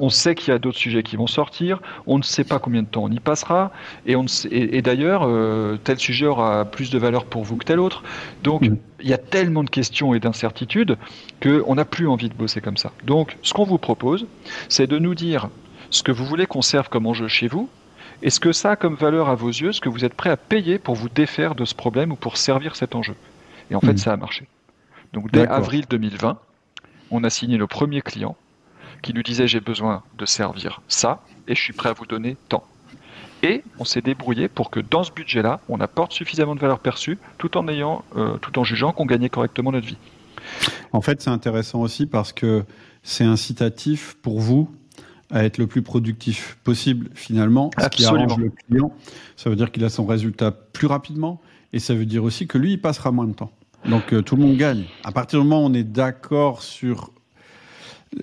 On, 0.00 0.10
sait 0.10 0.34
qu'il 0.34 0.52
y 0.52 0.54
a 0.54 0.58
d'autres 0.58 0.78
sujets 0.78 1.02
qui 1.02 1.16
vont 1.16 1.26
sortir. 1.26 1.80
On 2.06 2.18
ne 2.18 2.22
sait 2.22 2.44
pas 2.44 2.58
combien 2.58 2.82
de 2.82 2.86
temps 2.86 3.04
on 3.04 3.10
y 3.10 3.20
passera. 3.20 3.72
Et, 4.06 4.16
et, 4.50 4.82
d'ailleurs, 4.82 5.22
euh, 5.24 5.78
tel 5.82 5.98
sujet 5.98 6.26
aura 6.26 6.64
plus 6.64 6.90
de 6.90 6.98
valeur 6.98 7.24
pour 7.24 7.42
vous 7.42 7.56
que 7.56 7.64
tel 7.64 7.80
autre. 7.80 8.02
Donc, 8.42 8.62
mm. 8.62 8.76
il 9.00 9.08
y 9.08 9.14
a 9.14 9.18
tellement 9.18 9.64
de 9.64 9.70
questions 9.70 10.14
et 10.14 10.20
d'incertitudes 10.20 10.96
qu'on 11.42 11.74
n'a 11.74 11.84
plus 11.84 12.08
envie 12.08 12.28
de 12.28 12.34
bosser 12.34 12.60
comme 12.60 12.76
ça. 12.76 12.92
Donc, 13.04 13.36
ce 13.42 13.52
qu'on 13.52 13.64
vous 13.64 13.78
propose, 13.78 14.26
c'est 14.68 14.86
de 14.86 14.98
nous 14.98 15.14
dire 15.14 15.48
ce 15.92 16.02
que 16.02 16.10
vous 16.10 16.24
voulez 16.24 16.46
qu'on 16.46 16.62
serve 16.62 16.88
comme 16.88 17.06
enjeu 17.06 17.28
chez 17.28 17.46
vous, 17.46 17.68
est-ce 18.22 18.40
que 18.40 18.52
ça 18.52 18.72
a 18.72 18.76
comme 18.76 18.94
valeur 18.94 19.28
à 19.28 19.34
vos 19.34 19.48
yeux 19.48 19.72
ce 19.72 19.80
que 19.80 19.88
vous 19.88 20.04
êtes 20.04 20.14
prêt 20.14 20.30
à 20.30 20.36
payer 20.36 20.78
pour 20.78 20.94
vous 20.94 21.08
défaire 21.08 21.54
de 21.54 21.64
ce 21.64 21.74
problème 21.74 22.12
ou 22.12 22.16
pour 22.16 22.36
servir 22.36 22.76
cet 22.76 22.94
enjeu? 22.94 23.14
Et 23.70 23.74
en 23.74 23.80
fait, 23.80 23.92
hmm. 23.92 23.98
ça 23.98 24.12
a 24.12 24.16
marché. 24.16 24.48
Donc 25.12 25.30
dès 25.30 25.46
avril 25.46 25.84
2020, 25.88 26.38
on 27.10 27.24
a 27.24 27.30
signé 27.30 27.58
nos 27.58 27.66
premiers 27.66 28.00
clients 28.00 28.36
qui 29.02 29.12
nous 29.12 29.22
disaient 29.22 29.46
j'ai 29.46 29.60
besoin 29.60 30.02
de 30.16 30.24
servir 30.24 30.80
ça 30.88 31.22
et 31.46 31.54
je 31.54 31.60
suis 31.60 31.74
prêt 31.74 31.90
à 31.90 31.92
vous 31.92 32.06
donner 32.06 32.36
tant. 32.48 32.64
Et 33.42 33.62
on 33.78 33.84
s'est 33.84 34.00
débrouillé 34.00 34.48
pour 34.48 34.70
que 34.70 34.80
dans 34.80 35.02
ce 35.02 35.12
budget-là, 35.12 35.60
on 35.68 35.80
apporte 35.80 36.12
suffisamment 36.12 36.54
de 36.54 36.60
valeur 36.60 36.78
perçue 36.78 37.18
tout 37.38 37.58
en 37.58 37.68
ayant, 37.68 38.04
euh, 38.16 38.38
tout 38.38 38.58
en 38.58 38.64
jugeant 38.64 38.92
qu'on 38.92 39.04
gagnait 39.04 39.28
correctement 39.28 39.72
notre 39.72 39.86
vie. 39.86 39.98
En 40.92 41.02
fait, 41.02 41.20
c'est 41.20 41.30
intéressant 41.30 41.80
aussi 41.80 42.06
parce 42.06 42.32
que 42.32 42.64
c'est 43.02 43.24
incitatif 43.24 44.16
pour 44.22 44.40
vous 44.40 44.70
à 45.32 45.44
être 45.44 45.58
le 45.58 45.66
plus 45.66 45.82
productif 45.82 46.58
possible 46.62 47.08
finalement, 47.14 47.70
ce 47.78 47.88
qui 47.88 48.04
arrange 48.04 48.36
le 48.36 48.50
client. 48.50 48.92
Ça 49.36 49.50
veut 49.50 49.56
dire 49.56 49.72
qu'il 49.72 49.84
a 49.84 49.88
son 49.88 50.04
résultat 50.04 50.52
plus 50.52 50.86
rapidement 50.86 51.40
et 51.72 51.78
ça 51.78 51.94
veut 51.94 52.04
dire 52.04 52.22
aussi 52.22 52.46
que 52.46 52.58
lui, 52.58 52.72
il 52.72 52.80
passera 52.80 53.10
moins 53.10 53.26
de 53.26 53.32
temps. 53.32 53.50
Donc 53.88 54.12
euh, 54.12 54.22
tout 54.22 54.36
le 54.36 54.42
monde 54.42 54.56
gagne. 54.56 54.84
À 55.04 55.10
partir 55.10 55.40
du 55.40 55.46
moment 55.46 55.64
où 55.64 55.68
on 55.70 55.74
est 55.74 55.82
d'accord 55.82 56.62
sur 56.62 57.10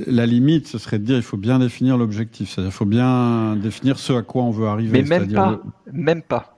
la 0.06 0.26
limite, 0.26 0.68
ce 0.68 0.78
serait 0.78 1.00
de 1.00 1.04
dire 1.04 1.18
il 1.18 1.24
faut 1.24 1.38
bien 1.38 1.60
définir 1.60 1.98
l'objectif. 1.98 2.50
C'est-à-dire 2.50 2.72
il 2.72 2.78
faut 2.78 2.86
bien 2.86 3.56
définir 3.56 3.98
ce 3.98 4.14
à 4.14 4.22
quoi 4.22 4.44
on 4.44 4.52
veut 4.52 4.68
arriver. 4.68 5.02
Mais 5.02 5.20
même 5.20 5.34
pas, 5.34 5.60
même 5.92 6.22
pas, 6.22 6.58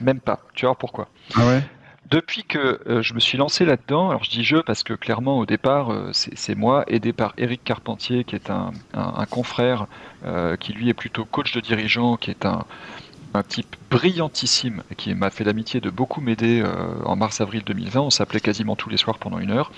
même 0.00 0.20
pas. 0.20 0.40
Tu 0.54 0.64
vois 0.64 0.76
pourquoi 0.76 1.08
Ah 1.34 1.46
ouais? 1.46 1.62
Depuis 2.10 2.44
que 2.44 2.80
euh, 2.86 3.02
je 3.02 3.14
me 3.14 3.20
suis 3.20 3.36
lancé 3.36 3.64
là-dedans, 3.64 4.08
alors 4.08 4.24
je 4.24 4.30
dis 4.30 4.44
je 4.44 4.56
parce 4.56 4.82
que 4.82 4.94
clairement 4.94 5.38
au 5.38 5.46
départ 5.46 5.92
euh, 5.92 6.10
c'est 6.12 6.54
moi, 6.54 6.84
aidé 6.86 7.12
par 7.12 7.34
Eric 7.36 7.62
Carpentier 7.64 8.24
qui 8.24 8.34
est 8.34 8.50
un, 8.50 8.72
confrère 9.30 9.86
euh, 10.24 10.56
qui 10.56 10.72
lui 10.72 10.88
est 10.88 10.94
plutôt 10.94 11.24
coach 11.24 11.52
de 11.52 11.60
dirigeant, 11.60 12.16
qui 12.16 12.30
est 12.30 12.46
un, 12.46 12.64
type 13.46 13.76
brillantissime 13.88 14.82
qui 14.96 15.14
m'a 15.14 15.30
fait 15.30 15.44
l'amitié 15.44 15.80
de 15.80 15.90
beaucoup 15.90 16.20
m'aider 16.20 16.64
en 17.04 17.14
mars-avril 17.14 17.62
2020. 17.64 18.00
On 18.00 18.10
s'appelait 18.10 18.40
quasiment 18.40 18.74
tous 18.74 18.88
les 18.88 18.96
soirs 18.96 19.18
pendant 19.18 19.38
une 19.38 19.52
heure. 19.52 19.70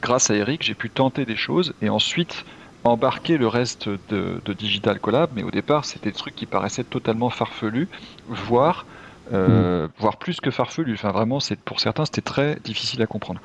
grâce 0.00 0.30
à 0.30 0.34
Eric, 0.34 0.62
j'ai 0.62 0.72
pu 0.72 0.88
tenter 0.88 1.26
des 1.26 1.36
choses 1.36 1.74
et 1.82 1.90
ensuite 1.90 2.46
embarquer 2.84 3.36
le 3.36 3.48
reste 3.48 3.90
de, 4.08 4.40
de 4.42 4.52
Digital 4.54 4.98
Collab, 4.98 5.28
mais 5.34 5.42
au 5.42 5.50
départ 5.50 5.84
c'était 5.84 6.10
des 6.10 6.16
trucs 6.16 6.34
qui 6.34 6.46
paraissaient 6.46 6.84
totalement 6.84 7.28
farfelus, 7.28 7.88
voire 8.28 8.86
euh, 9.32 9.88
voire 9.98 10.16
plus 10.16 10.40
que 10.40 10.50
farfelu. 10.50 10.94
Enfin, 10.94 11.10
vraiment, 11.10 11.40
c'est 11.40 11.58
pour 11.58 11.80
certains, 11.80 12.04
c'était 12.04 12.20
très 12.20 12.58
difficile 12.64 13.02
à 13.02 13.06
comprendre. 13.06 13.40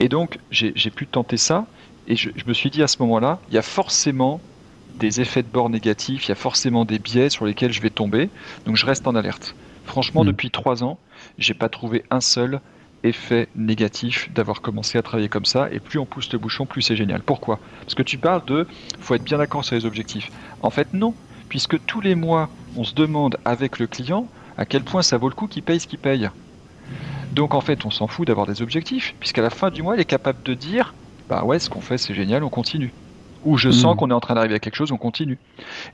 Et 0.00 0.08
donc, 0.08 0.38
j'ai 0.50 0.90
pu 0.90 1.06
tenter 1.06 1.36
ça, 1.36 1.66
et 2.06 2.16
je, 2.16 2.30
me 2.46 2.52
suis 2.52 2.70
dit 2.70 2.82
à 2.82 2.88
ce 2.88 2.98
moment-là, 3.00 3.40
il 3.48 3.54
y 3.54 3.58
a 3.58 3.62
forcément 3.62 4.40
des 4.98 5.20
effets 5.20 5.42
de 5.42 5.48
bord 5.48 5.70
négatifs, 5.70 6.26
il 6.26 6.28
y 6.30 6.32
a 6.32 6.36
forcément 6.36 6.84
des 6.84 6.98
biais 6.98 7.30
sur 7.30 7.44
lesquels 7.44 7.72
je 7.72 7.80
vais 7.80 7.90
tomber, 7.90 8.30
donc 8.64 8.76
je 8.76 8.86
reste 8.86 9.06
en 9.06 9.14
alerte. 9.14 9.54
Franchement, 9.84 10.22
mm. 10.22 10.28
depuis 10.28 10.50
trois 10.50 10.84
ans, 10.84 10.98
j'ai 11.38 11.54
pas 11.54 11.68
trouvé 11.68 12.04
un 12.10 12.20
seul 12.20 12.60
effet 13.04 13.48
négatif 13.54 14.32
d'avoir 14.32 14.60
commencé 14.60 14.98
à 14.98 15.02
travailler 15.02 15.28
comme 15.28 15.44
ça, 15.44 15.68
et 15.72 15.80
plus 15.80 15.98
on 15.98 16.04
pousse 16.04 16.32
le 16.32 16.38
bouchon, 16.38 16.66
plus 16.66 16.82
c'est 16.82 16.96
génial. 16.96 17.22
Pourquoi? 17.22 17.58
Parce 17.80 17.94
que 17.94 18.02
tu 18.02 18.18
parles 18.18 18.44
de, 18.46 18.66
faut 19.00 19.14
être 19.14 19.24
bien 19.24 19.38
d'accord 19.38 19.64
sur 19.64 19.74
les 19.74 19.84
objectifs. 19.84 20.30
En 20.62 20.70
fait, 20.70 20.92
non, 20.92 21.14
puisque 21.48 21.84
tous 21.86 22.00
les 22.00 22.14
mois, 22.14 22.48
on 22.76 22.84
se 22.84 22.94
demande 22.94 23.38
avec 23.44 23.78
le 23.78 23.86
client, 23.86 24.28
à 24.58 24.66
quel 24.66 24.82
point 24.82 25.02
ça 25.02 25.16
vaut 25.16 25.28
le 25.28 25.34
coup 25.34 25.46
qu'il 25.46 25.62
paye 25.62 25.80
ce 25.80 25.86
qu'il 25.86 25.98
paye. 25.98 26.28
Donc 27.32 27.54
en 27.54 27.60
fait, 27.60 27.86
on 27.86 27.90
s'en 27.90 28.08
fout 28.08 28.26
d'avoir 28.26 28.46
des 28.46 28.60
objectifs, 28.60 29.14
puisqu'à 29.20 29.42
la 29.42 29.50
fin 29.50 29.70
du 29.70 29.82
mois, 29.82 29.94
il 29.94 30.00
est 30.00 30.04
capable 30.04 30.42
de 30.42 30.54
dire 30.54 30.94
Bah 31.28 31.44
ouais, 31.44 31.58
ce 31.58 31.70
qu'on 31.70 31.80
fait, 31.80 31.96
c'est 31.96 32.14
génial, 32.14 32.42
on 32.42 32.48
continue. 32.48 32.92
Ou 33.44 33.56
je 33.56 33.70
sens 33.70 33.94
hmm. 33.94 33.98
qu'on 33.98 34.10
est 34.10 34.14
en 34.14 34.20
train 34.20 34.34
d'arriver 34.34 34.56
à 34.56 34.58
quelque 34.58 34.74
chose, 34.74 34.90
on 34.90 34.96
continue. 34.96 35.38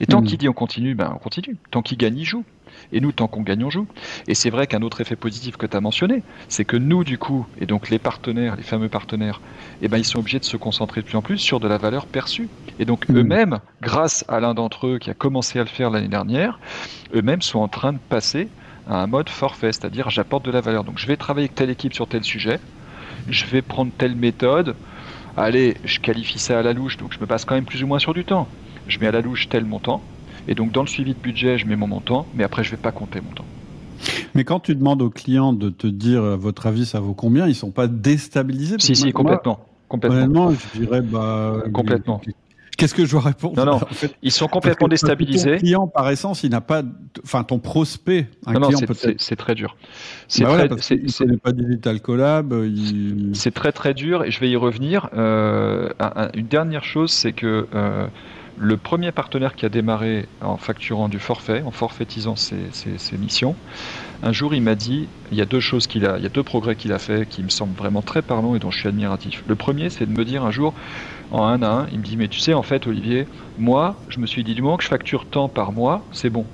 Et 0.01 0.07
tant 0.07 0.23
hmm. 0.23 0.25
qu'il 0.25 0.39
dit 0.39 0.49
on 0.49 0.55
continue, 0.55 0.95
ben 0.95 1.13
on 1.15 1.19
continue. 1.19 1.57
Tant 1.71 1.83
qu'il 1.83 1.99
gagne, 1.99 2.17
il 2.17 2.25
joue. 2.25 2.45
Et 2.93 3.01
nous, 3.01 3.13
tant 3.13 3.29
qu'on 3.29 3.43
gagne, 3.43 3.65
on 3.65 3.71
joue. 3.71 3.87
Et 4.27 4.35
c'est 4.35 4.51
vrai 4.51 4.67
qu'un 4.67 4.83
autre 4.83 5.01
effet 5.01 5.17
positif 5.17 5.57
que 5.57 5.67
tu 5.67 5.77
as 5.77 5.81
mentionné, 5.81 6.23
c'est 6.49 6.65
que 6.65 6.77
nous, 6.77 7.05
du 7.05 7.19
coup, 7.19 7.47
et 7.61 7.67
donc 7.67 7.91
les 7.91 7.99
partenaires, 7.99 8.57
les 8.57 8.63
fameux 8.63 8.89
partenaires, 8.89 9.41
eh 9.83 9.89
ben, 9.89 9.99
ils 9.99 10.05
sont 10.05 10.19
obligés 10.19 10.39
de 10.39 10.45
se 10.45 10.57
concentrer 10.57 11.03
de 11.03 11.07
plus 11.07 11.17
en 11.17 11.23
plus 11.23 11.39
sur 11.39 11.61
de 11.61 11.69
la 11.69 11.77
valeur 11.77 12.07
perçue. 12.07 12.49
Et 12.79 12.85
donc 12.85 13.09
hmm. 13.09 13.17
eux-mêmes, 13.17 13.59
grâce 13.83 14.25
à 14.29 14.41
l'un 14.41 14.55
d'entre 14.55 14.87
eux 14.87 14.99
qui 14.99 15.11
a 15.11 15.15
commencé 15.15 15.59
à 15.59 15.63
le 15.63 15.69
faire 15.69 15.91
l'année 15.91 16.09
dernière, 16.09 16.59
eux-mêmes 17.15 17.43
sont 17.43 17.61
en 17.61 17.69
train 17.69 17.93
de 17.93 17.99
passer 18.09 18.49
à 18.89 19.03
un 19.03 19.07
mode 19.07 19.29
forfait, 19.29 19.73
c'est-à-dire 19.73 20.11
j'apporte 20.11 20.45
de 20.45 20.51
la 20.51 20.61
valeur. 20.61 20.85
Donc 20.85 20.99
je 20.99 21.07
vais 21.07 21.17
travailler 21.17 21.47
avec 21.47 21.55
telle 21.55 21.71
équipe 21.71 21.95
sur 21.95 22.07
tel 22.07 22.25
sujet, 22.25 22.61
je 23.29 23.47
vais 23.47 23.63
prendre 23.63 23.93
telle 23.97 24.15
méthode, 24.15 24.75
allez, 25.37 25.77
je 25.85 26.01
qualifie 26.01 26.39
ça 26.39 26.59
à 26.59 26.63
la 26.63 26.73
louche, 26.73 26.97
donc 26.97 27.13
je 27.13 27.21
me 27.21 27.27
passe 27.27 27.45
quand 27.45 27.55
même 27.55 27.65
plus 27.65 27.83
ou 27.83 27.87
moins 27.87 27.99
sur 27.99 28.15
du 28.15 28.25
temps. 28.25 28.49
Je 28.87 28.99
mets 28.99 29.07
à 29.07 29.13
la 29.13 29.23
louche 29.23 29.49
tel 29.49 29.65
montant, 29.65 30.03
et 30.49 30.55
donc 30.55 30.73
dans 30.73 30.83
le 30.83 30.89
suivi 30.89 31.15
de 31.15 31.19
budget, 31.19 31.57
je 31.57 31.67
mets 31.67 31.77
mon 31.77 31.87
montant, 31.87 32.27
mais 32.35 32.45
après 32.45 32.65
je 32.65 32.71
vais 32.71 32.77
pas 32.77 32.93
compter 32.93 33.21
mon 33.21 33.31
temps. 33.31 33.47
Mais 34.35 34.45
quand 34.45 34.61
tu 34.61 34.75
demandes 34.75 35.01
aux 35.01 35.11
clients 35.11 35.53
de 35.53 35.71
te 35.71 35.87
dire, 35.87 36.23
à 36.23 36.37
votre 36.37 36.67
avis, 36.67 36.85
ça 36.85 37.01
vaut 37.01 37.15
combien, 37.15 37.47
ils 37.47 37.55
sont 37.55 37.71
pas 37.71 37.87
déstabilisés 37.87 38.77
Si, 38.79 38.95
si, 38.95 39.13
complètement. 39.13 39.61
complètement. 39.89 40.19
Honnêtement, 40.19 40.51
je 40.51 40.81
dirais, 40.81 41.01
bah. 41.01 41.63
Complètement. 41.73 42.21
Qu'est-ce 42.77 42.95
que 42.95 43.05
je 43.05 43.11
dois 43.11 43.21
répondre 43.21 43.57
Non, 43.57 43.79
non, 43.79 43.81
ils 44.23 44.33
sont 44.33 44.49
complètement 44.49 44.89
déstabilisés. 44.89 45.53
Ton 45.53 45.59
client, 45.59 45.87
par 45.89 46.11
essence, 46.11 46.43
il 46.43 46.51
n'a 46.51 46.61
pas. 46.61 46.83
Enfin, 47.23 47.45
ton 47.45 47.59
prospect, 47.59 48.29
un 48.47 48.55
non, 48.55 48.69
client 48.69 48.81
peut-être. 48.81 49.21
C'est 49.21 49.37
très 49.37 49.55
dur. 49.55 49.77
C'est 50.29 50.45
bah 50.45 50.69
très. 50.69 51.37
pas 51.37 51.53
digital 51.53 52.01
collab. 52.01 52.55
C'est 53.33 53.55
très 53.55 53.73
très 53.73 53.95
dur 53.95 54.25
et 54.25 54.31
je 54.31 54.41
vais 54.41 54.51
y 54.51 54.57
revenir. 54.57 55.09
Euh, 55.15 55.91
une 56.35 56.47
dernière 56.47 56.85
chose, 56.85 57.11
c'est 57.11 57.33
que. 57.33 57.67
Euh, 57.75 58.07
Le 58.57 58.77
premier 58.77 59.11
partenaire 59.11 59.57
qui 59.57 59.67
a 59.67 59.69
démarré 59.69 60.29
en 60.41 60.57
facturant 60.57 61.09
du 61.09 61.19
forfait, 61.19 61.63
en 61.67 61.73
forfaitisant 61.73 62.37
ses, 62.37 62.71
ses, 62.71 63.19
missions, 63.19 63.57
un 64.23 64.31
jour 64.31 64.55
il 64.55 64.63
m'a 64.63 64.77
dit, 64.77 65.09
il 65.33 65.39
y 65.39 65.41
a 65.41 65.45
deux 65.45 65.59
choses 65.59 65.89
qu'il 65.89 66.07
a, 66.07 66.19
il 66.19 66.23
y 66.23 66.27
a 66.27 66.29
deux 66.29 66.45
progrès 66.45 66.77
qu'il 66.77 66.93
a 66.93 67.01
fait 67.01 67.29
qui 67.29 67.43
me 67.43 67.49
semblent 67.49 67.77
vraiment 67.77 68.01
très 68.01 68.23
parlants 68.23 68.55
et 68.55 68.61
dont 68.61 68.71
je 68.71 68.79
suis 68.79 68.89
admiratif. 68.89 69.43
Le 69.49 69.57
premier, 69.57 69.91
c'est 69.91 70.07
de 70.07 70.17
me 70.17 70.25
dire 70.25 70.45
un 70.45 70.53
jour, 70.53 70.73
en 71.31 71.45
un 71.45 71.63
à 71.63 71.69
un, 71.69 71.87
il 71.93 71.99
me 71.99 72.05
dit, 72.05 72.17
mais 72.17 72.29
tu 72.29 72.41
sais, 72.41 72.55
en 72.55 72.63
fait, 72.63 72.87
Olivier, 72.87 73.27
moi, 73.59 73.97
je 74.09 74.19
me 74.19 74.27
suis 74.27 74.45
dit, 74.45 74.55
du 74.55 74.63
moment 74.63 74.77
que 74.77 74.85
je 74.85 74.89
facture 74.89 75.27
tant 75.27 75.49
par 75.49 75.73
mois, 75.73 76.05
c'est 76.13 76.31
bon. 76.31 76.47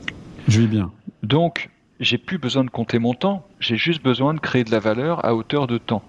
Je 0.49 0.61
vis 0.61 0.67
bien. 0.67 0.91
Donc, 1.23 1.71
j'ai 2.01 2.19
plus 2.19 2.39
besoin 2.39 2.65
de 2.65 2.71
compter 2.71 2.99
mon 2.99 3.15
temps, 3.15 3.47
j'ai 3.61 3.77
juste 3.77 4.03
besoin 4.03 4.35
de 4.35 4.41
créer 4.41 4.65
de 4.65 4.71
la 4.71 4.81
valeur 4.81 5.25
à 5.25 5.35
hauteur 5.35 5.67
de 5.67 5.79
temps. 5.79 6.03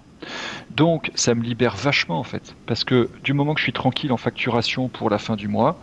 Donc 0.70 1.12
ça 1.16 1.36
me 1.36 1.44
libère 1.44 1.76
vachement 1.76 2.20
en 2.20 2.24
fait, 2.24 2.56
parce 2.66 2.84
que 2.84 3.10
du 3.24 3.34
moment 3.34 3.54
que 3.54 3.60
je 3.60 3.66
suis 3.66 3.74
tranquille 3.74 4.12
en 4.12 4.18
facturation 4.18 4.88
pour 4.88 5.10
la 5.10 5.18
fin 5.18 5.36
du 5.36 5.48
mois, 5.48 5.80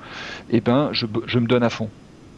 eh 0.50 0.60
ben 0.60 0.90
je, 0.92 1.06
me 1.06 1.46
donne 1.46 1.62
à 1.62 1.70
fond. 1.70 1.90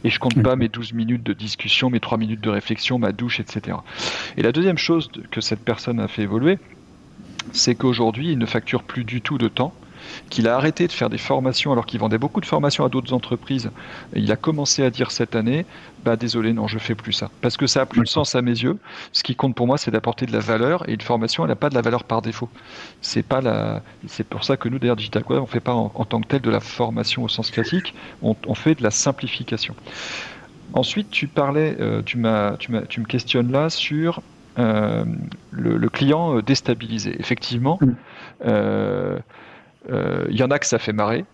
Et 0.03 0.09
je 0.09 0.19
compte 0.19 0.43
pas 0.43 0.57
mes 0.57 0.69
12 0.69 0.95
minutes 0.95 1.23
de 1.23 1.35
discussion, 1.35 1.91
mes 1.91 2.01
3 2.01 2.17
minutes 2.17 2.41
de 2.41 2.49
réflexion, 2.49 2.99
ma 2.99 3.13
douche, 3.13 3.39
etc. 3.39 3.77
Et 4.39 4.43
la 4.43 4.51
deuxième 4.51 4.79
chose 4.79 5.11
que 5.31 5.43
cette 5.43 5.61
personne 5.61 6.01
a 6.01 6.09
fait 6.09 6.23
évoluer, 6.23 6.59
c'est 7.53 7.75
qu'aujourd'hui, 7.75 8.33
il 8.33 8.39
ne 8.39 8.47
facture 8.47 8.83
plus 8.83 9.05
du 9.05 9.21
tout 9.21 9.37
de 9.37 9.49
temps 9.49 9.75
qu'il 10.31 10.49
a 10.49 10.57
arrêté 10.57 10.87
de 10.87 10.93
faire 10.93 11.11
des 11.11 11.19
formations 11.19 11.73
alors 11.73 11.87
qu'il 11.87 12.01
vendait 12.01 12.19
beaucoup 12.19 12.41
de 12.41 12.47
formations 12.47 12.85
à 12.85 12.89
d'autres 12.89 13.13
entreprises. 13.13 13.71
il 14.15 14.31
a 14.33 14.37
commencé 14.37 14.83
à 14.83 14.91
dire 14.91 15.11
cette 15.11 15.35
année, 15.35 15.67
bah 16.05 16.17
désolé, 16.17 16.53
non, 16.53 16.67
je 16.67 16.79
fais 16.79 16.95
plus 16.95 17.13
ça. 17.13 17.31
Parce 17.41 17.57
que 17.57 17.67
ça 17.67 17.83
a 17.83 17.87
plus 17.87 18.01
de 18.03 18.09
sens 18.09 18.35
à 18.35 18.43
mes 18.43 18.51
yeux. 18.51 18.79
Ce 19.13 19.23
qui 19.23 19.37
compte 19.37 19.55
pour 19.55 19.67
moi, 19.67 19.79
c'est 19.79 19.91
d'apporter 19.91 20.27
de 20.27 20.33
la 20.33 20.39
valeur 20.39 20.89
et 20.89 20.95
une 20.95 21.01
formation, 21.01 21.45
elle 21.45 21.51
n'a 21.51 21.57
pas 21.57 21.71
de 21.71 21.75
la 21.75 21.83
valeur 21.83 22.05
par 22.05 22.23
défaut. 22.23 22.49
C'est 23.01 23.23
pas 23.23 23.41
la, 23.41 23.83
c'est 24.07 24.27
pour 24.27 24.45
ça 24.45 24.57
que 24.57 24.69
nous, 24.69 24.79
d'ailleurs, 24.79 24.97
Digital 24.97 25.25
Code, 25.25 25.39
on 25.39 25.47
fait 25.47 25.61
pas 25.61 25.75
en, 25.75 25.89
tant 26.05 26.21
que 26.21 26.27
tel 26.27 26.41
de 26.41 26.51
la 26.51 26.61
formation 26.61 27.25
au 27.25 27.29
sens 27.29 27.51
classique, 27.51 27.95
on, 28.23 28.55
fait 28.55 28.75
de 28.75 28.83
la 28.83 28.91
simplification. 28.91 29.75
Ensuite, 30.73 31.11
tu 31.11 31.27
parlais, 31.27 31.77
euh, 31.81 32.03
tu, 32.03 32.19
m'as, 32.19 32.57
tu, 32.57 32.73
m'as, 32.73 32.83
tu 32.83 33.01
me 33.01 33.07
questionnes 33.07 33.51
là 33.51 33.71
sur 33.71 34.21
euh, 34.59 35.05
le, 35.53 35.89
client 35.89 36.37
euh, 36.37 36.43
déstabilisé. 36.43 37.17
Effectivement, 37.19 37.79
euh, 38.45 39.19
il 39.89 39.95
euh, 39.95 40.27
y 40.31 40.43
en 40.43 40.51
a 40.51 40.59
que 40.59 40.67
ça 40.67 40.79
fait 40.79 40.93
marrer. 40.93 41.25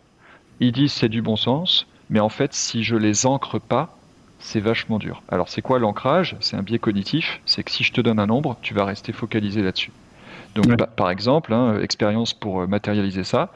Ils 0.60 0.72
disent 0.72 0.92
c'est 0.92 1.08
du 1.08 1.22
bon 1.22 1.36
sens, 1.36 1.86
mais 2.10 2.20
en 2.20 2.28
fait, 2.28 2.54
si 2.54 2.82
je 2.82 2.96
les 2.96 3.26
ancre 3.26 3.60
pas, 3.60 3.96
c'est 4.38 4.60
vachement 4.60 4.98
dur. 4.98 5.22
Alors, 5.28 5.48
c'est 5.48 5.62
quoi 5.62 5.78
l'ancrage? 5.78 6.36
C'est 6.40 6.56
un 6.56 6.62
biais 6.62 6.78
cognitif. 6.78 7.40
C'est 7.46 7.62
que 7.62 7.70
si 7.70 7.84
je 7.84 7.92
te 7.92 8.00
donne 8.00 8.18
un 8.18 8.26
nombre, 8.26 8.56
tu 8.62 8.74
vas 8.74 8.84
rester 8.84 9.12
focalisé 9.12 9.62
là-dessus. 9.62 9.92
Donc, 10.54 10.76
par 10.96 11.10
exemple, 11.10 11.52
hein, 11.52 11.80
expérience 11.80 12.32
pour 12.32 12.62
euh, 12.62 12.66
matérialiser 12.66 13.24
ça, 13.24 13.52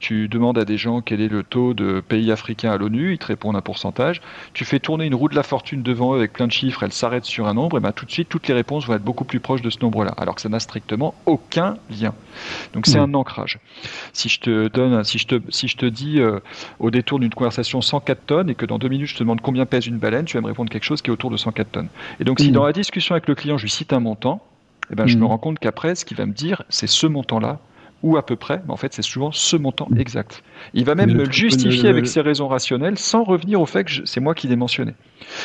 tu 0.00 0.28
demandes 0.28 0.58
à 0.58 0.64
des 0.64 0.78
gens 0.78 1.00
quel 1.00 1.20
est 1.20 1.28
le 1.28 1.42
taux 1.42 1.74
de 1.74 2.00
pays 2.00 2.30
africains 2.30 2.70
à 2.70 2.76
l'ONU, 2.76 3.12
ils 3.12 3.18
te 3.18 3.26
répondent 3.26 3.56
un 3.56 3.60
pourcentage. 3.60 4.20
Tu 4.52 4.64
fais 4.64 4.78
tourner 4.78 5.06
une 5.06 5.14
roue 5.14 5.28
de 5.28 5.34
la 5.34 5.42
fortune 5.42 5.82
devant 5.82 6.14
eux 6.14 6.18
avec 6.18 6.32
plein 6.32 6.46
de 6.46 6.52
chiffres, 6.52 6.82
elle 6.82 6.92
s'arrête 6.92 7.24
sur 7.24 7.48
un 7.48 7.54
nombre, 7.54 7.78
et 7.78 7.80
ben 7.80 7.92
tout 7.92 8.06
de 8.06 8.10
suite, 8.10 8.28
toutes 8.28 8.48
les 8.48 8.54
réponses 8.54 8.86
vont 8.86 8.94
être 8.94 9.02
beaucoup 9.02 9.24
plus 9.24 9.40
proches 9.40 9.62
de 9.62 9.70
ce 9.70 9.78
nombre-là, 9.80 10.12
alors 10.16 10.34
que 10.34 10.40
ça 10.40 10.48
n'a 10.48 10.60
strictement 10.60 11.14
aucun 11.26 11.76
lien. 11.90 12.14
Donc 12.74 12.86
c'est 12.86 12.98
un 12.98 13.12
ancrage. 13.14 13.58
Si 14.12 14.28
je 14.28 14.40
te 14.40 14.68
donne, 14.68 15.02
si 15.04 15.18
je 15.18 15.26
te, 15.26 15.40
si 15.50 15.68
je 15.68 15.76
te 15.76 15.86
dis 15.86 16.20
euh, 16.20 16.40
au 16.78 16.90
détour 16.90 17.18
d'une 17.18 17.34
conversation 17.34 17.80
104 17.80 18.26
tonnes 18.26 18.50
et 18.50 18.54
que 18.54 18.66
dans 18.66 18.78
deux 18.78 18.88
minutes 18.88 19.08
je 19.08 19.14
te 19.14 19.20
demande 19.20 19.40
combien 19.40 19.66
pèse 19.66 19.86
une 19.86 19.98
baleine, 19.98 20.24
tu 20.24 20.36
vas 20.36 20.40
me 20.40 20.46
répondre 20.46 20.70
quelque 20.70 20.84
chose 20.84 21.02
qui 21.02 21.10
est 21.10 21.12
autour 21.12 21.30
de 21.30 21.36
104 21.36 21.70
tonnes. 21.70 21.88
Et 22.20 22.24
donc 22.24 22.40
si 22.40 22.50
dans 22.50 22.64
la 22.64 22.72
discussion 22.72 23.14
avec 23.14 23.26
le 23.28 23.34
client 23.34 23.58
je 23.58 23.64
lui 23.64 23.70
cite 23.70 23.92
un 23.92 24.00
montant, 24.00 24.42
eh 24.90 24.94
ben, 24.94 25.06
je 25.06 25.18
me 25.18 25.26
rends 25.26 25.38
compte 25.38 25.58
qu'après, 25.58 25.94
ce 25.94 26.04
qu'il 26.04 26.16
va 26.16 26.26
me 26.26 26.32
dire, 26.32 26.62
c'est 26.68 26.86
ce 26.86 27.06
montant-là 27.06 27.58
ou 28.02 28.16
à 28.16 28.24
peu 28.24 28.36
près, 28.36 28.62
mais 28.66 28.72
en 28.72 28.76
fait 28.76 28.94
c'est 28.94 29.02
souvent 29.02 29.32
ce 29.32 29.56
montant 29.56 29.88
exact. 29.96 30.42
Il 30.74 30.84
va 30.84 30.94
même 30.94 31.12
me 31.12 31.24
le 31.24 31.32
justifier 31.32 31.88
avec 31.88 32.06
ses 32.06 32.20
raisons 32.20 32.48
rationnelles 32.48 32.98
sans 32.98 33.24
revenir 33.24 33.60
au 33.60 33.66
fait 33.66 33.84
que 33.84 33.92
c'est 34.04 34.20
moi 34.20 34.34
qui 34.34 34.48
l'ai 34.48 34.56
mentionné. 34.56 34.94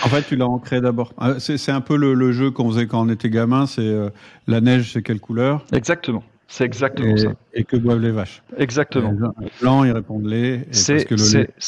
En 0.03 0.09
fait, 0.09 0.23
tu 0.23 0.35
l'as 0.35 0.47
ancré 0.47 0.81
d'abord. 0.81 1.13
Ah, 1.17 1.39
c'est 1.39 1.71
un 1.71 1.81
peu 1.81 1.95
le, 1.95 2.31
jeu 2.31 2.51
qu'on 2.51 2.69
faisait 2.69 2.87
quand 2.87 3.01
on 3.01 3.09
était 3.09 3.29
gamin, 3.29 3.65
c'est 3.65 3.81
euh, 3.81 4.09
la 4.47 4.61
neige, 4.61 4.91
c'est 4.93 5.01
quelle 5.01 5.19
couleur? 5.19 5.65
Exactement. 5.73 6.23
C'est 6.47 6.65
exactement 6.65 7.17
ça. 7.17 7.29
Et 7.55 7.63
que 7.63 7.75
boivent 7.77 7.99
les 8.01 8.11
vaches? 8.11 8.43
Exactement. 8.57 9.13
Blanc, 9.59 9.83
ils 9.83 9.91
répondent 9.91 10.27
les. 10.27 10.61
C'est 10.71 11.07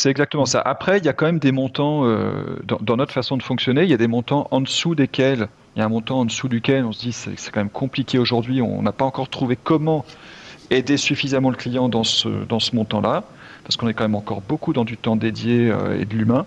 exactement 0.05 0.45
ça. 0.45 0.61
Après, 0.61 0.99
il 0.99 1.05
y 1.05 1.09
a 1.09 1.13
quand 1.13 1.25
même 1.25 1.39
des 1.39 1.51
montants, 1.51 2.05
euh, 2.05 2.57
dans, 2.63 2.77
dans, 2.81 2.95
notre 2.95 3.11
façon 3.11 3.36
de 3.36 3.41
fonctionner, 3.41 3.83
il 3.83 3.89
y 3.89 3.95
a 3.95 3.97
des 3.97 4.07
montants 4.07 4.47
en 4.51 4.61
dessous 4.61 4.93
desquels, 4.93 5.47
il 5.75 5.79
y 5.79 5.81
a 5.81 5.86
un 5.86 5.89
montant 5.89 6.19
en 6.19 6.25
dessous 6.25 6.47
duquel 6.47 6.86
on 6.86 6.91
se 6.91 6.99
dit 6.99 7.11
c'est 7.13 7.36
quand 7.51 7.59
même 7.59 7.69
compliqué 7.69 8.19
aujourd'hui, 8.19 8.61
on 8.61 8.81
n'a 8.81 8.91
pas 8.91 9.05
encore 9.05 9.27
trouvé 9.27 9.57
comment 9.61 10.05
aider 10.72 10.97
suffisamment 10.97 11.49
le 11.49 11.55
client 11.55 11.89
dans 11.89 12.03
ce, 12.03 12.30
dans 12.45 12.59
ce 12.59 12.76
montant-là, 12.76 13.24
parce 13.63 13.78
qu'on 13.78 13.88
est 13.88 13.93
quand 13.93 14.03
même 14.03 14.16
encore 14.16 14.41
beaucoup 14.41 14.74
dans 14.74 14.86
du 14.86 14.95
temps 14.95 15.16
dédié 15.16 15.72
euh, 15.72 15.99
et 15.99 16.05
de 16.05 16.16
l'humain. 16.16 16.45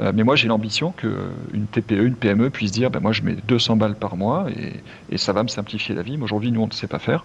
Euh, 0.00 0.12
mais 0.14 0.22
moi, 0.22 0.36
j'ai 0.36 0.48
l'ambition 0.48 0.92
qu'une 0.92 1.66
TPE, 1.72 2.04
une 2.04 2.14
PME 2.14 2.50
puisse 2.50 2.70
dire, 2.70 2.90
ben, 2.90 3.00
moi, 3.00 3.12
je 3.12 3.22
mets 3.22 3.36
200 3.48 3.76
balles 3.76 3.96
par 3.96 4.16
mois 4.16 4.46
et, 5.10 5.18
ça 5.18 5.32
va 5.32 5.42
me 5.42 5.48
simplifier 5.48 5.94
la 5.94 6.02
vie. 6.02 6.16
Mais 6.16 6.24
aujourd'hui, 6.24 6.52
nous, 6.52 6.62
on 6.62 6.68
ne 6.68 6.72
sait 6.72 6.86
pas 6.86 7.00
faire. 7.00 7.24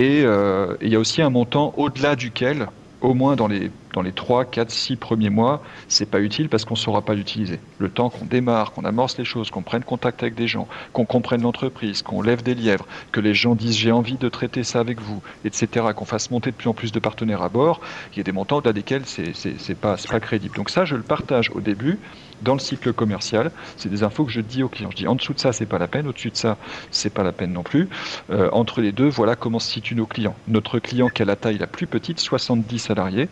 Euh, 0.00 0.76
et 0.80 0.86
il 0.86 0.92
y 0.92 0.96
a 0.96 0.98
aussi 0.98 1.22
un 1.22 1.30
montant 1.30 1.72
au-delà 1.76 2.16
duquel 2.16 2.66
au 3.04 3.12
moins 3.12 3.36
dans 3.36 3.46
les, 3.46 3.70
dans 3.92 4.00
les 4.00 4.12
3, 4.12 4.46
4, 4.46 4.70
6 4.70 4.96
premiers 4.96 5.28
mois, 5.28 5.62
c'est 5.88 6.08
pas 6.08 6.20
utile 6.20 6.48
parce 6.48 6.64
qu'on 6.64 6.74
ne 6.74 6.78
saura 6.78 7.02
pas 7.02 7.14
l'utiliser. 7.14 7.60
Le 7.78 7.90
temps 7.90 8.08
qu'on 8.08 8.24
démarre, 8.24 8.72
qu'on 8.72 8.84
amorce 8.84 9.18
les 9.18 9.24
choses, 9.24 9.50
qu'on 9.50 9.62
prenne 9.62 9.84
contact 9.84 10.22
avec 10.22 10.34
des 10.34 10.48
gens, 10.48 10.66
qu'on 10.92 11.04
comprenne 11.04 11.42
l'entreprise, 11.42 12.02
qu'on 12.02 12.22
lève 12.22 12.42
des 12.42 12.54
lièvres, 12.54 12.86
que 13.12 13.20
les 13.20 13.34
gens 13.34 13.54
disent 13.54 13.76
j'ai 13.76 13.92
envie 13.92 14.16
de 14.16 14.28
traiter 14.28 14.64
ça 14.64 14.80
avec 14.80 15.00
vous, 15.00 15.22
etc., 15.44 15.86
qu'on 15.94 16.06
fasse 16.06 16.30
monter 16.30 16.50
de 16.50 16.56
plus 16.56 16.68
en 16.68 16.74
plus 16.74 16.92
de 16.92 16.98
partenaires 16.98 17.42
à 17.42 17.50
bord, 17.50 17.80
il 18.12 18.18
y 18.18 18.20
a 18.20 18.24
des 18.24 18.32
montants 18.32 18.56
au-delà 18.56 18.72
desquels 18.72 19.02
c'est 19.04 19.78
pas, 19.78 19.96
pas 20.08 20.20
crédible. 20.20 20.56
Donc 20.56 20.70
ça, 20.70 20.86
je 20.86 20.96
le 20.96 21.02
partage 21.02 21.50
au 21.50 21.60
début 21.60 21.98
dans 22.44 22.54
le 22.54 22.60
cycle 22.60 22.92
commercial. 22.92 23.50
C'est 23.76 23.88
des 23.88 24.02
infos 24.02 24.24
que 24.24 24.30
je 24.30 24.40
dis 24.40 24.62
aux 24.62 24.68
clients. 24.68 24.90
Je 24.90 24.96
dis 24.96 25.08
en 25.08 25.16
dessous 25.16 25.32
de 25.32 25.40
ça, 25.40 25.52
c'est 25.52 25.66
pas 25.66 25.78
la 25.78 25.88
peine, 25.88 26.06
au-dessus 26.06 26.30
de 26.30 26.36
ça, 26.36 26.56
c'est 26.90 27.12
pas 27.12 27.22
la 27.22 27.32
peine 27.32 27.52
non 27.52 27.62
plus. 27.62 27.88
Euh, 28.30 28.48
entre 28.52 28.80
les 28.80 28.92
deux, 28.92 29.08
voilà 29.08 29.34
comment 29.34 29.58
se 29.58 29.70
situent 29.70 29.96
nos 29.96 30.06
clients. 30.06 30.36
Notre 30.46 30.78
client 30.78 31.08
qui 31.08 31.22
a 31.22 31.24
la 31.24 31.36
taille 31.36 31.58
la 31.58 31.66
plus 31.66 31.86
petite, 31.86 32.20
70 32.20 32.78
salariés, 32.78 33.28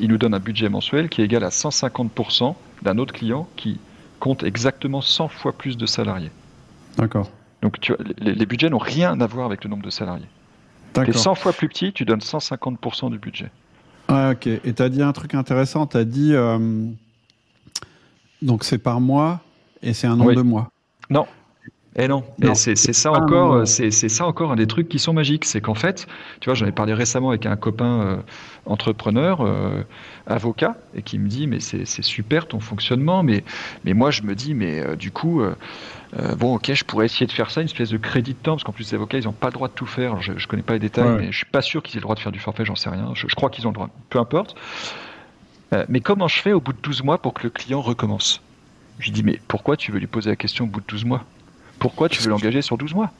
il 0.00 0.08
nous 0.08 0.18
donne 0.18 0.34
un 0.34 0.40
budget 0.40 0.68
mensuel 0.68 1.08
qui 1.08 1.20
est 1.20 1.24
égal 1.24 1.44
à 1.44 1.50
150% 1.50 2.54
d'un 2.82 2.98
autre 2.98 3.12
client 3.12 3.48
qui 3.56 3.78
compte 4.20 4.42
exactement 4.42 5.00
100 5.00 5.28
fois 5.28 5.52
plus 5.52 5.76
de 5.76 5.86
salariés. 5.86 6.30
D'accord. 6.96 7.30
Donc 7.62 7.80
tu 7.80 7.94
les, 8.18 8.46
budgets 8.46 8.70
n'ont 8.70 8.78
rien 8.78 9.20
à 9.20 9.26
voir 9.26 9.46
avec 9.46 9.64
le 9.64 9.70
nombre 9.70 9.84
de 9.84 9.90
salariés. 9.90 10.26
Tu 10.94 11.10
es 11.10 11.12
100 11.12 11.34
fois 11.34 11.52
plus 11.52 11.68
petit, 11.68 11.92
tu 11.92 12.04
donnes 12.04 12.20
150% 12.20 13.10
du 13.10 13.18
budget. 13.18 13.50
Ah, 14.08 14.32
ok. 14.32 14.46
Et 14.46 14.74
tu 14.74 14.82
as 14.82 14.88
dit 14.88 15.02
un 15.02 15.12
truc 15.12 15.34
intéressant, 15.34 15.86
tu 15.86 15.96
as 15.96 16.04
dit 16.04 16.34
euh, 16.34 16.58
donc 18.44 18.62
c'est 18.62 18.78
par 18.78 19.00
mois 19.00 19.40
et 19.82 19.92
c'est 19.92 20.06
un 20.06 20.16
nombre 20.16 20.34
de 20.34 20.42
mois. 20.42 20.70
Non. 21.10 21.26
Et 21.96 22.08
non, 22.08 22.24
c'est 22.54 22.74
ça 22.74 23.12
encore, 23.12 23.68
c'est 23.68 23.90
ça 23.90 24.26
encore 24.26 24.50
un 24.50 24.56
des 24.56 24.66
trucs 24.66 24.88
qui 24.88 24.98
sont 24.98 25.12
magiques, 25.12 25.44
c'est 25.44 25.60
qu'en 25.60 25.74
fait, 25.74 26.08
tu 26.40 26.48
vois, 26.48 26.54
j'en 26.54 26.66
ai 26.66 26.72
parlé 26.72 26.92
récemment 26.92 27.28
avec 27.28 27.46
un 27.46 27.54
copain 27.54 28.00
euh, 28.00 28.16
entrepreneur, 28.66 29.42
euh, 29.42 29.84
avocat, 30.26 30.76
et 30.96 31.02
qui 31.02 31.20
me 31.20 31.28
dit 31.28 31.46
mais 31.46 31.60
c'est 31.60 32.02
super 32.02 32.48
ton 32.48 32.58
fonctionnement, 32.58 33.22
mais 33.22 33.44
mais 33.84 33.94
moi 33.94 34.10
je 34.10 34.22
me 34.22 34.34
dis 34.34 34.54
mais 34.54 34.80
euh, 34.80 34.96
du 34.96 35.12
coup 35.12 35.40
bon 36.36 36.56
ok 36.56 36.72
je 36.74 36.84
pourrais 36.84 37.06
essayer 37.06 37.26
de 37.26 37.32
faire 37.32 37.50
ça 37.50 37.60
une 37.60 37.66
espèce 37.66 37.90
de 37.90 37.96
crédit 37.96 38.34
de 38.34 38.38
temps 38.38 38.52
parce 38.52 38.64
qu'en 38.64 38.72
plus 38.72 38.90
les 38.90 38.94
avocats 38.94 39.18
ils 39.18 39.24
n'ont 39.24 39.32
pas 39.32 39.48
le 39.48 39.52
droit 39.52 39.68
de 39.68 39.74
tout 39.74 39.86
faire, 39.86 40.20
je, 40.20 40.32
ne 40.32 40.46
connais 40.48 40.62
pas 40.62 40.72
les 40.72 40.80
détails, 40.80 41.16
mais 41.16 41.30
je 41.30 41.36
suis 41.36 41.46
pas 41.46 41.62
sûr 41.62 41.80
qu'ils 41.80 41.96
aient 41.96 42.00
le 42.00 42.04
droit 42.04 42.16
de 42.16 42.20
faire 42.20 42.32
du 42.32 42.40
forfait, 42.40 42.64
j'en 42.64 42.74
sais 42.74 42.90
rien, 42.90 43.12
je, 43.14 43.28
je 43.28 43.34
crois 43.36 43.50
qu'ils 43.50 43.68
ont 43.68 43.70
le 43.70 43.74
droit, 43.74 43.90
peu 44.10 44.18
importe. 44.18 44.56
Euh, 45.74 45.84
mais 45.88 46.00
comment 46.00 46.28
je 46.28 46.40
fais 46.40 46.52
au 46.52 46.60
bout 46.60 46.72
de 46.72 46.80
12 46.82 47.02
mois 47.02 47.18
pour 47.18 47.34
que 47.34 47.42
le 47.42 47.50
client 47.50 47.80
recommence? 47.80 48.40
Je 48.98 49.06
lui 49.06 49.12
dis, 49.12 49.22
mais 49.22 49.40
pourquoi 49.48 49.76
tu 49.76 49.92
veux 49.92 49.98
lui 49.98 50.06
poser 50.06 50.30
la 50.30 50.36
question 50.36 50.64
au 50.64 50.68
bout 50.68 50.80
de 50.80 50.86
12 50.86 51.04
mois? 51.04 51.24
Pourquoi 51.78 52.08
tu 52.08 52.22
veux 52.22 52.30
l'engager 52.30 52.62
sur 52.62 52.78
12 52.78 52.94
mois? 52.94 53.10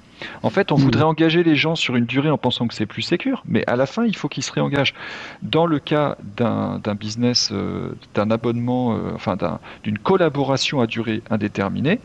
En 0.42 0.50
fait, 0.50 0.70
on 0.70 0.76
voudrait 0.76 1.02
engager 1.02 1.42
les 1.42 1.56
gens 1.56 1.74
sur 1.74 1.96
une 1.96 2.04
durée 2.04 2.30
en 2.30 2.38
pensant 2.38 2.68
que 2.68 2.74
c'est 2.74 2.86
plus 2.86 3.02
sécur, 3.02 3.42
mais 3.46 3.64
à 3.66 3.74
la 3.74 3.84
fin, 3.84 4.04
il 4.04 4.16
faut 4.16 4.28
qu'ils 4.28 4.44
se 4.44 4.52
réengagent. 4.52 4.94
Dans 5.42 5.66
le 5.66 5.80
cas 5.80 6.16
d'un 6.36 6.94
business, 6.94 7.50
euh, 7.52 7.90
d'un 8.14 8.30
abonnement, 8.30 8.94
euh, 8.94 9.12
enfin 9.14 9.36
d'une 9.82 9.98
collaboration 9.98 10.80
à 10.80 10.86
durée 10.86 11.22
indéterminée, 11.30 11.98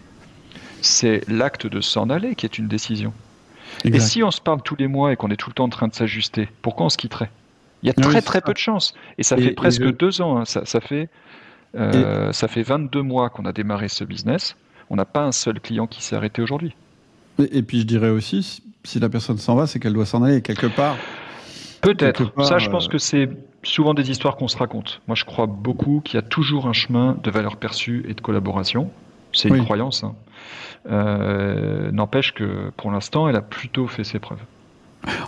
c'est 0.81 1.21
l'acte 1.27 1.67
de 1.67 1.81
s'en 1.81 2.09
aller 2.09 2.35
qui 2.35 2.45
est 2.45 2.57
une 2.57 2.67
décision. 2.67 3.13
Et 3.85 3.99
si 3.99 4.23
on 4.23 4.31
se 4.31 4.41
parle 4.41 4.61
tous 4.63 4.75
les 4.75 4.87
mois 4.87 5.13
et 5.13 5.15
qu'on 5.15 5.29
est 5.29 5.37
tout 5.37 5.49
le 5.49 5.53
temps 5.53 5.65
en 5.65 5.69
train 5.69 5.87
de 5.87 5.93
s'ajuster, 5.93 6.49
pourquoi 6.61 6.87
on 6.87 6.89
se 6.89 6.97
quitterait? 6.97 7.29
Il 7.83 7.87
y 7.87 7.89
a 7.89 7.93
très 7.93 8.21
très 8.21 8.41
peu 8.41 8.53
de 8.53 8.57
chance. 8.57 8.93
Et 9.17 9.23
ça 9.23 9.37
fait 9.37 9.51
presque 9.51 9.95
deux 9.97 10.21
ans. 10.21 10.37
Hein. 10.37 10.45
Ça, 10.45 10.65
ça, 10.65 10.81
fait, 10.81 11.09
euh, 11.75 12.31
ça 12.31 12.47
fait 12.47 12.63
22 12.63 13.01
mois 13.01 13.29
qu'on 13.29 13.45
a 13.45 13.53
démarré 13.53 13.87
ce 13.87 14.03
business. 14.03 14.55
On 14.89 14.95
n'a 14.95 15.05
pas 15.05 15.23
un 15.23 15.31
seul 15.31 15.59
client 15.59 15.87
qui 15.87 16.03
s'est 16.03 16.15
arrêté 16.15 16.41
aujourd'hui. 16.41 16.75
Et, 17.51 17.61
puis 17.61 17.79
je 17.81 17.85
dirais 17.85 18.09
aussi, 18.09 18.61
si 18.83 18.99
la 18.99 19.07
personne 19.07 19.37
s'en 19.37 19.55
va, 19.55 19.67
c'est 19.67 19.79
qu'elle 19.79 19.93
doit 19.93 20.05
s'en 20.05 20.23
aller 20.23 20.41
quelque 20.41 20.67
part. 20.67 20.97
Peut-être. 21.81 22.33
Ça, 22.43 22.57
je 22.57 22.69
pense 22.69 22.87
euh, 22.87 22.91
que 22.91 22.97
c'est 22.97 23.29
souvent 23.63 23.93
des 23.93 24.11
histoires 24.11 24.35
qu'on 24.35 24.49
se 24.49 24.57
raconte. 24.57 25.01
Moi, 25.07 25.15
je 25.15 25.23
crois 25.23 25.45
beaucoup 25.45 26.01
qu'il 26.03 26.15
y 26.15 26.17
a 26.17 26.21
toujours 26.21 26.67
un 26.67 26.73
chemin 26.73 27.17
de 27.23 27.31
valeur 27.31 27.55
perçue 27.55 28.05
et 28.09 28.13
de 28.13 28.19
collaboration. 28.19 28.91
C'est 29.31 29.49
une 29.49 29.63
croyance. 29.63 30.03
Hein. 30.03 30.15
Euh, 30.89 31.91
n'empêche 31.91 32.33
que 32.33 32.71
pour 32.75 32.91
l'instant, 32.91 33.29
elle 33.29 33.35
a 33.35 33.41
plutôt 33.41 33.87
fait 33.87 34.03
ses 34.03 34.19
preuves. 34.19 34.41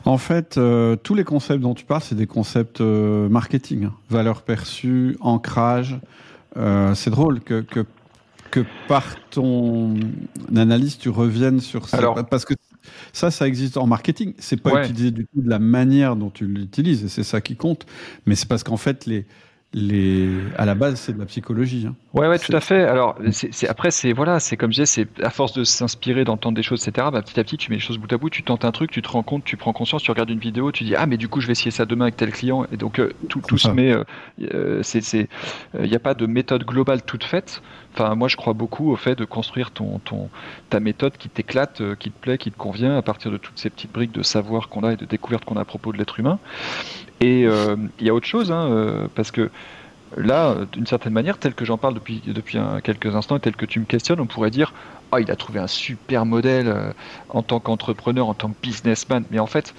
En 0.05 0.17
fait, 0.17 0.57
euh, 0.57 0.95
tous 0.95 1.15
les 1.15 1.23
concepts 1.23 1.61
dont 1.61 1.73
tu 1.73 1.85
parles, 1.85 2.01
c'est 2.01 2.15
des 2.15 2.27
concepts 2.27 2.81
euh, 2.81 3.29
marketing. 3.29 3.85
Hein. 3.85 3.93
Valeur 4.09 4.41
perçue, 4.41 5.17
ancrage. 5.21 5.99
Euh, 6.57 6.93
c'est 6.95 7.09
drôle 7.09 7.39
que, 7.39 7.61
que, 7.61 7.85
que, 8.49 8.65
par 8.87 9.15
ton 9.29 9.95
analyse, 10.55 10.97
tu 10.97 11.09
reviennes 11.09 11.61
sur 11.61 11.87
ça. 11.87 11.97
Alors, 11.97 12.25
parce 12.25 12.45
que 12.45 12.53
ça, 13.13 13.31
ça 13.31 13.47
existe 13.47 13.77
en 13.77 13.87
marketing. 13.87 14.33
C'est 14.39 14.61
pas 14.61 14.83
utilisé 14.83 15.11
du 15.11 15.25
tout 15.27 15.41
de 15.41 15.49
la 15.49 15.59
manière 15.59 16.15
dont 16.15 16.29
tu 16.29 16.45
l'utilises, 16.45 17.05
et 17.05 17.09
c'est 17.09 17.23
ça 17.23 17.39
qui 17.39 17.55
compte. 17.55 17.85
Mais 18.25 18.35
c'est 18.35 18.47
parce 18.47 18.63
qu'en 18.63 18.77
fait, 18.77 19.05
les, 19.05 19.25
les, 19.73 20.27
à 20.57 20.65
la 20.65 20.75
base, 20.75 20.99
c'est 20.99 21.13
de 21.13 21.19
la 21.19 21.25
psychologie. 21.25 21.85
Hein. 21.87 21.95
Ouais, 22.13 22.27
ouais, 22.27 22.39
tout 22.39 22.53
à 22.53 22.59
fait. 22.59 22.83
Alors, 22.83 23.17
c'est, 23.31 23.69
après, 23.69 23.89
c'est 23.89 24.11
voilà, 24.11 24.41
c'est 24.41 24.57
comme 24.57 24.71
je 24.71 24.81
disais, 24.81 24.85
c'est 24.85 25.23
à 25.23 25.29
force 25.29 25.53
de 25.53 25.63
s'inspirer, 25.63 26.25
d'entendre 26.25 26.55
des 26.55 26.63
choses, 26.63 26.85
etc. 26.85 27.07
Bah, 27.11 27.21
petit 27.21 27.39
à 27.39 27.43
petit, 27.43 27.57
tu 27.57 27.69
mets 27.69 27.77
les 27.77 27.81
choses 27.81 27.97
bout 27.97 28.11
à 28.11 28.17
bout, 28.17 28.29
tu 28.29 28.43
tentes 28.43 28.65
un 28.65 28.71
truc, 28.71 28.91
tu 28.91 29.01
te 29.01 29.07
rends 29.07 29.23
compte, 29.23 29.45
tu 29.45 29.55
prends 29.55 29.71
conscience, 29.71 30.03
tu 30.03 30.11
regardes 30.11 30.29
une 30.29 30.39
vidéo, 30.39 30.73
tu 30.73 30.83
dis 30.83 30.95
ah 30.95 31.05
mais 31.05 31.17
du 31.17 31.29
coup, 31.29 31.39
je 31.39 31.47
vais 31.47 31.53
essayer 31.53 31.71
ça 31.71 31.85
demain 31.85 32.05
avec 32.05 32.17
tel 32.17 32.31
client, 32.31 32.65
et 32.71 32.77
donc 32.77 32.99
euh, 32.99 33.13
tout, 33.29 33.41
tout 33.47 33.57
se 33.57 33.69
met. 33.69 33.91
Euh, 33.91 34.03
euh, 34.53 34.83
c'est, 34.83 35.01
c'est, 35.01 35.29
il 35.79 35.89
n'y 35.89 35.95
a 35.95 35.99
pas 35.99 36.15
de 36.15 36.25
méthode 36.25 36.65
globale 36.65 37.01
toute 37.03 37.23
faite. 37.23 37.61
Enfin, 37.93 38.15
moi, 38.15 38.27
je 38.27 38.37
crois 38.37 38.53
beaucoup 38.53 38.91
au 38.91 38.95
fait 38.95 39.15
de 39.15 39.25
construire 39.25 39.71
ton, 39.71 39.99
ton 39.99 40.29
ta 40.69 40.79
méthode 40.79 41.17
qui 41.17 41.29
t'éclate, 41.29 41.81
qui 41.97 42.11
te 42.11 42.19
plaît, 42.19 42.37
qui 42.37 42.51
te 42.51 42.57
convient, 42.57 42.97
à 42.97 43.01
partir 43.01 43.31
de 43.31 43.37
toutes 43.37 43.59
ces 43.59 43.69
petites 43.69 43.91
briques 43.91 44.13
de 44.13 44.23
savoir 44.23 44.69
qu'on 44.69 44.83
a 44.83 44.93
et 44.93 44.95
de 44.95 45.05
découverte 45.05 45.45
qu'on 45.45 45.57
a 45.57 45.61
à 45.61 45.65
propos 45.65 45.91
de 45.91 45.97
l'être 45.97 46.19
humain. 46.19 46.39
Et 47.21 47.45
euh, 47.45 47.75
il 47.99 48.07
y 48.07 48.09
a 48.09 48.13
autre 48.13 48.27
chose, 48.27 48.51
hein, 48.51 48.67
euh, 48.71 49.07
parce 49.15 49.31
que 49.31 49.51
là, 50.17 50.55
d'une 50.71 50.87
certaine 50.87 51.13
manière, 51.13 51.37
tel 51.37 51.53
que 51.53 51.65
j'en 51.65 51.77
parle 51.77 51.93
depuis, 51.93 52.21
depuis 52.25 52.57
quelques 52.83 53.15
instants 53.15 53.37
et 53.37 53.39
tel 53.39 53.55
que 53.55 53.65
tu 53.65 53.79
me 53.79 53.85
questionnes, 53.85 54.19
on 54.19 54.25
pourrait 54.25 54.49
dire 54.49 54.73
oh, 55.11 55.17
il 55.17 55.29
a 55.29 55.35
trouvé 55.35 55.59
un 55.59 55.67
super 55.67 56.25
modèle 56.25 56.67
euh, 56.67 56.91
en 57.29 57.43
tant 57.43 57.59
qu'entrepreneur, 57.59 58.27
en 58.27 58.33
tant 58.33 58.49
que 58.49 58.59
businessman. 58.61 59.23
Mais 59.29 59.39
en 59.39 59.45
fait, 59.45 59.73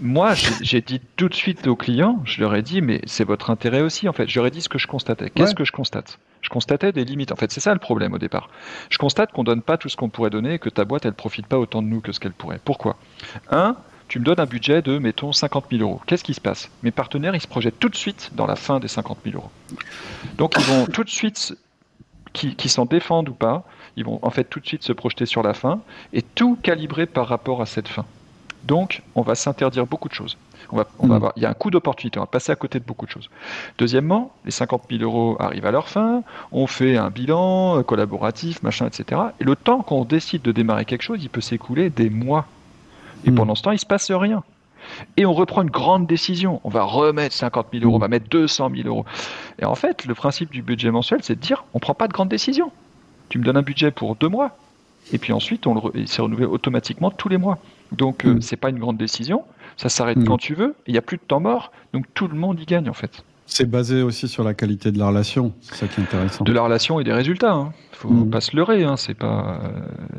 moi, 0.00 0.34
j'ai 0.62 0.80
dit 0.80 1.00
tout 1.16 1.28
de 1.28 1.34
suite 1.34 1.66
aux 1.66 1.76
clients, 1.76 2.20
je 2.24 2.40
leur 2.40 2.54
ai 2.54 2.62
dit, 2.62 2.80
mais 2.80 3.02
c'est 3.06 3.24
votre 3.24 3.50
intérêt 3.50 3.82
aussi, 3.82 4.08
en 4.08 4.12
fait. 4.12 4.24
Ai 4.24 4.50
dit 4.50 4.62
ce 4.62 4.68
que 4.68 4.78
je 4.78 4.86
constatais. 4.86 5.30
Qu'est-ce 5.30 5.54
que 5.54 5.64
je 5.64 5.72
constate? 5.72 6.18
Je 6.40 6.48
constatais 6.48 6.92
des 6.92 7.04
limites. 7.04 7.32
En 7.32 7.36
fait, 7.36 7.50
c'est 7.50 7.60
ça 7.60 7.72
le 7.72 7.80
problème 7.80 8.14
au 8.14 8.18
départ. 8.18 8.48
Je 8.90 8.98
constate 8.98 9.32
qu'on 9.32 9.44
donne 9.44 9.62
pas 9.62 9.76
tout 9.76 9.88
ce 9.88 9.96
qu'on 9.96 10.08
pourrait 10.08 10.30
donner 10.30 10.54
et 10.54 10.58
que 10.58 10.68
ta 10.68 10.84
boîte, 10.84 11.04
elle 11.04 11.14
profite 11.14 11.46
pas 11.46 11.58
autant 11.58 11.82
de 11.82 11.88
nous 11.88 12.00
que 12.00 12.12
ce 12.12 12.20
qu'elle 12.20 12.32
pourrait. 12.32 12.60
Pourquoi? 12.64 12.96
Un, 13.50 13.76
tu 14.08 14.18
me 14.18 14.24
donnes 14.24 14.40
un 14.40 14.46
budget 14.46 14.80
de, 14.82 14.98
mettons, 14.98 15.32
50 15.32 15.66
000 15.70 15.82
euros. 15.82 16.00
Qu'est-ce 16.06 16.24
qui 16.24 16.34
se 16.34 16.40
passe? 16.40 16.70
Mes 16.82 16.90
partenaires, 16.90 17.34
ils 17.34 17.40
se 17.40 17.48
projettent 17.48 17.78
tout 17.78 17.88
de 17.90 17.96
suite 17.96 18.30
dans 18.34 18.46
la 18.46 18.56
fin 18.56 18.80
des 18.80 18.88
50 18.88 19.18
000 19.24 19.36
euros. 19.36 19.50
Donc, 20.36 20.54
ils 20.56 20.64
vont 20.64 20.86
tout 20.86 21.04
de 21.04 21.10
suite, 21.10 21.56
qui, 22.32 22.68
s'en 22.68 22.84
défendent 22.84 23.28
ou 23.28 23.34
pas, 23.34 23.64
ils 23.96 24.04
vont 24.04 24.18
en 24.22 24.30
fait 24.30 24.44
tout 24.44 24.60
de 24.60 24.66
suite 24.66 24.82
se 24.82 24.92
projeter 24.92 25.26
sur 25.26 25.42
la 25.42 25.54
fin 25.54 25.80
et 26.12 26.22
tout 26.22 26.56
calibrer 26.62 27.06
par 27.06 27.26
rapport 27.26 27.60
à 27.60 27.66
cette 27.66 27.88
fin. 27.88 28.06
Donc, 28.64 29.02
on 29.14 29.22
va 29.22 29.34
s'interdire 29.34 29.86
beaucoup 29.86 30.08
de 30.08 30.14
choses. 30.14 30.36
On 30.70 30.76
va, 30.76 30.86
on 30.98 31.06
va 31.06 31.14
hmm. 31.14 31.16
avoir, 31.16 31.32
il 31.36 31.42
y 31.42 31.46
a 31.46 31.50
un 31.50 31.54
coup 31.54 31.70
d'opportunité, 31.70 32.18
on 32.18 32.22
va 32.22 32.26
passer 32.26 32.52
à 32.52 32.56
côté 32.56 32.78
de 32.78 32.84
beaucoup 32.84 33.06
de 33.06 33.10
choses. 33.10 33.30
Deuxièmement, 33.78 34.32
les 34.44 34.50
50 34.50 34.82
000 34.90 35.02
euros 35.02 35.36
arrivent 35.40 35.64
à 35.64 35.70
leur 35.70 35.88
fin, 35.88 36.22
on 36.52 36.66
fait 36.66 36.96
un 36.96 37.10
bilan 37.10 37.82
collaboratif, 37.84 38.62
machin, 38.62 38.86
etc. 38.86 39.20
Et 39.40 39.44
le 39.44 39.56
temps 39.56 39.80
qu'on 39.80 40.04
décide 40.04 40.42
de 40.42 40.52
démarrer 40.52 40.84
quelque 40.84 41.02
chose, 41.02 41.22
il 41.22 41.30
peut 41.30 41.40
s'écouler 41.40 41.88
des 41.88 42.10
mois 42.10 42.46
et 43.24 43.30
hmm. 43.30 43.34
pendant 43.34 43.54
ce 43.54 43.62
temps, 43.62 43.72
il 43.72 43.78
se 43.78 43.86
passe 43.86 44.10
rien. 44.10 44.42
Et 45.16 45.26
on 45.26 45.32
reprend 45.32 45.62
une 45.62 45.70
grande 45.70 46.06
décision. 46.06 46.60
On 46.64 46.68
va 46.68 46.82
remettre 46.82 47.34
50 47.34 47.68
000 47.72 47.84
euros, 47.84 47.96
on 47.96 47.98
va 47.98 48.08
mettre 48.08 48.28
200 48.28 48.70
000 48.74 48.88
euros. 48.88 49.04
Et 49.58 49.64
en 49.64 49.74
fait, 49.74 50.04
le 50.04 50.14
principe 50.14 50.50
du 50.50 50.62
budget 50.62 50.90
mensuel, 50.90 51.20
c'est 51.22 51.34
de 51.34 51.40
dire, 51.40 51.64
on 51.74 51.78
prend 51.78 51.94
pas 51.94 52.08
de 52.08 52.12
grandes 52.12 52.28
décisions. 52.28 52.70
Tu 53.28 53.38
me 53.38 53.44
donnes 53.44 53.56
un 53.56 53.62
budget 53.62 53.90
pour 53.90 54.16
deux 54.16 54.28
mois, 54.28 54.56
et 55.12 55.18
puis 55.18 55.32
ensuite, 55.32 55.66
on 55.66 55.74
le 55.74 56.06
s'est 56.06 56.22
renouvelé 56.22 56.46
automatiquement 56.46 57.10
tous 57.10 57.28
les 57.28 57.38
mois. 57.38 57.58
Donc, 57.92 58.20
ce 58.22 58.28
euh, 58.28 58.32
n'est 58.32 58.38
hmm. 58.38 58.42
c'est 58.42 58.56
pas 58.56 58.70
une 58.70 58.78
grande 58.78 58.98
décision. 58.98 59.44
Ça 59.76 59.88
s'arrête 59.88 60.18
hmm. 60.18 60.24
quand 60.24 60.38
tu 60.38 60.54
veux. 60.54 60.74
Il 60.86 60.92
n'y 60.92 60.98
a 60.98 61.02
plus 61.02 61.16
de 61.16 61.22
temps 61.22 61.40
mort. 61.40 61.72
Donc, 61.92 62.06
tout 62.14 62.28
le 62.28 62.36
monde 62.36 62.60
y 62.60 62.66
gagne, 62.66 62.88
en 62.88 62.94
fait. 62.94 63.24
C'est 63.46 63.70
basé 63.70 64.02
aussi 64.02 64.28
sur 64.28 64.44
la 64.44 64.52
qualité 64.52 64.92
de 64.92 64.98
la 64.98 65.08
relation. 65.08 65.54
C'est 65.62 65.74
ça 65.74 65.86
qui 65.86 66.00
est 66.00 66.04
intéressant. 66.04 66.44
De 66.44 66.52
la 66.52 66.60
relation 66.60 67.00
et 67.00 67.04
des 67.04 67.14
résultats. 67.14 67.52
Hein 67.52 67.72
faut 67.92 68.10
mm. 68.10 68.30
pas 68.30 68.40
se 68.40 68.54
leurrer, 68.54 68.84
hein, 68.84 68.96
c'est 68.96 69.14
pas 69.14 69.60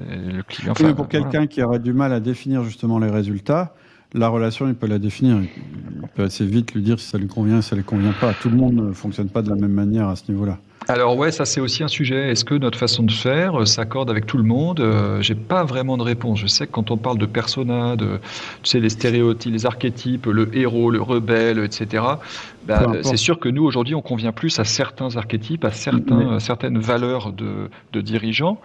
euh, 0.09 0.31
le 0.33 0.43
client. 0.43 0.71
Enfin, 0.71 0.93
pour 0.93 1.07
quelqu'un 1.07 1.47
qui 1.47 1.63
aurait 1.63 1.79
du 1.79 1.93
mal 1.93 2.11
à 2.11 2.19
définir 2.19 2.63
justement 2.63 2.99
les 2.99 3.09
résultats, 3.09 3.73
la 4.13 4.27
relation, 4.27 4.67
il 4.67 4.75
peut 4.75 4.87
la 4.87 4.99
définir. 4.99 5.37
Il 5.41 6.07
peut 6.15 6.23
assez 6.23 6.45
vite 6.45 6.73
lui 6.73 6.81
dire 6.81 6.99
si 6.99 7.07
ça 7.07 7.17
lui 7.17 7.27
convient, 7.27 7.61
si 7.61 7.69
ça 7.69 7.75
lui 7.75 7.83
convient 7.83 8.13
pas. 8.19 8.33
Tout 8.33 8.49
le 8.49 8.57
monde 8.57 8.73
ne 8.73 8.91
fonctionne 8.91 9.29
pas 9.29 9.41
de 9.41 9.49
la 9.49 9.55
même 9.55 9.71
manière 9.71 10.09
à 10.09 10.15
ce 10.15 10.29
niveau-là. 10.31 10.57
Alors 10.89 11.15
ouais, 11.17 11.31
ça 11.31 11.45
c'est 11.45 11.61
aussi 11.61 11.83
un 11.83 11.87
sujet. 11.87 12.31
Est-ce 12.31 12.43
que 12.43 12.55
notre 12.55 12.77
façon 12.79 13.03
de 13.03 13.11
faire 13.11 13.61
euh, 13.61 13.65
s'accorde 13.65 14.09
avec 14.09 14.25
tout 14.25 14.37
le 14.37 14.43
monde? 14.43 14.79
Euh, 14.79 15.21
J'ai 15.21 15.35
pas 15.35 15.63
vraiment 15.63 15.97
de 15.97 16.03
réponse. 16.03 16.39
Je 16.39 16.47
sais 16.47 16.65
que 16.65 16.71
quand 16.71 16.89
on 16.89 16.97
parle 16.97 17.19
de 17.19 17.27
persona, 17.27 17.95
de 17.95 18.19
tu 18.63 18.71
sais 18.71 18.79
les 18.79 18.89
stéréotypes, 18.89 19.53
les 19.53 19.67
archétypes, 19.67 20.25
le 20.25 20.49
héros, 20.57 20.89
le 20.89 20.99
rebelle, 20.99 21.59
etc. 21.59 22.03
Bah, 22.65 22.87
c'est 23.03 23.17
sûr 23.17 23.39
que 23.39 23.49
nous 23.49 23.63
aujourd'hui 23.63 23.93
on 23.93 24.01
convient 24.01 24.31
plus 24.31 24.59
à 24.59 24.63
certains 24.63 25.15
archétypes, 25.15 25.63
à 25.63 25.71
certains, 25.71 26.39
certaines 26.39 26.79
valeurs 26.79 27.33
de, 27.33 27.69
de 27.93 28.01
dirigeants. 28.01 28.59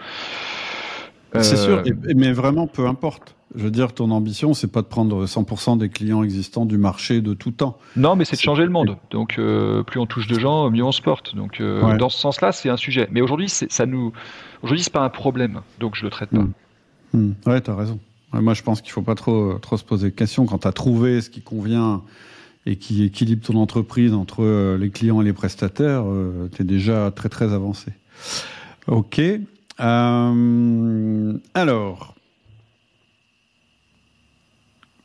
C'est 1.43 1.57
sûr, 1.57 1.83
euh, 1.87 2.15
mais 2.15 2.33
vraiment 2.33 2.67
peu 2.67 2.87
importe. 2.87 3.35
Je 3.57 3.63
veux 3.63 3.71
dire, 3.71 3.93
ton 3.93 4.11
ambition, 4.11 4.53
c'est 4.53 4.71
pas 4.71 4.83
de 4.83 4.87
prendre 4.87 5.27
100% 5.27 5.79
des 5.79 5.89
clients 5.89 6.25
existants 6.25 6.67
du 6.67 6.77
marché 6.77 7.21
de 7.21 7.35
tout 7.35 7.53
temps. 7.53 7.79
Non, 7.97 8.17
mais 8.17 8.25
c'est 8.25 8.35
de 8.35 8.41
changer 8.41 8.65
le 8.65 8.71
monde. 8.71 8.97
Donc, 9.11 9.37
euh, 9.39 9.85
plus 9.85 10.01
on 10.01 10.07
touche 10.07 10.27
de 10.27 10.39
gens, 10.39 10.71
mieux 10.71 10.83
on 10.83 10.91
se 10.91 11.03
porte. 11.03 11.37
Donc, 11.37 11.61
euh, 11.61 11.97
dans 11.97 12.09
ce 12.09 12.19
sens-là, 12.19 12.51
c'est 12.51 12.69
un 12.69 12.77
sujet. 12.77 13.09
Mais 13.13 13.21
aujourd'hui, 13.21 13.49
ça 13.49 13.87
nous, 13.87 14.13
aujourd'hui, 14.63 14.83
c'est 14.83 14.93
pas 14.93 15.05
un 15.05 15.09
problème. 15.09 15.61
Donc, 15.79 15.95
je 15.95 16.03
le 16.05 16.11
traite 16.11 16.31
pas. 16.31 16.45
Hmm. 17.13 17.35
Ouais, 17.47 17.61
t'as 17.61 17.77
raison. 17.77 18.01
moi, 18.33 18.55
je 18.55 18.63
pense 18.63 18.81
qu'il 18.81 18.91
faut 18.91 19.03
pas 19.03 19.15
trop, 19.15 19.55
trop 19.61 19.77
se 19.77 19.85
poser 19.85 20.11
de 20.11 20.17
questions 20.17 20.47
quand 20.47 20.59
tu 20.59 20.69
as 20.69 20.73
trouvé 20.73 21.21
ce 21.21 21.31
qui 21.31 21.41
convient 21.41 22.03
et 22.67 22.75
qui 22.75 23.05
équilibre 23.05 23.47
ton 23.47 23.57
entreprise 23.57 24.15
entre 24.15 24.43
euh, 24.43 24.77
les 24.77 24.91
clients 24.91 25.21
et 25.21 25.25
les 25.25 25.33
prestataires. 25.33 26.05
tu 26.53 26.63
es 26.63 26.65
déjà 26.65 27.13
très, 27.15 27.29
très 27.29 27.53
avancé. 27.53 27.93
Ok. 28.89 29.21
Alors. 29.79 32.15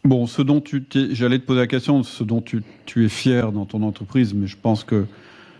Bon, 0.05 0.27
ce 0.27 0.41
dont 0.41 0.61
tu 0.61 0.85
j'allais 1.11 1.39
te 1.39 1.45
poser 1.45 1.59
la 1.59 1.67
question, 1.67 2.03
ce 2.03 2.23
dont 2.23 2.41
tu, 2.41 2.63
tu, 2.85 3.05
es 3.05 3.09
fier 3.09 3.51
dans 3.51 3.65
ton 3.65 3.83
entreprise, 3.83 4.33
mais 4.33 4.47
je 4.47 4.57
pense 4.59 4.83
que 4.83 5.05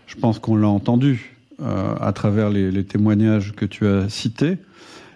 je 0.06 0.16
pense 0.16 0.38
qu'on 0.38 0.56
l'a 0.56 0.68
entendu 0.68 1.36
euh, 1.60 1.94
à 2.00 2.12
travers 2.12 2.50
les, 2.50 2.70
les, 2.70 2.84
témoignages 2.84 3.52
que 3.52 3.66
tu 3.66 3.86
as 3.86 4.08
cités. 4.08 4.58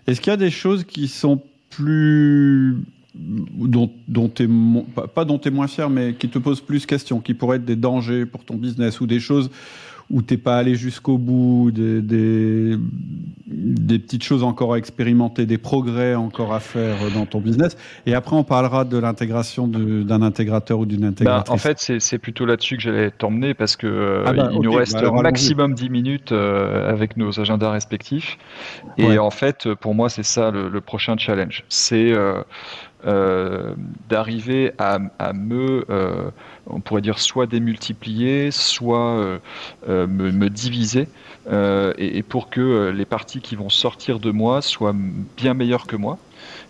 Est-ce 0.06 0.20
qu'il 0.20 0.30
y 0.30 0.34
a 0.34 0.36
des 0.36 0.50
choses 0.50 0.84
qui 0.84 1.08
sont 1.08 1.42
plus 1.70 2.76
dont, 3.14 3.90
dont 4.08 4.30
pas 5.14 5.24
dont 5.24 5.38
tu 5.38 5.48
es 5.48 5.50
moins 5.50 5.68
fier, 5.68 5.88
mais 5.88 6.14
qui 6.14 6.28
te 6.28 6.38
posent 6.38 6.60
plus 6.60 6.86
questions, 6.86 7.20
qui 7.20 7.34
pourraient 7.34 7.56
être 7.56 7.64
des 7.64 7.76
dangers 7.76 8.26
pour 8.26 8.44
ton 8.44 8.56
business 8.56 9.00
ou 9.00 9.06
des 9.06 9.20
choses 9.20 9.50
où 10.10 10.22
t'es 10.22 10.36
pas 10.36 10.56
allé 10.56 10.74
jusqu'au 10.74 11.18
bout, 11.18 11.70
des, 11.70 12.02
des, 12.02 12.76
des, 13.46 13.98
petites 13.98 14.22
choses 14.22 14.42
encore 14.42 14.74
à 14.74 14.78
expérimenter, 14.78 15.46
des 15.46 15.58
progrès 15.58 16.14
encore 16.14 16.52
à 16.52 16.60
faire 16.60 16.96
dans 17.14 17.26
ton 17.26 17.40
business. 17.40 17.76
Et 18.06 18.14
après, 18.14 18.36
on 18.36 18.44
parlera 18.44 18.84
de 18.84 18.98
l'intégration 18.98 19.66
d'un 19.66 20.22
intégrateur 20.22 20.78
ou 20.78 20.86
d'une 20.86 21.00
bah, 21.00 21.08
intégratrice. 21.08 21.54
en 21.54 21.58
fait, 21.58 21.78
c'est 21.98 22.18
plutôt 22.18 22.44
là-dessus 22.44 22.76
que 22.76 22.82
j'allais 22.82 23.10
t'emmener 23.10 23.54
parce 23.54 23.76
que 23.76 23.86
euh, 23.86 24.24
ah 24.26 24.32
bah, 24.32 24.50
il 24.52 24.60
nous 24.60 24.72
reste 24.72 25.00
bah, 25.00 25.10
maximum 25.10 25.74
10 25.74 25.90
minutes 25.90 26.32
euh, 26.32 26.90
avec 26.90 27.16
nos 27.16 27.40
agendas 27.40 27.70
respectifs. 27.70 28.38
Et 28.98 29.18
en 29.18 29.30
fait, 29.30 29.72
pour 29.74 29.94
moi, 29.94 30.08
c'est 30.08 30.22
ça 30.22 30.50
le, 30.50 30.68
le, 30.68 30.80
prochain 30.80 31.16
challenge. 31.16 31.64
C'est 31.68 32.12
euh, 32.12 32.42
euh, 33.06 33.74
d'arriver 34.08 34.72
à, 34.78 34.98
me, 35.34 35.84
euh, 35.90 36.30
on 36.66 36.80
pourrait 36.80 37.02
dire, 37.02 37.18
soit 37.18 37.46
démultiplier, 37.46 38.50
soit 38.50 39.38
euh, 39.88 40.06
me, 40.06 40.48
diviser, 40.48 41.08
et, 41.98 42.22
pour 42.22 42.48
que 42.48 42.90
les 42.90 43.04
parties 43.04 43.40
qui 43.40 43.56
vont 43.56 43.68
sortir 43.68 44.20
de 44.20 44.30
moi 44.30 44.62
soient 44.62 44.94
bien 45.36 45.54
meilleures 45.54 45.86
que 45.86 45.96
moi. 45.96 46.18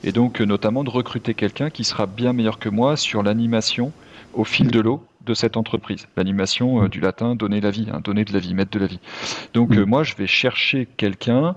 Et 0.02 0.12
donc, 0.12 0.40
notamment, 0.40 0.84
de 0.84 0.90
recruter 0.90 1.34
quelqu'un 1.34 1.70
qui 1.70 1.84
sera 1.84 2.06
bien 2.06 2.32
meilleur 2.32 2.58
que 2.58 2.68
moi 2.68 2.96
sur 2.96 3.22
l'animation 3.22 3.92
au 4.32 4.44
fil 4.44 4.70
de 4.70 4.80
l'eau 4.80 5.04
de 5.24 5.34
cette 5.34 5.56
entreprise. 5.56 6.06
L'animation 6.16 6.84
euh, 6.84 6.88
du 6.88 7.00
latin 7.00 7.34
donner 7.34 7.60
la 7.60 7.70
vie, 7.70 7.88
hein, 7.92 8.00
donner 8.02 8.24
de 8.24 8.32
la 8.32 8.38
vie, 8.38 8.54
mettre 8.54 8.70
de 8.70 8.78
la 8.78 8.86
vie. 8.86 9.00
Donc 9.52 9.76
euh, 9.76 9.84
moi, 9.84 10.02
je 10.02 10.14
vais 10.16 10.26
chercher 10.26 10.86
quelqu'un. 10.96 11.56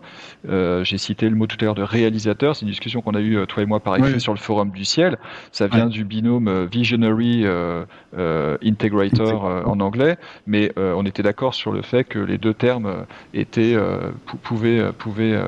Euh, 0.50 0.84
j'ai 0.84 0.98
cité 0.98 1.30
le 1.30 1.36
mot 1.36 1.48
tout 1.48 1.58
à 1.60 1.66
l'heure 1.66 1.76
de 1.76 1.84
réalisateur. 1.84 2.56
C'est 2.56 2.62
une 2.62 2.72
discussion 2.72 3.02
qu'on 3.02 3.14
a 3.14 3.22
eue 3.22 3.46
toi 3.48 3.64
et 3.64 3.66
moi 3.66 3.80
par 3.80 3.98
écrit 3.98 4.20
sur 4.20 4.34
le 4.34 4.40
forum 4.40 4.72
du 4.72 4.86
ciel. 4.86 5.18
Ça 5.52 5.68
vient 5.68 5.88
du 5.88 6.04
binôme 6.04 6.66
visionary 6.66 7.46
integrator 8.16 9.44
en 9.66 9.80
anglais, 9.80 10.18
mais 10.46 10.72
on 10.78 11.06
était 11.06 11.24
d'accord 11.24 11.54
sur 11.54 11.72
le 11.72 11.82
fait 11.82 12.04
que 12.04 12.20
les 12.20 12.38
deux 12.38 12.54
termes 12.54 13.06
étaient 13.34 13.76
pouvaient 14.44 14.92
pouvaient 14.94 15.40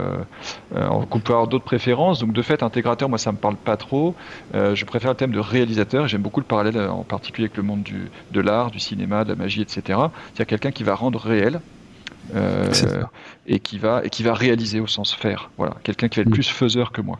on 0.74 1.20
peut 1.20 1.34
avoir 1.34 1.48
d'autres 1.48 1.66
préférences. 1.66 2.20
Donc 2.20 2.34
de 2.34 2.42
fait, 2.42 2.64
intégrateur, 2.64 3.10
moi 3.10 3.18
ça 3.18 3.32
me 3.32 3.38
parle 3.38 3.56
pas 3.56 3.78
trop. 3.78 4.16
je 4.54 4.86
préfère 4.86 5.12
le 5.12 5.18
thème 5.18 5.32
de 5.32 5.40
réalisateur. 5.40 6.08
J'aime 6.08 6.22
beaucoup 6.22 6.40
le 6.40 6.46
parallèle 6.46 6.80
en 6.80 7.04
particulier 7.04 7.46
avec 7.46 7.58
le 7.58 7.64
monde 7.64 7.84
du 7.84 8.09
de 8.32 8.42
l'art, 8.42 8.72
du 8.72 8.80
cinéma, 8.80 9.24
de 9.24 9.30
la 9.30 9.36
magie, 9.36 9.62
etc. 9.62 9.82
C'est-à-dire 10.34 10.48
quelqu'un 10.48 10.72
qui 10.72 10.84
va 10.84 10.96
rendre 10.96 11.20
réel 11.20 11.62
euh, 12.36 12.72
et 13.48 13.60
qui 13.60 13.80
va 13.80 14.02
et 14.04 14.10
qui 14.10 14.22
va 14.22 14.34
réaliser 14.34 14.80
au 14.80 14.88
sens 14.88 15.14
faire. 15.14 15.50
Voilà, 15.58 15.76
quelqu'un 15.84 16.08
qui 16.08 16.18
va 16.18 16.22
être 16.22 16.30
mm. 16.30 16.34
plus 16.34 16.50
faiseur 16.50 16.92
que 16.92 17.02
moi. 17.02 17.20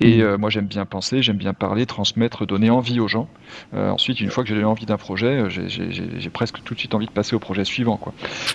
Et 0.00 0.18
mm. 0.18 0.20
euh, 0.20 0.38
moi, 0.38 0.50
j'aime 0.50 0.66
bien 0.66 0.84
penser, 0.84 1.22
j'aime 1.22 1.36
bien 1.36 1.54
parler, 1.54 1.86
transmettre, 1.86 2.46
donner 2.46 2.70
envie 2.70 3.00
aux 3.00 3.08
gens. 3.08 3.28
Euh, 3.74 3.90
ensuite, 3.90 4.20
une 4.20 4.30
fois 4.30 4.42
que 4.42 4.54
j'ai 4.54 4.64
envie 4.64 4.86
d'un 4.86 4.96
projet, 4.96 5.44
j'ai 5.48 6.30
presque 6.30 6.62
tout 6.64 6.74
de 6.74 6.78
suite 6.78 6.94
envie 6.94 7.06
de 7.06 7.12
passer 7.12 7.36
au 7.36 7.38
projet 7.38 7.64
suivant. 7.64 7.96
Quoi. 7.96 8.12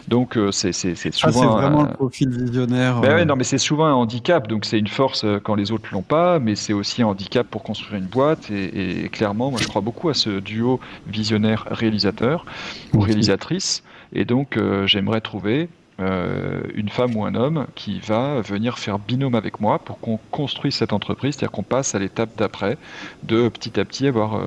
Donc, 0.07 0.37
c'est 0.51 0.69
ah, 0.69 1.11
souvent. 1.11 1.31
c'est 1.31 1.47
vraiment 1.47 1.83
le 1.83 1.93
profil 1.93 2.29
visionnaire. 2.29 2.99
Ben 2.99 3.25
non, 3.25 3.35
mais 3.35 3.43
c'est 3.45 3.57
souvent 3.57 3.85
un 3.85 3.93
handicap. 3.93 4.47
Donc, 4.47 4.65
c'est 4.65 4.79
une 4.79 4.87
force 4.87 5.25
quand 5.43 5.55
les 5.55 5.71
autres 5.71 5.89
l'ont 5.91 6.01
pas, 6.01 6.39
mais 6.39 6.55
c'est 6.55 6.73
aussi 6.73 7.01
un 7.01 7.07
handicap 7.07 7.47
pour 7.47 7.63
construire 7.63 7.95
une 7.95 8.07
boîte. 8.07 8.51
Et, 8.51 9.05
et, 9.05 9.09
clairement, 9.09 9.51
moi, 9.51 9.59
je 9.61 9.67
crois 9.67 9.81
beaucoup 9.81 10.09
à 10.09 10.13
ce 10.13 10.39
duo 10.39 10.79
visionnaire-réalisateur 11.07 12.45
ou 12.93 12.99
réalisatrice. 12.99 13.83
Et 14.13 14.25
donc, 14.25 14.57
euh, 14.57 14.87
j'aimerais 14.87 15.21
trouver 15.21 15.69
euh, 15.99 16.61
une 16.75 16.87
femme 16.87 17.15
ou 17.17 17.25
un 17.25 17.35
homme 17.35 17.67
qui 17.75 17.99
va 17.99 18.39
venir 18.39 18.79
faire 18.79 18.99
binôme 18.99 19.35
avec 19.35 19.59
moi 19.59 19.79
pour 19.79 19.99
qu'on 19.99 20.17
construise 20.31 20.73
cette 20.73 20.93
entreprise, 20.93 21.35
c'est-à-dire 21.35 21.51
qu'on 21.51 21.63
passe 21.63 21.93
à 21.93 21.99
l'étape 21.99 22.29
d'après, 22.37 22.77
de 23.23 23.49
petit 23.49 23.77
à 23.79 23.83
petit 23.83 24.07
avoir 24.07 24.41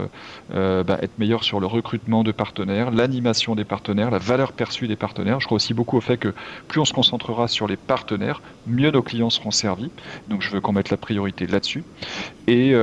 euh, 0.54 0.82
bah, 0.82 0.98
être 1.02 1.18
meilleur 1.18 1.44
sur 1.44 1.60
le 1.60 1.66
recrutement 1.66 2.24
de 2.24 2.32
partenaires, 2.32 2.90
l'animation 2.90 3.54
des 3.54 3.64
partenaires, 3.64 4.10
la 4.10 4.18
valeur 4.18 4.52
perçue 4.52 4.88
des 4.88 4.96
partenaires. 4.96 5.40
Je 5.40 5.46
crois 5.46 5.56
aussi 5.56 5.74
beaucoup 5.74 5.98
au 5.98 6.00
fait 6.00 6.16
que 6.16 6.32
plus 6.68 6.80
on 6.80 6.86
se 6.86 6.94
concentrera 6.94 7.48
sur 7.48 7.68
les 7.68 7.76
partenaires, 7.76 8.40
mieux 8.66 8.90
nos 8.90 9.02
clients 9.02 9.30
seront 9.30 9.50
servis. 9.50 9.90
Donc 10.28 10.40
je 10.40 10.50
veux 10.50 10.60
qu'on 10.62 10.72
mette 10.72 10.88
la 10.88 10.96
priorité 10.96 11.46
là-dessus. 11.46 11.84
Et, 12.46 12.74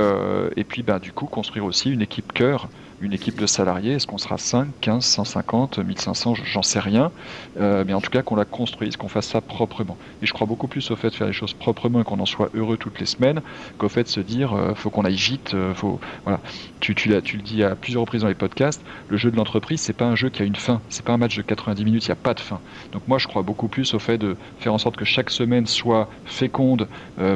puis 0.67 0.83
bah, 0.83 0.99
du 0.99 1.11
coup 1.11 1.25
construire 1.25 1.65
aussi 1.65 1.91
une 1.91 2.03
équipe 2.03 2.33
cœur 2.33 2.69
une 3.01 3.13
équipe 3.13 3.39
de 3.39 3.45
salariés, 3.45 3.93
est-ce 3.93 4.07
qu'on 4.07 4.17
sera 4.17 4.37
5, 4.37 4.67
15, 4.81 5.03
150, 5.03 5.79
1500, 5.79 6.35
j'en 6.35 6.61
sais 6.61 6.79
rien, 6.79 7.11
euh, 7.59 7.83
mais 7.87 7.93
en 7.93 8.01
tout 8.01 8.09
cas 8.09 8.21
qu'on 8.21 8.35
la 8.35 8.45
construise, 8.45 8.97
qu'on 8.97 9.07
fasse 9.07 9.27
ça 9.27 9.41
proprement. 9.41 9.97
Et 10.21 10.25
je 10.25 10.33
crois 10.33 10.47
beaucoup 10.47 10.67
plus 10.67 10.91
au 10.91 10.95
fait 10.95 11.09
de 11.09 11.15
faire 11.15 11.27
les 11.27 11.33
choses 11.33 11.53
proprement 11.53 12.01
et 12.01 12.03
qu'on 12.03 12.19
en 12.19 12.25
soit 12.25 12.49
heureux 12.53 12.77
toutes 12.77 12.99
les 12.99 13.05
semaines 13.05 13.41
qu'au 13.77 13.89
fait 13.89 14.03
de 14.03 14.09
se 14.09 14.19
dire 14.19 14.53
euh, 14.53 14.73
faut 14.75 14.89
qu'on 14.89 15.05
aille 15.05 15.15
vite, 15.15 15.53
euh, 15.53 15.73
faut 15.73 15.99
voilà. 16.25 16.39
Tu, 16.79 16.95
tu, 16.95 17.09
tu 17.21 17.37
le 17.37 17.43
dis 17.43 17.63
à 17.63 17.75
plusieurs 17.75 18.01
reprises 18.01 18.21
dans 18.21 18.27
les 18.27 18.35
podcasts, 18.35 18.81
le 19.09 19.17
jeu 19.17 19.31
de 19.31 19.35
l'entreprise 19.35 19.81
c'est 19.81 19.93
pas 19.93 20.05
un 20.05 20.15
jeu 20.15 20.29
qui 20.29 20.41
a 20.41 20.45
une 20.45 20.55
fin, 20.55 20.81
c'est 20.89 21.05
pas 21.05 21.13
un 21.13 21.17
match 21.17 21.37
de 21.37 21.41
90 21.41 21.85
minutes, 21.85 22.05
il 22.05 22.09
n'y 22.09 22.13
a 22.13 22.15
pas 22.15 22.33
de 22.33 22.39
fin. 22.39 22.59
Donc 22.91 23.03
moi 23.07 23.17
je 23.17 23.27
crois 23.27 23.43
beaucoup 23.43 23.67
plus 23.67 23.93
au 23.93 23.99
fait 23.99 24.17
de 24.17 24.35
faire 24.59 24.73
en 24.73 24.77
sorte 24.77 24.97
que 24.97 25.05
chaque 25.05 25.29
semaine 25.29 25.67
soit 25.67 26.09
féconde, 26.25 26.87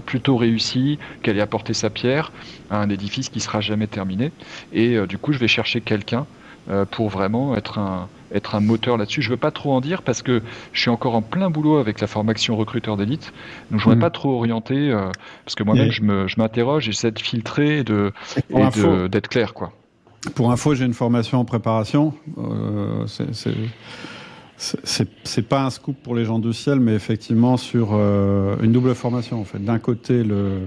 plutôt 0.06 0.38
réussie, 0.38 0.98
qu'elle 1.22 1.38
ait 1.38 1.42
apporté 1.42 1.74
sa 1.74 1.90
pierre 1.90 2.32
à 2.70 2.78
un 2.78 2.90
édifice 2.90 3.30
qui 3.30 3.40
sera 3.40 3.62
jamais 3.62 3.88
terminé. 3.88 4.32
Et 4.72 4.98
du 5.08 5.18
coup 5.18 5.34
je 5.34 5.40
vais 5.40 5.48
chercher 5.54 5.82
quelqu'un 5.82 6.26
euh, 6.70 6.86
pour 6.86 7.10
vraiment 7.10 7.56
être 7.56 7.78
un, 7.78 8.08
être 8.34 8.56
un 8.56 8.60
moteur 8.60 8.98
là-dessus. 8.98 9.22
Je 9.22 9.30
veux 9.30 9.38
pas 9.38 9.52
trop 9.52 9.74
en 9.74 9.82
dire 9.82 10.02
parce 10.02 10.22
que 10.22 10.42
je 10.72 10.82
suis 10.82 10.90
encore 10.90 11.16
en 11.16 11.22
plein 11.22 11.50
boulot 11.50 11.78
avec 11.78 12.02
la 12.02 12.08
formation 12.08 12.56
recruteur 12.56 12.98
d'élite. 12.98 13.32
Donc 13.72 13.80
je 13.80 13.84
voudrais 13.86 13.98
mm. 13.98 14.02
pas 14.02 14.10
trop 14.10 14.36
orienter 14.36 14.92
euh, 14.92 15.10
parce 15.46 15.56
que 15.56 15.64
moi-même 15.64 15.92
je 15.92 16.36
m'interroge, 16.38 16.84
j'essaie 16.84 17.12
de 17.12 17.20
filtrer 17.20 17.80
et 17.80 17.84
de 17.84 18.12
d'être 19.08 19.28
clair 19.28 19.54
quoi. 19.54 19.72
Pour 20.36 20.52
info, 20.52 20.74
j'ai 20.74 20.86
une 20.86 20.94
formation 20.94 21.40
en 21.40 21.46
préparation. 21.46 22.14
Euh, 22.38 23.06
c'est 24.56 25.50
pas 25.50 25.66
un 25.66 25.70
scoop 25.70 25.98
pour 26.02 26.16
les 26.16 26.24
gens 26.24 26.40
du 26.40 26.54
ciel, 26.54 26.80
mais 26.80 26.94
effectivement 26.94 27.58
sur 27.58 27.90
euh, 27.92 28.56
une 28.62 28.72
double 28.72 28.96
formation 28.96 29.42
en 29.42 29.44
fait. 29.44 29.60
D'un 29.60 29.80
côté 29.80 30.24
le 30.24 30.62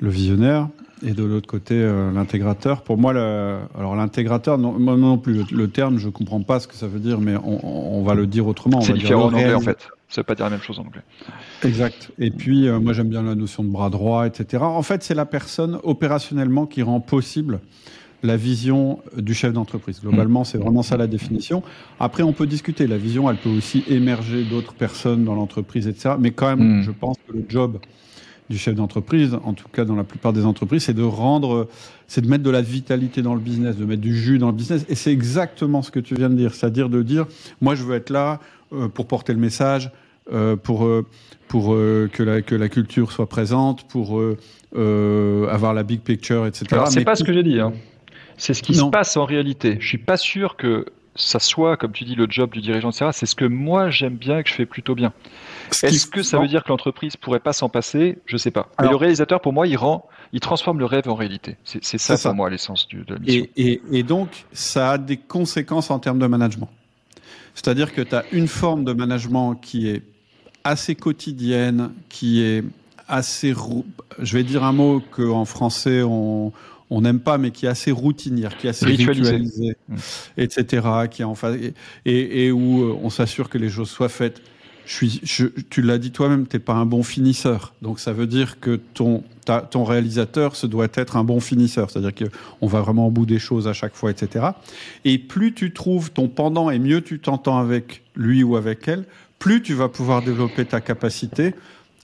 le 0.00 0.10
visionnaire 0.10 0.68
et 1.04 1.12
de 1.12 1.22
l'autre 1.22 1.46
côté 1.46 1.74
euh, 1.74 2.10
l'intégrateur. 2.12 2.82
Pour 2.82 2.98
moi, 2.98 3.12
le, 3.12 3.58
alors 3.78 3.94
l'intégrateur, 3.94 4.58
non, 4.58 4.78
non 4.78 5.18
plus, 5.18 5.44
le, 5.50 5.68
terme, 5.68 5.98
je 5.98 6.08
comprends 6.08 6.42
pas 6.42 6.60
ce 6.60 6.68
que 6.68 6.74
ça 6.74 6.86
veut 6.86 7.00
dire, 7.00 7.20
mais 7.20 7.36
on, 7.36 7.98
on 7.98 8.02
va 8.02 8.14
le 8.14 8.26
dire 8.26 8.46
autrement. 8.46 8.80
C'est 8.80 8.94
différent 8.94 9.24
en 9.24 9.34
anglais 9.34 9.54
en 9.54 9.60
fait. 9.60 9.88
Ça 10.08 10.20
veut 10.20 10.26
pas 10.26 10.34
dire 10.34 10.44
la 10.44 10.50
même 10.50 10.62
chose 10.62 10.78
en 10.78 10.82
anglais. 10.82 11.02
Exact. 11.64 12.12
Et 12.18 12.30
puis, 12.30 12.68
euh, 12.68 12.78
moi, 12.78 12.92
j'aime 12.92 13.08
bien 13.08 13.22
la 13.22 13.34
notion 13.34 13.64
de 13.64 13.68
bras 13.68 13.90
droit, 13.90 14.26
etc. 14.26 14.62
En 14.62 14.82
fait, 14.82 15.02
c'est 15.02 15.14
la 15.14 15.26
personne 15.26 15.78
opérationnellement 15.82 16.66
qui 16.66 16.82
rend 16.82 17.00
possible 17.00 17.60
la 18.22 18.36
vision 18.36 19.00
du 19.16 19.34
chef 19.34 19.52
d'entreprise. 19.52 20.00
Globalement, 20.00 20.44
c'est 20.44 20.56
vraiment 20.56 20.82
ça 20.82 20.96
la 20.96 21.06
définition. 21.06 21.62
Après, 22.00 22.22
on 22.22 22.32
peut 22.32 22.46
discuter. 22.46 22.86
La 22.86 22.96
vision, 22.96 23.28
elle 23.28 23.36
peut 23.36 23.50
aussi 23.50 23.84
émerger 23.88 24.44
d'autres 24.44 24.72
personnes 24.72 25.24
dans 25.24 25.34
l'entreprise, 25.34 25.86
etc. 25.88 26.14
Mais 26.18 26.30
quand 26.30 26.56
même, 26.56 26.78
hmm. 26.78 26.82
je 26.82 26.90
pense 26.90 27.16
que 27.28 27.32
le 27.34 27.44
job 27.48 27.78
du 28.50 28.58
chef 28.58 28.74
d'entreprise, 28.74 29.36
en 29.42 29.54
tout 29.54 29.68
cas 29.68 29.84
dans 29.84 29.96
la 29.96 30.04
plupart 30.04 30.32
des 30.32 30.44
entreprises, 30.44 30.84
c'est 30.84 30.94
de 30.94 31.02
rendre, 31.02 31.68
c'est 32.08 32.20
de 32.20 32.28
mettre 32.28 32.44
de 32.44 32.50
la 32.50 32.60
vitalité 32.60 33.22
dans 33.22 33.34
le 33.34 33.40
business, 33.40 33.76
de 33.76 33.84
mettre 33.84 34.02
du 34.02 34.14
jus 34.16 34.38
dans 34.38 34.48
le 34.48 34.52
business. 34.52 34.84
Et 34.88 34.94
c'est 34.94 35.12
exactement 35.12 35.82
ce 35.82 35.90
que 35.90 36.00
tu 36.00 36.14
viens 36.14 36.28
de 36.28 36.34
dire, 36.34 36.54
c'est-à-dire 36.54 36.88
de 36.88 37.02
dire, 37.02 37.26
moi 37.60 37.74
je 37.74 37.84
veux 37.84 37.94
être 37.94 38.10
là 38.10 38.40
euh, 38.72 38.88
pour 38.88 39.06
porter 39.06 39.32
le 39.32 39.38
message, 39.38 39.90
euh, 40.32 40.56
pour 40.56 40.84
euh, 40.84 41.06
pour 41.48 41.70
que 41.70 42.22
la 42.22 42.42
que 42.42 42.54
la 42.54 42.68
culture 42.68 43.12
soit 43.12 43.28
présente, 43.28 43.84
pour 43.88 44.20
avoir 44.74 45.74
la 45.74 45.82
big 45.82 46.00
picture, 46.00 46.46
etc. 46.46 46.82
C'est 46.88 47.04
pas 47.04 47.16
ce 47.16 47.24
que 47.24 47.32
j'ai 47.32 47.42
dit. 47.42 47.60
Hein. 47.60 47.72
C'est 48.36 48.54
ce 48.54 48.62
qui 48.62 48.74
se 48.74 48.84
passe 48.84 49.16
en 49.16 49.24
réalité. 49.24 49.76
Je 49.80 49.86
suis 49.86 49.98
pas 49.98 50.16
sûr 50.16 50.56
que 50.56 50.86
ça 51.14 51.38
soit, 51.38 51.76
comme 51.76 51.92
tu 51.92 52.04
dis, 52.04 52.16
le 52.16 52.26
job 52.28 52.50
du 52.50 52.60
dirigeant, 52.60 52.90
etc. 52.90 53.10
C'est 53.12 53.26
ce 53.26 53.36
que 53.36 53.44
moi 53.44 53.90
j'aime 53.90 54.16
bien 54.16 54.38
et 54.38 54.42
que 54.42 54.48
je 54.48 54.54
fais 54.54 54.66
plutôt 54.66 54.94
bien. 54.94 55.12
Est-ce 55.82 56.06
que 56.06 56.22
ça 56.22 56.38
veut 56.38 56.48
dire 56.48 56.64
que 56.64 56.68
l'entreprise 56.68 57.16
pourrait 57.16 57.40
pas 57.40 57.52
s'en 57.52 57.68
passer? 57.68 58.18
Je 58.26 58.36
sais 58.36 58.50
pas. 58.50 58.68
Mais 58.80 58.88
le 58.88 58.96
réalisateur, 58.96 59.40
pour 59.40 59.52
moi, 59.52 59.66
il 59.66 59.76
rend, 59.76 60.08
il 60.32 60.40
transforme 60.40 60.78
le 60.78 60.84
rêve 60.84 61.08
en 61.08 61.14
réalité. 61.14 61.56
C'est 61.64 61.98
ça, 61.98 62.16
pour 62.16 62.34
moi, 62.34 62.50
l'essence 62.50 62.88
de 62.88 63.04
la 63.12 63.18
mission. 63.18 63.46
Et, 63.56 64.02
donc, 64.02 64.46
ça 64.52 64.92
a 64.92 64.98
des 64.98 65.16
conséquences 65.16 65.90
en 65.90 65.98
termes 65.98 66.18
de 66.18 66.26
management. 66.26 66.68
C'est-à-dire 67.54 67.94
que 67.94 68.02
tu 68.02 68.14
as 68.14 68.24
une 68.32 68.48
forme 68.48 68.84
de 68.84 68.92
management 68.92 69.54
qui 69.54 69.88
est 69.88 70.02
assez 70.64 70.94
quotidienne, 70.94 71.92
qui 72.08 72.42
est 72.42 72.64
assez, 73.06 73.54
je 74.18 74.36
vais 74.36 74.42
dire 74.42 74.64
un 74.64 74.72
mot 74.72 75.02
qu'en 75.12 75.44
français 75.44 76.02
on 76.02 76.52
on 76.90 77.00
n'aime 77.00 77.20
pas, 77.20 77.38
mais 77.38 77.50
qui 77.50 77.66
est 77.66 77.68
assez 77.68 77.90
routinière, 77.90 78.56
qui 78.56 78.66
est 78.66 78.70
assez 78.70 78.86
ritualisée, 78.86 79.76
mmh. 79.88 79.96
etc., 80.36 80.86
qui 81.10 81.22
est 81.22 81.24
en 81.24 81.34
et, 82.04 82.46
et, 82.46 82.52
où 82.52 82.82
euh, 82.82 82.98
on 83.02 83.10
s'assure 83.10 83.48
que 83.48 83.58
les 83.58 83.70
choses 83.70 83.90
soient 83.90 84.08
faites 84.08 84.42
je 84.86 84.92
suis, 84.94 85.22
tu 85.70 85.82
l'as 85.82 85.98
dit 85.98 86.10
toi-même, 86.10 86.46
t'es 86.46 86.58
pas 86.58 86.74
un 86.74 86.86
bon 86.86 87.02
finisseur. 87.02 87.74
Donc 87.82 88.00
ça 88.00 88.12
veut 88.12 88.26
dire 88.26 88.60
que 88.60 88.80
ton, 88.94 89.22
ton 89.70 89.84
réalisateur, 89.84 90.56
se 90.56 90.66
doit 90.66 90.88
être 90.94 91.16
un 91.16 91.24
bon 91.24 91.40
finisseur. 91.40 91.90
C'est-à-dire 91.90 92.28
qu'on 92.28 92.66
va 92.66 92.80
vraiment 92.80 93.06
au 93.06 93.10
bout 93.10 93.26
des 93.26 93.38
choses 93.38 93.66
à 93.68 93.72
chaque 93.72 93.94
fois, 93.94 94.10
etc. 94.10 94.46
Et 95.04 95.18
plus 95.18 95.54
tu 95.54 95.72
trouves 95.72 96.10
ton 96.10 96.28
pendant 96.28 96.70
et 96.70 96.78
mieux 96.78 97.00
tu 97.00 97.18
t'entends 97.18 97.58
avec 97.58 98.02
lui 98.14 98.42
ou 98.42 98.56
avec 98.56 98.86
elle, 98.88 99.04
plus 99.38 99.62
tu 99.62 99.74
vas 99.74 99.88
pouvoir 99.88 100.22
développer 100.22 100.64
ta 100.64 100.80
capacité 100.80 101.54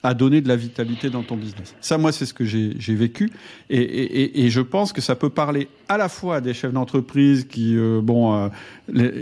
à 0.03 0.13
donner 0.13 0.41
de 0.41 0.47
la 0.47 0.55
vitalité 0.55 1.09
dans 1.09 1.21
ton 1.21 1.35
business. 1.37 1.75
Ça, 1.79 1.97
moi, 1.97 2.11
c'est 2.11 2.25
ce 2.25 2.33
que 2.33 2.43
j'ai 2.43 2.95
vécu. 2.95 3.29
Et, 3.69 3.79
et, 3.81 4.45
et, 4.45 4.49
je 4.49 4.61
pense 4.61 4.93
que 4.93 5.01
ça 5.01 5.15
peut 5.15 5.29
parler 5.29 5.67
à 5.89 5.97
la 5.97 6.09
fois 6.09 6.37
à 6.37 6.41
des 6.41 6.53
chefs 6.53 6.73
d'entreprise 6.73 7.45
qui, 7.47 7.77
euh, 7.77 8.01
bon, 8.01 8.33
euh, 8.35 8.49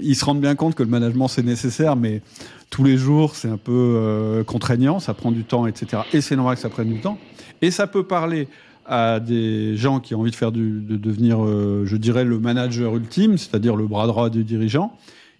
ils 0.02 0.16
se 0.16 0.24
rendent 0.24 0.40
bien 0.40 0.56
compte 0.56 0.76
que 0.76 0.84
le 0.84 0.90
management, 0.90 1.28
c'est 1.28 1.44
nécessaire, 1.44 1.98
mais 1.98 2.22
tous 2.70 2.84
les 2.84 2.98
jours, 2.98 3.36
c'est 3.36 3.50
un 3.50 3.58
peu 3.58 3.72
euh, 3.98 4.44
contraignant, 4.44 5.00
ça 5.00 5.14
prend 5.14 5.32
du 5.32 5.44
temps, 5.44 5.66
etc. 5.66 6.04
Et 6.14 6.22
c'est 6.22 6.36
normal 6.36 6.56
que 6.56 6.62
ça 6.62 6.70
prenne 6.70 6.90
du 6.90 7.02
temps. 7.02 7.18
Et 7.62 7.72
ça 7.72 7.88
peut 7.88 8.04
parler 8.04 8.48
à 8.86 9.20
des 9.20 9.76
gens 9.76 10.00
qui 10.00 10.16
ont 10.16 10.22
envie 10.22 10.32
de 10.32 10.36
faire 10.36 10.52
du, 10.52 10.82
de 10.82 10.96
devenir, 10.96 11.44
euh, 11.44 11.84
je 11.86 11.98
dirais, 11.98 12.24
le 12.24 12.40
manager 12.40 12.96
ultime, 12.96 13.38
c'est-à-dire 13.38 13.76
le 13.76 13.88
bras 13.88 14.08
droit 14.08 14.30
du 14.30 14.44
dirigeant. 14.44 14.94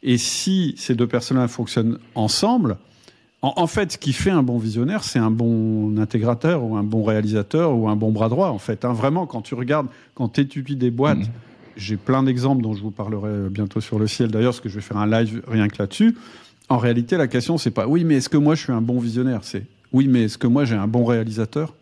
Et 0.04 0.18
si 0.18 0.76
ces 0.78 0.96
deux 0.96 1.08
personnes-là 1.08 1.48
fonctionnent 1.48 2.00
ensemble, 2.16 2.78
en, 3.42 3.68
fait, 3.68 3.94
ce 3.94 3.98
qui 3.98 4.12
fait 4.12 4.32
un 4.32 4.44
bon 4.44 4.58
visionnaire, 4.58 5.04
c'est 5.06 5.20
un 5.20 5.32
bon 5.32 5.98
intégrateur 5.98 6.62
ou 6.64 6.76
un 6.76 6.84
bon 6.84 7.04
réalisateur 7.04 7.74
ou 7.74 7.88
un 7.88 7.96
bon 7.96 8.12
bras 8.12 8.28
droit. 8.28 8.50
En 8.50 8.60
fait, 8.60 8.84
hein. 8.84 8.92
vraiment, 8.92 9.26
quand 9.26 9.42
tu 9.42 9.56
regardes, 9.56 9.88
quand 10.14 10.28
tu 10.28 10.42
étudies 10.42 10.76
des 10.76 10.92
boîtes, 10.92 11.20
mmh. 11.20 11.32
j'ai 11.78 11.96
plein 11.96 12.22
d'exemples 12.22 12.62
dont 12.62 12.74
je 12.74 12.82
vous 12.82 12.92
parlerai 12.92 13.50
bientôt 13.50 13.80
sur 13.80 13.98
le 13.98 14.08
ciel. 14.08 14.30
D'ailleurs, 14.30 14.52
parce 14.52 14.60
que 14.60 14.68
je 14.68 14.76
vais 14.76 14.82
faire 14.82 14.98
un 14.98 15.08
live 15.08 15.42
rien 15.48 15.70
que 15.70 15.78
là-dessus 15.80 16.18
en 16.70 16.78
réalité, 16.78 17.18
la 17.18 17.28
question, 17.28 17.58
c'est 17.58 17.72
pas 17.72 17.88
oui, 17.88 18.04
mais 18.04 18.16
est-ce 18.16 18.30
que 18.30 18.38
moi 18.38 18.56
je 18.56 18.64
suis 18.64 18.74
un 18.74 18.82
bon 18.82 19.00
visionnaire? 19.00 19.40
C'est 19.44 19.66
oui, 19.92 20.08
mais 20.08 20.24
est-ce 20.24 20.38
que 20.38 20.48
moi 20.48 20.66
j'ai 20.66 20.76
un 20.76 20.88
bon 20.88 21.04
réalisateur? 21.04 21.74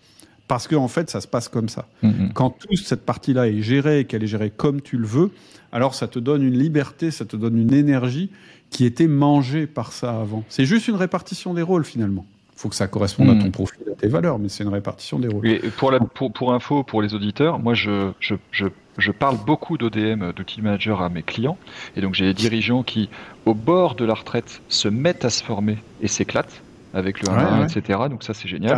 Parce 0.48 0.68
qu'en 0.68 0.84
en 0.84 0.88
fait, 0.88 1.10
ça 1.10 1.20
se 1.20 1.28
passe 1.28 1.50
comme 1.50 1.68
ça. 1.68 1.88
Mm-hmm. 2.04 2.32
Quand 2.34 2.52
toute 2.52 2.78
cette 2.78 3.06
partie-là 3.06 3.50
est 3.50 3.62
gérée 3.62 4.00
et 4.00 4.06
qu'elle 4.06 4.24
est 4.24 4.28
gérée 4.28 4.50
comme 4.50 4.82
tu 4.82 4.98
le 4.98 5.06
veux, 5.06 5.32
alors 5.74 5.94
ça 5.94 6.08
te 6.08 6.20
donne 6.20 6.42
une 6.42 6.58
liberté, 6.58 7.12
ça 7.12 7.26
te 7.26 7.36
donne 7.36 7.58
une 7.58 7.74
énergie 7.74 8.30
qui 8.70 8.86
était 8.86 9.08
mangée 9.08 9.68
par 9.68 9.92
ça 9.92 10.20
avant. 10.20 10.46
C'est 10.48 10.66
juste 10.66 10.88
une 10.88 10.96
répartition 10.96 11.54
des 11.54 11.62
rôles 11.62 11.84
finalement. 11.84 12.26
Il 12.56 12.60
faut 12.60 12.70
que 12.70 12.76
ça 12.76 12.88
corresponde 12.88 13.30
à 13.30 13.36
ton 13.36 13.48
mm. 13.48 13.52
profil, 13.52 13.80
à 13.92 13.96
tes 13.96 14.08
valeurs, 14.08 14.40
mais 14.40 14.50
c'est 14.50 14.64
une 14.64 14.74
répartition 14.74 15.20
des 15.20 15.28
rôles. 15.28 15.46
Et 15.48 15.60
pour, 15.78 15.92
la, 15.92 16.00
pour, 16.00 16.32
pour 16.32 16.54
info, 16.54 16.84
pour 16.84 17.02
les 17.02 17.14
auditeurs, 17.14 17.60
moi 17.60 17.74
je, 17.74 18.12
je, 18.20 18.36
je 18.52 18.68
je 18.98 19.12
parle 19.12 19.38
beaucoup 19.46 19.78
d'ODM, 19.78 20.32
d'outil 20.34 20.62
manager 20.62 21.02
à 21.02 21.10
mes 21.10 21.24
clients. 21.24 21.58
Et 21.96 22.02
donc 22.02 22.14
j'ai 22.16 22.26
des 22.26 22.34
dirigeants 22.34 22.84
qui, 22.84 23.10
au 23.46 23.54
bord 23.54 23.96
de 23.96 24.06
la 24.06 24.14
retraite, 24.14 24.62
se 24.68 24.88
mettent 24.88 25.26
à 25.26 25.30
se 25.30 25.44
former 25.44 25.78
et 26.02 26.08
s'éclatent 26.08 26.64
avec 26.94 27.22
le 27.22 27.30
1, 27.30 27.66
etc. 27.66 28.00
Donc 28.10 28.24
ça 28.24 28.34
c'est 28.34 28.48
génial. 28.48 28.78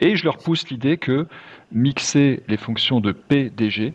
Et 0.00 0.16
je 0.16 0.24
leur 0.24 0.38
pousse 0.38 0.68
l'idée 0.70 0.96
que 0.98 1.26
mixer 1.72 2.42
les 2.48 2.56
fonctions 2.56 3.00
de 3.00 3.12
PDG, 3.12 3.94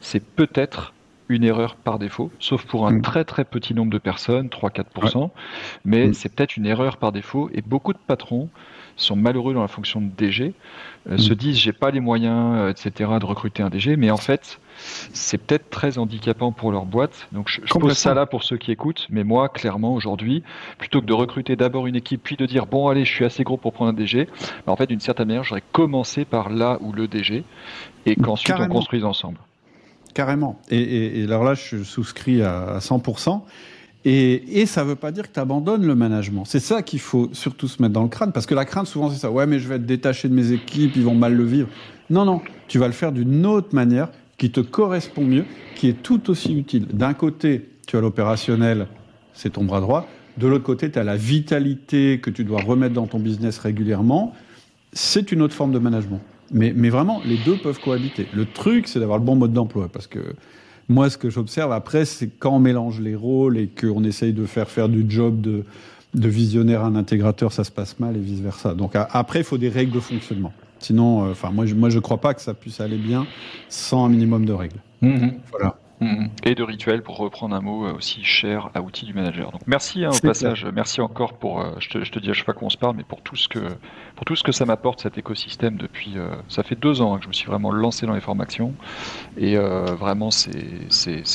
c'est 0.00 0.24
peut-être 0.34 0.94
une 1.30 1.44
erreur 1.44 1.76
par 1.76 1.98
défaut, 1.98 2.30
sauf 2.38 2.66
pour 2.66 2.86
un 2.86 2.92
Mm. 2.92 3.02
très 3.02 3.24
très 3.24 3.44
petit 3.46 3.72
nombre 3.72 3.90
de 3.90 3.96
personnes, 3.98 4.48
3-4%, 4.50 5.30
mais 5.84 6.08
Mm. 6.08 6.14
c'est 6.14 6.28
peut-être 6.34 6.56
une 6.58 6.66
erreur 6.66 6.98
par 6.98 7.12
défaut, 7.12 7.48
et 7.54 7.62
beaucoup 7.62 7.94
de 7.94 7.98
patrons 7.98 8.50
sont 8.96 9.16
malheureux 9.16 9.54
dans 9.54 9.62
la 9.62 9.68
fonction 9.68 10.02
de 10.02 10.08
DG, 10.08 10.54
euh, 11.08 11.14
Mm. 11.14 11.18
se 11.18 11.32
disent 11.34 11.56
j'ai 11.56 11.72
pas 11.72 11.90
les 11.90 12.00
moyens, 12.00 12.56
euh, 12.58 12.70
etc., 12.70 13.18
de 13.20 13.24
recruter 13.24 13.62
un 13.62 13.70
DG, 13.70 13.96
mais 13.96 14.10
en 14.10 14.18
fait, 14.18 14.60
c'est 15.12 15.38
peut-être 15.38 15.70
très 15.70 15.98
handicapant 15.98 16.52
pour 16.52 16.72
leur 16.72 16.84
boîte. 16.86 17.28
Donc 17.32 17.48
je, 17.48 17.60
je 17.64 17.72
pose 17.74 17.92
ça 17.96 18.14
là 18.14 18.26
pour 18.26 18.42
ceux 18.42 18.56
qui 18.56 18.70
écoutent, 18.72 19.06
mais 19.10 19.24
moi, 19.24 19.48
clairement, 19.48 19.94
aujourd'hui, 19.94 20.42
plutôt 20.78 21.00
que 21.00 21.06
de 21.06 21.12
recruter 21.12 21.56
d'abord 21.56 21.86
une 21.86 21.96
équipe, 21.96 22.22
puis 22.22 22.36
de 22.36 22.46
dire 22.46 22.66
bon 22.66 22.88
allez, 22.88 23.04
je 23.04 23.12
suis 23.12 23.24
assez 23.24 23.44
gros 23.44 23.56
pour 23.56 23.72
prendre 23.72 23.90
un 23.90 23.94
DG, 23.94 24.28
bah, 24.66 24.72
en 24.72 24.76
fait, 24.76 24.86
d'une 24.86 25.00
certaine 25.00 25.28
manière, 25.28 25.44
j'aurais 25.44 25.62
commencé 25.72 26.24
par 26.24 26.50
là 26.50 26.78
ou 26.80 26.92
le 26.92 27.08
DG, 27.08 27.44
et 28.06 28.16
qu'ensuite 28.16 28.50
on 28.52 28.68
construise 28.74 29.04
ensemble. 29.04 29.38
Carrément. 30.14 30.60
Et, 30.70 30.78
et- 30.80 31.20
et 31.20 31.24
alors 31.24 31.42
là, 31.44 31.54
je 31.54 31.82
souscris 31.82 32.40
à, 32.42 32.76
à 32.76 32.78
100%. 32.78 33.42
Et, 34.06 34.60
et 34.60 34.66
ça 34.66 34.84
ne 34.84 34.88
veut 34.90 34.96
pas 34.96 35.10
dire 35.12 35.26
que 35.26 35.32
tu 35.32 35.40
abandonnes 35.40 35.86
le 35.86 35.94
management. 35.94 36.44
C'est 36.44 36.60
ça 36.60 36.82
qu'il 36.82 37.00
faut 37.00 37.30
surtout 37.32 37.68
se 37.68 37.80
mettre 37.80 37.94
dans 37.94 38.02
le 38.02 38.08
crâne. 38.10 38.32
Parce 38.32 38.44
que 38.44 38.54
la 38.54 38.66
crainte, 38.66 38.86
souvent, 38.86 39.08
c'est 39.08 39.18
ça. 39.18 39.30
Ouais, 39.30 39.46
mais 39.46 39.58
je 39.58 39.66
vais 39.66 39.76
être 39.76 39.86
détaché 39.86 40.28
de 40.28 40.34
mes 40.34 40.52
équipes, 40.52 40.92
ils 40.94 41.02
vont 41.04 41.14
mal 41.14 41.34
le 41.34 41.44
vivre. 41.44 41.68
Non, 42.10 42.26
non. 42.26 42.42
Tu 42.68 42.78
vas 42.78 42.86
le 42.86 42.92
faire 42.92 43.12
d'une 43.12 43.46
autre 43.46 43.74
manière 43.74 44.08
qui 44.38 44.50
te 44.50 44.60
correspond 44.60 45.24
mieux, 45.24 45.44
qui 45.74 45.88
est 45.88 46.02
tout 46.02 46.30
aussi 46.30 46.54
utile. 46.56 46.86
D'un 46.92 47.14
côté, 47.14 47.68
tu 47.86 47.96
as 47.96 48.00
l'opérationnel, 48.00 48.88
c'est 49.32 49.54
ton 49.54 49.64
bras 49.64 49.80
droit. 49.80 50.08
De 50.36 50.46
l'autre 50.46 50.64
côté, 50.64 50.90
tu 50.90 50.98
as 50.98 51.04
la 51.04 51.16
vitalité 51.16 52.18
que 52.20 52.30
tu 52.30 52.44
dois 52.44 52.60
remettre 52.60 52.94
dans 52.94 53.06
ton 53.06 53.20
business 53.20 53.58
régulièrement. 53.58 54.34
C'est 54.92 55.32
une 55.32 55.42
autre 55.42 55.54
forme 55.54 55.72
de 55.72 55.78
management. 55.78 56.20
Mais, 56.50 56.72
mais 56.74 56.90
vraiment, 56.90 57.20
les 57.24 57.38
deux 57.38 57.56
peuvent 57.56 57.80
cohabiter. 57.80 58.26
Le 58.34 58.44
truc, 58.44 58.88
c'est 58.88 58.98
d'avoir 58.98 59.18
le 59.18 59.24
bon 59.24 59.36
mode 59.36 59.52
d'emploi. 59.52 59.88
Parce 59.88 60.06
que 60.06 60.18
moi, 60.88 61.08
ce 61.08 61.16
que 61.16 61.30
j'observe 61.30 61.72
après, 61.72 62.04
c'est 62.04 62.28
quand 62.28 62.56
on 62.56 62.58
mélange 62.58 63.00
les 63.00 63.14
rôles 63.14 63.58
et 63.58 63.68
qu'on 63.68 64.04
essaye 64.04 64.32
de 64.32 64.44
faire 64.44 64.68
faire 64.68 64.88
du 64.88 65.06
job 65.08 65.40
de, 65.40 65.64
de 66.14 66.28
visionnaire 66.28 66.82
à 66.82 66.86
un 66.86 66.96
intégrateur, 66.96 67.52
ça 67.52 67.64
se 67.64 67.70
passe 67.70 67.98
mal 68.00 68.16
et 68.16 68.20
vice-versa. 68.20 68.74
Donc 68.74 68.92
après, 68.94 69.40
il 69.40 69.44
faut 69.44 69.58
des 69.58 69.68
règles 69.68 69.92
de 69.92 70.00
fonctionnement. 70.00 70.52
Sinon, 70.84 71.24
euh, 71.24 71.30
enfin, 71.30 71.50
moi, 71.50 71.64
je, 71.66 71.74
moi, 71.74 71.88
je 71.88 71.98
crois 71.98 72.18
pas 72.18 72.34
que 72.34 72.42
ça 72.42 72.52
puisse 72.52 72.80
aller 72.80 72.98
bien 72.98 73.26
sans 73.68 74.04
un 74.04 74.08
minimum 74.10 74.44
de 74.44 74.52
règles. 74.52 74.80
Voilà. 75.50 75.76
Mhm. 76.00 76.28
Et 76.44 76.54
de 76.54 76.62
rituel 76.62 77.02
pour 77.02 77.16
reprendre 77.16 77.54
un 77.54 77.60
mot 77.60 77.86
euh, 77.86 77.94
aussi 77.94 78.24
cher 78.24 78.68
à 78.74 78.82
outils 78.82 79.06
du 79.06 79.14
manager. 79.14 79.52
Donc 79.52 79.62
merci 79.66 80.04
hein, 80.04 80.10
au 80.12 80.18
passage, 80.18 80.66
merci 80.74 81.00
encore 81.00 81.34
pour, 81.34 81.60
euh, 81.60 81.70
je, 81.78 81.88
te, 81.88 82.04
je 82.04 82.10
te 82.10 82.18
dis 82.18 82.30
à 82.30 82.32
chaque 82.32 82.44
fois 82.44 82.54
qu'on 82.54 82.68
se 82.68 82.76
parle, 82.76 82.96
mais 82.96 83.04
pour 83.04 83.22
tout 83.22 83.36
ce 83.36 83.48
que, 83.48 83.60
pour 84.16 84.24
tout 84.26 84.34
ce 84.34 84.42
que 84.42 84.52
ça 84.52 84.66
m'apporte 84.66 85.00
cet 85.02 85.18
écosystème 85.18 85.76
depuis, 85.76 86.14
euh, 86.16 86.28
ça 86.48 86.62
fait 86.62 86.74
deux 86.74 87.00
ans 87.00 87.14
hein, 87.14 87.18
que 87.18 87.24
je 87.24 87.28
me 87.28 87.32
suis 87.32 87.46
vraiment 87.46 87.70
lancé 87.70 88.06
dans 88.06 88.12
les 88.12 88.20
formations 88.20 88.74
et 89.38 89.56
euh, 89.56 89.84
vraiment 89.94 90.30
c'est 90.30 90.52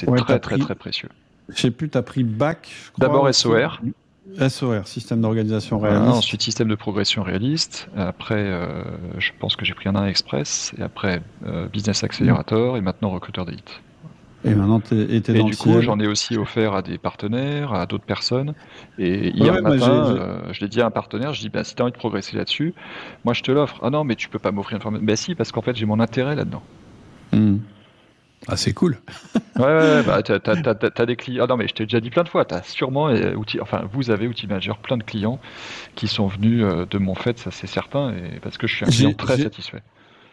Ouais, 0.07 0.17
très 0.19 0.39
très 0.39 0.57
très 0.57 0.75
précieux. 0.75 1.09
Je 1.49 1.61
sais 1.61 1.71
plus, 1.71 1.89
tu 1.89 1.97
as 1.97 2.03
pris 2.03 2.23
bac. 2.23 2.69
D'abord 2.99 3.23
aussi. 3.23 3.41
SOR. 3.41 3.79
SOR, 4.47 4.87
système 4.87 5.21
d'organisation 5.21 5.77
Voilà, 5.77 5.99
réaliste. 5.99 6.17
ensuite 6.17 6.41
système 6.41 6.67
de 6.67 6.75
progression 6.75 7.23
réaliste. 7.23 7.89
Après, 7.95 8.35
euh, 8.45 8.83
je 9.17 9.31
pense 9.39 9.55
que 9.55 9.65
j'ai 9.65 9.73
pris 9.73 9.89
un 9.89 9.95
1 9.95 10.07
express 10.07 10.73
et 10.77 10.81
après 10.81 11.21
euh, 11.45 11.67
business 11.67 12.03
accelerator 12.03 12.77
et 12.77 12.81
maintenant 12.81 13.09
recruteur 13.09 13.45
d'élite. 13.45 13.81
Et 14.45 14.55
maintenant, 14.55 14.79
tu 14.79 14.95
es, 14.95 15.15
Et 15.15 15.19
dans 15.19 15.43
du 15.45 15.51
le 15.51 15.57
coup, 15.57 15.81
j'en 15.81 15.99
ai 15.99 16.07
aussi 16.07 16.37
offert 16.37 16.73
à 16.73 16.81
des 16.81 16.97
partenaires, 16.97 17.73
à 17.73 17.85
d'autres 17.85 18.05
personnes. 18.05 18.53
Et 18.97 19.31
hier 19.31 19.55
ouais, 19.55 19.61
matin, 19.61 20.15
euh, 20.15 20.53
je 20.53 20.61
l'ai 20.61 20.69
dit 20.69 20.79
à 20.79 20.85
un 20.85 20.91
partenaire, 20.91 21.33
je 21.33 21.41
dis, 21.41 21.49
bah, 21.49 21.65
si 21.65 21.75
tu 21.75 21.81
as 21.81 21.85
envie 21.85 21.91
de 21.91 21.97
progresser 21.97 22.37
là-dessus, 22.37 22.73
moi 23.25 23.33
je 23.33 23.43
te 23.43 23.51
l'offre. 23.51 23.79
Ah 23.83 23.89
non, 23.89 24.05
mais 24.05 24.15
tu 24.15 24.29
peux 24.29 24.39
pas 24.39 24.51
m'offrir 24.51 24.77
une 24.77 24.81
formation. 24.81 25.05
Bah 25.05 25.15
si, 25.17 25.35
parce 25.35 25.51
qu'en 25.51 25.61
fait, 25.61 25.75
j'ai 25.75 25.85
mon 25.85 25.99
intérêt 25.99 26.35
là-dedans. 26.35 26.63
Hmm. 27.33 27.57
Ah, 28.47 28.55
c'est 28.57 28.73
cool. 28.73 28.97
Ouais, 29.57 29.65
ouais, 29.65 29.71
ouais, 29.73 30.03
bah, 30.03 30.23
t'as, 30.23 30.39
t'as- 30.39 30.55
t'as- 30.75 31.05
des 31.05 31.15
clients. 31.15 31.43
Ah 31.43 31.47
non, 31.47 31.57
mais 31.57 31.67
je 31.67 31.73
t'ai 31.73 31.83
déjà 31.83 31.99
dit 31.99 32.09
plein 32.09 32.23
de 32.23 32.29
fois, 32.29 32.45
t'as 32.45 32.63
sûrement, 32.63 33.09
euh, 33.09 33.33
outil... 33.35 33.59
enfin, 33.61 33.83
vous 33.91 34.09
avez, 34.09 34.27
Outil 34.27 34.47
Manager, 34.47 34.77
plein 34.77 34.97
de 34.97 35.03
clients 35.03 35.39
qui 35.95 36.07
sont 36.07 36.27
venus 36.27 36.63
euh, 36.63 36.85
de 36.89 36.97
mon 36.97 37.15
fait, 37.15 37.37
ça 37.37 37.51
c'est 37.51 37.67
certain, 37.67 38.11
et 38.13 38.39
parce 38.41 38.57
que 38.57 38.65
je 38.65 38.75
suis 38.77 38.85
un 38.85 38.89
J'ai- 38.89 39.03
client 39.05 39.17
très 39.17 39.37
j'ai- 39.37 39.43
satisfait. 39.43 39.83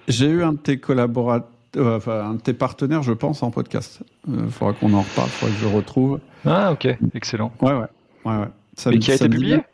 J'ai 0.09 0.27
eu 0.29 0.45
un 0.45 0.53
de 0.53 0.59
tes 0.59 0.79
collaborateurs, 0.79 1.49
euh, 1.77 1.97
enfin, 1.97 2.21
un 2.31 2.35
de 2.35 2.41
tes 2.41 2.53
partenaires, 2.55 3.03
je 3.03 3.13
pense, 3.13 3.43
en 3.43 3.51
podcast. 3.51 4.01
Il 4.29 4.49
faudra 4.51 4.73
qu'on 4.73 4.95
en 4.95 5.03
reparle, 5.03 5.29
il 5.29 5.33
faudra 5.33 5.55
que 5.55 5.61
je 5.61 5.67
le 5.69 5.75
retrouve. 5.77 6.21
Ah, 6.47 6.73
ok, 6.73 6.89
excellent. 7.15 7.53
Ouais, 7.61 7.73
ouais. 7.73 7.87
ouais, 8.25 8.37
ouais. 8.37 8.47
Ça 8.77 8.91
Mais 8.91 8.97
me- 8.97 9.01
qui 9.03 9.11
a 9.11 9.17
ça 9.19 9.25
été 9.27 9.35
publié 9.35 9.57
bien- 9.57 9.65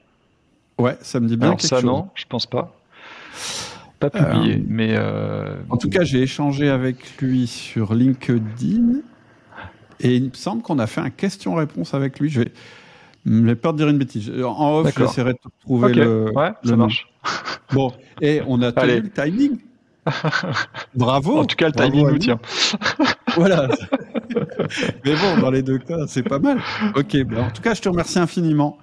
Ouais, 0.79 0.97
ça 1.03 1.21
me 1.21 1.29
dit 1.29 1.37
bien 1.37 1.49
Alors 1.49 1.59
quelque 1.59 1.69
ça, 1.69 1.77
chose. 1.77 1.85
non, 1.85 2.09
je 2.15 2.25
pense 2.29 2.47
pas. 2.47 2.75
Pas 4.11 4.11
publié, 4.11 4.57
Euh, 4.57 4.65
mais. 4.69 4.95
euh, 4.97 5.57
En 5.71 5.77
tout 5.77 5.89
cas, 5.89 6.05
j'ai 6.05 6.23
échangé 6.23 6.69
avec 6.69 6.97
lui 7.21 7.47
sur 7.47 7.95
LinkedIn 7.95 9.01
et 10.01 10.17
il 10.17 10.25
me 10.31 10.35
semble 10.35 10.63
qu'on 10.63 10.79
a 10.79 10.87
fait 10.87 11.01
un 11.01 11.11
question-réponse 11.11 11.95
avec 11.95 12.19
lui. 12.21 12.29
Je 12.29 12.41
vais... 12.43 12.53
J'ai 13.25 13.55
peur 13.55 13.73
de 13.73 13.79
dire 13.79 13.89
une 13.89 13.99
bêtise. 13.99 14.33
En 14.45 14.79
off, 14.79 14.93
j'essaierai 14.99 15.35
de 15.35 15.39
trouver 15.61 15.95
le. 15.95 16.33
ouais, 16.35 16.51
le 16.65 16.69
ça 16.71 16.77
marche. 16.77 17.07
Bon, 17.73 17.93
et 18.21 18.41
on 18.49 18.61
a 18.63 18.73
tenu 18.73 19.01
le 19.03 19.11
timing. 19.11 19.59
Bravo. 20.97 21.39
En 21.39 21.45
tout 21.45 21.55
cas, 21.55 21.67
le 21.67 21.73
timing 21.73 22.09
nous 22.09 22.19
tient. 22.19 22.41
Voilà. 23.37 23.69
Mais 25.05 25.13
bon, 25.15 25.41
dans 25.41 25.51
les 25.51 25.63
deux 25.63 25.79
cas, 25.79 25.99
c'est 26.09 26.25
pas 26.25 26.41
mal. 26.41 26.59
Ok, 26.97 27.17
ben, 27.25 27.45
en 27.45 27.51
tout 27.51 27.63
cas, 27.63 27.75
je 27.75 27.81
te 27.83 27.89
remercie 27.89 28.19
infiniment. 28.19 28.79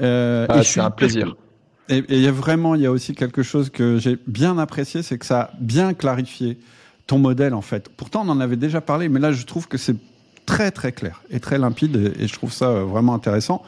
Euh, 0.00 0.46
Ah, 0.48 0.62
c'est 0.62 0.80
un 0.80 0.90
plaisir. 0.90 1.36
Et 1.88 2.04
il 2.08 2.20
y 2.20 2.26
a 2.26 2.32
vraiment, 2.32 2.74
il 2.74 2.82
y 2.82 2.86
a 2.86 2.90
aussi 2.90 3.14
quelque 3.14 3.42
chose 3.42 3.70
que 3.70 3.98
j'ai 3.98 4.18
bien 4.26 4.58
apprécié, 4.58 5.02
c'est 5.02 5.18
que 5.18 5.26
ça 5.26 5.40
a 5.40 5.50
bien 5.60 5.94
clarifié 5.94 6.58
ton 7.06 7.18
modèle 7.18 7.54
en 7.54 7.62
fait. 7.62 7.88
Pourtant, 7.96 8.22
on 8.26 8.28
en 8.30 8.40
avait 8.40 8.56
déjà 8.56 8.80
parlé, 8.80 9.08
mais 9.08 9.20
là, 9.20 9.32
je 9.32 9.44
trouve 9.44 9.68
que 9.68 9.78
c'est 9.78 9.96
très 10.46 10.70
très 10.70 10.92
clair 10.92 11.22
et 11.30 11.40
très 11.40 11.58
limpide, 11.58 11.96
et, 11.96 12.24
et 12.24 12.28
je 12.28 12.32
trouve 12.32 12.52
ça 12.52 12.70
euh, 12.70 12.84
vraiment 12.84 13.14
intéressant. 13.14 13.62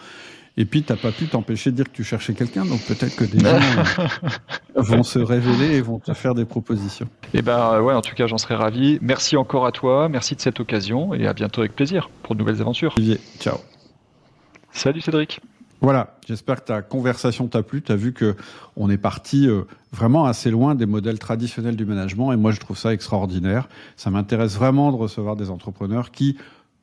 Et 0.56 0.64
puis, 0.64 0.82
t'as 0.82 0.96
pas 0.96 1.12
pu 1.12 1.28
t'empêcher 1.28 1.70
de 1.70 1.76
dire 1.76 1.84
que 1.84 1.92
tu 1.92 2.02
cherchais 2.02 2.34
quelqu'un, 2.34 2.64
donc 2.64 2.80
peut-être 2.80 3.14
que 3.14 3.22
des 3.22 3.38
gens 3.38 3.60
euh, 3.96 4.82
vont 4.82 5.04
se 5.04 5.20
révéler 5.20 5.76
et 5.76 5.80
vont 5.80 6.00
te 6.00 6.12
faire 6.14 6.34
des 6.34 6.44
propositions. 6.44 7.08
Et 7.32 7.42
ben 7.42 7.74
euh, 7.74 7.80
ouais, 7.80 7.94
en 7.94 8.02
tout 8.02 8.16
cas, 8.16 8.26
j'en 8.26 8.38
serais 8.38 8.56
ravi. 8.56 8.98
Merci 9.00 9.36
encore 9.36 9.66
à 9.66 9.70
toi, 9.70 10.08
merci 10.08 10.34
de 10.34 10.40
cette 10.40 10.58
occasion 10.58 11.14
et 11.14 11.28
à 11.28 11.32
bientôt 11.32 11.60
avec 11.60 11.76
plaisir 11.76 12.10
pour 12.24 12.34
de 12.34 12.40
nouvelles 12.40 12.60
aventures. 12.60 12.94
Olivier, 12.96 13.20
ciao. 13.38 13.58
Salut 14.72 15.00
Cédric. 15.00 15.40
Voilà, 15.80 16.16
j'espère 16.26 16.56
que 16.56 16.66
ta 16.66 16.82
conversation 16.82 17.46
t'a 17.46 17.62
plu. 17.62 17.82
Tu 17.82 17.92
as 17.92 17.96
vu 17.96 18.12
que 18.12 18.34
on 18.76 18.90
est 18.90 18.98
parti 18.98 19.48
euh, 19.48 19.62
vraiment 19.92 20.26
assez 20.26 20.50
loin 20.50 20.74
des 20.74 20.86
modèles 20.86 21.20
traditionnels 21.20 21.76
du 21.76 21.84
management 21.84 22.32
et 22.32 22.36
moi 22.36 22.50
je 22.50 22.58
trouve 22.58 22.76
ça 22.76 22.92
extraordinaire. 22.92 23.68
Ça 23.96 24.10
m'intéresse 24.10 24.56
vraiment 24.56 24.90
de 24.90 24.96
recevoir 24.96 25.36
des 25.36 25.50
entrepreneurs 25.50 26.10
qui 26.10 26.36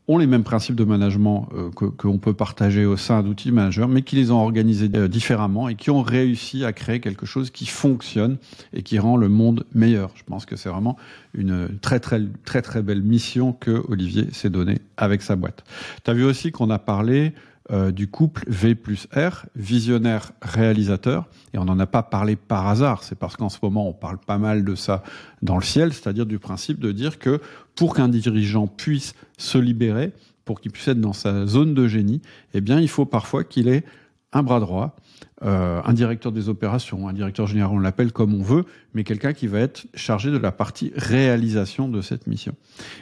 ont 0.07 0.17
les 0.17 0.27
mêmes 0.27 0.43
principes 0.43 0.75
de 0.75 0.83
management 0.85 1.49
euh, 1.55 1.71
que 1.71 1.85
qu'on 1.85 2.19
peut 2.19 2.33
partager 2.33 2.85
au 2.85 2.95
sein 2.95 3.21
d'outils 3.21 3.51
managers, 3.51 3.87
mais 3.89 4.01
qui 4.01 4.15
les 4.15 4.31
ont 4.31 4.41
organisés 4.41 4.89
euh, 4.95 5.09
différemment 5.09 5.67
et 5.67 5.75
qui 5.75 5.89
ont 5.89 6.01
réussi 6.01 6.63
à 6.63 6.71
créer 6.71 7.01
quelque 7.01 7.25
chose 7.25 7.49
qui 7.49 7.65
fonctionne 7.65 8.37
et 8.71 8.81
qui 8.81 8.97
rend 8.99 9.17
le 9.17 9.27
monde 9.27 9.65
meilleur. 9.73 10.11
Je 10.15 10.23
pense 10.23 10.45
que 10.45 10.55
c'est 10.55 10.69
vraiment 10.69 10.95
une 11.33 11.67
très 11.81 11.99
très 11.99 12.21
très 12.45 12.61
très 12.61 12.81
belle 12.81 13.01
mission 13.01 13.51
que 13.51 13.83
Olivier 13.89 14.27
s'est 14.31 14.49
donnée 14.49 14.79
avec 14.95 15.21
sa 15.21 15.35
boîte. 15.35 15.65
Tu 16.05 16.11
as 16.11 16.13
vu 16.13 16.23
aussi 16.23 16.51
qu'on 16.51 16.69
a 16.69 16.79
parlé 16.79 17.33
euh, 17.71 17.91
du 17.91 18.07
couple 18.07 18.43
V 18.47 18.75
plus 18.75 19.07
R, 19.15 19.47
visionnaire 19.55 20.33
réalisateur, 20.41 21.27
et 21.53 21.57
on 21.57 21.65
n'en 21.65 21.79
a 21.79 21.87
pas 21.87 22.03
parlé 22.03 22.35
par 22.35 22.67
hasard, 22.67 23.03
c'est 23.03 23.17
parce 23.17 23.35
qu'en 23.35 23.49
ce 23.49 23.57
moment 23.63 23.89
on 23.89 23.93
parle 23.93 24.19
pas 24.19 24.37
mal 24.37 24.63
de 24.63 24.75
ça 24.75 25.01
dans 25.41 25.57
le 25.57 25.63
ciel, 25.63 25.91
c'est-à-dire 25.91 26.27
du 26.27 26.37
principe 26.37 26.79
de 26.79 26.91
dire 26.91 27.17
que 27.17 27.41
pour 27.75 27.95
qu'un 27.95 28.07
dirigeant 28.07 28.67
puisse 28.67 29.15
se 29.39 29.57
libérer, 29.57 30.13
pour 30.45 30.61
qu'il 30.61 30.71
puisse 30.71 30.87
être 30.87 31.01
dans 31.01 31.13
sa 31.13 31.47
zone 31.47 31.73
de 31.73 31.87
génie, 31.87 32.21
eh 32.53 32.61
bien 32.61 32.79
il 32.79 32.87
faut 32.87 33.05
parfois 33.05 33.43
qu'il 33.43 33.67
ait 33.67 33.83
un 34.31 34.43
bras 34.43 34.59
droit, 34.59 34.95
euh, 35.43 35.81
un 35.83 35.93
directeur 35.93 36.31
des 36.31 36.49
opérations, 36.49 37.07
un 37.07 37.13
directeur 37.13 37.47
général, 37.47 37.71
on 37.73 37.79
l'appelle 37.79 38.11
comme 38.11 38.35
on 38.35 38.43
veut, 38.43 38.65
mais 38.93 39.03
quelqu'un 39.03 39.33
qui 39.33 39.47
va 39.47 39.59
être 39.59 39.87
chargé 39.95 40.29
de 40.29 40.37
la 40.37 40.51
partie 40.51 40.91
réalisation 40.95 41.89
de 41.89 42.01
cette 42.01 42.27
mission. 42.27 42.53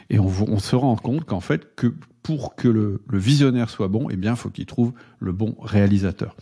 Et 0.08 0.18
on, 0.18 0.32
on 0.48 0.58
se 0.58 0.74
rend 0.74 0.96
compte 0.96 1.24
qu'en 1.24 1.40
fait, 1.40 1.74
que 1.74 1.92
pour 2.24 2.56
que 2.56 2.68
le, 2.68 3.02
visionnaire 3.12 3.68
soit 3.68 3.88
bon, 3.88 4.08
eh 4.10 4.16
bien, 4.16 4.32
il 4.32 4.36
faut 4.36 4.48
qu'il 4.48 4.64
trouve 4.64 4.92
le 5.20 5.30
bon 5.30 5.54
réalisateur. 5.60 6.34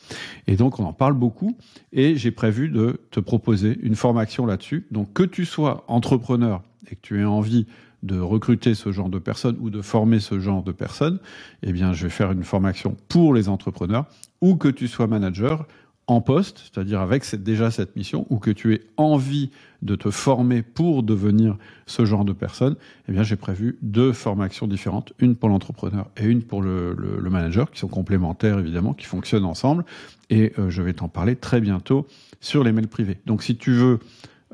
Et 0.46 0.54
donc, 0.54 0.78
on 0.78 0.84
en 0.84 0.92
parle 0.92 1.14
beaucoup, 1.14 1.56
et 1.92 2.16
j'ai 2.16 2.30
prévu 2.30 2.68
de 2.68 3.00
te 3.10 3.18
proposer 3.18 3.78
une 3.82 3.96
formation 3.96 4.46
là-dessus. 4.46 4.86
Donc, 4.92 5.12
que 5.12 5.24
tu 5.24 5.44
sois 5.44 5.84
entrepreneur 5.88 6.62
et 6.88 6.94
que 6.94 7.00
tu 7.02 7.20
aies 7.20 7.24
envie 7.24 7.66
de 8.04 8.18
recruter 8.18 8.74
ce 8.74 8.92
genre 8.92 9.08
de 9.08 9.18
personnes 9.18 9.56
ou 9.60 9.70
de 9.70 9.82
former 9.82 10.20
ce 10.20 10.38
genre 10.38 10.62
de 10.62 10.72
personnes, 10.72 11.18
eh 11.64 11.72
bien, 11.72 11.92
je 11.92 12.04
vais 12.04 12.10
faire 12.10 12.30
une 12.30 12.44
formation 12.44 12.96
pour 13.08 13.34
les 13.34 13.48
entrepreneurs, 13.48 14.06
ou 14.40 14.54
que 14.54 14.68
tu 14.68 14.86
sois 14.86 15.08
manager 15.08 15.66
en 16.12 16.20
poste, 16.20 16.58
c'est-à-dire 16.58 17.00
avec 17.00 17.24
déjà 17.42 17.70
cette 17.70 17.96
mission, 17.96 18.26
ou 18.30 18.38
que 18.38 18.50
tu 18.50 18.74
aies 18.74 18.82
envie 18.96 19.50
de 19.82 19.96
te 19.96 20.10
former 20.10 20.62
pour 20.62 21.02
devenir 21.02 21.56
ce 21.86 22.04
genre 22.04 22.24
de 22.24 22.32
personne, 22.32 22.76
eh 23.08 23.12
bien 23.12 23.22
j'ai 23.22 23.36
prévu 23.36 23.78
deux 23.82 24.12
formations 24.12 24.66
différentes, 24.66 25.12
une 25.18 25.34
pour 25.34 25.48
l'entrepreneur 25.48 26.08
et 26.16 26.24
une 26.24 26.42
pour 26.42 26.62
le, 26.62 26.94
manager, 27.30 27.70
qui 27.70 27.80
sont 27.80 27.88
complémentaires 27.88 28.58
évidemment, 28.58 28.94
qui 28.94 29.06
fonctionnent 29.06 29.44
ensemble. 29.44 29.84
Et 30.30 30.52
euh, 30.58 30.70
je 30.70 30.82
vais 30.82 30.92
t'en 30.92 31.08
parler 31.08 31.34
très 31.36 31.60
bientôt 31.60 32.06
sur 32.40 32.62
les 32.62 32.72
mails 32.72 32.88
privés. 32.88 33.18
Donc 33.26 33.42
si 33.42 33.56
tu 33.56 33.72
veux 33.72 33.98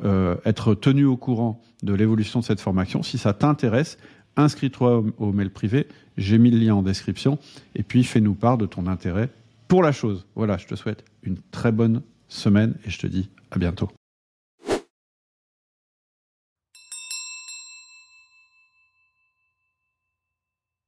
euh, 0.05 0.37
être 0.45 0.75
tenu 0.75 1.05
au 1.05 1.17
courant 1.17 1.61
de 1.83 1.93
l'évolution 1.93 2.41
de 2.41 2.45
cette 2.45 2.61
formation, 2.61 3.03
si 3.03 3.19
ça 3.19 3.33
t'intéresse, 3.33 3.99
inscris-toi 4.37 4.99
au, 4.99 5.07
au 5.19 5.33
mail 5.33 5.51
privé. 5.51 5.87
J'ai 6.17 6.39
mis 6.39 6.51
le 6.51 6.59
lien 6.59 6.75
en 6.75 6.83
description. 6.83 7.39
Et 7.75 7.83
puis 7.83 8.05
fais-nous 8.05 8.35
part 8.35 8.59
de 8.59 8.67
ton 8.67 8.87
intérêt 8.87 9.29
pour 9.69 9.83
la 9.83 9.93
chose. 9.93 10.27
Voilà, 10.35 10.57
je 10.57 10.67
te 10.67 10.75
souhaite 10.75 11.05
une 11.29 11.39
très 11.51 11.73
bonne 11.73 12.03
semaine 12.29 12.75
et 12.85 12.91
je 12.91 12.99
te 12.99 13.07
dis 13.07 13.31
à 13.51 13.59
bientôt. 13.59 13.89